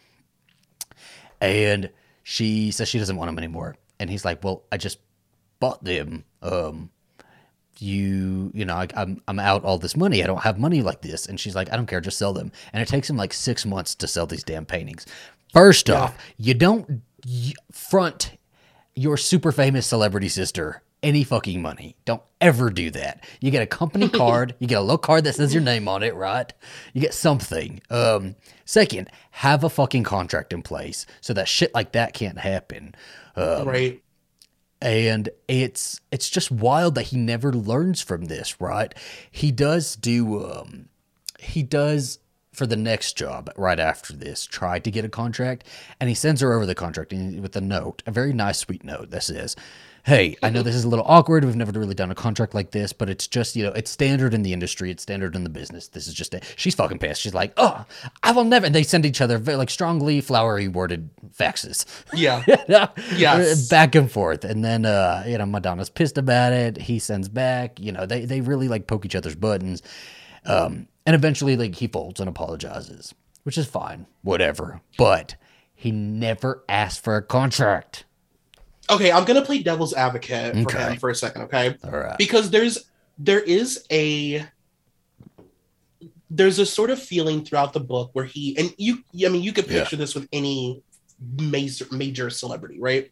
and 1.41 1.89
she 2.23 2.71
says 2.71 2.87
she 2.87 2.97
doesn't 2.97 3.17
want 3.17 3.27
them 3.27 3.37
anymore 3.37 3.75
and 3.99 4.09
he's 4.09 4.23
like 4.23 4.43
well 4.43 4.63
i 4.71 4.77
just 4.77 4.99
bought 5.60 5.84
them 5.84 6.24
um 6.41 6.89
you 7.78 8.51
you 8.53 8.64
know 8.64 8.76
I, 8.76 8.88
i'm 8.95 9.22
i'm 9.28 9.39
out 9.39 9.64
all 9.64 9.78
this 9.78 9.97
money 9.97 10.24
i 10.24 10.28
don't 10.28 10.43
have 10.43 10.58
money 10.58 10.82
like 10.82 11.01
this 11.01 11.26
and 11.26 11.39
she's 11.39 11.56
like 11.56 11.72
i 11.72 11.76
don't 11.76 11.88
care 11.88 11.99
just 11.99 12.18
sell 12.18 12.34
them 12.34 12.51
and 12.72 12.82
it 12.82 12.88
takes 12.88 13.10
him 13.10 13.18
like 13.18 13.34
six 13.34 13.66
months 13.66 13.95
to 13.95 14.08
sell 14.08 14.26
these 14.26 14.43
damn 14.43 14.66
paintings 14.66 15.06
first 15.53 15.89
off 15.89 16.18
you 16.38 16.53
don't 16.53 17.01
front 17.72 18.38
your 18.95 19.18
super 19.18 19.51
famous 19.51 19.86
celebrity 19.86 20.30
sister 20.30 20.82
any 21.06 21.24
fucking 21.24 21.62
money. 21.62 21.95
Don't 22.03 22.24
ever 22.41 22.72
do 22.72 22.89
that. 22.91 23.24
You 23.39 23.51
get 23.51 23.62
a 23.62 23.68
company 23.68 24.10
card, 24.24 24.56
you 24.60 24.68
get 24.68 24.80
a 24.80 24.82
little 24.82 24.97
card 24.97 25.24
that 25.26 25.36
says 25.36 25.53
your 25.53 25.62
name 25.62 25.88
on 25.88 26.01
it, 26.01 26.16
right? 26.16 26.51
You 26.93 27.01
get 27.01 27.14
something. 27.14 27.80
Um, 27.91 28.36
second, 28.66 29.10
have 29.32 29.64
a 29.64 29.70
fucking 29.70 30.03
contract 30.03 30.51
in 30.51 30.64
place 30.64 31.06
so 31.22 31.34
that 31.34 31.47
shit 31.47 31.74
like 31.74 31.91
that 31.91 32.14
can't 32.14 32.39
happen. 32.39 32.95
Um, 33.36 33.68
right. 33.68 34.01
And 34.86 35.29
it's 35.47 35.99
it's 36.11 36.29
just 36.29 36.51
wild 36.51 36.93
that 36.93 37.07
he 37.07 37.17
never 37.17 37.51
learns 37.51 38.01
from 38.01 38.25
this 38.25 38.61
right? 38.61 38.93
He 39.31 39.51
does 39.51 39.95
do 39.95 40.45
um 40.45 40.89
he 41.39 41.63
does 41.63 42.19
for 42.53 42.67
the 42.67 42.77
next 42.77 43.17
job 43.17 43.49
right 43.57 43.79
after 43.79 44.13
this 44.13 44.45
try 44.45 44.77
to 44.79 44.91
get 44.91 45.03
a 45.03 45.09
contract 45.09 45.65
and 45.99 46.07
he 46.07 46.15
sends 46.15 46.39
her 46.39 46.53
over 46.53 46.67
the 46.67 46.75
contract 46.75 47.11
with 47.11 47.55
a 47.55 47.61
note 47.61 48.03
a 48.05 48.11
very 48.11 48.31
nice 48.31 48.59
sweet 48.59 48.83
note 48.83 49.09
that 49.09 49.23
says 49.23 49.55
hey 50.06 50.38
i 50.43 50.51
know 50.51 50.62
this 50.62 50.76
is 50.76 50.84
a 50.84 50.88
little 50.88 51.06
awkward. 51.08 51.43
We've 51.43 51.56
never 51.56 51.78
really 51.78 51.95
done 51.95 52.12
a 52.12 52.16
contract 52.16 52.53
like 52.53 52.72
this 52.72 52.93
but 52.93 53.10
it's 53.10 53.28
just 53.28 53.56
you 53.56 53.64
know 53.64 53.72
it's 53.72 53.89
standard 53.91 54.34
in 54.34 54.43
the 54.43 54.53
industry. 54.53 54.91
It's 54.91 55.03
standard 55.03 55.36
in 55.36 55.43
the 55.43 55.49
business. 55.49 55.88
This 55.89 56.08
is 56.08 56.14
just 56.14 56.34
it 56.34 56.43
she's 56.56 56.76
fucking 56.76 56.99
pissed. 56.99 57.22
She's 57.22 57.34
like 57.34 57.53
oh 57.58 57.86
i 58.24 58.32
will 58.32 58.43
never 58.43 58.68
and 58.68 58.76
they 58.76 58.84
send 58.84 59.06
each 59.06 59.20
other 59.20 59.38
very 59.38 59.58
like 59.58 59.70
strongly 59.70 60.22
flowery 60.22 60.68
worded 60.68 61.10
faxes. 61.38 61.86
Yeah. 62.14 62.43
yes. 63.16 63.68
back 63.68 63.95
and 63.95 64.10
forth. 64.12 64.45
And 64.45 64.64
then 64.64 64.86
uh 64.86 65.24
you 65.28 65.38
know 65.38 65.45
madonna's 65.45 65.89
pissed 65.89 66.18
about 66.18 66.53
it. 66.53 66.78
He 66.78 66.99
sends 66.99 67.28
back 67.28 67.80
you 67.80 67.91
know 67.91 68.06
they 68.06 68.26
they 68.26 68.41
really 68.41 68.68
like 68.68 68.88
poke 68.88 69.06
each 69.06 69.16
other's 69.16 69.36
buttons. 69.36 69.82
Um 70.45 70.88
and 71.06 71.16
eventually 71.16 71.58
like 71.58 71.76
he 71.76 71.88
folds 71.88 72.20
and 72.20 72.30
apologizes 72.30 73.14
which 73.43 73.58
is 73.58 73.66
fine 73.66 74.06
whatever. 74.22 74.82
But 74.97 75.36
he 75.74 75.91
never 75.91 76.64
asked 76.70 77.03
for 77.03 77.16
a 77.18 77.22
contract 77.22 78.05
Okay, 78.89 79.11
I'm 79.11 79.25
gonna 79.25 79.43
play 79.43 79.63
devil's 79.63 79.93
advocate 79.93 80.53
for 80.63 80.69
Okay. 80.69 80.91
him 80.91 80.97
for 80.97 81.09
a 81.09 81.15
second, 81.15 81.43
okay? 81.43 81.75
all 81.83 81.91
right 81.91 82.17
Because 82.17 82.49
there's 82.49 82.89
there 83.17 83.39
is 83.39 83.86
a 83.91 84.45
there's 86.29 86.59
a 86.59 86.65
sort 86.65 86.89
of 86.89 87.01
feeling 87.01 87.45
throughout 87.45 87.71
the 87.73 87.79
book 87.79 88.09
where 88.13 88.25
he 88.25 88.57
and 88.57 88.73
you 88.77 89.03
I 89.25 89.29
mean 89.29 89.41
you 89.43 89.53
could 89.53 89.67
Yeah. 89.67 89.79
picture 89.79 89.95
this 89.95 90.13
with 90.15 90.27
any 90.33 90.83
major 91.19 91.86
major 91.91 92.29
celebrity, 92.29 92.79
right? 92.79 93.09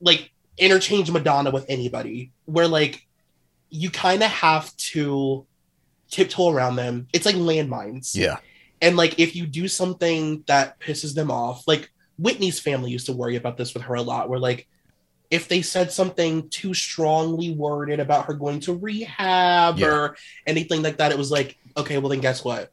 Like 0.00 0.30
interchange 0.58 1.10
Madonna 1.10 1.50
with 1.50 1.64
anybody, 1.68 2.32
where 2.44 2.68
like 2.68 3.02
you 3.70 3.90
kind 3.90 4.22
of 4.22 4.30
have 4.30 4.74
to 4.76 5.46
tiptoe 6.10 6.50
around 6.50 6.76
them. 6.76 7.06
It's 7.12 7.26
like 7.26 7.36
landmines. 7.36 8.14
yeah 8.14 8.38
And 8.80 8.96
like 8.96 9.18
if 9.18 9.34
you 9.34 9.46
do 9.46 9.66
something 9.68 10.44
that 10.46 10.78
pisses 10.80 11.14
them 11.14 11.30
off, 11.30 11.66
like 11.66 11.90
Whitney's 12.18 12.58
family 12.58 12.90
used 12.90 13.06
to 13.06 13.12
worry 13.12 13.36
about 13.36 13.56
this 13.56 13.74
with 13.74 13.84
her 13.84 13.94
a 13.94 14.02
lot, 14.02 14.28
where 14.28 14.38
like 14.38 14.66
if 15.30 15.46
they 15.48 15.62
said 15.62 15.92
something 15.92 16.48
too 16.48 16.72
strongly 16.74 17.50
worded 17.52 18.00
about 18.00 18.26
her 18.26 18.34
going 18.34 18.60
to 18.60 18.74
rehab 18.74 19.78
Yeah. 19.78 19.86
or 19.88 20.16
anything 20.46 20.82
like 20.82 20.96
that, 20.98 21.12
it 21.12 21.18
was 21.18 21.30
like, 21.30 21.58
okay, 21.76 21.98
well 21.98 22.08
then 22.08 22.20
guess 22.20 22.42
what? 22.44 22.72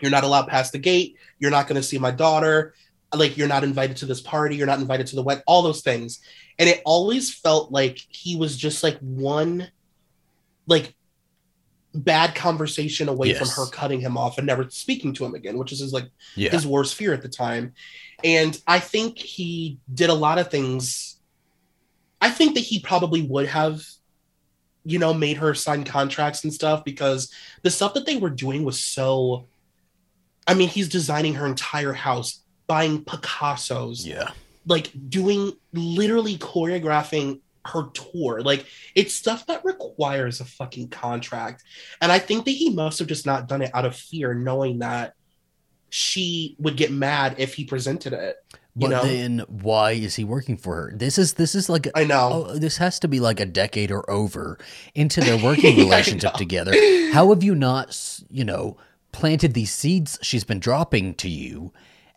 You're 0.00 0.10
not 0.10 0.24
allowed 0.24 0.48
past 0.48 0.72
the 0.72 0.78
gate. 0.78 1.16
You're 1.38 1.50
not 1.50 1.68
going 1.68 1.80
to 1.80 1.86
see 1.86 1.98
my 1.98 2.10
daughter. 2.10 2.74
Like 3.14 3.36
you're 3.36 3.48
not 3.48 3.64
invited 3.64 3.98
to 3.98 4.06
this 4.06 4.20
party. 4.20 4.56
You're 4.56 4.66
not 4.66 4.80
invited 4.80 5.06
to 5.08 5.16
the 5.16 5.22
wed. 5.22 5.42
All 5.46 5.62
those 5.62 5.82
things, 5.82 6.20
and 6.58 6.68
it 6.68 6.82
always 6.84 7.32
felt 7.32 7.70
like 7.72 7.98
he 8.10 8.36
was 8.36 8.56
just 8.56 8.82
like 8.82 8.98
one, 8.98 9.68
like 10.66 10.94
bad 12.04 12.34
conversation 12.34 13.08
away 13.08 13.28
Yes. 13.28 13.38
from 13.38 13.48
her 13.64 13.70
cutting 13.70 14.00
him 14.00 14.16
off 14.16 14.38
and 14.38 14.46
never 14.46 14.68
speaking 14.70 15.12
to 15.14 15.24
him 15.24 15.34
again, 15.34 15.58
which 15.58 15.72
is 15.72 15.80
his 15.80 15.92
like 15.92 16.08
yeah 16.36 16.50
his 16.50 16.66
worst 16.66 16.94
fear 16.94 17.12
at 17.12 17.22
the 17.22 17.28
time. 17.28 17.74
And 18.24 18.60
I 18.66 18.80
think 18.80 19.18
he 19.18 19.78
did 19.92 20.10
a 20.10 20.14
lot 20.14 20.38
of 20.38 20.50
things. 20.50 21.18
I 22.20 22.30
think 22.30 22.54
that 22.54 22.60
he 22.60 22.80
probably 22.80 23.22
would 23.22 23.46
have, 23.46 23.82
you 24.84 24.98
know, 24.98 25.14
made 25.14 25.36
her 25.36 25.54
sign 25.54 25.84
contracts 25.84 26.42
and 26.44 26.52
stuff 26.52 26.84
because 26.84 27.32
the 27.62 27.70
stuff 27.70 27.94
that 27.94 28.06
they 28.06 28.16
were 28.16 28.30
doing 28.30 28.64
was 28.64 28.82
so. 28.82 29.46
I 30.46 30.54
mean, 30.54 30.68
he's 30.68 30.88
designing 30.88 31.34
her 31.34 31.46
entire 31.46 31.92
house, 31.92 32.42
buying 32.66 33.04
Picasso's, 33.04 34.06
yeah 34.06 34.30
like 34.66 34.90
doing 35.08 35.52
literally 35.72 36.36
choreographing 36.36 37.40
her 37.66 37.90
tour. 37.92 38.40
Like 38.40 38.66
it's 38.94 39.14
stuff 39.14 39.46
that 39.46 39.64
requires 39.64 40.40
a 40.40 40.44
fucking 40.44 40.88
contract. 40.88 41.64
And 42.00 42.10
I 42.10 42.18
think 42.18 42.44
that 42.44 42.52
he 42.52 42.70
must 42.70 42.98
have 42.98 43.08
just 43.08 43.26
not 43.26 43.48
done 43.48 43.62
it 43.62 43.70
out 43.74 43.84
of 43.84 43.96
fear, 43.96 44.34
knowing 44.34 44.80
that 44.80 45.14
she 45.90 46.56
would 46.58 46.76
get 46.76 46.92
mad 46.92 47.36
if 47.38 47.54
he 47.54 47.64
presented 47.64 48.12
it. 48.12 48.36
but 48.76 48.84
You 48.84 48.88
know? 48.90 49.02
then 49.02 49.44
why 49.48 49.92
is 49.92 50.16
he 50.16 50.24
working 50.24 50.56
for 50.56 50.74
her 50.74 50.92
this 50.94 51.16
is 51.18 51.34
this 51.34 51.54
is 51.54 51.68
like 51.68 51.88
I 51.94 52.04
know. 52.04 52.46
Oh, 52.48 52.58
this 52.58 52.76
has 52.76 52.98
to 53.00 53.08
be 53.08 53.20
like 53.20 53.40
a 53.40 53.46
decade 53.46 53.90
or 53.90 54.08
over 54.10 54.58
into 54.94 55.20
their 55.20 55.38
working 55.42 55.76
relationship 55.76 56.34
together. 56.34 56.72
How 57.12 57.30
have 57.30 57.42
you 57.42 57.54
not, 57.54 58.20
you 58.30 58.44
know, 58.44 58.76
planted 59.12 59.54
these 59.54 59.72
seeds 59.72 60.18
she's 60.22 60.44
been 60.44 60.60
dropping 60.60 61.14
to 61.14 61.28
you 61.28 61.72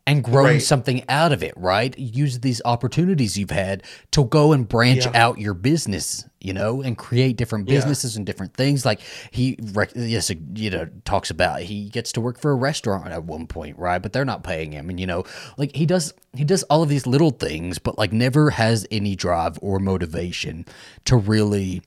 and 0.08 0.24
grown 0.24 0.46
Right. 0.46 0.62
something 0.62 1.04
out 1.08 1.32
of 1.32 1.44
it, 1.44 1.54
right? 1.56 1.98
Use 1.98 2.40
these 2.40 2.62
opportunities 2.66 3.38
you've 3.38 3.52
had 3.52 3.84
to 4.12 4.26
go 4.26 4.52
and 4.52 4.68
branch 4.68 5.06
Yeah. 5.06 5.12
out 5.14 5.38
your 5.40 5.54
business, 5.54 6.26
you 6.40 6.54
know, 6.54 6.82
and 6.82 6.98
create 6.98 7.38
different 7.38 7.70
Yeah. 7.70 7.76
businesses 7.76 8.18
and 8.18 8.26
different 8.26 8.56
things. 8.56 8.84
Like 8.84 9.00
he, 9.30 9.58
rec- 9.74 9.92
yes, 9.96 10.32
uh, 10.32 10.36
you 10.56 10.72
know, 10.72 10.88
talks 11.06 11.30
about 11.30 11.62
he 11.62 11.90
gets 11.90 12.12
to 12.14 12.22
work 12.22 12.40
for 12.40 12.52
a 12.52 12.56
restaurant 12.56 13.10
at 13.10 13.26
one 13.26 13.46
point, 13.46 13.78
right? 13.78 14.00
But 14.02 14.12
they're 14.12 14.26
not 14.26 14.44
paying 14.44 14.72
him, 14.72 14.90
and 14.90 15.00
you 15.00 15.06
know, 15.06 15.24
like 15.58 15.76
he 15.76 15.86
does, 15.86 16.14
he 16.36 16.44
does 16.44 16.64
all 16.64 16.82
of 16.82 16.90
these 16.90 17.06
little 17.06 17.32
things, 17.32 17.78
but 17.78 17.98
like 18.00 18.12
never 18.12 18.50
has 18.52 18.88
any 18.90 19.16
drive 19.16 19.60
or 19.62 19.78
motivation 19.80 20.66
to 21.06 21.16
really 21.16 21.84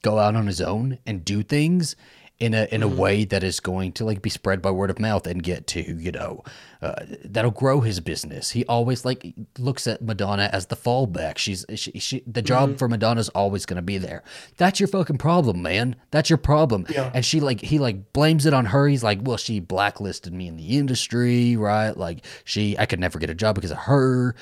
go 0.00 0.18
out 0.18 0.34
on 0.34 0.46
his 0.46 0.60
own 0.60 0.98
and 1.06 1.24
do 1.24 1.42
things 1.42 1.94
in 2.42 2.54
a 2.54 2.66
in 2.72 2.82
a 2.82 2.88
way 2.88 3.24
that 3.24 3.44
is 3.44 3.60
going 3.60 3.92
to 3.92 4.04
like 4.04 4.20
be 4.20 4.28
spread 4.28 4.60
by 4.60 4.70
word 4.70 4.90
of 4.90 4.98
mouth 4.98 5.28
and 5.28 5.44
get 5.44 5.68
to 5.68 5.80
you 5.80 6.10
know 6.10 6.42
uh, 6.82 7.04
that'll 7.24 7.52
grow 7.52 7.80
his 7.80 8.00
business. 8.00 8.50
He 8.50 8.64
always 8.64 9.04
like 9.04 9.32
looks 9.60 9.86
at 9.86 10.02
Madonna 10.02 10.50
as 10.52 10.66
the 10.66 10.74
fallback. 10.74 11.38
She's 11.38 11.64
she, 11.76 11.92
she 12.00 12.24
the 12.26 12.42
job 12.42 12.78
for 12.78 12.88
Madonna's 12.88 13.28
always 13.28 13.64
going 13.64 13.76
to 13.76 13.82
be 13.82 13.96
there. 13.96 14.24
That's 14.56 14.80
your 14.80 14.88
fucking 14.88 15.18
problem, 15.18 15.62
man. 15.62 15.94
That's 16.10 16.28
your 16.28 16.38
problem. 16.38 16.86
Yeah. 16.88 17.12
And 17.14 17.24
she 17.24 17.38
like 17.38 17.60
he 17.60 17.78
like 17.78 18.12
blames 18.12 18.44
it 18.44 18.52
on 18.52 18.66
her. 18.66 18.88
He's 18.88 19.04
like, 19.04 19.20
well, 19.22 19.36
she 19.36 19.60
blacklisted 19.60 20.34
me 20.34 20.48
in 20.48 20.56
the 20.56 20.76
industry, 20.76 21.56
right? 21.56 21.96
Like 21.96 22.24
she 22.44 22.76
I 22.76 22.86
could 22.86 22.98
never 22.98 23.20
get 23.20 23.30
a 23.30 23.34
job 23.34 23.54
because 23.54 23.70
of 23.70 23.78
her. 23.78 24.34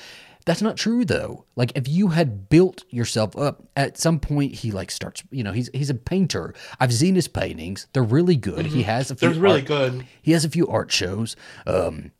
That's 0.45 0.61
not 0.61 0.77
true 0.77 1.05
though. 1.05 1.45
Like 1.55 1.71
if 1.75 1.87
you 1.87 2.09
had 2.09 2.49
built 2.49 2.83
yourself 2.89 3.37
up 3.37 3.63
at 3.75 3.97
some 3.97 4.19
point 4.19 4.53
he 4.55 4.71
like 4.71 4.89
starts, 4.91 5.23
you 5.31 5.43
know, 5.43 5.51
he's 5.51 5.69
he's 5.73 5.89
a 5.89 5.95
painter. 5.95 6.53
I've 6.79 6.93
seen 6.93 7.15
his 7.15 7.27
paintings. 7.27 7.87
They're 7.93 8.03
really 8.03 8.35
good. 8.35 8.65
He 8.67 8.83
has 8.83 9.11
a 9.11 9.15
few 9.15 9.29
They're 9.29 9.39
really 9.39 9.59
art- 9.61 9.67
good. 9.67 10.07
he 10.21 10.31
has 10.31 10.43
a 10.45 10.49
few 10.49 10.67
art 10.67 10.91
shows. 10.91 11.35
Um 11.67 12.11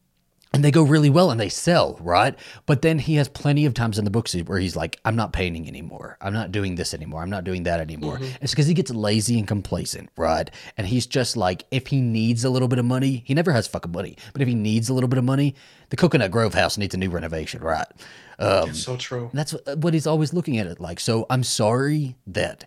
and 0.53 0.63
they 0.65 0.71
go 0.71 0.83
really 0.83 1.09
well 1.09 1.31
and 1.31 1.39
they 1.39 1.47
sell, 1.47 1.97
right? 2.01 2.35
But 2.65 2.81
then 2.81 2.99
he 2.99 3.15
has 3.15 3.29
plenty 3.29 3.65
of 3.65 3.73
times 3.73 3.97
in 3.97 4.03
the 4.03 4.11
books 4.11 4.35
where 4.35 4.59
he's 4.59 4.75
like, 4.75 4.99
I'm 5.05 5.15
not 5.15 5.31
painting 5.31 5.67
anymore. 5.67 6.17
I'm 6.19 6.33
not 6.33 6.51
doing 6.51 6.75
this 6.75 6.93
anymore. 6.93 7.21
I'm 7.21 7.29
not 7.29 7.45
doing 7.45 7.63
that 7.63 7.79
anymore. 7.79 8.19
It's 8.41 8.51
because 8.51 8.67
he 8.67 8.73
gets 8.73 8.91
lazy 8.91 9.39
and 9.39 9.47
complacent, 9.47 10.09
right? 10.17 10.51
And 10.77 10.85
he's 10.87 11.05
just 11.05 11.37
like, 11.37 11.63
if 11.71 11.87
he 11.87 12.01
needs 12.01 12.43
a 12.43 12.49
little 12.49 12.67
bit 12.67 12.79
of 12.79 12.85
money, 12.85 13.23
he 13.25 13.33
never 13.33 13.51
has 13.53 13.65
fucking 13.67 13.93
money, 13.93 14.17
but 14.33 14.41
if 14.41 14.47
he 14.47 14.55
needs 14.55 14.89
a 14.89 14.93
little 14.93 15.07
bit 15.07 15.17
of 15.19 15.23
money, 15.25 15.55
the 15.89 15.95
Coconut 15.95 16.31
Grove 16.31 16.53
house 16.53 16.77
needs 16.77 16.93
a 16.93 16.97
new 16.97 17.09
renovation, 17.09 17.61
right? 17.61 17.87
Um, 18.39 18.73
so 18.73 18.97
true. 18.97 19.29
that's 19.33 19.53
what, 19.53 19.77
what 19.77 19.93
he's 19.93 20.07
always 20.07 20.33
looking 20.33 20.57
at 20.57 20.67
it 20.67 20.79
like. 20.81 20.99
So 20.99 21.25
I'm 21.29 21.43
sorry 21.43 22.15
that 22.27 22.65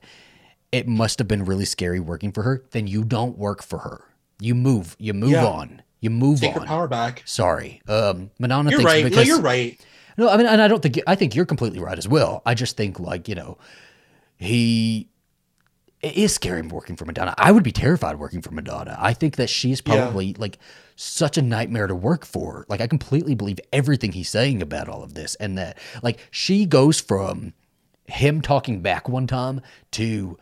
it 0.72 0.88
must 0.88 1.18
have 1.18 1.28
been 1.28 1.44
really 1.44 1.64
scary 1.64 2.00
working 2.00 2.32
for 2.32 2.42
her. 2.42 2.64
Then 2.70 2.86
you 2.86 3.04
don't 3.04 3.36
work 3.36 3.62
for 3.62 3.78
her. 3.80 4.04
You 4.40 4.54
move. 4.54 4.96
You 4.98 5.14
move 5.14 5.30
Yeah. 5.30 5.46
on. 5.46 5.82
You 6.04 6.10
move 6.10 6.40
Take 6.40 6.50
on. 6.50 6.56
your 6.56 6.66
power 6.66 6.86
back. 6.86 7.22
Sorry, 7.24 7.80
um, 7.88 8.30
Madonna. 8.38 8.68
You're 8.70 8.80
thinks 8.80 8.92
right. 8.92 9.04
Because, 9.04 9.26
no, 9.26 9.34
you're 9.36 9.40
right. 9.42 9.80
No, 10.18 10.28
I 10.28 10.36
mean, 10.36 10.46
and 10.46 10.60
I 10.60 10.68
don't 10.68 10.82
think 10.82 11.00
I 11.06 11.14
think 11.14 11.34
you're 11.34 11.46
completely 11.46 11.78
right 11.78 11.96
as 11.96 12.06
well. 12.06 12.42
I 12.44 12.52
just 12.52 12.76
think 12.76 13.00
like 13.00 13.26
you 13.26 13.34
know, 13.34 13.56
he 14.36 15.08
it 16.02 16.14
is 16.16 16.34
scary 16.34 16.60
working 16.60 16.96
for 16.96 17.06
Madonna. 17.06 17.34
I 17.38 17.50
would 17.52 17.62
be 17.62 17.72
terrified 17.72 18.18
working 18.18 18.42
for 18.42 18.50
Madonna. 18.50 18.96
I 19.00 19.14
think 19.14 19.36
that 19.36 19.48
she's 19.48 19.80
Yeah. 19.86 19.94
probably 20.02 20.34
like 20.34 20.58
such 20.94 21.38
a 21.38 21.42
nightmare 21.42 21.86
to 21.86 21.94
work 21.94 22.26
for. 22.26 22.66
Like 22.68 22.82
I 22.82 22.86
completely 22.86 23.34
believe 23.34 23.58
everything 23.72 24.12
he's 24.12 24.28
saying 24.28 24.60
about 24.60 24.90
all 24.90 25.02
of 25.02 25.14
this, 25.14 25.34
and 25.36 25.56
that 25.56 25.78
like 26.02 26.18
she 26.30 26.66
goes 26.66 27.00
from 27.00 27.54
him 28.06 28.42
talking 28.42 28.82
back 28.82 29.08
one 29.08 29.26
time 29.26 29.62
to 29.92 30.36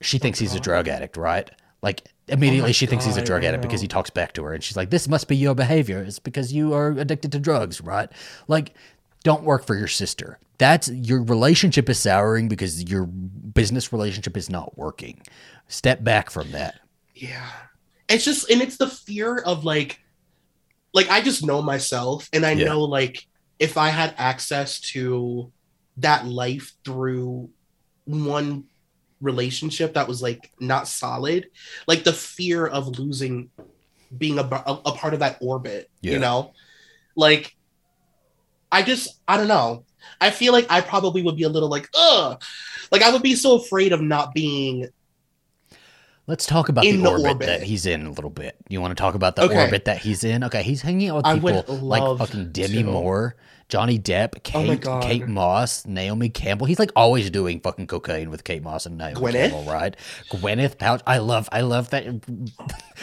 she 0.00 0.16
thinks 0.16 0.38
he's 0.38 0.54
a 0.54 0.60
drug 0.60 0.88
addict, 0.88 1.18
right? 1.18 1.50
Like 1.82 2.04
immediately 2.28 2.72
she 2.72 2.86
thinks 2.86 3.04
he's 3.04 3.16
a 3.16 3.22
oh 3.22 3.24
drug 3.24 3.44
addict 3.44 3.62
because 3.62 3.80
he 3.80 3.88
talks 3.88 4.10
back 4.10 4.32
to 4.34 4.44
her 4.44 4.52
and 4.54 4.62
she's 4.62 4.76
like, 4.76 4.90
This 4.90 5.08
must 5.08 5.28
be 5.28 5.36
your 5.36 5.54
behavior. 5.54 6.02
It's 6.02 6.18
because 6.18 6.52
you 6.52 6.74
are 6.74 6.90
addicted 6.90 7.32
to 7.32 7.38
drugs, 7.38 7.80
right? 7.80 8.10
Like, 8.48 8.74
don't 9.22 9.44
work 9.44 9.64
for 9.66 9.74
your 9.76 9.88
sister. 9.88 10.38
That's 10.58 10.88
your 10.88 11.22
relationship 11.22 11.88
is 11.88 11.98
souring 11.98 12.48
because 12.48 12.82
your 12.84 13.06
business 13.06 13.92
relationship 13.92 14.36
is 14.36 14.48
not 14.48 14.76
working. 14.78 15.20
Step 15.68 16.02
back 16.02 16.30
from 16.30 16.52
that. 16.52 16.80
Yeah. 17.14 17.50
It's 18.08 18.24
just 18.24 18.50
and 18.50 18.62
it's 18.62 18.76
the 18.76 18.88
fear 18.88 19.38
of 19.38 19.64
like 19.64 20.00
like 20.94 21.10
I 21.10 21.20
just 21.20 21.44
know 21.44 21.60
myself 21.60 22.28
and 22.32 22.46
I 22.46 22.52
Yeah. 22.52 22.66
know 22.66 22.80
like 22.84 23.26
if 23.58 23.76
I 23.76 23.88
had 23.88 24.14
access 24.16 24.80
to 24.92 25.52
that 25.98 26.26
life 26.26 26.72
through 26.84 27.50
one 28.04 28.64
relationship 29.20 29.94
that 29.94 30.08
was 30.08 30.20
like 30.22 30.50
not 30.60 30.86
solid, 30.88 31.48
like 31.86 32.04
the 32.04 32.12
fear 32.12 32.66
of 32.66 32.98
losing 32.98 33.50
being 34.16 34.38
a, 34.38 34.42
a, 34.42 34.80
a 34.86 34.92
part 34.92 35.14
of 35.14 35.20
that 35.20 35.38
orbit, 35.40 35.90
Yeah. 36.02 36.12
you 36.14 36.18
know? 36.18 36.52
Like 37.16 37.56
I 38.70 38.82
just 38.82 39.20
I 39.26 39.36
don't 39.36 39.48
know. 39.48 39.84
I 40.20 40.30
feel 40.30 40.52
like 40.52 40.66
I 40.70 40.80
probably 40.80 41.22
would 41.22 41.36
be 41.36 41.42
a 41.44 41.48
little 41.48 41.68
like, 41.68 41.88
ugh. 41.96 42.40
Like 42.92 43.02
I 43.02 43.10
would 43.12 43.22
be 43.22 43.34
so 43.34 43.56
afraid 43.56 43.92
of 43.92 44.00
not 44.00 44.34
being 44.34 44.88
Let's 46.28 46.44
talk 46.44 46.68
about 46.68 46.82
the 46.82 46.90
the 46.96 47.08
orbit, 47.08 47.26
orbit. 47.26 47.46
that 47.46 47.62
he's 47.62 47.86
in 47.86 48.04
a 48.04 48.10
little 48.10 48.30
bit. 48.30 48.56
You 48.68 48.80
want 48.80 48.90
to 48.96 49.00
talk 49.00 49.14
about 49.14 49.36
the 49.36 49.42
Okay. 49.42 49.62
orbit 49.62 49.84
that 49.84 49.98
he's 49.98 50.24
in? 50.24 50.42
Okay, 50.44 50.62
he's 50.64 50.82
hanging 50.82 51.08
out 51.10 51.24
with 51.24 51.34
people 51.44 51.76
like 51.76 52.18
fucking 52.18 52.50
Demi 52.50 52.82
to. 52.82 52.90
Moore, 52.90 53.36
Johnny 53.68 53.98
Depp, 53.98 54.34
Oh 54.36 54.40
Kate, 54.42 54.80
God. 54.80 55.02
Kate 55.02 55.26
Moss, 55.26 55.84
Naomi 55.86 56.28
Campbell. 56.28 56.66
He's 56.66 56.78
like 56.78 56.92
always 56.94 57.30
doing 57.30 57.58
fucking 57.60 57.88
cocaine 57.88 58.30
with 58.30 58.44
Kate 58.44 58.62
Moss 58.62 58.86
and 58.86 58.96
Naomi 58.96 59.14
Gwyneth? 59.20 59.50
Campbell, 59.50 59.64
right? 59.72 59.96
Gwyneth 60.30 60.78
Pouch. 60.78 61.02
I 61.06 61.18
love, 61.18 61.48
I 61.50 61.62
love 61.62 61.90
that. 61.90 62.04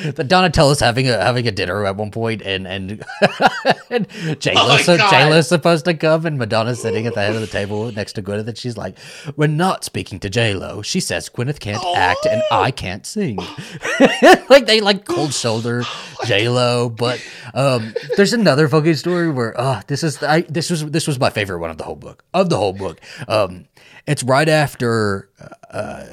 that 0.04 0.28
Donatella's 0.28 0.80
having 0.80 1.10
a 1.10 1.22
having 1.22 1.48
a 1.48 1.52
dinner 1.52 1.86
at 1.86 1.96
one 1.98 2.12
point, 2.12 2.42
and 2.42 2.66
and, 2.66 3.04
and 3.90 4.08
J 4.40 4.54
Oh 4.56 4.68
my 4.70 4.84
Lo, 4.88 4.98
God. 4.98 5.10
J 5.12 5.30
Lo's 5.30 5.48
supposed 5.50 5.86
to 5.86 5.94
come, 5.94 6.26
and 6.26 6.38
Madonna's 6.40 6.82
sitting 6.82 7.06
at 7.08 7.14
the 7.14 7.22
head 7.22 7.36
of 7.36 7.42
the 7.42 7.48
table 7.48 7.92
next 7.92 8.14
to 8.14 8.22
Gwyneth, 8.24 8.48
and 8.48 8.58
she's 8.58 8.78
like, 8.78 8.98
"We're 9.36 9.48
not 9.48 9.84
speaking 9.84 10.20
to 10.22 10.30
J 10.30 10.54
Lo." 10.54 10.82
She 10.82 11.00
says 11.02 11.30
Gwyneth 11.30 11.60
can't 11.60 11.84
act, 11.96 12.26
and 12.26 12.42
Oh. 12.52 12.62
I 12.62 12.72
can't 12.72 13.06
sing. 13.06 13.38
like 14.50 14.66
they 14.66 14.82
like 14.82 15.06
cold 15.06 15.34
shoulder 15.34 15.84
J 16.26 16.50
Lo, 16.50 16.90
but 16.90 17.24
um, 17.54 17.94
there's 18.18 18.34
another 18.34 18.68
fucking 18.68 18.96
story 18.96 19.30
where 19.30 19.60
uh, 19.60 19.82
this 19.88 20.04
is 20.04 20.22
I 20.24 20.42
this 20.42 20.70
was 20.70 20.86
this 20.86 21.08
was 21.08 21.20
my 21.20 21.30
favorite 21.30 21.60
one 21.60 21.70
of 21.70 21.78
the 21.78 21.84
whole 21.84 21.96
book 21.96 22.24
of 22.34 22.50
the 22.50 22.58
whole 22.58 22.74
book. 22.74 23.00
Um, 23.28 23.68
it's 24.06 24.24
right 24.24 24.50
after 24.50 25.30
uh, 25.70 26.06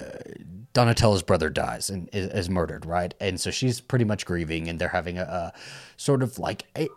Donatella's 0.73 1.23
brother 1.23 1.51
dies 1.51 1.91
and 1.91 2.09
is, 2.13 2.29
is 2.29 2.51
murdered, 2.51 2.87
right? 2.87 3.13
And 3.21 3.41
so 3.41 3.51
she's 3.51 3.81
pretty 3.81 4.05
much 4.05 4.25
grieving, 4.25 4.69
and 4.69 4.79
they're 4.79 4.89
having 4.89 5.19
a, 5.19 5.23
a 5.23 5.53
sort 5.97 6.23
of 6.23 6.39
like 6.39 6.67
a, 6.77 6.89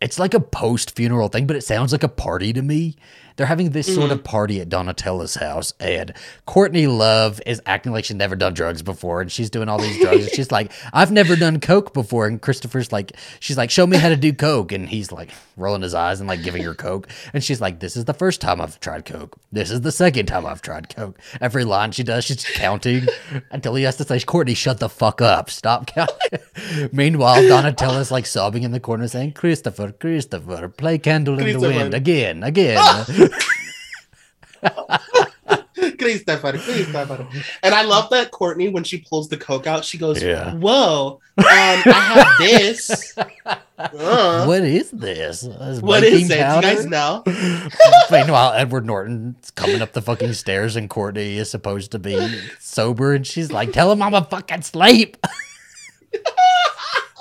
it's 0.00 0.18
like 0.18 0.34
a 0.34 0.40
post 0.40 0.94
funeral 0.94 1.28
thing, 1.28 1.46
but 1.46 1.56
it 1.56 1.64
sounds 1.64 1.92
like 1.92 2.02
a 2.02 2.08
party 2.08 2.52
to 2.52 2.62
me. 2.62 2.96
They're 3.36 3.46
having 3.46 3.70
this 3.70 3.92
sort 3.92 4.10
Mm. 4.10 4.12
of 4.12 4.24
party 4.24 4.60
at 4.60 4.68
Donatella's 4.68 5.34
house, 5.36 5.72
and 5.80 6.12
Courtney 6.46 6.86
Love 6.86 7.40
is 7.46 7.60
acting 7.66 7.92
like 7.92 8.04
she's 8.04 8.16
never 8.16 8.36
done 8.36 8.54
drugs 8.54 8.82
before, 8.82 9.20
and 9.20 9.30
she's 9.30 9.50
doing 9.50 9.68
all 9.68 9.78
these 9.78 9.98
drugs. 10.00 10.24
and 10.26 10.34
she's 10.34 10.50
like, 10.50 10.70
"I've 10.92 11.10
never 11.12 11.36
done 11.36 11.60
coke 11.60 11.92
before," 11.94 12.26
and 12.26 12.40
Christopher's 12.40 12.92
like, 12.92 13.12
"She's 13.40 13.56
like, 13.56 13.70
show 13.70 13.86
me 13.86 13.96
how 13.96 14.08
to 14.08 14.16
do 14.16 14.32
coke," 14.32 14.72
and 14.72 14.88
he's 14.88 15.12
like 15.12 15.30
rolling 15.56 15.82
his 15.82 15.94
eyes 15.94 16.20
and 16.20 16.28
like 16.28 16.42
giving 16.42 16.62
her 16.62 16.74
coke, 16.74 17.08
and 17.32 17.42
she's 17.44 17.60
like, 17.60 17.80
"This 17.80 17.96
is 17.96 18.04
the 18.06 18.14
first 18.14 18.40
time 18.40 18.60
I've 18.60 18.80
tried 18.80 19.04
coke. 19.04 19.36
This 19.50 19.70
is 19.70 19.82
the 19.82 19.92
second 19.92 20.26
time 20.26 20.46
I've 20.46 20.62
tried 20.62 20.94
coke." 20.94 21.18
Every 21.40 21.64
line 21.64 21.92
she 21.92 22.02
does, 22.02 22.24
she's 22.24 22.44
counting 22.44 23.06
until 23.50 23.74
he 23.74 23.84
has 23.84 23.96
to 23.96 24.04
say, 24.04 24.20
"Courtney, 24.20 24.54
shut 24.54 24.78
the 24.80 24.88
fuck 24.88 25.20
up, 25.20 25.50
stop 25.50 25.86
counting." 25.86 26.40
Meanwhile, 26.92 27.42
Donatella's 27.48 28.10
like 28.10 28.26
sobbing 28.26 28.62
in 28.62 28.72
the 28.72 28.80
corner, 28.80 29.08
saying, 29.08 29.32
"Christopher, 29.32 29.92
Christopher, 29.92 30.68
play 30.68 30.98
candle 30.98 31.38
in 31.38 31.52
the 31.60 31.68
wind 31.68 31.94
again, 31.94 32.42
again." 32.42 32.82
Christopher, 35.98 36.52
Christopher. 36.52 37.26
And 37.62 37.74
I 37.74 37.82
love 37.82 38.10
that 38.10 38.30
Courtney, 38.30 38.68
when 38.68 38.84
she 38.84 38.98
pulls 38.98 39.28
the 39.28 39.36
coke 39.36 39.66
out, 39.66 39.84
she 39.84 39.98
goes, 39.98 40.22
Yeah. 40.22 40.54
Whoa, 40.54 41.20
um, 41.38 41.44
I 41.44 41.82
have 41.84 42.38
this. 42.38 43.16
Uh, 43.78 44.44
what 44.44 44.62
is 44.62 44.90
this? 44.90 45.42
Is 45.42 45.80
what 45.80 46.04
is 46.04 46.30
it? 46.30 46.34
Do 46.34 46.34
you 46.34 46.38
guys 46.38 46.86
know? 46.86 47.22
Meanwhile, 48.10 48.52
Edward 48.52 48.86
Norton's 48.86 49.50
coming 49.52 49.82
up 49.82 49.92
the 49.92 50.02
fucking 50.02 50.34
stairs, 50.34 50.76
and 50.76 50.88
Courtney 50.88 51.36
is 51.38 51.50
supposed 51.50 51.90
to 51.92 51.98
be 51.98 52.40
sober, 52.60 53.12
and 53.14 53.26
she's 53.26 53.50
like, 53.50 53.72
"Tell 53.72 53.90
him 53.90 54.02
I'm 54.02 54.14
a 54.14 54.24
fucking 54.24 54.62
sleep." 54.62 55.16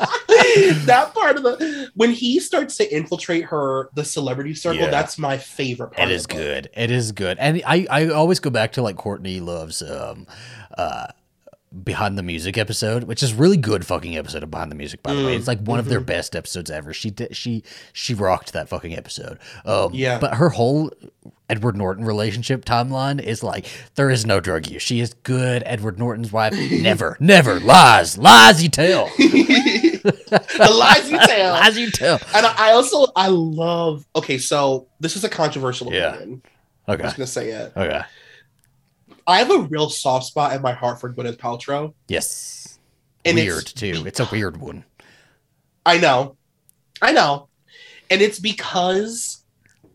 that 0.86 1.12
part 1.14 1.38
of 1.38 1.44
the 1.44 1.90
when 1.96 2.12
he 2.12 2.40
starts 2.40 2.78
to 2.78 2.96
infiltrate 2.96 3.46
her 3.46 3.90
the 3.94 4.04
celebrity 4.04 4.54
circle, 4.54 4.82
Yeah. 4.82 4.90
that's 4.90 5.18
my 5.18 5.38
favorite 5.38 5.92
part. 5.94 6.10
It 6.10 6.14
is 6.14 6.26
good. 6.28 6.70
It 6.76 6.92
is 6.92 7.12
good, 7.12 7.38
and 7.40 7.62
I 7.66 7.86
I 7.90 8.10
always 8.10 8.40
go 8.40 8.50
back 8.50 8.72
to 8.74 8.82
like 8.82 8.98
Courtney 8.98 9.40
loves 9.40 9.82
um 9.82 10.28
uh. 10.78 11.08
Behind 11.86 12.18
the 12.18 12.24
Music 12.24 12.58
episode, 12.58 13.06
which 13.06 13.24
is 13.24 13.34
really 13.34 13.56
good 13.56 13.86
fucking 13.88 14.18
episode 14.18 14.44
of 14.44 14.52
Behind 14.52 14.70
the 14.70 14.76
Music, 14.76 15.02
by 15.02 15.14
the 15.14 15.24
way. 15.26 15.36
Mm, 15.36 15.38
It's 15.38 15.48
like 15.48 15.62
one 15.62 15.80
of 15.80 15.86
their 15.86 16.02
mhm. 16.02 16.06
best 16.06 16.36
episodes 16.36 16.70
ever. 16.70 16.92
She 16.92 17.12
did, 17.12 17.34
she 17.34 17.64
she 17.94 18.14
rocked 18.14 18.52
that 18.52 18.68
fucking 18.68 18.94
episode. 18.94 19.40
Um, 19.64 19.92
Yeah. 19.94 20.20
But 20.20 20.34
her 20.34 20.50
whole 20.50 20.92
Edward 21.52 21.76
Norton 21.76 22.06
relationship 22.06 22.64
timeline 22.64 23.22
is 23.22 23.44
like 23.44 23.66
there 23.96 24.10
is 24.10 24.26
no 24.26 24.40
drug 24.40 24.68
use. 24.68 24.82
She 24.82 25.02
is 25.02 25.14
good. 25.16 25.64
Edward 25.66 26.00
Norton's 26.00 26.32
wife 26.32 26.54
never, 26.72 27.18
never 27.20 27.60
lies. 27.60 28.18
Lies 28.18 28.64
you 28.64 28.70
tell. 28.70 29.08
the 29.18 30.74
lies 30.74 31.12
you 31.12 31.20
tell. 31.20 31.54
Lies 31.60 31.78
you 31.78 31.92
tell. 31.92 32.20
And 32.34 32.46
I 32.46 32.72
also 32.72 33.06
I 33.18 33.28
love 33.28 34.06
okay, 34.16 34.38
so 34.38 34.88
this 35.02 35.18
is 35.18 35.26
a 35.26 35.30
controversial 35.30 35.94
Yeah. 35.94 36.16
opinion. 36.16 36.42
I'm 36.88 36.94
Okay. 36.94 37.04
just 37.04 37.18
gonna 37.18 37.28
say 37.28 37.50
it. 37.52 37.74
Okay. 37.76 38.02
I 39.28 39.38
have 39.40 39.52
a 39.52 39.60
real 39.60 39.90
soft 39.90 40.28
spot 40.28 40.56
in 40.56 40.62
my 40.62 40.72
heart 40.72 41.02
for 41.02 41.14
Gwyneth 41.14 41.36
Paltrow. 41.38 41.94
Yes. 42.08 42.80
And 43.26 43.38
it's 43.38 43.46
weird 43.46 43.66
too. 43.66 44.08
It's 44.08 44.22
a 44.22 44.30
weird 44.32 44.56
one. 44.58 44.86
I 45.86 45.98
know. 45.98 46.38
I 47.02 47.12
know. 47.12 47.50
And 48.10 48.22
it's 48.22 48.40
because 48.40 49.41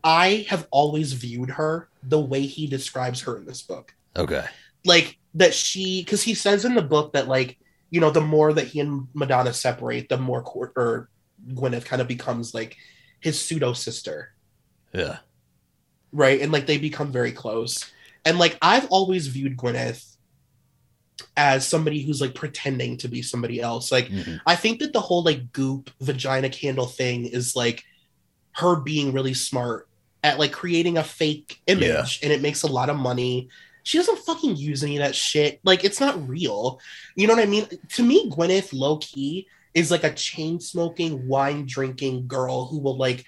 I 0.07 0.47
have 0.49 0.69
always 0.71 1.13
viewed 1.15 1.51
her 1.51 1.89
the 2.05 2.21
way 2.21 2.43
he 2.47 2.69
describes 2.69 3.21
her 3.23 3.37
in 3.37 3.45
this 3.45 3.61
book. 3.63 3.93
Okay. 4.17 4.45
Like 4.85 5.19
that 5.35 5.53
she 5.53 6.03
because 6.03 6.23
he 6.23 6.35
says 6.35 6.65
in 6.65 6.77
the 6.77 6.83
book 6.83 7.13
that 7.15 7.27
like, 7.27 7.59
you 7.91 8.01
know, 8.01 8.11
the 8.11 8.21
more 8.21 8.53
that 8.53 8.69
he 8.69 8.79
and 8.79 9.09
Madonna 9.15 9.53
separate, 9.53 10.09
the 10.09 10.17
more 10.17 10.43
Court 10.43 10.73
or 10.77 11.09
Gwyneth 11.55 11.85
kind 11.85 12.01
of 12.01 12.07
becomes 12.07 12.55
like 12.55 12.77
his 13.19 13.41
pseudo 13.41 13.73
sister. 13.73 14.33
Yeah. 14.93 15.19
right? 16.13 16.41
And 16.41 16.53
like 16.53 16.67
they 16.67 16.79
become 16.79 17.11
very 17.11 17.33
close. 17.33 17.91
And 18.25 18.39
like 18.39 18.57
I've 18.63 18.87
always 18.87 19.27
viewed 19.27 19.57
Gwyneth 19.57 20.17
as 21.37 21.67
somebody 21.67 22.01
who's 22.03 22.21
like 22.21 22.35
pretending 22.35 22.97
to 22.99 23.09
be 23.09 23.23
somebody 23.23 23.61
else. 23.61 23.91
Like 23.91 24.09
Mhm. 24.09 24.41
I 24.47 24.55
think 24.55 24.79
that 24.79 24.93
the 24.93 25.01
whole 25.01 25.25
like 25.25 25.53
goop 25.53 25.91
vagina 26.01 26.49
candle 26.49 26.87
thing 26.87 27.27
is 27.27 27.57
like 27.57 27.83
her 28.53 28.77
being 28.77 29.13
really 29.13 29.35
smart 29.35 29.89
at 30.25 30.39
like 30.39 30.53
creating 30.53 30.99
a 30.99 31.05
fake 31.05 31.61
image 31.67 31.87
Yeah. 31.89 32.05
and 32.23 32.33
it 32.33 32.43
makes 32.43 32.63
a 32.63 32.67
lot 32.67 32.91
of 32.91 32.97
money. 32.97 33.49
She 33.85 33.99
doesn't 33.99 34.19
fucking 34.19 34.57
use 34.57 34.83
any 34.83 34.97
of 34.97 35.03
that 35.05 35.15
shit. 35.15 35.61
Like 35.63 35.85
it's 35.85 36.01
not 36.01 36.29
real. 36.29 36.81
You 37.15 37.27
know 37.29 37.35
what 37.35 37.43
I 37.43 37.47
mean? 37.47 37.67
To 37.95 38.03
me, 38.03 38.29
Gwyneth 38.31 38.73
low 38.73 38.97
key 38.99 39.47
is 39.75 39.91
like 39.91 40.03
a 40.05 40.13
chain 40.13 40.59
smoking, 40.59 41.29
wine 41.29 41.67
drinking 41.67 42.27
girl 42.27 42.67
who 42.67 42.79
will 42.81 42.97
like 42.97 43.25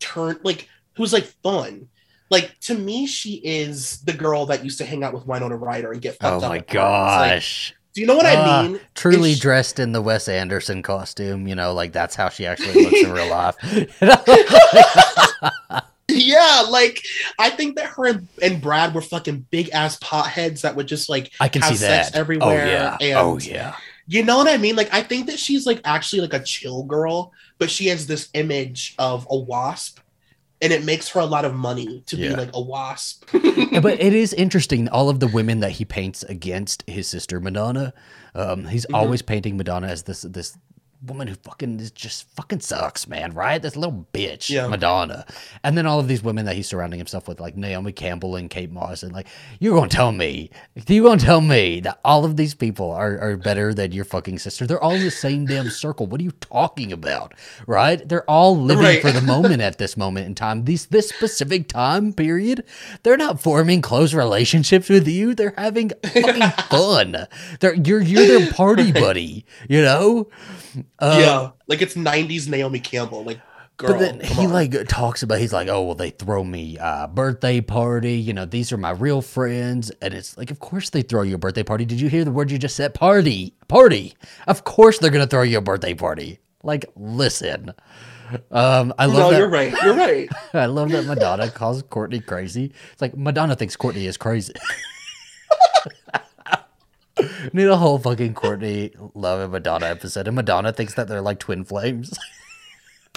turn 0.00 0.38
like 0.42 0.68
who's 0.96 1.12
like 1.12 1.24
fun. 1.42 1.88
Like 2.28 2.58
to 2.62 2.74
me, 2.74 3.06
she 3.06 3.34
is 3.44 4.00
the 4.02 4.12
girl 4.12 4.46
that 4.46 4.64
used 4.64 4.78
to 4.78 4.84
hang 4.84 5.02
out 5.04 5.14
with 5.14 5.26
Winona 5.26 5.56
Ryder 5.56 5.92
and 5.92 6.02
get 6.02 6.16
Oh 6.20 6.40
fucked 6.40 6.42
up. 6.42 6.42
Oh 6.42 6.48
my. 6.48 6.54
Like, 6.56 6.68
gosh. 6.68 7.74
do 7.94 8.00
you 8.00 8.06
know 8.06 8.16
what 8.16 8.26
Ah, 8.26 8.60
I 8.60 8.68
mean? 8.68 8.80
Truly 8.94 9.30
It's- 9.30 9.38
dressed 9.38 9.78
in 9.78 9.92
the 9.92 10.02
Wes 10.02 10.28
Anderson 10.28 10.82
costume, 10.82 11.46
you 11.46 11.54
know, 11.54 11.72
like 11.74 11.92
that's 11.92 12.14
how 12.16 12.28
she 12.30 12.44
actually 12.46 12.84
looks 12.84 13.02
in 13.02 13.12
real 13.14 13.28
life. 13.30 13.56
You 16.12 16.32
know? 16.34 16.38
Yeah, 16.38 16.62
like 16.70 17.02
I 17.38 17.50
think 17.50 17.76
that 17.76 17.86
her 17.86 18.06
and, 18.06 18.28
and 18.42 18.60
Brad 18.60 18.94
were 18.94 19.00
fucking 19.02 19.46
big 19.50 19.70
ass 19.70 19.98
potheads 19.98 20.60
that 20.62 20.76
would 20.76 20.86
just 20.88 21.08
like 21.08 21.32
I 21.40 21.48
can 21.48 21.62
have 21.62 21.72
see 21.72 21.76
sex 21.78 22.10
that. 22.10 22.18
everywhere. 22.18 22.62
Oh 22.62 22.66
yeah. 22.66 22.96
And 23.00 23.18
oh 23.18 23.38
yeah. 23.38 23.74
You 24.06 24.24
know 24.24 24.36
what 24.36 24.48
I 24.48 24.56
mean? 24.56 24.76
Like 24.76 24.92
I 24.92 25.02
think 25.02 25.26
that 25.26 25.38
she's 25.38 25.66
like 25.66 25.80
actually 25.84 26.22
like 26.22 26.34
a 26.34 26.42
chill 26.42 26.82
girl, 26.84 27.32
but 27.58 27.70
she 27.70 27.86
has 27.86 28.06
this 28.06 28.28
image 28.34 28.94
of 28.98 29.26
a 29.30 29.36
wasp, 29.38 30.00
and 30.60 30.72
it 30.72 30.84
makes 30.84 31.08
her 31.10 31.20
a 31.20 31.24
lot 31.26 31.44
of 31.44 31.54
money 31.54 32.02
to 32.06 32.16
be 32.16 32.28
like 32.28 32.50
a 32.52 32.60
wasp. 32.60 33.24
Yeah, 33.32 33.80
but 33.80 34.00
it 34.00 34.12
is 34.12 34.32
interesting 34.34 34.88
all 34.88 35.08
of 35.08 35.20
the 35.20 35.28
women 35.28 35.60
that 35.60 35.70
he 35.72 35.84
paints 35.84 36.24
against 36.24 36.82
his 36.88 37.06
sister 37.08 37.40
Madonna. 37.40 37.94
Um, 38.34 38.66
he's 38.66 38.86
Mhm. 38.86 38.94
always 38.96 39.22
painting 39.22 39.56
Madonna 39.56 39.86
as 39.86 40.02
this 40.02 40.22
this 40.22 40.56
woman 41.04 41.26
who 41.28 41.34
fucking 41.34 41.80
is 41.80 41.90
just 41.90 42.28
fucking 42.36 42.60
sucks, 42.60 43.08
man. 43.08 43.32
Right? 43.34 43.60
This 43.60 43.76
little 43.76 44.06
bitch, 44.12 44.48
Yeah. 44.50 44.68
Madonna. 44.68 45.26
And 45.64 45.76
then 45.76 45.86
all 45.86 45.98
of 45.98 46.08
these 46.08 46.22
women 46.22 46.44
that 46.46 46.54
he's 46.56 46.68
surrounding 46.68 46.98
himself 46.98 47.26
with, 47.28 47.40
like 47.40 47.56
Naomi 47.56 47.92
Campbell 47.92 48.36
and 48.36 48.48
Kate 48.48 48.70
Moss, 48.70 49.02
and 49.02 49.12
like 49.12 49.26
you're 49.60 49.74
gonna 49.74 49.88
tell 49.88 50.12
me, 50.12 50.50
you're 50.86 51.04
gonna 51.04 51.20
tell 51.20 51.40
me 51.40 51.80
that 51.80 51.98
all 52.04 52.24
of 52.24 52.36
these 52.36 52.54
people 52.54 52.90
are 52.90 53.18
are 53.18 53.36
better 53.36 53.74
than 53.74 53.92
your 53.92 54.04
fucking 54.04 54.38
sister? 54.38 54.66
They're 54.66 54.82
all 54.82 54.94
in 54.94 55.02
the 55.04 55.10
same 55.10 55.46
damn 55.46 55.68
circle. 55.70 56.06
What 56.06 56.20
are 56.20 56.24
you 56.24 56.32
talking 56.32 56.92
about? 56.92 57.34
Right? 57.66 58.06
They're 58.08 58.28
all 58.30 58.56
living 58.56 58.84
Right. 58.84 59.02
for 59.02 59.10
the 59.12 59.20
moment 59.34 59.60
at 59.60 59.78
this 59.78 59.96
moment 59.96 60.26
in 60.26 60.34
time. 60.34 60.64
These 60.64 60.86
this 60.86 61.08
specific 61.08 61.68
time 61.68 62.12
period, 62.12 62.64
they're 63.02 63.16
not 63.16 63.40
forming 63.40 63.82
close 63.82 64.14
relationships 64.14 64.88
with 64.88 65.08
you. 65.08 65.34
They're 65.34 65.54
having 65.56 65.90
fucking 66.04 66.50
fun. 66.70 67.26
They're 67.60 67.74
you're 67.74 68.00
you're 68.02 68.26
their 68.26 68.52
party 68.52 68.92
buddy. 68.92 69.44
You 69.68 69.82
know. 69.82 70.28
Uh, 71.02 71.16
yeah, 71.18 71.50
like 71.66 71.82
it's 71.82 71.94
'90s 71.94 72.48
Naomi 72.48 72.78
Campbell. 72.78 73.24
Like, 73.24 73.40
girl, 73.76 73.90
But 73.94 73.98
then 73.98 74.20
he 74.20 74.46
on. 74.46 74.52
like 74.52 74.86
talks 74.88 75.24
about 75.24 75.40
he's 75.40 75.52
like, 75.52 75.66
oh 75.66 75.82
well, 75.82 75.94
they 75.96 76.10
throw 76.10 76.44
me 76.44 76.78
a 76.80 77.08
birthday 77.12 77.60
party. 77.60 78.14
You 78.14 78.32
know, 78.32 78.44
these 78.44 78.70
are 78.72 78.76
my 78.76 78.90
real 78.92 79.20
friends, 79.20 79.90
and 80.00 80.14
it's 80.14 80.38
like, 80.38 80.52
of 80.52 80.60
course 80.60 80.90
they 80.90 81.02
throw 81.02 81.22
you 81.22 81.34
a 81.34 81.38
birthday 81.38 81.64
party. 81.64 81.84
Did 81.84 82.00
you 82.00 82.08
hear 82.08 82.24
the 82.24 82.30
word 82.30 82.52
you 82.52 82.58
just 82.58 82.76
said? 82.76 82.94
Party, 82.94 83.52
party. 83.66 84.14
Of 84.46 84.62
course 84.62 84.98
they're 84.98 85.10
gonna 85.10 85.26
throw 85.26 85.42
you 85.42 85.58
a 85.58 85.60
birthday 85.60 85.94
party. 85.94 86.38
Like, 86.62 86.84
listen. 86.94 87.74
Um, 88.52 88.94
I 88.96 89.06
love 89.06 89.16
no, 89.18 89.30
that. 89.32 89.38
you're 89.38 89.48
right. 89.48 89.74
You're 89.82 89.96
right. 89.96 90.28
I 90.54 90.66
love 90.66 90.90
that 90.90 91.04
Madonna 91.04 91.50
calls 91.50 91.82
Courtney 91.82 92.20
crazy. 92.20 92.72
It's 92.92 93.02
like 93.02 93.16
Madonna 93.16 93.56
thinks 93.56 93.74
Courtney 93.76 94.06
is 94.06 94.16
crazy. 94.16 94.54
Need 97.52 97.68
a 97.68 97.76
whole 97.76 97.98
fucking 97.98 98.34
Courtney 98.34 98.92
Love 99.14 99.40
and 99.40 99.52
Madonna 99.52 99.86
episode, 99.86 100.26
and 100.26 100.36
Madonna 100.36 100.72
thinks 100.72 100.94
that 100.94 101.08
they're 101.08 101.20
like 101.20 101.38
twin 101.38 101.64
flames. 101.64 102.16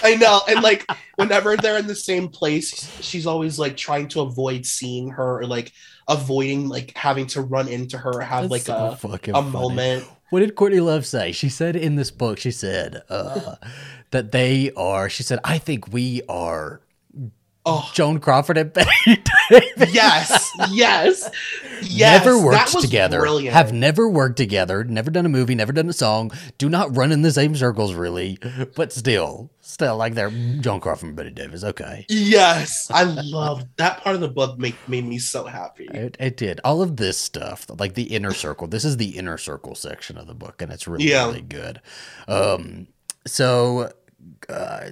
I 0.03 0.15
know. 0.15 0.41
And 0.47 0.61
like 0.61 0.85
whenever 1.15 1.55
they're 1.55 1.77
in 1.77 1.87
the 1.87 1.95
same 1.95 2.27
place, 2.27 2.99
she's 3.01 3.25
always 3.25 3.57
like 3.57 3.77
trying 3.77 4.07
to 4.09 4.21
avoid 4.21 4.65
seeing 4.65 5.09
her 5.09 5.39
or 5.39 5.45
like 5.45 5.71
avoiding 6.07 6.67
like 6.67 6.95
having 6.95 7.27
to 7.27 7.41
run 7.41 7.67
into 7.67 7.97
her 7.97 8.11
or 8.11 8.21
have 8.21 8.43
That's 8.43 8.51
like 8.51 8.61
so 8.63 8.87
a, 8.87 8.95
fucking 8.95 9.35
a 9.35 9.41
funny. 9.41 9.51
moment. 9.51 10.05
What 10.31 10.39
did 10.41 10.55
Courtney 10.55 10.79
Love 10.79 11.05
say? 11.05 11.31
She 11.31 11.49
said 11.49 11.75
in 11.75 11.95
this 11.95 12.11
book, 12.11 12.39
she 12.39 12.51
said 12.51 13.03
uh, 13.09 13.55
that 14.11 14.31
they 14.31 14.71
are. 14.75 15.07
She 15.07 15.23
said, 15.23 15.39
"I 15.43 15.59
think 15.59 15.93
we 15.93 16.23
are 16.27 16.81
Oh 17.67 17.89
Joan 17.93 18.19
Crawford 18.19 18.57
and 18.57 18.71
Bette 18.73 18.89
Davis." 19.49 19.93
yes, 19.93 20.51
yes, 20.71 21.29
yes. 21.81 22.23
never 22.23 22.37
that 22.37 22.45
worked 22.45 22.75
was 22.75 22.83
together. 22.83 23.19
Brilliant. 23.19 23.53
Have 23.55 23.73
never 23.73 24.07
worked 24.07 24.37
together. 24.37 24.83
Never 24.83 25.09
done 25.09 25.25
a 25.25 25.29
movie. 25.29 25.55
Never 25.55 25.73
done 25.73 25.89
a 25.89 25.93
song. 25.93 26.31
Do 26.57 26.69
not 26.69 26.95
run 26.95 27.11
in 27.11 27.21
the 27.23 27.31
same 27.31 27.55
circles, 27.55 27.93
really. 27.93 28.37
But 28.75 28.93
still, 28.93 29.49
still 29.61 29.97
like 29.97 30.13
they're 30.13 30.29
Joan 30.61 30.79
Crawford 30.79 31.07
and 31.09 31.15
Bette 31.17 31.31
Davis. 31.31 31.63
Okay. 31.63 32.05
Yes, 32.07 32.89
I 32.93 33.03
love 33.03 33.63
that 33.77 34.01
part 34.01 34.15
of 34.15 34.21
the 34.21 34.27
book. 34.29 34.59
Make 34.59 34.75
made 34.87 35.05
me 35.05 35.17
so 35.17 35.45
happy. 35.45 35.85
It, 35.91 36.17
it 36.19 36.37
did 36.37 36.59
all 36.63 36.81
of 36.83 36.97
this 36.97 37.17
stuff, 37.17 37.65
like 37.79 37.95
the 37.95 38.03
inner 38.15 38.33
circle. 38.33 38.67
This 38.67 38.85
is 38.85 38.97
the 38.97 39.17
inner 39.17 39.37
circle 39.39 39.73
section 39.73 40.17
of 40.17 40.27
the 40.27 40.35
book, 40.35 40.61
and 40.61 40.71
it's 40.71 40.87
really, 40.87 41.05
Yeah. 41.09 41.25
really 41.25 41.41
good. 41.41 41.81
Um, 42.27 42.87
so 43.25 43.91
uh, 44.49 44.89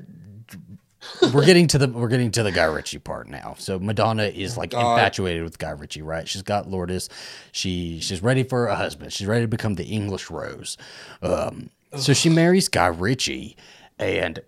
we're 1.34 1.46
getting 1.46 1.68
to 1.68 1.78
the 1.78 1.88
we're 1.88 2.08
getting 2.08 2.32
to 2.32 2.44
the 2.44 2.52
Guy 2.52 2.66
Ritchie 2.66 3.00
part 3.00 3.28
now. 3.28 3.56
So 3.58 3.80
Madonna 3.80 4.24
is 4.24 4.58
like 4.58 4.72
God. 4.72 4.94
infatuated 4.94 5.44
with 5.44 5.58
Guy 5.58 5.72
Ritchie, 5.72 6.02
right? 6.02 6.28
She's 6.28 6.42
got 6.42 6.70
Lourdes. 6.70 7.10
She 7.52 8.00
she's 8.00 8.22
ready 8.22 8.44
for 8.44 8.68
a 8.68 8.76
husband. 8.76 9.14
She's 9.14 9.28
ready 9.28 9.44
to 9.44 9.48
become 9.48 9.76
the 9.76 9.86
English 9.86 10.30
Rose. 10.30 10.78
Um, 11.22 11.70
so 11.98 12.14
she 12.14 12.30
marries 12.30 12.68
Guy 12.70 12.88
Ritchie, 12.88 13.56
and 14.00 14.40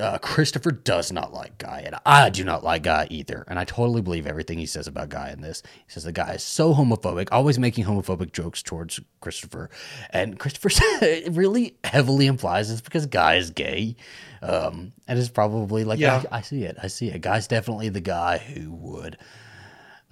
uh, 0.00 0.18
Christopher 0.18 0.70
does 0.70 1.12
not 1.12 1.32
like 1.32 1.58
Guy, 1.58 1.82
and 1.86 1.96
I 2.04 2.30
do 2.30 2.44
not 2.44 2.64
like 2.64 2.82
Guy 2.82 3.06
either. 3.10 3.44
And 3.48 3.58
I 3.58 3.64
totally 3.64 4.02
believe 4.02 4.26
everything 4.26 4.58
he 4.58 4.66
says 4.66 4.86
about 4.86 5.08
Guy 5.08 5.30
in 5.30 5.40
this. 5.40 5.62
He 5.86 5.92
says 5.92 6.04
the 6.04 6.12
guy 6.12 6.32
is 6.32 6.42
so 6.42 6.74
homophobic, 6.74 7.28
always 7.32 7.58
making 7.58 7.84
homophobic 7.84 8.32
jokes 8.32 8.62
towards 8.62 9.00
Christopher, 9.20 9.70
and 10.10 10.38
Christopher 10.38 10.70
really 11.30 11.76
heavily 11.84 12.26
implies 12.26 12.70
it's 12.70 12.80
because 12.80 13.06
Guy 13.06 13.36
is 13.36 13.50
gay. 13.50 13.96
Um, 14.42 14.92
and 15.06 15.18
it's 15.18 15.28
probably 15.28 15.84
like, 15.84 15.98
Yeah. 15.98 16.22
I, 16.30 16.38
I 16.38 16.40
see 16.42 16.64
it. 16.64 16.76
I 16.82 16.86
see 16.86 17.08
it. 17.08 17.20
Guy's 17.22 17.48
definitely 17.48 17.88
the 17.88 18.00
guy 18.00 18.38
who 18.38 18.70
would 18.72 19.16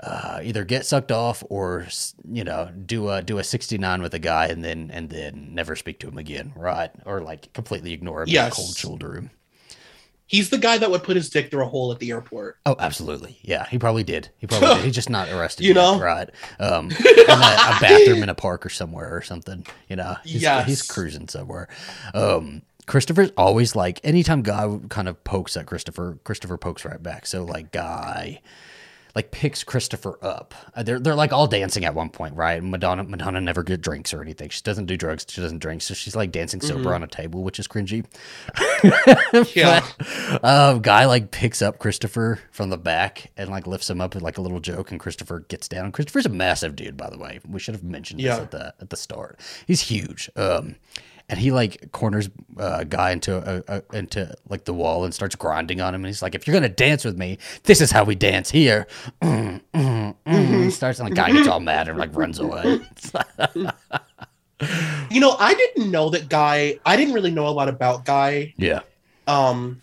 uh, 0.00 0.40
either 0.42 0.64
get 0.64 0.84
sucked 0.84 1.10
off 1.12 1.42
or 1.48 1.86
you 2.30 2.44
know 2.44 2.70
do 2.84 3.08
a 3.08 3.22
do 3.22 3.38
a 3.38 3.44
69 3.44 4.02
with 4.02 4.12
a 4.12 4.18
guy 4.18 4.46
and 4.48 4.62
then 4.62 4.90
and 4.92 5.08
then 5.08 5.48
never 5.54 5.74
speak 5.74 5.98
to 6.00 6.06
him 6.08 6.18
again 6.18 6.52
right 6.54 6.90
or 7.06 7.22
like 7.22 7.50
completely 7.54 7.94
ignore 7.94 8.22
him 8.22 8.28
in 8.28 8.34
a 8.34 8.54
cold 8.54 8.76
shoulder 8.76 9.08
room 9.08 9.30
He's 10.28 10.50
the 10.50 10.58
guy 10.58 10.76
that 10.78 10.90
would 10.90 11.04
put 11.04 11.14
his 11.16 11.30
dick 11.30 11.50
through 11.50 11.62
a 11.64 11.68
hole 11.68 11.92
at 11.92 11.98
the 12.00 12.10
airport. 12.10 12.58
oh 12.66 12.74
absolutely 12.78 13.38
yeah 13.42 13.66
he 13.68 13.78
probably 13.78 14.02
did 14.02 14.28
he 14.38 14.46
probably 14.46 14.74
did 14.76 14.84
he's 14.84 14.94
just 14.94 15.08
not 15.10 15.28
arrested 15.30 15.64
You 15.66 15.74
know? 15.74 16.00
right 16.00 16.28
um 16.58 16.90
in 16.90 16.96
a, 17.30 17.32
a 17.32 17.78
bathroom 17.80 18.22
in 18.22 18.28
a 18.28 18.34
park 18.34 18.66
or 18.66 18.68
somewhere 18.68 19.14
or 19.16 19.22
something 19.22 19.64
you 19.88 19.96
know 19.96 20.16
he's, 20.24 20.42
Yes. 20.42 20.66
he's 20.66 20.82
cruising 20.82 21.28
somewhere 21.28 21.68
um 22.14 22.62
Christopher's 22.86 23.30
always 23.36 23.74
like 23.76 24.00
anytime 24.04 24.42
guy 24.42 24.78
kind 24.88 25.08
of 25.08 25.22
pokes 25.24 25.56
at 25.56 25.66
Christopher 25.66 26.18
Christopher 26.24 26.56
pokes 26.56 26.84
right 26.84 27.02
back 27.02 27.26
so 27.26 27.44
like 27.44 27.70
guy 27.72 28.40
like 29.16 29.32
picks 29.32 29.64
Christopher 29.64 30.18
up. 30.22 30.54
Uh, 30.74 30.82
They're 30.84 31.00
they're 31.00 31.14
like 31.14 31.32
all 31.32 31.46
dancing 31.48 31.84
at 31.86 31.94
one 31.94 32.10
point, 32.10 32.36
right? 32.36 32.62
Madonna 32.62 33.02
Madonna 33.02 33.40
never 33.40 33.62
get 33.64 33.80
drinks 33.80 34.12
or 34.14 34.20
anything. 34.22 34.50
She 34.50 34.60
doesn't 34.62 34.86
do 34.86 34.96
drugs. 34.96 35.26
She 35.28 35.40
doesn't 35.40 35.58
drink, 35.58 35.80
so 35.82 35.94
she's 35.94 36.14
like 36.14 36.30
dancing 36.30 36.60
sober 36.60 36.94
on 36.94 37.02
a 37.02 37.06
table, 37.08 37.42
which 37.42 37.58
is 37.58 37.66
cringy. 37.66 38.04
Yeah. 39.54 39.84
But, 40.30 40.44
uh, 40.44 40.74
guy 40.78 41.06
like 41.06 41.30
picks 41.30 41.62
up 41.62 41.78
Christopher 41.78 42.38
from 42.50 42.68
the 42.70 42.76
back 42.78 43.30
and 43.36 43.48
like 43.50 43.66
lifts 43.66 43.88
him 43.88 44.00
up 44.00 44.14
with 44.14 44.22
like 44.22 44.38
a 44.38 44.42
little 44.42 44.60
joke, 44.60 44.90
and 44.90 45.00
Christopher 45.00 45.40
gets 45.48 45.66
down. 45.68 45.92
Christopher's 45.92 46.26
a 46.26 46.30
massive 46.30 46.76
dude, 46.76 46.96
by 46.96 47.08
the 47.10 47.18
way. 47.18 47.40
We 47.48 47.58
should 47.58 47.74
have 47.74 47.82
mentioned 47.84 48.20
this 48.20 48.26
at 48.38 48.50
the 48.50 48.74
at 48.80 48.90
the 48.90 48.96
start. 48.96 49.40
He's 49.66 49.80
huge. 49.80 50.30
Um, 50.36 50.76
and 51.28 51.38
he 51.38 51.50
like 51.50 51.90
corners 51.92 52.30
uh, 52.56 52.84
guy 52.84 53.10
into 53.10 53.36
a, 53.36 53.62
a, 53.68 53.96
into 53.96 54.34
like 54.48 54.64
the 54.64 54.72
wall 54.74 55.04
and 55.04 55.12
starts 55.12 55.34
grinding 55.34 55.80
on 55.80 55.94
him. 55.94 56.02
And 56.02 56.06
he's 56.06 56.22
like, 56.22 56.34
"If 56.34 56.46
you're 56.46 56.54
gonna 56.54 56.68
dance 56.68 57.04
with 57.04 57.18
me, 57.18 57.38
this 57.64 57.80
is 57.80 57.90
how 57.90 58.04
we 58.04 58.14
dance 58.14 58.50
here." 58.50 58.86
Mm, 59.22 59.60
mm, 59.74 60.14
mm. 60.26 60.64
He 60.64 60.70
starts 60.70 61.00
and 61.00 61.10
the 61.10 61.14
guy 61.14 61.32
gets 61.32 61.48
all 61.48 61.60
mad 61.60 61.88
and 61.88 61.98
like 61.98 62.14
runs 62.14 62.38
away. 62.38 62.80
You 65.10 65.20
know, 65.20 65.36
I 65.38 65.54
didn't 65.54 65.90
know 65.90 66.10
that 66.10 66.28
guy. 66.28 66.78
I 66.86 66.96
didn't 66.96 67.14
really 67.14 67.30
know 67.30 67.46
a 67.46 67.50
lot 67.50 67.68
about 67.68 68.04
Guy. 68.04 68.54
yeah. 68.56 68.80
Um, 69.26 69.82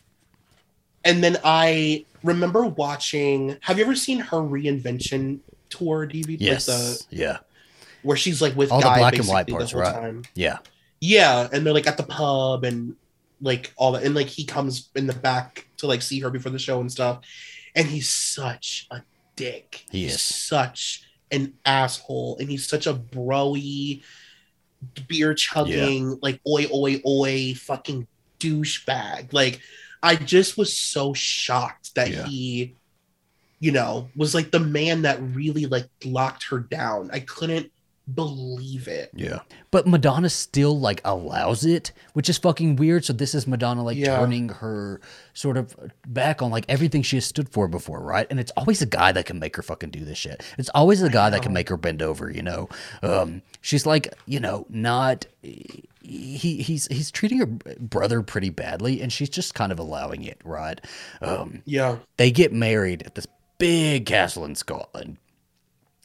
and 1.04 1.24
then 1.24 1.38
I 1.44 2.06
remember 2.24 2.66
watching. 2.66 3.58
Have 3.62 3.78
you 3.78 3.84
ever 3.84 3.96
seen 3.96 4.20
her 4.20 4.38
reinvention 4.38 5.40
tour 5.70 6.08
DVD? 6.08 6.38
Yes. 6.40 6.68
Like 6.68 6.78
the, 6.78 7.06
yeah. 7.12 7.38
where 8.02 8.18
she's 8.18 8.42
like 8.42 8.56
with 8.56 8.72
All 8.72 8.80
the 8.80 8.86
black 8.86 9.16
and 9.16 9.28
white 9.28 9.48
parts, 9.48 9.74
right? 9.74 9.94
time. 9.94 10.24
Yeah. 10.34 10.58
Yeah, 11.06 11.50
and 11.52 11.66
they're 11.66 11.74
like 11.74 11.86
at 11.88 11.98
the 11.98 12.04
pub 12.04 12.64
and 12.64 12.96
like 13.42 13.74
all 13.76 13.92
that, 13.92 14.04
and 14.04 14.16
like 14.16 14.28
he 14.28 14.46
comes 14.46 14.90
in 14.96 15.06
the 15.06 15.14
back 15.14 15.68
to 15.78 15.86
like 15.88 16.02
see 16.02 16.22
her 16.22 16.30
before 16.30 16.52
the 16.54 16.58
show 16.60 16.80
and 16.80 16.90
stuff, 16.90 17.20
and 17.76 17.86
he's 17.86 18.08
such 18.08 18.88
a 18.90 19.02
dick. 19.36 19.84
He 19.92 20.04
He's 20.04 20.16
is. 20.16 20.22
such 20.22 21.04
an 21.30 21.56
asshole, 21.66 22.38
and 22.40 22.50
he's 22.50 22.66
such 22.66 22.88
a 22.88 22.94
broy, 22.94 24.02
beer 25.10 25.34
chugging, 25.34 26.18
like 26.22 26.40
oi 26.48 26.68
oi 26.74 27.02
oi, 27.06 27.54
fucking 27.56 28.08
douchebag. 28.40 29.34
Like, 29.34 29.60
I 30.02 30.16
just 30.16 30.58
was 30.58 30.74
so 30.78 31.14
shocked 31.14 31.96
that 31.96 32.12
Yeah. 32.12 32.26
he, 32.26 32.76
you 33.60 33.74
know, 33.74 34.10
was 34.16 34.34
like 34.34 34.52
the 34.52 34.60
man 34.62 35.02
that 35.02 35.22
really 35.22 35.66
like 35.66 35.90
locked 36.06 36.44
her 36.46 36.60
down. 36.60 37.10
I 37.12 37.20
couldn't 37.20 37.73
believe 38.12 38.88
it. 38.88 39.12
Yeah. 39.16 39.40
But 39.72 39.88
Madonna 39.88 40.30
still 40.30 40.78
like 40.78 41.00
allows 41.06 41.64
it, 41.66 41.92
which 42.14 42.28
is 42.30 42.38
fucking 42.38 42.76
weird. 42.76 43.06
So 43.06 43.14
this 43.14 43.34
is 43.34 43.48
Madonna 43.48 43.84
like 43.84 43.98
Yeah. 43.98 44.18
turning 44.18 44.50
her 44.50 45.00
sort 45.34 45.56
of 45.56 45.76
back 46.06 46.42
on 46.42 46.52
like 46.52 46.66
everything 46.68 47.02
she 47.02 47.16
has 47.18 47.26
stood 47.26 47.48
for 47.50 47.68
before, 47.70 48.02
right? 48.02 48.28
And 48.30 48.40
it's 48.42 48.52
always 48.58 48.82
a 48.82 48.86
guy 48.86 49.14
that 49.14 49.26
can 49.26 49.40
make 49.40 49.56
her 49.56 49.62
fucking 49.64 49.92
do 49.92 50.04
this 50.04 50.18
shit. 50.18 50.44
It's 50.58 50.70
always 50.76 51.00
the 51.00 51.10
guy 51.10 51.30
that 51.30 51.42
can 51.44 51.54
make 51.54 51.70
her 51.70 51.78
bend 51.78 52.02
over, 52.02 52.30
you 52.30 52.42
know. 52.42 52.68
Um 53.02 53.42
she's 53.62 53.86
like, 53.86 54.14
you 54.26 54.40
know, 54.42 54.66
not 54.70 55.26
he 55.42 55.88
he's 56.62 56.88
he's 56.88 57.10
treating 57.10 57.38
her 57.40 57.46
brother 57.46 58.22
pretty 58.22 58.50
badly 58.50 59.02
and 59.02 59.14
she's 59.14 59.30
just 59.30 59.54
kind 59.56 59.72
of 59.72 59.80
allowing 59.80 60.24
it, 60.26 60.42
right? 60.44 60.82
Um 61.22 61.62
Yeah. 61.66 62.00
they 62.18 62.32
get 62.32 62.52
married 62.52 63.04
at 63.04 63.16
this 63.16 63.28
big 63.60 64.06
castle 64.08 64.44
in 64.44 64.56
Scotland. 64.56 65.16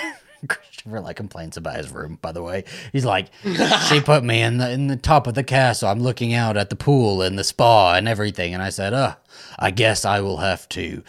Like 0.85 1.15
complains 1.15 1.57
about 1.57 1.77
his 1.77 1.91
room. 1.91 2.19
By 2.21 2.31
the 2.31 2.43
way, 2.43 2.63
he's 2.91 3.05
like, 3.05 3.27
"She 3.89 3.99
put 4.01 4.23
me 4.23 4.41
in 4.41 4.57
the 4.57 4.69
in 4.71 4.87
the 4.87 4.95
top 4.95 5.25
of 5.25 5.33
the 5.33 5.43
castle. 5.43 5.89
I'm 5.89 5.99
looking 5.99 6.33
out 6.33 6.57
at 6.57 6.69
the 6.69 6.75
pool 6.75 7.21
and 7.23 7.39
the 7.39 7.43
spa 7.43 7.95
and 7.95 8.07
everything." 8.07 8.53
And 8.53 8.61
I 8.61 8.69
said, 8.69 8.93
"Uh, 8.93 9.15
I 9.57 9.71
guess 9.71 10.05
I 10.05 10.21
will 10.21 10.37
have 10.37 10.69
to 10.69 11.03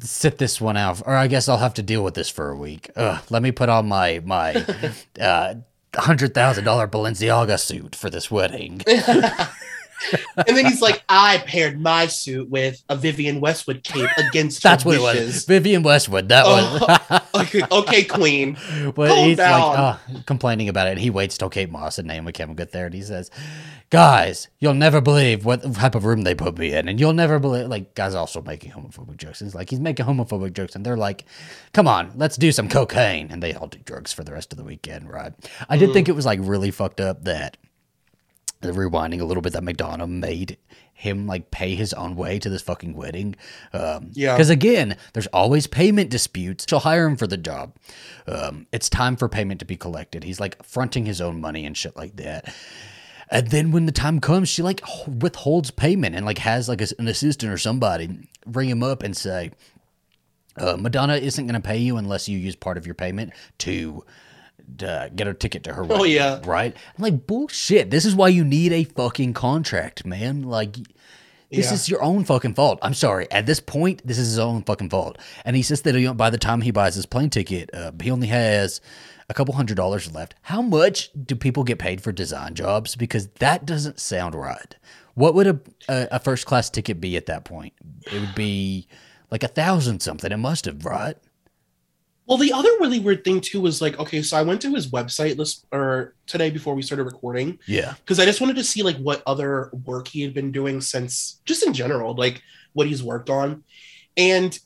sit 0.00 0.38
this 0.38 0.60
one 0.60 0.76
out, 0.76 1.02
or 1.04 1.14
I 1.14 1.26
guess 1.26 1.48
I'll 1.48 1.58
have 1.58 1.74
to 1.74 1.82
deal 1.82 2.02
with 2.02 2.14
this 2.14 2.30
for 2.30 2.50
a 2.50 2.56
week. 2.56 2.90
Uh, 2.96 3.20
let 3.28 3.42
me 3.42 3.52
put 3.52 3.68
on 3.68 3.86
my 3.88 4.22
my 4.24 4.54
uh, 5.20 5.54
hundred 5.94 6.32
thousand 6.34 6.64
dollar 6.64 6.88
Balenciaga 6.88 7.60
suit 7.60 7.94
for 7.94 8.08
this 8.08 8.30
wedding." 8.30 8.80
And 10.36 10.56
then 10.56 10.66
he's 10.66 10.82
like, 10.82 11.02
I 11.08 11.38
paired 11.46 11.80
my 11.80 12.06
suit 12.06 12.50
with 12.50 12.82
a 12.88 12.96
Vivienne 12.96 13.40
Westwood 13.40 13.82
cape 13.84 14.10
against 14.16 14.62
That's 14.62 14.84
what 14.84 14.96
it 14.96 15.00
was. 15.00 15.44
Vivienne 15.44 15.82
Westwood. 15.82 16.28
That 16.28 16.44
was. 16.44 17.20
okay, 17.34 17.62
okay, 17.70 18.04
Queen. 18.04 18.56
But 18.94 19.08
Calm 19.08 19.28
he's 19.28 19.36
down. 19.36 19.60
like 19.60 19.78
uh, 19.78 19.96
complaining 20.26 20.68
about 20.68 20.88
it. 20.88 20.90
And 20.92 21.00
he 21.00 21.10
waits 21.10 21.38
till 21.38 21.48
Kate 21.48 21.70
Moss 21.70 21.98
and 21.98 22.06
Naomi 22.06 22.32
Campbell 22.32 22.54
get 22.54 22.72
there, 22.72 22.86
and 22.86 22.94
he 22.94 23.02
says, 23.02 23.30
"Guys, 23.90 24.48
you'll 24.58 24.74
never 24.74 25.00
believe 25.00 25.44
what 25.44 25.62
type 25.74 25.94
of 25.94 26.04
room 26.04 26.22
they 26.22 26.34
put 26.34 26.58
me 26.58 26.72
in, 26.74 26.88
and 26.88 27.00
you'll 27.00 27.12
never 27.12 27.38
believe." 27.38 27.68
Like, 27.68 27.94
guys 27.94 28.14
also 28.14 28.42
making 28.42 28.72
homophobic 28.72 29.16
jokes. 29.16 29.40
He's 29.40 29.54
like, 29.54 29.70
he's 29.70 29.80
making 29.80 30.06
homophobic 30.06 30.52
jokes, 30.52 30.74
and 30.76 30.84
they're 30.84 30.96
like, 30.96 31.24
"Come 31.72 31.88
on, 31.88 32.12
let's 32.16 32.36
do 32.36 32.52
some 32.52 32.68
cocaine," 32.68 33.28
and 33.30 33.42
they 33.42 33.54
all 33.54 33.68
do 33.68 33.78
drugs 33.84 34.12
for 34.12 34.22
the 34.22 34.32
rest 34.32 34.52
of 34.52 34.58
the 34.58 34.64
weekend, 34.64 35.10
right? 35.10 35.32
I 35.68 35.76
did 35.76 35.92
think 35.92 36.08
it 36.08 36.12
was 36.12 36.26
like 36.26 36.40
really 36.42 36.70
fucked 36.70 37.00
up 37.00 37.24
that 37.24 37.56
rewinding 38.72 39.20
a 39.20 39.24
little 39.24 39.42
bit 39.42 39.52
that 39.52 39.62
Madonna 39.64 40.06
made 40.06 40.56
him 40.92 41.26
like 41.26 41.50
pay 41.50 41.74
his 41.74 41.92
own 41.92 42.16
way 42.16 42.38
to 42.38 42.48
this 42.48 42.62
fucking 42.62 42.94
wedding. 42.94 43.34
Um, 43.72 44.10
Yeah. 44.12 44.34
Because 44.34 44.48
again, 44.50 44.96
there's 45.12 45.26
always 45.28 45.66
payment 45.66 46.10
disputes. 46.10 46.64
She'll 46.68 46.78
hire 46.80 47.06
him 47.06 47.16
for 47.16 47.26
the 47.26 47.36
job. 47.36 47.76
Um, 48.26 48.66
it's 48.72 48.88
time 48.88 49.16
for 49.16 49.28
payment 49.28 49.60
to 49.60 49.66
be 49.66 49.76
collected. 49.76 50.24
He's 50.24 50.40
like 50.40 50.62
fronting 50.64 51.04
his 51.04 51.20
own 51.20 51.40
money 51.40 51.66
and 51.66 51.76
shit 51.76 51.96
like 51.96 52.16
that. 52.16 52.54
And 53.30 53.48
then 53.48 53.72
when 53.72 53.86
the 53.86 53.92
time 53.92 54.20
comes, 54.20 54.48
she 54.48 54.62
like 54.62 54.80
withholds 55.06 55.70
payment 55.70 56.14
and 56.14 56.24
like 56.24 56.38
has 56.38 56.68
like 56.68 56.80
a, 56.80 56.86
an 56.98 57.08
assistant 57.08 57.52
or 57.52 57.58
somebody 57.58 58.28
ring 58.46 58.68
him 58.68 58.82
up 58.82 59.02
and 59.02 59.16
say, 59.16 59.50
uh, 60.56 60.76
Madonna 60.76 61.16
isn't 61.16 61.46
going 61.46 61.60
to 61.60 61.66
pay 61.66 61.78
you 61.78 61.96
unless 61.96 62.28
you 62.28 62.38
use 62.38 62.54
part 62.54 62.76
of 62.76 62.86
your 62.86 62.94
payment 62.94 63.32
to 63.58 64.04
uh, 64.82 65.08
get 65.14 65.26
a 65.26 65.34
ticket 65.34 65.64
to 65.64 65.74
her 65.74 65.82
wedding. 65.82 66.00
Oh, 66.00 66.04
yeah. 66.04 66.40
Right? 66.44 66.74
I'm 66.96 67.02
like, 67.02 67.26
bullshit. 67.26 67.90
This 67.90 68.04
is 68.04 68.14
why 68.14 68.28
you 68.28 68.44
need 68.44 68.72
a 68.72 68.84
fucking 68.84 69.34
contract, 69.34 70.04
man. 70.04 70.42
Like, 70.42 70.76
this 71.50 71.68
Yeah. 71.68 71.74
is 71.74 71.88
your 71.88 72.02
own 72.02 72.24
fucking 72.24 72.54
fault. 72.54 72.78
I'm 72.82 72.94
sorry. 72.94 73.30
At 73.30 73.46
this 73.46 73.60
point, 73.60 74.02
this 74.06 74.18
is 74.18 74.28
his 74.28 74.38
own 74.38 74.62
fucking 74.64 74.90
fault. 74.90 75.18
And 75.44 75.54
he 75.56 75.62
says 75.62 75.82
that 75.82 75.94
know, 75.94 76.14
by 76.14 76.30
the 76.30 76.38
time 76.38 76.62
he 76.62 76.70
buys 76.70 76.94
his 76.94 77.06
plane 77.06 77.30
ticket, 77.30 77.70
uh, 77.74 77.92
he 78.02 78.10
only 78.10 78.26
has 78.28 78.80
a 79.28 79.34
couple 79.34 79.54
hundred 79.54 79.76
dollars 79.76 80.12
left. 80.14 80.34
How 80.42 80.60
much 80.60 81.10
do 81.24 81.34
people 81.36 81.64
get 81.64 81.78
paid 81.78 82.02
for 82.02 82.12
design 82.12 82.54
jobs? 82.54 82.96
Because 82.96 83.28
that 83.38 83.64
doesn't 83.64 84.00
sound 84.00 84.34
right. 84.34 84.76
What 85.14 85.34
would 85.34 85.46
a, 85.46 85.60
a, 85.88 86.08
a 86.12 86.18
first 86.18 86.44
class 86.46 86.68
ticket 86.68 87.00
be 87.00 87.16
at 87.16 87.26
that 87.26 87.44
point? 87.44 87.72
It 88.12 88.20
would 88.20 88.34
be 88.34 88.88
like 89.30 89.42
a 89.44 89.48
thousand 89.48 90.00
something. 90.00 90.30
It 90.32 90.36
must 90.38 90.64
have, 90.64 90.84
right? 90.84 91.16
Well, 92.26 92.38
the 92.38 92.52
other 92.52 92.70
really 92.80 93.00
weird 93.00 93.22
thing 93.22 93.40
too 93.40 93.60
was 93.60 93.82
like, 93.82 93.98
okay, 93.98 94.22
so 94.22 94.36
I 94.36 94.42
went 94.42 94.62
to 94.62 94.74
his 94.74 94.90
website 94.90 95.36
this 95.36 95.64
or 95.72 96.14
today 96.26 96.50
before 96.50 96.74
we 96.74 96.80
started 96.82 97.04
recording 97.04 97.58
Yeah. 97.66 97.94
because 97.98 98.18
I 98.18 98.24
just 98.24 98.40
wanted 98.40 98.56
to 98.56 98.64
see 98.64 98.82
like 98.82 98.96
what 98.96 99.22
other 99.26 99.70
work 99.84 100.08
he 100.08 100.22
had 100.22 100.32
been 100.32 100.50
doing 100.50 100.80
since 100.80 101.40
just 101.44 101.66
in 101.66 101.74
general, 101.74 102.14
like 102.14 102.42
what 102.72 102.86
he's 102.86 103.02
worked 103.02 103.28
on. 103.28 103.62
And 104.16 104.58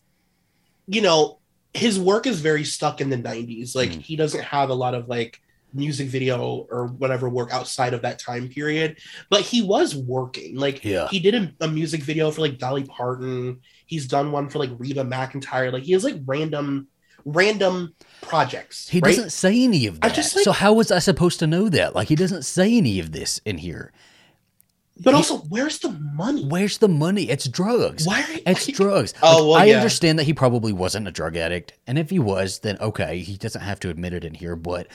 you 0.86 1.02
know, 1.02 1.38
his 1.74 1.98
work 1.98 2.26
is 2.26 2.40
very 2.40 2.64
stuck 2.64 3.00
in 3.00 3.10
the 3.10 3.16
90s. 3.18 3.74
Like 3.74 3.90
Mm. 3.90 4.02
he 4.02 4.14
doesn't 4.16 4.44
have 4.44 4.70
a 4.70 4.74
lot 4.74 4.94
of 4.94 5.08
like 5.08 5.40
music 5.74 6.08
video 6.08 6.66
or 6.70 6.86
whatever 6.86 7.28
work 7.28 7.52
outside 7.52 7.92
of 7.92 8.02
that 8.02 8.18
time 8.18 8.48
period, 8.48 8.96
but 9.30 9.42
he 9.42 9.62
was 9.62 9.96
working. 9.96 10.56
Like 10.56 10.84
Yeah. 10.84 11.08
he 11.08 11.18
did 11.18 11.34
a, 11.34 11.52
a 11.60 11.68
music 11.68 12.02
video 12.04 12.30
for 12.30 12.40
like 12.40 12.58
Dolly 12.58 12.84
Parton. 12.84 13.60
He's 13.84 14.06
done 14.06 14.30
one 14.32 14.48
for 14.48 14.60
like 14.60 14.70
Reba 14.78 15.02
McEntire. 15.04 15.72
Like 15.72 15.82
he 15.82 15.92
has 15.92 16.04
like 16.04 16.20
random 16.24 16.86
random 17.24 17.94
projects. 18.20 18.88
He 18.88 19.00
right? 19.00 19.14
doesn't 19.14 19.30
say 19.30 19.62
any 19.64 19.86
of 19.86 19.98
I 20.02 20.08
that. 20.08 20.14
just, 20.14 20.34
like- 20.36 20.44
so 20.44 20.52
how 20.52 20.72
was 20.72 20.90
I 20.90 20.98
supposed 20.98 21.38
to 21.40 21.46
know 21.46 21.68
that? 21.68 21.94
Like 21.94 22.08
he 22.08 22.14
doesn't 22.14 22.42
say 22.44 22.76
any 22.76 22.98
of 23.00 23.12
this 23.12 23.40
in 23.44 23.58
here. 23.58 23.92
But 25.00 25.14
also, 25.14 25.38
where's 25.38 25.78
the 25.78 25.90
money? 25.92 26.44
Where's 26.44 26.78
the 26.78 26.88
money? 26.88 27.30
It's 27.30 27.46
drugs. 27.46 28.04
Why 28.04 28.20
are 28.22 28.32
you, 28.32 28.40
It's 28.46 28.66
like- 28.66 28.76
drugs. 28.76 29.14
Oh, 29.22 29.36
Like, 29.36 29.46
well, 29.46 29.54
I 29.62 29.64
yeah. 29.66 29.76
understand 29.76 30.18
that 30.18 30.24
he 30.24 30.34
probably 30.34 30.72
wasn't 30.72 31.06
a 31.06 31.12
drug 31.12 31.36
addict, 31.36 31.72
and 31.86 31.96
if 32.00 32.10
he 32.10 32.18
was, 32.18 32.58
then 32.60 32.78
okay, 32.80 33.20
he 33.20 33.36
doesn't 33.36 33.60
have 33.62 33.78
to 33.80 33.90
admit 33.90 34.12
it 34.12 34.24
in 34.24 34.34
here. 34.34 34.56
But 34.56 34.88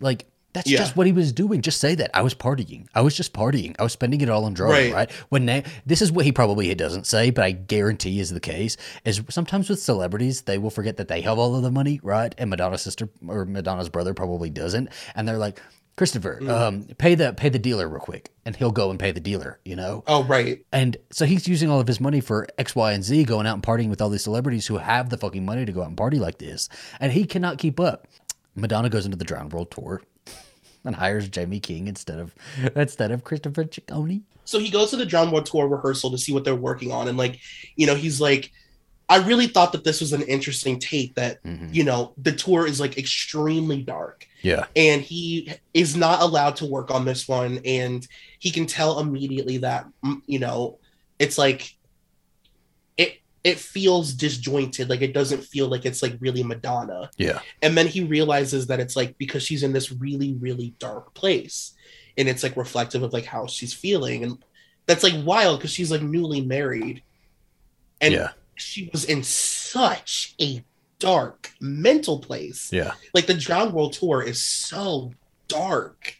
like, 0.00 0.29
that's 0.52 0.68
Yeah. 0.70 0.78
just 0.78 0.96
what 0.96 1.06
he 1.06 1.12
was 1.12 1.32
doing. 1.32 1.62
Just 1.62 1.80
say 1.80 1.94
that 1.94 2.10
I 2.14 2.22
was 2.22 2.34
partying. 2.34 2.86
I 2.94 3.00
was 3.02 3.16
just 3.16 3.32
partying. 3.32 3.74
I 3.78 3.82
was 3.82 3.92
spending 3.92 4.20
it 4.20 4.28
all 4.28 4.44
on 4.44 4.54
drugs. 4.54 4.72
Right. 4.72 4.92
Right. 4.92 5.10
When 5.28 5.46
they, 5.46 5.64
this 5.86 6.02
is 6.02 6.10
what 6.10 6.24
he 6.24 6.32
probably 6.32 6.74
doesn't 6.74 7.06
say, 7.06 7.30
but 7.30 7.44
I 7.44 7.52
guarantee 7.52 8.20
is 8.20 8.30
the 8.30 8.40
case. 8.40 8.76
Is 9.04 9.22
sometimes 9.28 9.68
with 9.68 9.80
celebrities 9.80 10.42
they 10.42 10.58
will 10.58 10.70
forget 10.70 10.96
that 10.96 11.08
they 11.08 11.20
have 11.22 11.38
all 11.38 11.54
of 11.56 11.62
the 11.62 11.70
money, 11.70 12.00
right? 12.02 12.34
And 12.38 12.50
Madonna's 12.50 12.82
sister 12.82 13.08
or 13.26 13.44
Madonna's 13.44 13.88
brother 13.88 14.14
probably 14.14 14.50
doesn't, 14.50 14.88
and 15.14 15.26
they're 15.28 15.38
like. 15.38 15.60
Christopher, 15.96 16.38
Mm. 16.40 16.48
um, 16.48 16.82
pay 16.96 17.14
the 17.14 17.34
pay 17.34 17.50
the 17.50 17.58
dealer 17.58 17.86
real 17.86 18.00
quick, 18.00 18.30
and 18.46 18.56
he'll 18.56 18.70
go 18.70 18.88
and 18.88 18.98
pay 18.98 19.10
the 19.12 19.20
dealer. 19.20 19.58
You 19.66 19.76
know, 19.76 20.02
Oh, 20.06 20.24
right. 20.24 20.64
and 20.72 20.96
so 21.10 21.26
he's 21.26 21.46
using 21.46 21.68
all 21.68 21.78
of 21.78 21.86
his 21.86 22.00
money 22.00 22.20
for 22.20 22.46
X, 22.56 22.74
Y, 22.74 22.92
and 22.92 23.04
Z, 23.04 23.24
going 23.24 23.46
out 23.46 23.52
and 23.52 23.62
partying 23.62 23.90
with 23.90 24.00
all 24.00 24.08
these 24.08 24.22
celebrities 24.22 24.66
who 24.66 24.78
have 24.78 25.10
the 25.10 25.18
fucking 25.18 25.44
money 25.44 25.66
to 25.66 25.72
go 25.72 25.82
out 25.82 25.88
and 25.88 25.98
party 25.98 26.18
like 26.18 26.38
this. 26.38 26.70
And 27.00 27.12
he 27.12 27.26
cannot 27.26 27.58
keep 27.58 27.78
up. 27.78 28.06
Madonna 28.54 28.88
goes 28.88 29.04
into 29.04 29.18
the 29.18 29.24
Drowned 29.26 29.52
World 29.52 29.70
tour 29.70 30.00
and 30.84 30.94
hires 30.96 31.28
Jamie 31.28 31.60
King 31.60 31.86
instead 31.88 32.18
of 32.18 32.34
instead 32.76 33.10
of 33.10 33.24
Christopher 33.24 33.64
Ciccone. 33.64 34.22
So 34.44 34.58
he 34.58 34.70
goes 34.70 34.90
to 34.90 34.96
the 34.96 35.06
Drowned 35.06 35.30
World 35.32 35.46
Tour 35.46 35.68
rehearsal 35.68 36.10
to 36.10 36.18
see 36.18 36.32
what 36.32 36.44
they're 36.44 36.54
working 36.56 36.90
on. 36.90 37.06
And, 37.08 37.16
like, 37.16 37.38
you 37.76 37.86
know, 37.86 37.94
he's 37.94 38.20
like, 38.20 38.50
I 39.08 39.18
really 39.18 39.46
thought 39.46 39.70
that 39.72 39.84
this 39.84 40.00
was 40.00 40.12
an 40.12 40.22
interesting 40.22 40.78
tape. 40.80 41.14
that, 41.14 41.42
Mhm. 41.44 41.72
you 41.74 41.84
know, 41.84 42.12
the 42.16 42.32
tour 42.32 42.66
is 42.66 42.80
like 42.80 42.98
extremely 42.98 43.82
dark. 43.82 44.26
Yeah. 44.42 44.64
and 44.74 45.02
he 45.02 45.52
is 45.74 45.94
not 45.96 46.22
allowed 46.22 46.56
to 46.56 46.64
work 46.66 46.90
on 46.90 47.04
this 47.04 47.28
one 47.28 47.60
and 47.62 48.08
he 48.38 48.50
can 48.50 48.64
tell 48.64 48.98
immediately 48.98 49.58
that 49.58 49.84
mm, 50.02 50.22
you 50.26 50.38
know 50.38 50.78
it's 51.18 51.36
like 51.36 51.76
it 53.42 53.58
feels 53.58 54.12
disjointed 54.12 54.88
like 54.90 55.00
it 55.00 55.14
doesn't 55.14 55.42
feel 55.42 55.66
like 55.68 55.86
it's 55.86 56.02
like 56.02 56.14
really 56.20 56.42
madonna 56.42 57.10
Yeah. 57.16 57.40
and 57.62 57.76
then 57.76 57.86
he 57.86 58.04
realizes 58.04 58.66
that 58.66 58.80
it's 58.80 58.96
like 58.96 59.16
because 59.18 59.42
she's 59.42 59.62
in 59.62 59.72
this 59.72 59.90
really 59.90 60.34
really 60.34 60.74
dark 60.78 61.14
place 61.14 61.72
and 62.18 62.28
it's 62.28 62.42
like 62.42 62.56
reflective 62.56 63.02
of 63.02 63.12
like 63.12 63.24
how 63.24 63.46
she's 63.46 63.72
feeling 63.72 64.24
and 64.24 64.44
that's 64.86 65.02
like 65.02 65.14
wild 65.24 65.58
because 65.58 65.70
she's 65.70 65.90
like 65.90 66.02
newly 66.02 66.40
married 66.42 67.02
and 68.00 68.12
yeah. 68.12 68.30
she 68.56 68.90
was 68.92 69.04
in 69.04 69.22
such 69.22 70.34
a 70.40 70.62
dark 70.98 71.52
mental 71.60 72.18
place 72.18 72.70
Yeah. 72.72 72.92
like 73.14 73.26
the 73.26 73.34
Drowned 73.34 73.72
World 73.72 73.94
Tour 73.94 74.22
is 74.22 74.42
so 74.42 75.12
dark 75.48 76.16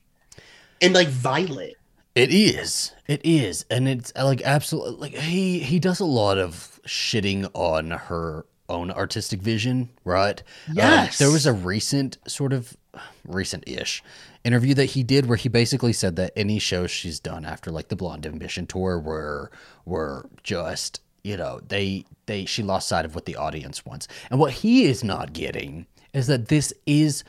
and 0.80 0.94
like 0.94 1.08
violent. 1.08 1.74
It 2.14 2.32
is. 2.32 2.92
It 3.06 3.20
is. 3.24 3.64
And 3.70 3.88
it's 3.88 4.12
like 4.16 4.42
absolutely 4.42 5.10
like 5.10 5.20
he 5.20 5.58
he 5.60 5.78
does 5.78 6.00
a 6.00 6.04
lot 6.04 6.38
of 6.38 6.69
shitting 6.86 7.48
on 7.54 7.90
her 7.90 8.46
own 8.68 8.90
artistic 8.90 9.40
vision, 9.42 9.88
right? 10.04 10.42
Um, 10.68 10.76
Yes. 10.76 11.18
there 11.18 11.30
was 11.30 11.46
a 11.46 11.52
recent 11.52 12.18
sort 12.26 12.52
of 12.52 12.76
recent-ish 13.24 14.02
interview 14.44 14.74
that 14.74 14.86
he 14.86 15.02
did 15.02 15.26
where 15.26 15.36
he 15.36 15.48
basically 15.48 15.92
said 15.92 16.16
that 16.16 16.32
any 16.36 16.58
shows 16.58 16.90
she's 16.90 17.20
done 17.20 17.44
after 17.44 17.70
like 17.70 17.88
the 17.88 17.96
Blonde 17.96 18.26
Ambition 18.26 18.66
tour 18.66 18.98
were 18.98 19.50
were 19.84 20.28
just, 20.42 21.00
you 21.22 21.36
know, 21.36 21.60
they 21.68 22.04
they 22.26 22.44
she 22.44 22.62
lost 22.62 22.88
sight 22.88 23.04
of 23.04 23.14
what 23.14 23.26
the 23.26 23.36
audience 23.36 23.84
wants. 23.84 24.08
And 24.30 24.38
what 24.40 24.52
he 24.52 24.84
is 24.84 25.02
not 25.04 25.32
getting 25.32 25.86
is 26.12 26.26
that 26.28 26.48
this 26.48 26.72
is 26.86 27.22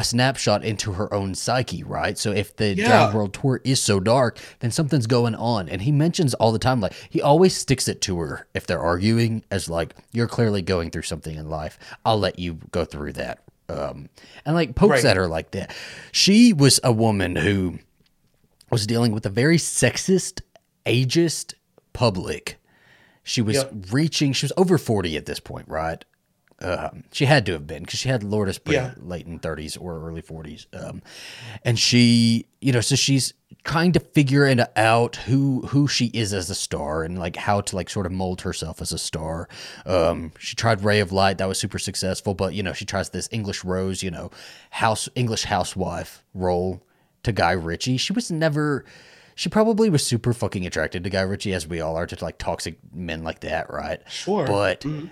a 0.00 0.04
snapshot 0.04 0.64
into 0.64 0.92
her 0.92 1.12
own 1.12 1.34
psyche, 1.34 1.82
right? 1.82 2.16
So 2.18 2.32
if 2.32 2.56
the 2.56 2.74
Yeah. 2.74 2.86
Drowned 2.86 3.14
World 3.14 3.34
Tour 3.34 3.60
is 3.64 3.82
so 3.82 4.00
dark, 4.00 4.38
then 4.60 4.70
something's 4.70 5.06
going 5.06 5.34
on. 5.34 5.68
And 5.68 5.82
he 5.82 5.92
mentions 5.92 6.34
all 6.34 6.52
the 6.52 6.58
time, 6.58 6.80
like 6.80 6.94
he 7.10 7.20
always 7.20 7.54
sticks 7.56 7.86
it 7.86 8.00
to 8.02 8.18
her 8.18 8.46
if 8.54 8.66
they're 8.66 8.80
arguing, 8.80 9.44
as 9.50 9.68
like 9.68 9.94
you're 10.12 10.26
clearly 10.26 10.62
going 10.62 10.90
through 10.90 11.02
something 11.02 11.36
in 11.36 11.48
life. 11.48 11.78
I'll 12.04 12.18
let 12.18 12.38
you 12.38 12.58
go 12.72 12.84
through 12.84 13.12
that. 13.14 13.40
um, 13.68 14.08
and 14.44 14.56
like 14.56 14.74
pokes 14.74 14.90
Right. 14.90 15.04
at 15.04 15.16
her 15.16 15.28
like 15.28 15.52
that. 15.52 15.72
She 16.10 16.52
was 16.52 16.80
a 16.82 16.90
woman 16.90 17.36
who 17.36 17.78
was 18.68 18.84
dealing 18.84 19.12
with 19.12 19.24
a 19.26 19.30
very 19.30 19.58
sexist, 19.58 20.40
ageist 20.84 21.54
public. 21.92 22.56
She 23.22 23.42
was 23.42 23.56
Yep. 23.58 23.72
reaching. 23.92 24.32
She 24.32 24.44
was 24.46 24.52
over 24.56 24.76
forty 24.76 25.16
at 25.16 25.26
this 25.26 25.38
point, 25.38 25.68
right? 25.68 26.04
Um, 26.62 27.04
she 27.12 27.24
had 27.24 27.46
to 27.46 27.52
have 27.52 27.66
been 27.66 27.82
because 27.84 27.98
she 28.00 28.08
had 28.08 28.22
Lourdes 28.22 28.58
pretty 28.58 28.76
Yeah. 28.80 28.92
late 28.98 29.26
in 29.26 29.38
30s 29.40 29.76
or 29.80 30.06
early 30.06 30.20
40s. 30.22 30.66
Um, 30.74 31.02
and 31.64 31.78
she, 31.78 32.46
you 32.60 32.72
know, 32.72 32.80
so 32.82 32.94
she's 32.96 33.32
trying 33.64 33.92
to 33.92 34.00
figure 34.00 34.46
it 34.46 34.58
out 34.76 35.16
who 35.16 35.62
who 35.68 35.86
she 35.86 36.06
is 36.14 36.32
as 36.32 36.48
a 36.50 36.54
star 36.54 37.02
and 37.02 37.18
like 37.18 37.36
how 37.36 37.60
to 37.60 37.76
like 37.76 37.90
sort 37.90 38.06
of 38.06 38.12
mold 38.12 38.40
herself 38.42 38.80
as 38.82 38.92
a 38.92 38.98
star. 38.98 39.48
Um, 39.86 40.32
she 40.38 40.54
tried 40.56 40.82
Ray 40.84 41.00
of 41.00 41.12
Light, 41.12 41.38
that 41.38 41.48
was 41.48 41.58
super 41.58 41.78
successful, 41.78 42.34
but 42.34 42.54
you 42.54 42.62
know, 42.62 42.72
she 42.72 42.84
tries 42.84 43.10
this 43.10 43.28
English 43.32 43.64
Rose, 43.64 44.02
you 44.02 44.10
know, 44.10 44.30
house 44.70 45.08
English 45.14 45.44
housewife 45.44 46.24
role 46.34 46.82
to 47.22 47.32
Guy 47.32 47.52
Ritchie. 47.52 47.96
She 47.98 48.12
was 48.12 48.30
never. 48.30 48.84
She 49.34 49.48
probably 49.48 49.88
was 49.88 50.06
super 50.06 50.34
fucking 50.34 50.66
attracted 50.66 51.04
to 51.04 51.10
Guy 51.10 51.22
Ritchie, 51.22 51.54
as 51.54 51.66
we 51.66 51.80
all 51.80 51.96
are, 51.96 52.06
to 52.06 52.22
like 52.24 52.36
toxic 52.36 52.78
men 52.92 53.22
like 53.22 53.40
that, 53.40 53.70
right? 53.72 54.00
Sure. 54.10 54.46
But 54.46 54.80
Mhm. 54.82 55.10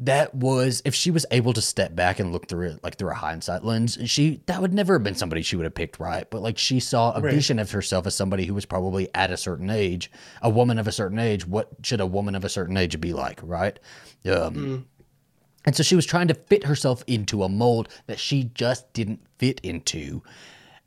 That 0.00 0.32
was 0.34 0.80
if 0.84 0.94
she 0.94 1.10
was 1.10 1.26
able 1.32 1.52
to 1.52 1.60
step 1.60 1.94
back 1.96 2.20
and 2.20 2.32
look 2.32 2.46
through 2.46 2.68
it 2.68 2.84
like 2.84 2.96
through 2.96 3.10
a 3.10 3.14
hindsight 3.14 3.64
lens 3.64 3.98
she 4.04 4.40
that 4.46 4.60
would 4.62 4.72
never 4.72 4.92
have 4.94 5.02
been 5.02 5.16
somebody 5.16 5.42
she 5.42 5.56
would 5.56 5.64
have 5.64 5.74
picked 5.74 5.98
right? 5.98 6.30
But 6.30 6.40
like 6.40 6.56
she 6.56 6.78
saw 6.78 7.12
a 7.14 7.20
Right. 7.20 7.34
vision 7.34 7.58
of 7.58 7.72
herself 7.72 8.06
as 8.06 8.14
somebody 8.14 8.44
who 8.46 8.54
was 8.54 8.64
probably 8.64 9.08
at 9.14 9.32
a 9.32 9.36
certain 9.36 9.70
age 9.70 10.08
a 10.40 10.48
woman 10.48 10.78
of 10.78 10.86
a 10.86 10.92
certain 10.92 11.18
age 11.18 11.46
what 11.48 11.68
should 11.82 12.00
a 12.00 12.06
woman 12.06 12.36
of 12.36 12.44
a 12.44 12.48
certain 12.48 12.76
age 12.76 13.00
be 13.00 13.12
like 13.12 13.40
right? 13.42 13.80
Um 14.24 14.54
Mm. 14.54 14.84
and 15.64 15.74
so 15.76 15.82
she 15.82 15.96
was 15.96 16.06
trying 16.06 16.28
to 16.28 16.34
fit 16.34 16.64
herself 16.64 17.02
into 17.08 17.42
a 17.42 17.48
mold 17.48 17.88
that 18.06 18.20
she 18.20 18.44
just 18.54 18.92
didn't 18.92 19.20
fit 19.38 19.60
into. 19.64 20.22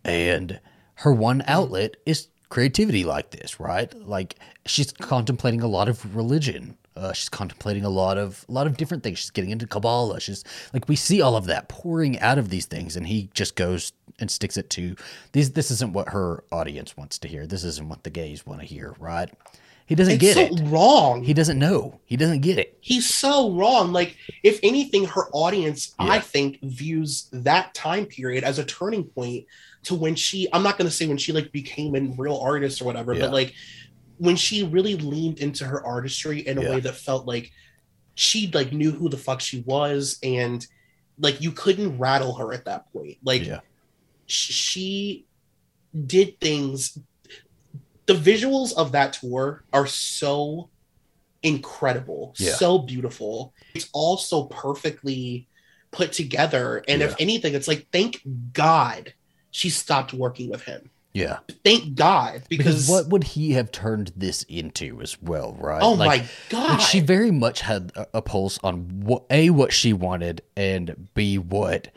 And 0.05 0.59
her 0.95 1.13
one 1.13 1.43
outlet 1.47 1.97
is 2.05 2.29
creativity 2.49 3.03
like 3.03 3.31
this 3.31 3.59
right? 3.59 3.93
Like 4.07 4.35
she's 4.65 4.91
contemplating 4.93 5.61
a 5.61 5.67
lot 5.67 5.89
of 5.89 6.15
religion 6.15 6.77
uh, 6.95 7.13
she's 7.13 7.29
contemplating 7.29 7.85
a 7.85 7.89
lot 7.89 8.17
of 8.17 8.45
a 8.49 8.51
lot 8.51 8.67
of 8.67 8.77
different 8.77 9.03
things. 9.03 9.19
She's 9.19 9.29
getting 9.31 9.51
into 9.51 9.65
kabbalah. 9.67 10.19
She's 10.19 10.43
like 10.73 10.87
we 10.89 10.95
see 10.95 11.21
all 11.21 11.35
of 11.35 11.45
that 11.45 11.67
pouring 11.69 12.19
out 12.19 12.37
of 12.37 12.49
these 12.49 12.65
things 12.65 12.95
and 12.95 13.07
he 13.07 13.29
just 13.33 13.55
goes 13.55 13.93
and 14.19 14.29
sticks 14.29 14.57
it 14.57 14.69
to 14.71 14.95
these 15.31 15.51
this 15.51 15.71
isn't 15.71 15.93
what 15.93 16.09
her 16.09 16.43
audience 16.51 16.95
wants 16.97 17.17
to 17.19 17.27
hear. 17.27 17.47
This 17.47 17.63
isn't 17.63 17.87
what 17.89 18.03
the 18.03 18.09
gays 18.09 18.45
want 18.45 18.59
to 18.61 18.65
hear 18.67 18.93
right? 18.99 19.29
He 19.87 19.95
doesn't 19.95 20.15
It's 20.15 20.21
get 20.21 20.35
so 20.35 20.55
it. 20.55 20.61
wrong. 20.69 21.23
he 21.23 21.33
doesn't 21.33 21.59
know. 21.59 21.99
He 22.05 22.15
doesn't 22.15 22.41
get 22.41 22.57
it. 22.57 22.77
He's 22.79 23.09
so 23.13 23.51
wrong. 23.51 23.91
Like, 23.91 24.15
if 24.41 24.57
anything, 24.63 25.03
her 25.03 25.27
audience, 25.33 25.95
I 25.99 26.19
think, 26.19 26.59
views 26.61 27.27
that 27.33 27.73
time 27.73 28.05
period 28.05 28.45
as 28.45 28.57
a 28.57 28.63
turning 28.63 29.03
point 29.03 29.47
to 29.83 29.95
when 29.95 30.15
she, 30.15 30.47
I'm 30.53 30.63
not 30.63 30.77
going 30.77 30.89
to 30.89 30.95
say 30.95 31.07
when 31.07 31.17
she 31.17 31.33
like 31.33 31.51
became 31.51 31.93
a 31.95 31.99
real 32.21 32.37
artist 32.37 32.81
or 32.81 32.85
whatever, 32.85 33.13
Yeah. 33.13 33.21
but 33.21 33.31
like 33.33 33.53
when 34.21 34.35
she 34.35 34.61
really 34.63 34.95
leaned 34.95 35.39
into 35.39 35.65
her 35.65 35.83
artistry 35.83 36.39
in 36.47 36.59
a 36.59 36.61
Yeah. 36.61 36.69
way 36.71 36.79
that 36.81 36.93
felt 36.95 37.25
like 37.25 37.51
she 38.13 38.49
like 38.53 38.71
knew 38.71 38.91
who 38.91 39.09
the 39.09 39.17
fuck 39.17 39.41
she 39.41 39.61
was 39.61 40.19
and 40.21 40.65
like 41.17 41.41
you 41.41 41.51
couldn't 41.51 41.97
rattle 41.97 42.35
her 42.35 42.53
at 42.53 42.65
that 42.65 42.91
point. 42.93 43.17
Like, 43.23 43.45
yeah 43.45 43.61
she 44.27 45.25
did 46.05 46.39
things 46.39 46.97
the 48.05 48.13
visuals 48.13 48.73
of 48.77 48.91
that 48.93 49.11
tour 49.13 49.65
are 49.73 49.87
so 49.87 50.69
incredible 51.43 52.33
Yeah. 52.37 52.53
so 52.53 52.77
beautiful 52.77 53.53
it's 53.73 53.89
all 53.91 54.15
so 54.17 54.43
perfectly 54.45 55.49
put 55.91 56.13
together 56.13 56.81
and 56.87 57.01
if 57.01 57.15
anything 57.19 57.55
it's 57.55 57.67
like 57.67 57.87
thank 57.91 58.21
god 58.53 59.13
she 59.49 59.69
stopped 59.69 60.13
working 60.13 60.49
with 60.49 60.61
him 60.63 60.90
yeah 61.13 61.39
thank 61.63 61.95
god 61.95 62.41
because, 62.49 62.87
because, 62.87 62.89
what 62.89 63.07
would 63.09 63.23
he 63.23 63.51
have 63.53 63.71
turned 63.71 64.11
this 64.15 64.43
into 64.43 65.01
as 65.01 65.21
well 65.21 65.53
right 65.59 65.81
oh 65.81 65.93
Like, 65.93 66.21
my 66.21 66.27
god 66.49 66.77
she 66.77 66.99
very 66.99 67.31
much 67.31 67.61
had 67.61 67.91
a, 67.95 68.07
a 68.15 68.21
pulse 68.21 68.59
on 68.63 69.01
what 69.01 69.23
a 69.29 69.49
what 69.49 69.73
she 69.73 69.93
wanted 69.93 70.41
and 70.55 71.09
b 71.13 71.37
what 71.37 71.89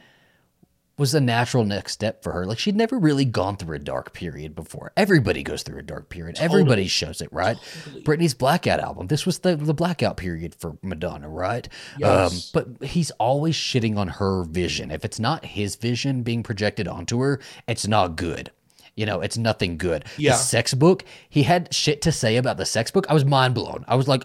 was 0.97 1.13
the 1.13 1.21
natural 1.21 1.65
next 1.65 1.93
step 1.93 2.23
for 2.23 2.33
her. 2.33 2.47
Like 2.47 2.59
she'd 2.59 2.77
never 2.77 2.99
really 2.99 3.25
gone 3.25 3.57
through 3.57 3.77
a 3.77 3.81
dark 3.81 4.13
period 4.13 4.55
before. 4.55 4.93
Everybody 4.97 5.43
goes 5.43 5.63
through 5.63 5.79
a 5.79 5.83
dark 5.83 6.09
period. 6.09 6.37
Everybody 6.39 6.87
shows 6.87 7.21
it, 7.21 7.33
right? 7.33 7.57
Totally. 7.85 8.03
Britney's 8.05 8.35
blackout 8.35 8.81
album. 8.81 9.09
This 9.09 9.27
was 9.27 9.41
the 9.41 9.57
the 9.57 9.75
blackout 9.75 10.17
period 10.17 10.55
for 10.55 10.77
Madonna, 10.83 11.29
right? 11.29 11.69
Yes. 11.99 12.55
Um, 12.55 12.67
but 12.79 12.87
he's 12.87 13.11
always 13.13 13.57
shitting 13.57 13.97
on 13.97 14.09
her 14.09 14.45
vision. 14.45 14.91
If 14.91 15.05
it's 15.05 15.19
not 15.19 15.45
his 15.45 15.77
vision 15.77 16.23
being 16.23 16.43
projected 16.43 16.87
onto 16.87 17.19
her, 17.21 17.41
it's 17.67 17.87
not 17.89 18.17
good. 18.17 18.51
You 18.97 19.07
know, 19.07 19.21
it's 19.21 19.37
nothing 19.37 19.77
good. 19.77 20.05
Yeah. 20.17 20.33
The 20.33 20.37
sex 20.37 20.73
book, 20.75 21.05
he 21.29 21.43
had 21.43 21.73
shit 21.75 22.03
to 22.03 22.13
say 22.13 22.37
about 22.37 22.57
the 22.57 22.67
sex 22.67 22.91
book. 22.91 23.07
I 23.09 23.15
was 23.15 23.25
mind 23.25 23.55
blown. 23.55 23.85
I 23.89 23.97
was 23.97 24.09
like, 24.09 24.25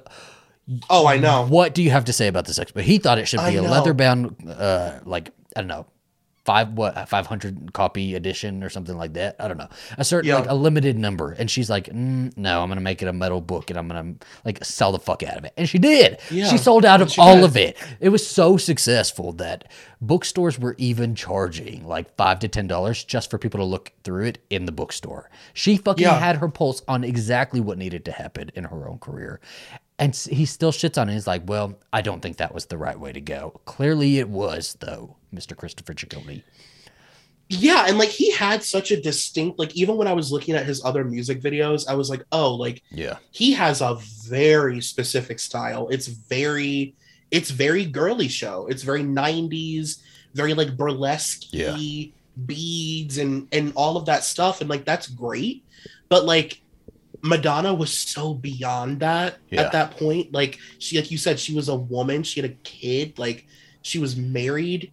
oh 0.90 1.08
i 1.08 1.18
know 1.18 1.48
what 1.48 1.74
do 1.74 1.82
you 1.82 1.90
have 1.90 2.06
to 2.06 2.14
say 2.14 2.28
about 2.28 2.46
the 2.46 2.54
sex 2.54 2.72
book? 2.72 2.84
He 2.84 3.00
thought 3.00 3.18
it 3.18 3.28
should 3.28 3.40
I 3.40 3.52
be 3.52 3.58
a 3.58 3.62
know. 3.62 3.72
leather 3.72 3.94
bound, 3.94 4.36
uh, 4.48 5.00
like 5.04 5.32
I 5.56 5.62
don't 5.62 5.68
know, 5.68 5.88
five 6.50 6.74
what 6.74 7.08
five 7.08 7.28
hundred 7.28 7.74
copy 7.74 8.16
edition 8.16 8.64
or 8.64 8.70
something 8.70 8.98
like 8.98 9.14
that. 9.14 9.36
I 9.40 9.48
don't 9.48 9.58
know, 9.58 9.70
a 10.00 10.04
certain 10.04 10.30
Yeah. 10.30 10.38
like 10.40 10.50
a 10.50 10.56
limited 10.56 10.98
number. 10.98 11.34
And 11.34 11.50
she's 11.52 11.70
like, 11.70 11.86
mm, 11.86 12.36
no, 12.36 12.64
I'm 12.64 12.70
gonna 12.70 12.82
make 12.82 13.04
it 13.04 13.08
a 13.08 13.14
metal 13.14 13.40
book 13.40 13.70
and 13.70 13.78
I'm 13.78 13.88
gonna 13.88 14.16
like 14.44 14.66
sell 14.66 14.92
the 14.92 14.98
fuck 15.00 15.22
out 15.22 15.38
of 15.38 15.46
it. 15.46 15.54
And 15.58 15.70
she 15.70 15.78
did. 15.78 16.20
Yeah, 16.32 16.48
she 16.48 16.58
sold 16.58 16.86
out 16.86 17.02
of 17.02 17.14
all 17.20 17.36
did. 17.36 17.44
of 17.44 17.56
it. 17.56 17.78
It 18.00 18.10
was 18.10 18.26
so 18.26 18.58
successful 18.58 19.34
that 19.34 19.72
bookstores 20.02 20.58
were 20.58 20.74
even 20.80 21.14
charging 21.14 21.86
like 21.86 22.16
five 22.16 22.40
to 22.40 22.48
ten 22.48 22.66
dollars 22.66 23.04
just 23.04 23.30
for 23.30 23.38
people 23.38 23.60
to 23.60 23.66
look 23.66 23.92
through 24.04 24.26
it 24.26 24.40
in 24.50 24.66
the 24.66 24.72
bookstore. 24.72 25.30
She 25.54 25.78
fucking 25.78 26.02
Yeah. 26.04 26.18
had 26.18 26.38
her 26.38 26.50
pulse 26.50 26.82
on 26.88 27.04
exactly 27.04 27.60
what 27.60 27.78
needed 27.78 28.06
to 28.06 28.12
happen 28.12 28.50
in 28.56 28.64
her 28.64 28.90
own 28.90 28.98
career. 28.98 29.40
And 30.00 30.16
he 30.16 30.46
still 30.46 30.72
shits 30.72 31.00
on 31.00 31.10
it. 31.10 31.14
He's 31.14 31.28
like, 31.28 31.44
well, 31.46 31.78
I 31.94 32.02
don't 32.02 32.22
think 32.22 32.38
that 32.38 32.54
was 32.54 32.66
the 32.68 32.78
right 32.78 32.98
way 33.00 33.12
to 33.12 33.22
go. 33.22 33.60
Clearly 33.66 34.18
it 34.20 34.30
was, 34.30 34.78
though, 34.80 35.18
Mr. 35.36 35.56
Christopher 35.56 35.94
Ciccone. 35.94 36.42
yeah 37.50 37.86
and 37.88 37.98
like 37.98 38.10
he 38.10 38.32
had 38.32 38.64
such 38.64 38.92
a 38.92 39.02
distinct 39.02 39.58
like 39.58 39.76
even 39.76 39.98
when 39.98 40.08
i 40.08 40.14
was 40.14 40.32
looking 40.32 40.54
at 40.56 40.68
his 40.68 40.86
other 40.86 41.04
music 41.04 41.42
videos 41.42 41.88
i 41.90 41.96
was 41.96 42.08
like 42.08 42.24
oh 42.32 42.54
like 42.54 42.84
Yeah. 42.92 43.18
he 43.32 43.54
has 43.54 43.82
a 43.82 43.98
very 44.28 44.82
specific 44.82 45.40
style. 45.40 45.88
It's 45.90 46.06
very 46.08 46.94
it's 47.32 47.50
very 47.52 47.86
girly 47.86 48.28
show. 48.28 48.68
It's 48.68 48.84
very 48.84 49.04
90s, 49.04 50.02
very 50.36 50.54
like 50.54 50.78
burlesque 50.78 51.42
Yeah. 51.52 51.76
beads 52.46 53.18
and 53.18 53.48
and 53.52 53.74
all 53.76 53.98
of 53.98 54.06
that 54.06 54.24
stuff 54.24 54.62
and 54.62 54.70
like 54.70 54.86
that's 54.86 55.08
great. 55.08 55.64
But 56.08 56.26
like 56.26 56.62
Madonna 57.22 57.74
was 57.74 57.92
so 57.98 58.34
beyond 58.34 59.00
that 59.02 59.38
Yeah. 59.50 59.62
at 59.64 59.72
that 59.74 59.92
point. 59.98 60.32
Like 60.34 60.58
she 60.80 60.98
like 60.98 61.12
you 61.12 61.18
said 61.18 61.40
she 61.40 61.54
was 61.54 61.68
a 61.70 61.76
woman, 61.76 62.24
she 62.24 62.42
had 62.42 62.50
a 62.50 62.54
kid, 62.64 63.20
like 63.20 63.46
she 63.82 64.00
was 64.00 64.16
married. 64.16 64.92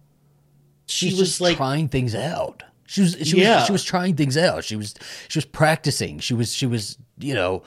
She 0.85 1.09
She's 1.09 1.19
was 1.19 1.29
just 1.29 1.41
like 1.41 1.57
trying 1.57 1.87
things 1.89 2.15
out. 2.15 2.63
She 2.85 3.01
was 3.01 3.17
she 3.23 3.41
Yeah. 3.41 3.57
was 3.57 3.65
she 3.65 3.71
was 3.73 3.83
trying 3.83 4.15
things 4.15 4.37
out. 4.37 4.63
She 4.63 4.75
was 4.75 4.93
she 5.27 5.37
was 5.37 5.45
practicing. 5.45 6.19
She 6.19 6.33
was 6.33 6.53
she 6.53 6.65
was, 6.65 6.97
you 7.19 7.33
know, 7.33 7.63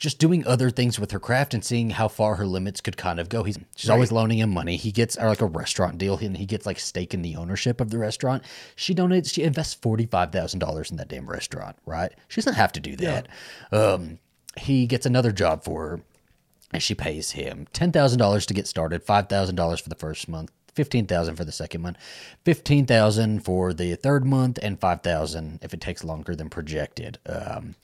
just 0.00 0.18
doing 0.18 0.46
other 0.46 0.70
things 0.70 0.98
with 0.98 1.10
her 1.10 1.20
craft 1.20 1.52
and 1.52 1.62
seeing 1.62 1.90
how 1.90 2.08
far 2.08 2.36
her 2.36 2.46
limits 2.46 2.80
could 2.80 2.96
kind 2.96 3.20
of 3.20 3.28
go. 3.28 3.42
He's 3.42 3.58
she's 3.76 3.90
always 3.90 4.10
loaning 4.10 4.38
him 4.38 4.50
money. 4.50 4.76
He 4.76 4.90
gets 4.90 5.16
or 5.16 5.28
like 5.28 5.42
a 5.42 5.46
restaurant 5.46 5.98
deal 5.98 6.16
and 6.16 6.36
he 6.38 6.46
gets 6.46 6.64
like 6.64 6.80
stake 6.80 7.12
in 7.12 7.20
the 7.22 7.36
ownership 7.36 7.80
of 7.80 7.90
the 7.90 7.98
restaurant. 7.98 8.42
She 8.74 8.94
donates 8.94 9.32
she 9.32 9.42
invests 9.42 9.74
forty 9.74 10.06
five 10.06 10.32
thousand 10.32 10.58
dollars 10.58 10.90
in 10.90 10.96
that 10.96 11.08
damn 11.08 11.28
restaurant, 11.28 11.76
right? 11.84 12.12
She 12.28 12.40
doesn't 12.40 12.54
have 12.54 12.72
to 12.72 12.80
do 12.80 12.96
that. 12.96 13.28
Um 13.70 14.18
he 14.56 14.86
gets 14.86 15.04
another 15.06 15.32
job 15.32 15.62
for 15.62 15.86
her 15.86 16.00
and 16.72 16.82
she 16.82 16.94
pays 16.94 17.32
him 17.32 17.68
ten 17.74 17.92
thousand 17.92 18.18
dollars 18.18 18.46
to 18.46 18.54
get 18.54 18.66
started, 18.66 19.02
five 19.02 19.28
thousand 19.28 19.56
dollars 19.56 19.80
for 19.80 19.90
the 19.90 19.94
first 19.94 20.28
month, 20.28 20.50
fifteen 20.74 21.06
thousand 21.06 21.36
for 21.36 21.44
the 21.44 21.52
second 21.52 21.82
month, 21.82 21.98
fifteen 22.42 22.86
thousand 22.86 23.40
for 23.40 23.74
the 23.74 23.96
third 23.96 24.24
month, 24.24 24.58
and 24.62 24.80
five 24.80 25.02
thousand 25.02 25.58
if 25.62 25.74
it 25.74 25.80
takes 25.82 26.02
longer 26.04 26.34
than 26.34 26.48
projected. 26.48 27.18
Um, 27.26 27.74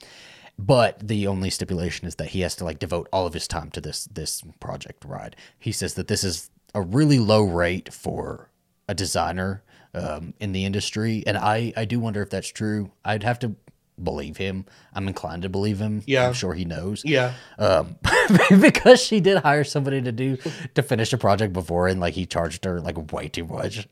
but 0.59 1.07
the 1.07 1.27
only 1.27 1.51
stipulation 1.51 2.07
is 2.07 2.17
that 2.17 2.29
he 2.29 2.41
has 2.41 2.55
to 2.57 2.65
like 2.65 2.79
devote 2.79 3.09
all 3.13 3.27
of 3.27 3.35
his 3.35 3.47
time 3.47 3.71
to 3.71 3.81
this 3.81 4.05
this 4.07 4.43
project. 4.61 5.05
ride. 5.05 5.37
He 5.59 5.73
says 5.73 5.95
that 5.95 6.09
this 6.09 6.25
is 6.25 6.51
a 6.75 6.81
really 6.81 7.19
low 7.19 7.43
rate 7.43 7.93
for 7.93 8.51
a 8.89 8.95
designer 8.95 9.63
um, 9.95 10.35
in 10.41 10.53
the 10.53 10.65
industry, 10.65 11.23
and 11.27 11.37
I 11.37 11.73
I 11.77 11.85
do 11.85 12.01
wonder 12.01 12.23
if 12.23 12.31
that's 12.31 12.49
true. 12.49 12.93
I'd 13.05 13.23
have 13.23 13.39
to 13.41 13.57
believe 14.03 14.37
him. 14.37 14.67
I'm 14.95 15.09
inclined 15.09 15.43
to 15.43 15.49
believe 15.49 15.79
him. 15.79 16.03
Yeah. 16.07 16.27
I'm 16.27 16.35
sure 16.35 16.53
he 16.53 16.65
knows 16.65 17.03
yeah. 17.05 17.33
um 17.59 17.97
because 18.61 19.03
she 19.03 19.21
did 19.21 19.39
hire 19.39 19.65
somebody 19.65 20.03
to 20.03 20.13
do 20.13 20.37
to 20.75 20.83
finish 20.83 21.13
a 21.13 21.19
project 21.19 21.53
before 21.53 21.89
and 21.89 21.99
like 22.01 22.15
he 22.15 22.27
charged 22.27 22.65
her 22.67 22.81
like 22.81 23.13
way 23.13 23.29
too 23.29 23.47
much 23.47 23.89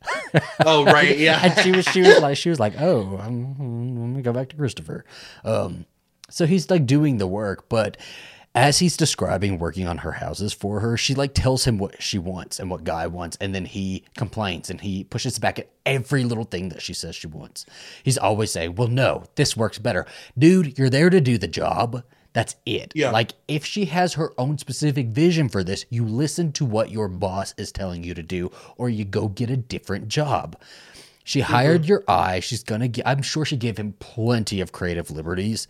Oh 0.61 0.85
right, 0.85 1.17
yeah. 1.19 1.41
and 1.43 1.59
she 1.61 1.73
was 1.73 1.87
she 1.87 2.03
was 2.03 2.21
like 2.21 2.37
she 2.37 2.51
was 2.51 2.61
like 2.61 2.75
oh 2.81 3.19
I'm, 3.19 3.59
let 3.59 4.17
me 4.17 4.23
go 4.23 4.33
back 4.33 4.51
to 4.51 4.57
christopher 4.57 5.07
um 5.43 5.87
so 6.31 6.47
he's 6.47 6.71
like 6.71 6.87
doing 6.87 7.19
the 7.19 7.27
work 7.27 7.69
but 7.69 7.97
as 8.55 8.79
he's 8.79 8.97
describing 8.97 9.59
working 9.59 9.89
on 9.89 9.99
her 9.99 10.13
houses 10.13 10.53
for 10.53 10.81
her, 10.81 10.97
she 10.97 11.15
like 11.15 11.35
tells 11.35 11.65
him 11.65 11.77
what 11.77 12.01
she 12.01 12.19
wants 12.19 12.61
and 12.61 12.71
what 12.71 12.85
Guy 12.85 13.07
wants, 13.09 13.37
and 13.41 13.55
then 13.55 13.65
he 13.65 14.05
complains 14.17 14.71
and 14.71 14.81
he 14.81 15.05
pushes 15.05 15.39
back 15.39 15.59
at 15.59 15.71
every 15.85 16.23
little 16.23 16.45
thing 16.45 16.69
that 16.69 16.81
she 16.81 16.95
says 16.95 17.17
she 17.17 17.27
wants. 17.27 17.67
He's 18.05 18.19
always 18.19 18.53
saying, 18.53 18.77
"Well, 18.77 18.89
no, 18.89 19.25
this 19.35 19.57
works 19.57 19.79
better, 19.79 20.07
dude. 20.39 20.79
You're 20.79 20.91
there 20.91 21.11
to 21.11 21.21
do 21.21 21.37
the 21.37 21.49
job. 21.49 22.05
That's 22.33 22.55
it. 22.65 22.93
Yeah. 22.95 23.11
Like 23.11 23.33
if 23.49 23.65
she 23.65 23.87
has 23.87 24.15
her 24.15 24.33
own 24.39 24.59
specific 24.59 25.09
vision 25.09 25.49
for 25.49 25.65
this, 25.65 25.85
you 25.91 26.05
listen 26.05 26.53
to 26.53 26.65
what 26.65 26.91
your 26.91 27.09
boss 27.09 27.55
is 27.59 27.73
telling 27.73 28.05
you 28.05 28.15
to 28.15 28.23
do, 28.23 28.53
or 28.77 28.89
you 28.89 29.05
go 29.05 29.29
get 29.29 29.51
a 29.51 29.57
different 29.57 30.07
job." 30.07 30.57
She 31.25 31.41
mm-hmm. 31.41 31.53
hired 31.53 31.87
your 31.87 32.05
eye. 32.07 32.41
She's 32.41 32.63
gonna. 32.63 32.89
Get, 32.89 33.07
I'm 33.07 33.23
sure 33.23 33.45
she 33.45 33.57
gave 33.57 33.79
him 33.79 33.95
plenty 33.99 34.61
of 34.61 34.73
creative 34.73 35.11
liberties, 35.11 35.67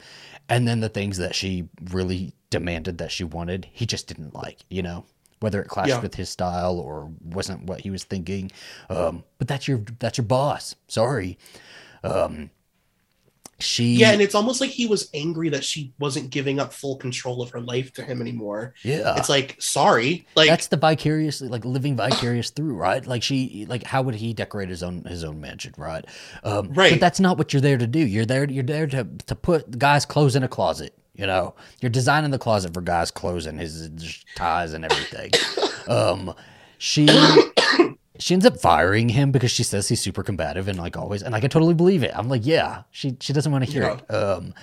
and 0.48 0.66
then 0.68 0.80
the 0.80 0.88
things 0.88 1.18
that 1.18 1.34
she 1.34 1.68
really 1.90 2.34
demanded 2.50 2.98
that 2.98 3.10
she 3.10 3.24
wanted, 3.24 3.68
he 3.72 3.86
just 3.86 4.06
didn't 4.06 4.34
like. 4.34 4.60
You 4.68 4.82
know, 4.82 5.04
whether 5.40 5.60
it 5.62 5.68
clashed 5.68 5.88
Yeah. 5.90 6.00
with 6.00 6.14
his 6.14 6.28
style 6.28 6.78
or 6.78 7.10
wasn't 7.22 7.64
what 7.64 7.80
he 7.80 7.90
was 7.90 8.04
thinking. 8.04 8.50
Um, 8.88 9.24
but 9.38 9.48
that's 9.48 9.66
your 9.68 9.78
that's 9.98 10.18
your 10.18 10.26
boss. 10.26 10.74
Sorry. 10.88 11.38
Um, 12.02 12.50
she. 13.58 13.94
Yeah, 13.94 14.10
and 14.12 14.20
it's 14.20 14.34
almost 14.34 14.60
like 14.60 14.70
he 14.70 14.86
was 14.86 15.08
angry 15.14 15.48
that 15.50 15.64
she 15.64 15.92
wasn't 15.98 16.30
giving 16.30 16.58
up 16.58 16.72
full 16.72 16.96
control 16.96 17.42
of 17.42 17.50
her 17.50 17.60
life 17.60 17.92
to 17.94 18.02
him 18.02 18.20
anymore. 18.20 18.74
yeah. 18.82 19.14
It's 19.16 19.28
like, 19.28 19.56
sorry, 19.60 20.26
like 20.34 20.48
that's 20.48 20.66
the 20.68 20.76
vicarious 20.76 21.40
like 21.40 21.64
living 21.64 21.96
vicarious 21.96 22.50
through 22.50 22.74
right 22.74 23.06
like 23.06 23.22
she 23.22 23.66
like 23.68 23.84
how 23.84 24.02
would 24.02 24.14
he 24.14 24.32
decorate 24.34 24.68
his 24.68 24.82
own 24.82 25.04
his 25.04 25.24
own 25.24 25.40
mansion 25.40 25.72
right 25.76 26.04
um 26.42 26.72
Right. 26.72 26.92
but 26.92 27.00
that's 27.00 27.20
not 27.20 27.38
what 27.38 27.52
you're 27.52 27.60
there 27.62 27.78
to 27.78 27.86
do 27.86 27.98
you're 28.00 28.24
there 28.26 28.44
you're 28.44 28.62
there 28.64 28.86
to 28.88 29.06
to 29.26 29.34
put 29.34 29.78
guys 29.78 30.04
clothes 30.04 30.34
in 30.36 30.42
a 30.42 30.48
closet 30.48 30.94
you 31.14 31.26
know 31.26 31.54
you're 31.80 31.90
designing 31.90 32.30
the 32.30 32.38
closet 32.38 32.74
for 32.74 32.80
guys 32.80 33.10
clothes 33.10 33.46
and 33.46 33.58
his, 33.60 33.80
his 33.98 34.24
ties 34.36 34.72
and 34.72 34.84
everything 34.84 35.30
um 35.88 36.34
she 36.78 37.06
she 38.18 38.34
ends 38.34 38.46
up 38.46 38.58
firing 38.60 39.08
him 39.10 39.32
because 39.32 39.50
she 39.50 39.62
says 39.62 39.88
he's 39.88 40.00
super 40.00 40.22
combative 40.22 40.68
and 40.68 40.78
like 40.78 40.96
always 40.96 41.22
and 41.22 41.32
like 41.32 41.44
i 41.44 41.48
totally 41.48 41.74
believe 41.74 42.02
it 42.02 42.12
i'm 42.14 42.28
like 42.28 42.44
yeah 42.44 42.82
she 42.90 43.16
she 43.20 43.32
doesn't 43.32 43.50
want 43.52 43.64
to 43.64 43.70
hear 43.70 43.82
Yeah. 43.82 43.94
it 43.94 44.14
um 44.14 44.54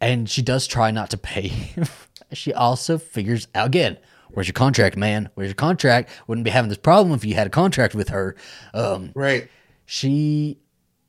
and 0.00 0.28
she 0.28 0.42
does 0.42 0.66
try 0.66 0.90
not 0.90 1.10
to 1.10 1.16
pay 1.18 1.48
him 1.48 1.84
she 2.32 2.52
also 2.52 2.98
figures 2.98 3.46
out 3.54 3.66
again 3.68 3.96
where's 4.30 4.48
your 4.48 4.54
contract 4.54 4.96
man 4.96 5.30
where's 5.34 5.48
your 5.48 5.54
contract 5.54 6.10
wouldn't 6.26 6.44
be 6.44 6.50
having 6.50 6.68
this 6.68 6.78
problem 6.78 7.14
if 7.14 7.24
you 7.24 7.34
had 7.34 7.46
a 7.46 7.50
contract 7.50 7.94
with 7.94 8.08
her 8.08 8.34
um 8.74 9.12
right. 9.14 9.48
she 9.84 10.58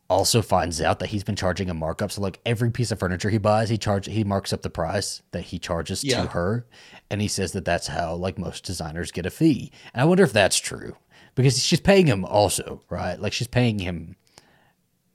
also 0.09 0.41
finds 0.41 0.81
out 0.81 0.99
that 0.99 1.07
he's 1.07 1.25
been 1.25 1.35
charging 1.35 1.69
a 1.69 1.73
markup. 1.73 2.09
So 2.13 2.21
like 2.21 2.39
every 2.45 2.71
piece 2.71 2.91
of 2.91 2.99
furniture 2.99 3.29
he 3.29 3.39
buys, 3.39 3.67
he 3.67 3.77
charge 3.77 4.05
he 4.05 4.23
marks 4.23 4.53
up 4.53 4.61
the 4.61 4.69
price 4.69 5.21
that 5.31 5.41
he 5.41 5.59
charges 5.59 6.01
Yeah. 6.01 6.21
to 6.21 6.27
her, 6.29 6.65
and 7.09 7.19
he 7.19 7.27
says 7.27 7.51
that 7.51 7.65
that's 7.65 7.87
how 7.87 8.15
like 8.15 8.37
most 8.39 8.63
designers 8.63 9.11
get 9.11 9.25
a 9.25 9.29
fee. 9.29 9.69
And 9.93 10.01
I 10.01 10.05
wonder 10.05 10.23
if 10.23 10.31
that's 10.31 10.55
true 10.59 10.95
because 11.37 11.63
she's 11.63 11.79
paying 11.79 12.07
him 12.07 12.25
also, 12.25 12.81
right? 12.89 13.17
Like 13.19 13.31
she's 13.31 13.47
paying 13.47 13.79
him 13.79 14.15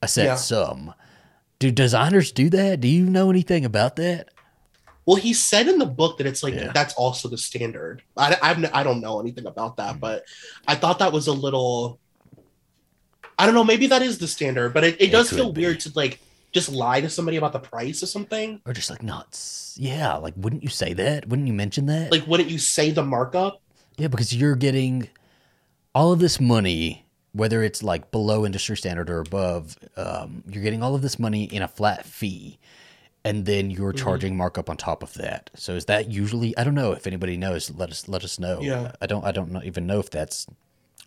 a 0.01 0.07
set 0.07 0.25
Yeah. 0.25 0.35
sum. 0.35 0.93
Do 1.59 1.69
designers 1.69 2.31
do 2.31 2.49
that? 2.49 2.79
Do 2.79 2.87
you 2.87 3.05
know 3.05 3.29
anything 3.29 3.65
about 3.65 3.97
that? 3.97 4.29
Well, 5.05 5.17
he 5.17 5.33
said 5.33 5.67
in 5.67 5.79
the 5.79 5.85
book 5.85 6.17
that 6.17 6.25
it's 6.25 6.41
like 6.41 6.53
Yeah. 6.53 6.71
that's 6.73 6.93
also 6.95 7.27
the 7.27 7.37
standard. 7.37 8.03
I 8.17 8.37
I've, 8.41 8.73
I 8.73 8.83
don't 8.83 9.01
know 9.01 9.19
anything 9.19 9.45
about 9.45 9.77
that, 9.77 9.91
mm-hmm. 9.91 9.99
but 9.99 10.23
I 10.65 10.75
thought 10.75 10.99
that 10.99 11.11
was 11.11 11.27
a 11.27 11.33
little. 11.33 11.99
I 13.37 13.45
don't 13.45 13.55
know. 13.55 13.63
Maybe 13.63 13.87
that 13.87 14.01
is 14.01 14.17
the 14.17 14.27
standard, 14.27 14.73
but 14.73 14.83
it, 14.83 14.95
it 14.95 15.05
It 15.05 15.11
does 15.11 15.29
feel 15.29 15.51
be. 15.51 15.61
weird 15.61 15.81
to 15.81 15.91
like 15.95 16.19
just 16.53 16.71
lie 16.71 17.01
to 17.01 17.09
somebody 17.09 17.35
about 17.35 17.51
the 17.51 17.59
price 17.59 18.01
of 18.01 18.09
something. 18.09 18.61
Or 18.65 18.71
just 18.73 18.89
like 18.89 19.03
nuts? 19.03 19.75
Yeah, 19.77 20.15
like 20.15 20.35
wouldn't 20.37 20.63
you 20.63 20.69
say 20.69 20.93
that? 20.93 21.27
Wouldn't 21.27 21.47
you 21.47 21.53
mention 21.53 21.87
that? 21.87 22.11
Like, 22.11 22.25
wouldn't 22.27 22.49
you 22.49 22.59
say 22.59 22.91
the 22.91 23.03
markup? 23.03 23.61
Yeah, 23.97 24.07
because 24.07 24.33
you're 24.33 24.55
getting 24.55 25.09
all 25.95 26.11
of 26.11 26.19
this 26.19 26.39
money, 26.39 27.05
whether 27.33 27.63
it's 27.63 27.83
like 27.83 28.11
below 28.11 28.45
industry 28.45 28.77
standard 28.77 29.09
or 29.09 29.19
above, 29.19 29.77
um, 29.97 30.43
you're 30.49 30.63
getting 30.63 30.83
all 30.83 30.95
of 30.95 31.01
this 31.01 31.17
money 31.19 31.43
in 31.45 31.61
a 31.61 31.67
flat 31.67 32.05
fee. 32.05 32.59
And 33.25 33.45
then 33.45 33.71
you're 33.71 33.93
Mhm. 33.93 33.97
charging 34.03 34.35
markup 34.35 34.69
on 34.69 34.75
top 34.75 35.01
of 35.01 35.13
that. 35.13 35.49
So 35.55 35.75
is 35.75 35.85
that 35.85 36.11
usually? 36.11 36.57
I 36.57 36.65
don't 36.65 36.75
know 36.75 36.91
if 36.91 37.07
anybody 37.07 37.37
knows. 37.37 37.71
Let 37.71 37.89
us 37.89 38.09
let 38.09 38.25
us 38.25 38.37
know. 38.37 38.59
Yeah. 38.61 38.91
I 39.01 39.05
don't. 39.05 39.23
I 39.23 39.31
don't 39.31 39.49
know, 39.51 39.61
even 39.63 39.87
know 39.87 39.99
if 39.99 40.09
that's 40.09 40.45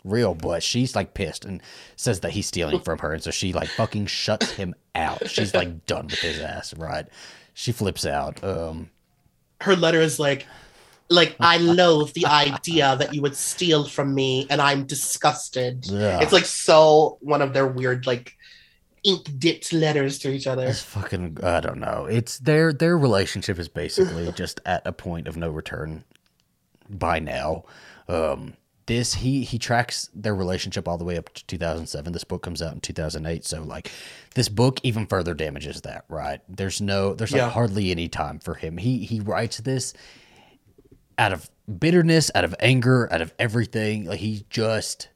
real. 0.03 0.33
But 0.33 0.63
she's 0.63 0.95
like 0.95 1.13
pissed 1.13 1.45
and 1.45 1.61
says 1.95 2.21
that 2.21 2.31
he's 2.31 2.47
stealing 2.47 2.79
from 2.79 2.97
her, 2.99 3.13
and 3.13 3.21
so 3.23 3.29
she 3.29 3.53
like 3.53 3.69
fucking 3.69 4.07
shuts 4.07 4.49
him 4.53 4.73
out. 4.95 5.29
She's 5.29 5.53
like 5.53 5.85
done 5.85 6.05
with 6.07 6.17
his 6.19 6.39
ass. 6.39 6.73
Right? 6.73 7.05
She 7.53 7.71
flips 7.71 8.03
out. 8.03 8.43
Um, 8.43 8.89
Her 9.61 9.75
letter 9.75 10.01
is 10.01 10.17
like, 10.17 10.47
like 11.09 11.35
I 11.39 11.57
loathe 11.79 12.13
the 12.13 12.25
idea 12.25 12.95
that 12.97 13.13
you 13.13 13.21
would 13.21 13.35
steal 13.35 13.85
from 13.87 14.13
me, 14.13 14.47
and 14.49 14.61
I'm 14.61 14.85
disgusted. 14.85 15.85
yeah. 15.87 16.19
It's 16.21 16.33
like 16.33 16.45
so 16.45 17.17
one 17.21 17.41
of 17.41 17.53
their 17.53 17.67
weird 17.67 18.05
like 18.07 18.33
ink 19.03 19.29
dipped 19.39 19.71
letters 19.73 20.19
to 20.19 20.29
each 20.29 20.47
other. 20.47 20.65
It's 20.65 20.81
fucking 20.81 21.37
I 21.43 21.59
don't 21.61 21.79
know. 21.79 22.05
It's 22.05 22.39
their 22.39 22.73
their 22.73 22.97
relationship 22.97 23.57
is 23.59 23.69
basically 23.69 24.31
just 24.35 24.59
at 24.65 24.81
a 24.85 24.91
point 24.91 25.27
of 25.27 25.37
no 25.37 25.49
return 25.49 26.03
by 26.89 27.19
now. 27.19 27.63
Um 28.07 28.53
this 28.87 29.15
he 29.15 29.43
he 29.43 29.59
tracks 29.59 30.09
their 30.13 30.33
relationship 30.33 30.87
all 30.87 30.97
the 30.97 31.03
way 31.05 31.17
up 31.17 31.33
to 31.33 31.45
2007. 31.45 32.13
This 32.13 32.23
book 32.23 32.41
comes 32.41 32.61
out 32.61 32.73
in 32.73 32.79
2008, 32.79 33.43
so 33.45 33.61
like 33.61 33.91
this 34.35 34.47
book 34.49 34.79
even 34.83 35.05
further 35.05 35.33
damages 35.33 35.81
that, 35.81 36.05
right? 36.09 36.39
There's 36.49 36.81
no 36.81 37.13
there's 37.13 37.31
like 37.33 37.39
Yeah. 37.39 37.49
hardly 37.49 37.91
any 37.91 38.07
time 38.07 38.39
for 38.39 38.55
him. 38.55 38.77
He 38.77 38.99
he 38.99 39.19
writes 39.19 39.57
this 39.57 39.93
out 41.17 41.33
of 41.33 41.49
bitterness, 41.79 42.29
out 42.35 42.43
of 42.43 42.55
anger, 42.59 43.11
out 43.11 43.21
of 43.21 43.33
everything. 43.39 44.05
Like 44.05 44.19
he 44.19 44.45
just 44.49 45.09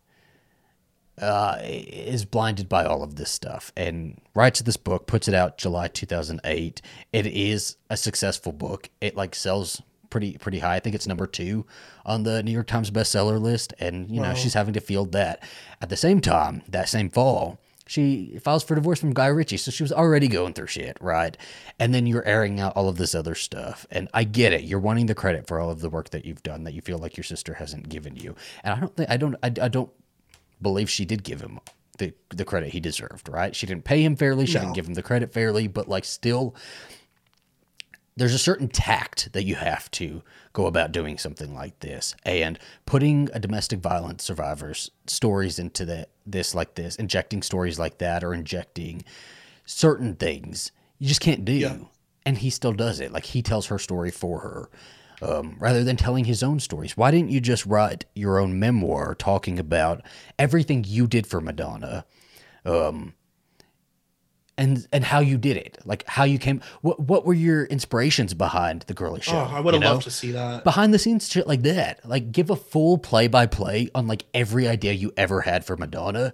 uh, 1.21 1.57
is 1.61 2.25
blinded 2.25 2.67
by 2.67 2.85
all 2.85 3.03
of 3.03 3.15
this 3.15 3.29
stuff 3.29 3.71
and 3.77 4.19
writes 4.33 4.61
this 4.61 4.77
book, 4.77 5.05
puts 5.07 5.27
it 5.27 5.33
out 5.33 5.57
July 5.57 5.87
2008. 5.87 6.81
It 7.13 7.27
is 7.27 7.77
a 7.89 7.97
successful 7.97 8.51
book. 8.51 8.89
It 9.01 9.15
like 9.15 9.35
sells 9.35 9.81
pretty 10.09 10.37
pretty 10.37 10.59
high. 10.59 10.75
I 10.75 10.79
think 10.79 10.95
it's 10.95 11.07
number 11.07 11.27
two 11.27 11.65
on 12.05 12.23
the 12.23 12.43
New 12.43 12.51
York 12.51 12.67
Times 12.67 12.91
bestseller 12.91 13.39
list, 13.39 13.73
and 13.79 14.09
you 14.09 14.19
know 14.21 14.29
Wow. 14.29 14.33
she's 14.33 14.53
having 14.55 14.73
to 14.73 14.81
field 14.81 15.11
that. 15.13 15.41
At 15.81 15.89
the 15.89 15.95
same 15.97 16.19
time, 16.21 16.63
that 16.67 16.89
same 16.89 17.09
fall, 17.09 17.59
she 17.91 18.37
files 18.41 18.63
for 18.63 18.73
divorce 18.75 19.01
from 19.01 19.13
Guy 19.13 19.27
Ritchie, 19.27 19.57
so 19.57 19.69
she 19.69 19.83
was 19.83 19.91
already 19.91 20.29
going 20.29 20.53
through 20.53 20.67
shit, 20.67 20.97
right? 21.01 21.35
And 21.77 21.93
then 21.93 22.07
you're 22.07 22.25
airing 22.25 22.57
out 22.61 22.71
all 22.77 22.87
of 22.87 22.95
this 22.95 23.13
other 23.13 23.35
stuff, 23.35 23.85
and 23.91 24.07
I 24.13 24.23
get 24.23 24.53
it. 24.53 24.63
You're 24.63 24.79
wanting 24.79 25.07
the 25.07 25.15
credit 25.15 25.45
for 25.45 25.59
all 25.59 25.69
of 25.69 25.81
the 25.81 25.89
work 25.89 26.11
that 26.11 26.23
you've 26.23 26.41
done 26.41 26.63
that 26.63 26.73
you 26.73 26.81
feel 26.81 26.97
like 26.99 27.17
your 27.17 27.25
sister 27.25 27.55
hasn't 27.55 27.89
given 27.89 28.15
you, 28.15 28.33
and 28.63 28.73
I 28.73 28.79
don't 28.79 28.95
think 28.95 29.09
I 29.09 29.17
don't 29.17 29.35
I, 29.43 29.47
I 29.47 29.67
don't 29.67 29.89
believe 30.61 30.89
she 30.89 31.03
did 31.03 31.23
give 31.23 31.41
him 31.41 31.59
the 31.97 32.13
the 32.29 32.45
credit 32.45 32.69
he 32.71 32.79
deserved, 32.79 33.27
right? 33.27 33.53
She 33.53 33.65
didn't 33.67 33.83
pay 33.83 34.01
him 34.03 34.15
fairly, 34.15 34.45
she 34.45 34.53
No. 34.55 34.61
didn't 34.61 34.75
give 34.75 34.87
him 34.87 34.93
the 34.93 35.03
credit 35.03 35.33
fairly, 35.33 35.67
but 35.67 35.89
like 35.89 36.05
still 36.05 36.55
there's 38.15 38.33
a 38.33 38.39
certain 38.39 38.67
tact 38.69 39.33
that 39.33 39.43
you 39.43 39.55
have 39.55 39.91
to 39.91 40.21
go 40.53 40.65
about 40.65 40.91
doing 40.91 41.17
something 41.17 41.53
like 41.53 41.79
this. 41.79 42.15
And 42.23 42.59
putting 42.85 43.29
a 43.33 43.39
domestic 43.39 43.79
violence 43.79 44.23
survivor's 44.23 44.91
stories 45.07 45.59
into 45.59 45.85
that 45.85 46.09
this 46.25 46.53
like 46.53 46.75
this 46.75 46.95
injecting 46.97 47.41
stories 47.41 47.79
like 47.79 47.97
that 47.99 48.23
or 48.23 48.33
injecting 48.33 49.03
certain 49.65 50.15
things 50.15 50.71
you 50.99 51.07
just 51.07 51.21
can't 51.21 51.43
do. 51.45 51.53
Yeah. 51.53 51.77
and 52.25 52.37
he 52.37 52.49
still 52.51 52.73
does 52.73 52.99
it. 52.99 53.11
Like 53.11 53.25
he 53.25 53.41
tells 53.41 53.67
her 53.67 53.79
story 53.79 54.11
for 54.11 54.39
her 54.41 54.69
um, 55.21 55.55
rather 55.59 55.83
than 55.83 55.97
telling 55.97 56.25
his 56.25 56.43
own 56.43 56.59
stories. 56.59 56.95
Why 56.95 57.09
didn't 57.11 57.31
you 57.31 57.41
just 57.41 57.65
write 57.65 58.05
your 58.13 58.39
own 58.39 58.59
memoir 58.59 59.15
talking 59.15 59.57
about 59.57 60.01
everything 60.37 60.83
you 60.87 61.07
did 61.07 61.25
for 61.25 61.41
madonna 61.41 62.05
um, 62.65 63.13
and 64.61 64.87
and 64.93 65.03
how 65.03 65.19
you 65.19 65.37
did 65.37 65.57
it 65.57 65.77
like 65.85 66.05
how 66.07 66.23
you 66.23 66.37
came 66.37 66.61
what 66.81 66.99
what 66.99 67.25
were 67.25 67.33
your 67.33 67.65
inspirations 67.65 68.33
behind 68.33 68.83
the 68.83 68.93
girly 68.93 69.19
show 69.21 69.33
Oh, 69.37 69.55
I 69.55 69.59
would 69.59 69.73
have 69.73 69.81
you 69.83 69.87
know? 69.87 69.93
loved 69.93 70.03
to 70.03 70.11
see 70.11 70.31
that. 70.31 70.63
behind 70.63 70.93
the 70.93 70.99
scenes 70.99 71.27
shit 71.29 71.47
like 71.47 71.63
that. 71.63 72.07
Like 72.07 72.31
give 72.31 72.49
a 72.49 72.55
full 72.55 72.97
play 72.97 73.27
by 73.27 73.45
play 73.47 73.89
on 73.95 74.07
like 74.07 74.23
every 74.33 74.67
idea 74.67 74.93
you 74.93 75.11
ever 75.17 75.41
had 75.41 75.65
for 75.65 75.75
Madonna. 75.77 76.33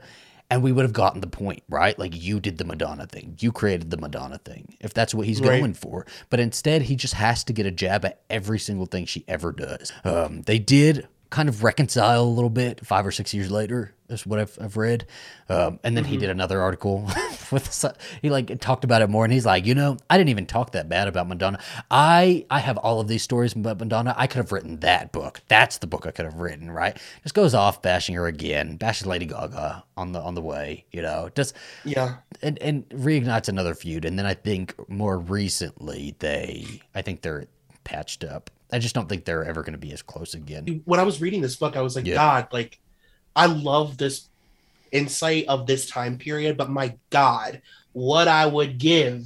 And 0.50 0.64
we 0.64 0.72
would 0.72 0.84
have 0.84 0.94
gotten 0.94 1.20
the 1.20 1.28
point, 1.28 1.64
right? 1.68 1.98
Like 2.00 2.14
you 2.16 2.40
did 2.40 2.58
the 2.58 2.64
Madonna 2.64 3.06
thing. 3.06 3.36
You 3.40 3.52
created 3.52 3.90
the 3.92 3.98
Madonna 3.98 4.38
thing. 4.38 4.78
If 4.80 4.94
that's 4.94 5.14
what 5.14 5.26
he's 5.28 5.42
Right. 5.42 5.60
going 5.60 5.74
for. 5.74 6.06
But 6.30 6.40
instead 6.40 6.84
he 6.84 6.96
just 6.96 7.16
has 7.16 7.44
to 7.46 7.54
get 7.54 7.66
a 7.66 7.72
jab 7.72 8.06
at 8.06 8.22
every 8.30 8.58
single 8.60 8.86
thing 8.86 9.06
she 9.06 9.26
ever 9.28 9.52
does. 9.52 9.92
Um, 10.06 10.44
they 10.44 10.58
did 10.58 11.08
kind 11.32 11.50
of 11.50 11.64
reconcile 11.64 12.24
a 12.24 12.32
little 12.38 12.50
bit 12.50 12.86
five 12.86 13.06
or 13.06 13.12
six 13.12 13.34
years 13.34 13.52
later. 13.52 13.94
Is 14.10 14.26
what 14.26 14.40
I've, 14.40 14.58
I've 14.62 14.78
read. 14.78 15.06
Um, 15.50 15.80
and 15.84 15.98
then 15.98 16.06
he 16.06 16.16
did 16.16 16.30
another 16.30 16.62
article 16.62 17.10
with 17.52 17.86
he 18.22 18.30
like 18.30 18.58
talked 18.62 18.86
about 18.86 19.02
it 19.02 19.10
more, 19.10 19.26
and 19.26 19.34
he's 19.34 19.46
like, 19.46 19.66
you 19.66 19.76
know, 19.76 19.98
I 20.10 20.18
didn't 20.18 20.30
even 20.30 20.46
talk 20.46 20.72
that 20.72 20.88
bad 20.88 21.10
about 21.10 21.28
Madonna. 21.28 21.60
I 21.92 22.46
I 22.50 22.60
have 22.60 22.78
all 22.78 23.02
of 23.02 23.10
these 23.10 23.22
stories 23.22 23.52
about 23.54 23.80
Madonna. 23.80 24.16
I 24.18 24.28
could 24.28 24.38
have 24.38 24.52
written 24.54 24.80
that 24.80 25.12
book. 25.12 25.42
That's 25.50 25.80
the 25.80 25.88
book 25.88 26.06
I 26.08 26.12
could 26.12 26.24
have 26.24 26.36
written. 26.40 26.72
Right? 26.72 26.98
Just 27.24 27.36
goes 27.36 27.54
off 27.54 27.82
bashing 27.82 28.16
her 28.16 28.28
again, 28.28 28.78
bashes 28.78 29.08
Lady 29.08 29.26
Gaga 29.26 29.84
on 29.98 30.14
the 30.14 30.22
on 30.22 30.36
the 30.36 30.42
way. 30.42 30.86
You 30.94 31.02
know, 31.02 31.30
just 31.36 31.54
Yeah. 31.84 32.16
and 32.42 32.58
and 32.62 32.88
reignites 32.90 33.50
another 33.50 33.76
feud. 33.76 34.06
And 34.06 34.18
then 34.18 34.26
I 34.26 34.36
think 34.36 34.74
more 34.90 35.20
recently 35.20 36.16
they, 36.20 36.82
I 36.96 37.02
think 37.02 37.22
they're 37.24 37.48
patched 37.84 38.24
up 38.24 38.50
I 38.72 38.80
just 38.80 38.94
don't 38.94 39.08
think 39.08 39.24
they're 39.24 39.46
ever 39.46 39.62
going 39.62 39.74
to 39.74 39.78
be 39.80 39.94
as 39.94 40.02
close 40.02 40.34
again. 40.34 40.82
when 40.84 41.00
I 41.00 41.04
was 41.04 41.22
reading 41.22 41.40
this 41.42 41.56
book, 41.56 41.78
I 41.78 41.82
was 41.82 41.96
like, 41.96 42.06
Yeah. 42.06 42.16
God, 42.16 42.48
like, 42.52 42.80
I 43.38 43.46
love 43.46 43.98
this 43.98 44.28
insight 44.92 45.46
of 45.48 45.68
this 45.68 45.90
time 45.90 46.18
period, 46.18 46.58
but 46.58 46.70
my 46.70 46.96
God, 47.10 47.62
what 47.94 48.28
I 48.28 48.46
would 48.46 48.78
give 48.78 49.26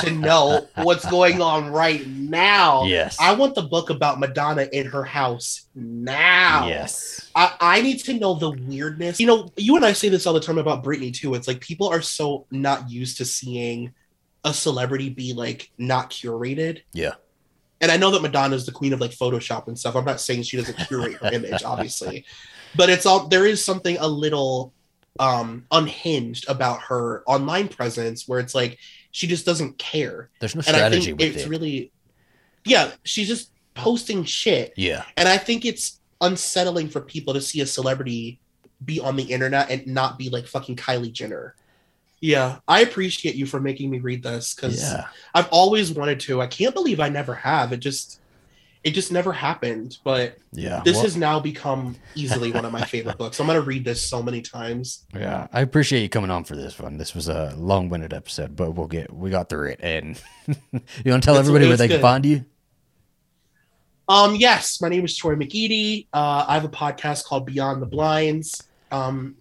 to 0.00 0.10
know 0.12 0.68
what's 0.76 1.08
going 1.08 1.40
on 1.40 1.70
right 1.70 2.06
now. 2.06 2.84
yes. 2.84 3.16
I 3.20 3.34
want 3.34 3.54
the 3.54 3.62
book 3.62 3.90
about 3.90 4.20
Madonna 4.20 4.68
in 4.72 4.86
her 4.86 5.04
house 5.04 5.66
now. 5.74 6.66
Yes. 6.68 7.30
I, 7.34 7.54
I 7.60 7.82
need 7.82 7.98
to 8.04 8.14
know 8.14 8.34
the 8.34 8.50
weirdness. 8.50 9.18
You 9.18 9.26
know, 9.26 9.52
you 9.56 9.76
and 9.76 9.84
I 9.84 9.92
say 9.92 10.08
this 10.08 10.26
all 10.26 10.34
the 10.34 10.40
time 10.40 10.58
about 10.58 10.84
Britney 10.84 11.12
too. 11.12 11.34
It's 11.34 11.48
like 11.48 11.60
people 11.60 11.88
are 11.88 12.02
so 12.02 12.46
not 12.50 12.90
used 12.90 13.18
to 13.18 13.24
seeing 13.24 13.94
a 14.44 14.52
celebrity 14.52 15.10
be 15.10 15.32
like 15.32 15.70
not 15.78 16.10
curated. 16.10 16.82
Yeah. 16.92 17.14
And 17.80 17.90
I 17.90 17.96
know 17.96 18.10
that 18.12 18.22
Madonna 18.22 18.54
is 18.54 18.64
the 18.64 18.72
queen 18.72 18.92
of 18.92 19.00
like 19.00 19.10
Photoshop 19.10 19.66
and 19.66 19.78
stuff. 19.78 19.96
I'm 19.96 20.04
not 20.04 20.20
saying 20.20 20.44
she 20.44 20.56
doesn't 20.56 20.78
curate 20.86 21.14
her 21.14 21.32
image, 21.32 21.64
obviously, 21.64 22.24
but 22.76 22.90
it's 22.90 23.06
all 23.06 23.28
there 23.28 23.46
is 23.46 23.64
something 23.64 23.96
a 23.98 24.06
little 24.08 24.72
um 25.20 25.64
unhinged 25.70 26.48
about 26.48 26.80
her 26.82 27.22
online 27.26 27.68
presence 27.68 28.26
where 28.26 28.40
it's 28.40 28.54
like 28.54 28.78
she 29.12 29.26
just 29.28 29.46
doesn't 29.46 29.78
care. 29.78 30.30
There's 30.40 30.56
no 30.56 30.62
And 30.66 30.76
I 30.76 30.90
think 30.90 31.06
with 31.18 31.20
it's 31.20 31.44
it. 31.44 31.48
really 31.48 31.92
yeah, 32.64 32.92
she's 33.04 33.28
just 33.28 33.50
posting 33.74 34.24
shit. 34.24 34.72
yeah. 34.76 35.04
And 35.16 35.28
I 35.28 35.36
think 35.36 35.64
it's 35.64 36.00
unsettling 36.20 36.88
for 36.88 37.00
people 37.00 37.34
to 37.34 37.40
see 37.40 37.60
a 37.60 37.66
celebrity 37.66 38.40
be 38.84 38.98
on 39.00 39.16
the 39.16 39.22
internet 39.24 39.70
and 39.70 39.86
not 39.86 40.18
be 40.18 40.30
like 40.30 40.46
fucking 40.46 40.76
Kylie 40.76 41.12
Jenner. 41.12 41.54
Yeah, 42.20 42.58
I 42.66 42.80
appreciate 42.80 43.34
you 43.34 43.44
for 43.44 43.60
making 43.60 43.90
me 43.90 43.98
read 43.98 44.22
this 44.22 44.54
because 44.54 44.80
Yeah. 44.82 45.06
I've 45.34 45.48
always 45.50 45.92
wanted 45.92 46.20
to. 46.20 46.40
I 46.40 46.46
can't 46.46 46.74
believe 46.74 46.98
I 46.98 47.08
never 47.10 47.34
have. 47.34 47.72
It 47.72 47.78
just 47.80 48.18
it 48.84 48.90
just 48.90 49.10
never 49.10 49.32
happened. 49.32 49.98
But 50.04 50.36
Yeah. 50.52 50.82
this 50.84 50.94
Well, 50.96 51.04
has 51.04 51.16
now 51.16 51.40
become 51.40 51.96
easily 52.14 52.52
one 52.52 52.64
of 52.66 52.72
my 52.72 52.84
favorite 52.84 53.16
books. 53.18 53.40
I'm 53.40 53.46
gonna 53.46 53.60
read 53.62 53.84
this 53.84 54.06
so 54.06 54.22
many 54.22 54.42
times. 54.42 55.04
Yeah, 55.14 55.48
I 55.52 55.62
appreciate 55.62 56.02
you 56.02 56.08
coming 56.10 56.30
on 56.30 56.44
for 56.44 56.54
this 56.54 56.78
one. 56.78 56.98
This 56.98 57.14
was 57.14 57.28
a 57.28 57.54
long-winded 57.56 58.12
episode, 58.12 58.54
but 58.54 58.72
we'll 58.72 58.86
get 58.86 59.12
we 59.12 59.30
got 59.30 59.48
through 59.48 59.70
it. 59.70 59.80
And 59.82 60.20
you 60.46 61.10
want 61.10 61.22
to 61.22 61.26
tell 61.26 61.36
everybody 61.36 61.66
where 61.66 61.78
they 61.78 61.88
can 61.88 62.02
find 62.02 62.24
you? 62.26 62.44
Um, 64.06 64.36
yes, 64.36 64.82
my 64.82 64.90
name 64.90 65.04
is 65.04 65.16
Troy 65.16 65.34
McEady. 65.34 66.08
Uh, 66.12 66.44
I 66.46 66.54
have 66.54 66.64
a 66.64 66.68
podcast 66.68 67.24
called 67.24 67.46
Beyond 67.46 67.80
the 67.80 67.86
Blinds. 67.86 68.62
Um, 68.92 69.36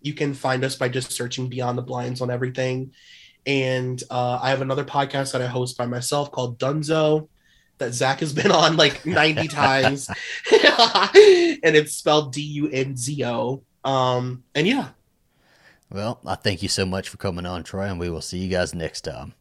you 0.00 0.14
can 0.14 0.32
find 0.32 0.62
us 0.64 0.76
by 0.76 0.88
just 0.88 1.10
searching 1.10 1.48
Beyond 1.48 1.76
the 1.76 1.82
Blinds 1.82 2.20
on 2.20 2.30
everything. 2.30 2.92
And 3.46 4.00
uh, 4.08 4.38
I 4.40 4.50
have 4.50 4.60
another 4.62 4.84
podcast 4.84 5.32
that 5.32 5.42
I 5.42 5.46
host 5.46 5.76
by 5.76 5.86
myself 5.86 6.30
called 6.30 6.58
Dunzo 6.60 7.28
that 7.78 7.92
Zach 7.94 8.20
has 8.20 8.32
been 8.32 8.50
on 8.50 8.76
like 8.76 9.04
90 9.06 9.48
times. 9.48 10.08
and 10.52 11.76
it's 11.76 11.92
spelled 11.92 12.32
D 12.32 12.40
U 12.42 12.68
N 12.70 12.96
Z 12.96 13.24
O. 13.24 13.62
Um, 13.84 14.42
and 14.54 14.66
yeah, 14.66 14.88
Well, 15.90 16.20
I 16.26 16.34
thank 16.34 16.62
you 16.62 16.68
so 16.68 16.84
much 16.84 17.08
for 17.08 17.16
coming 17.18 17.46
on, 17.46 17.62
Troy, 17.62 17.84
and 17.84 18.00
we 18.00 18.10
will 18.10 18.20
see 18.20 18.38
you 18.38 18.48
guys 18.48 18.74
next 18.74 19.02
time. 19.02 19.34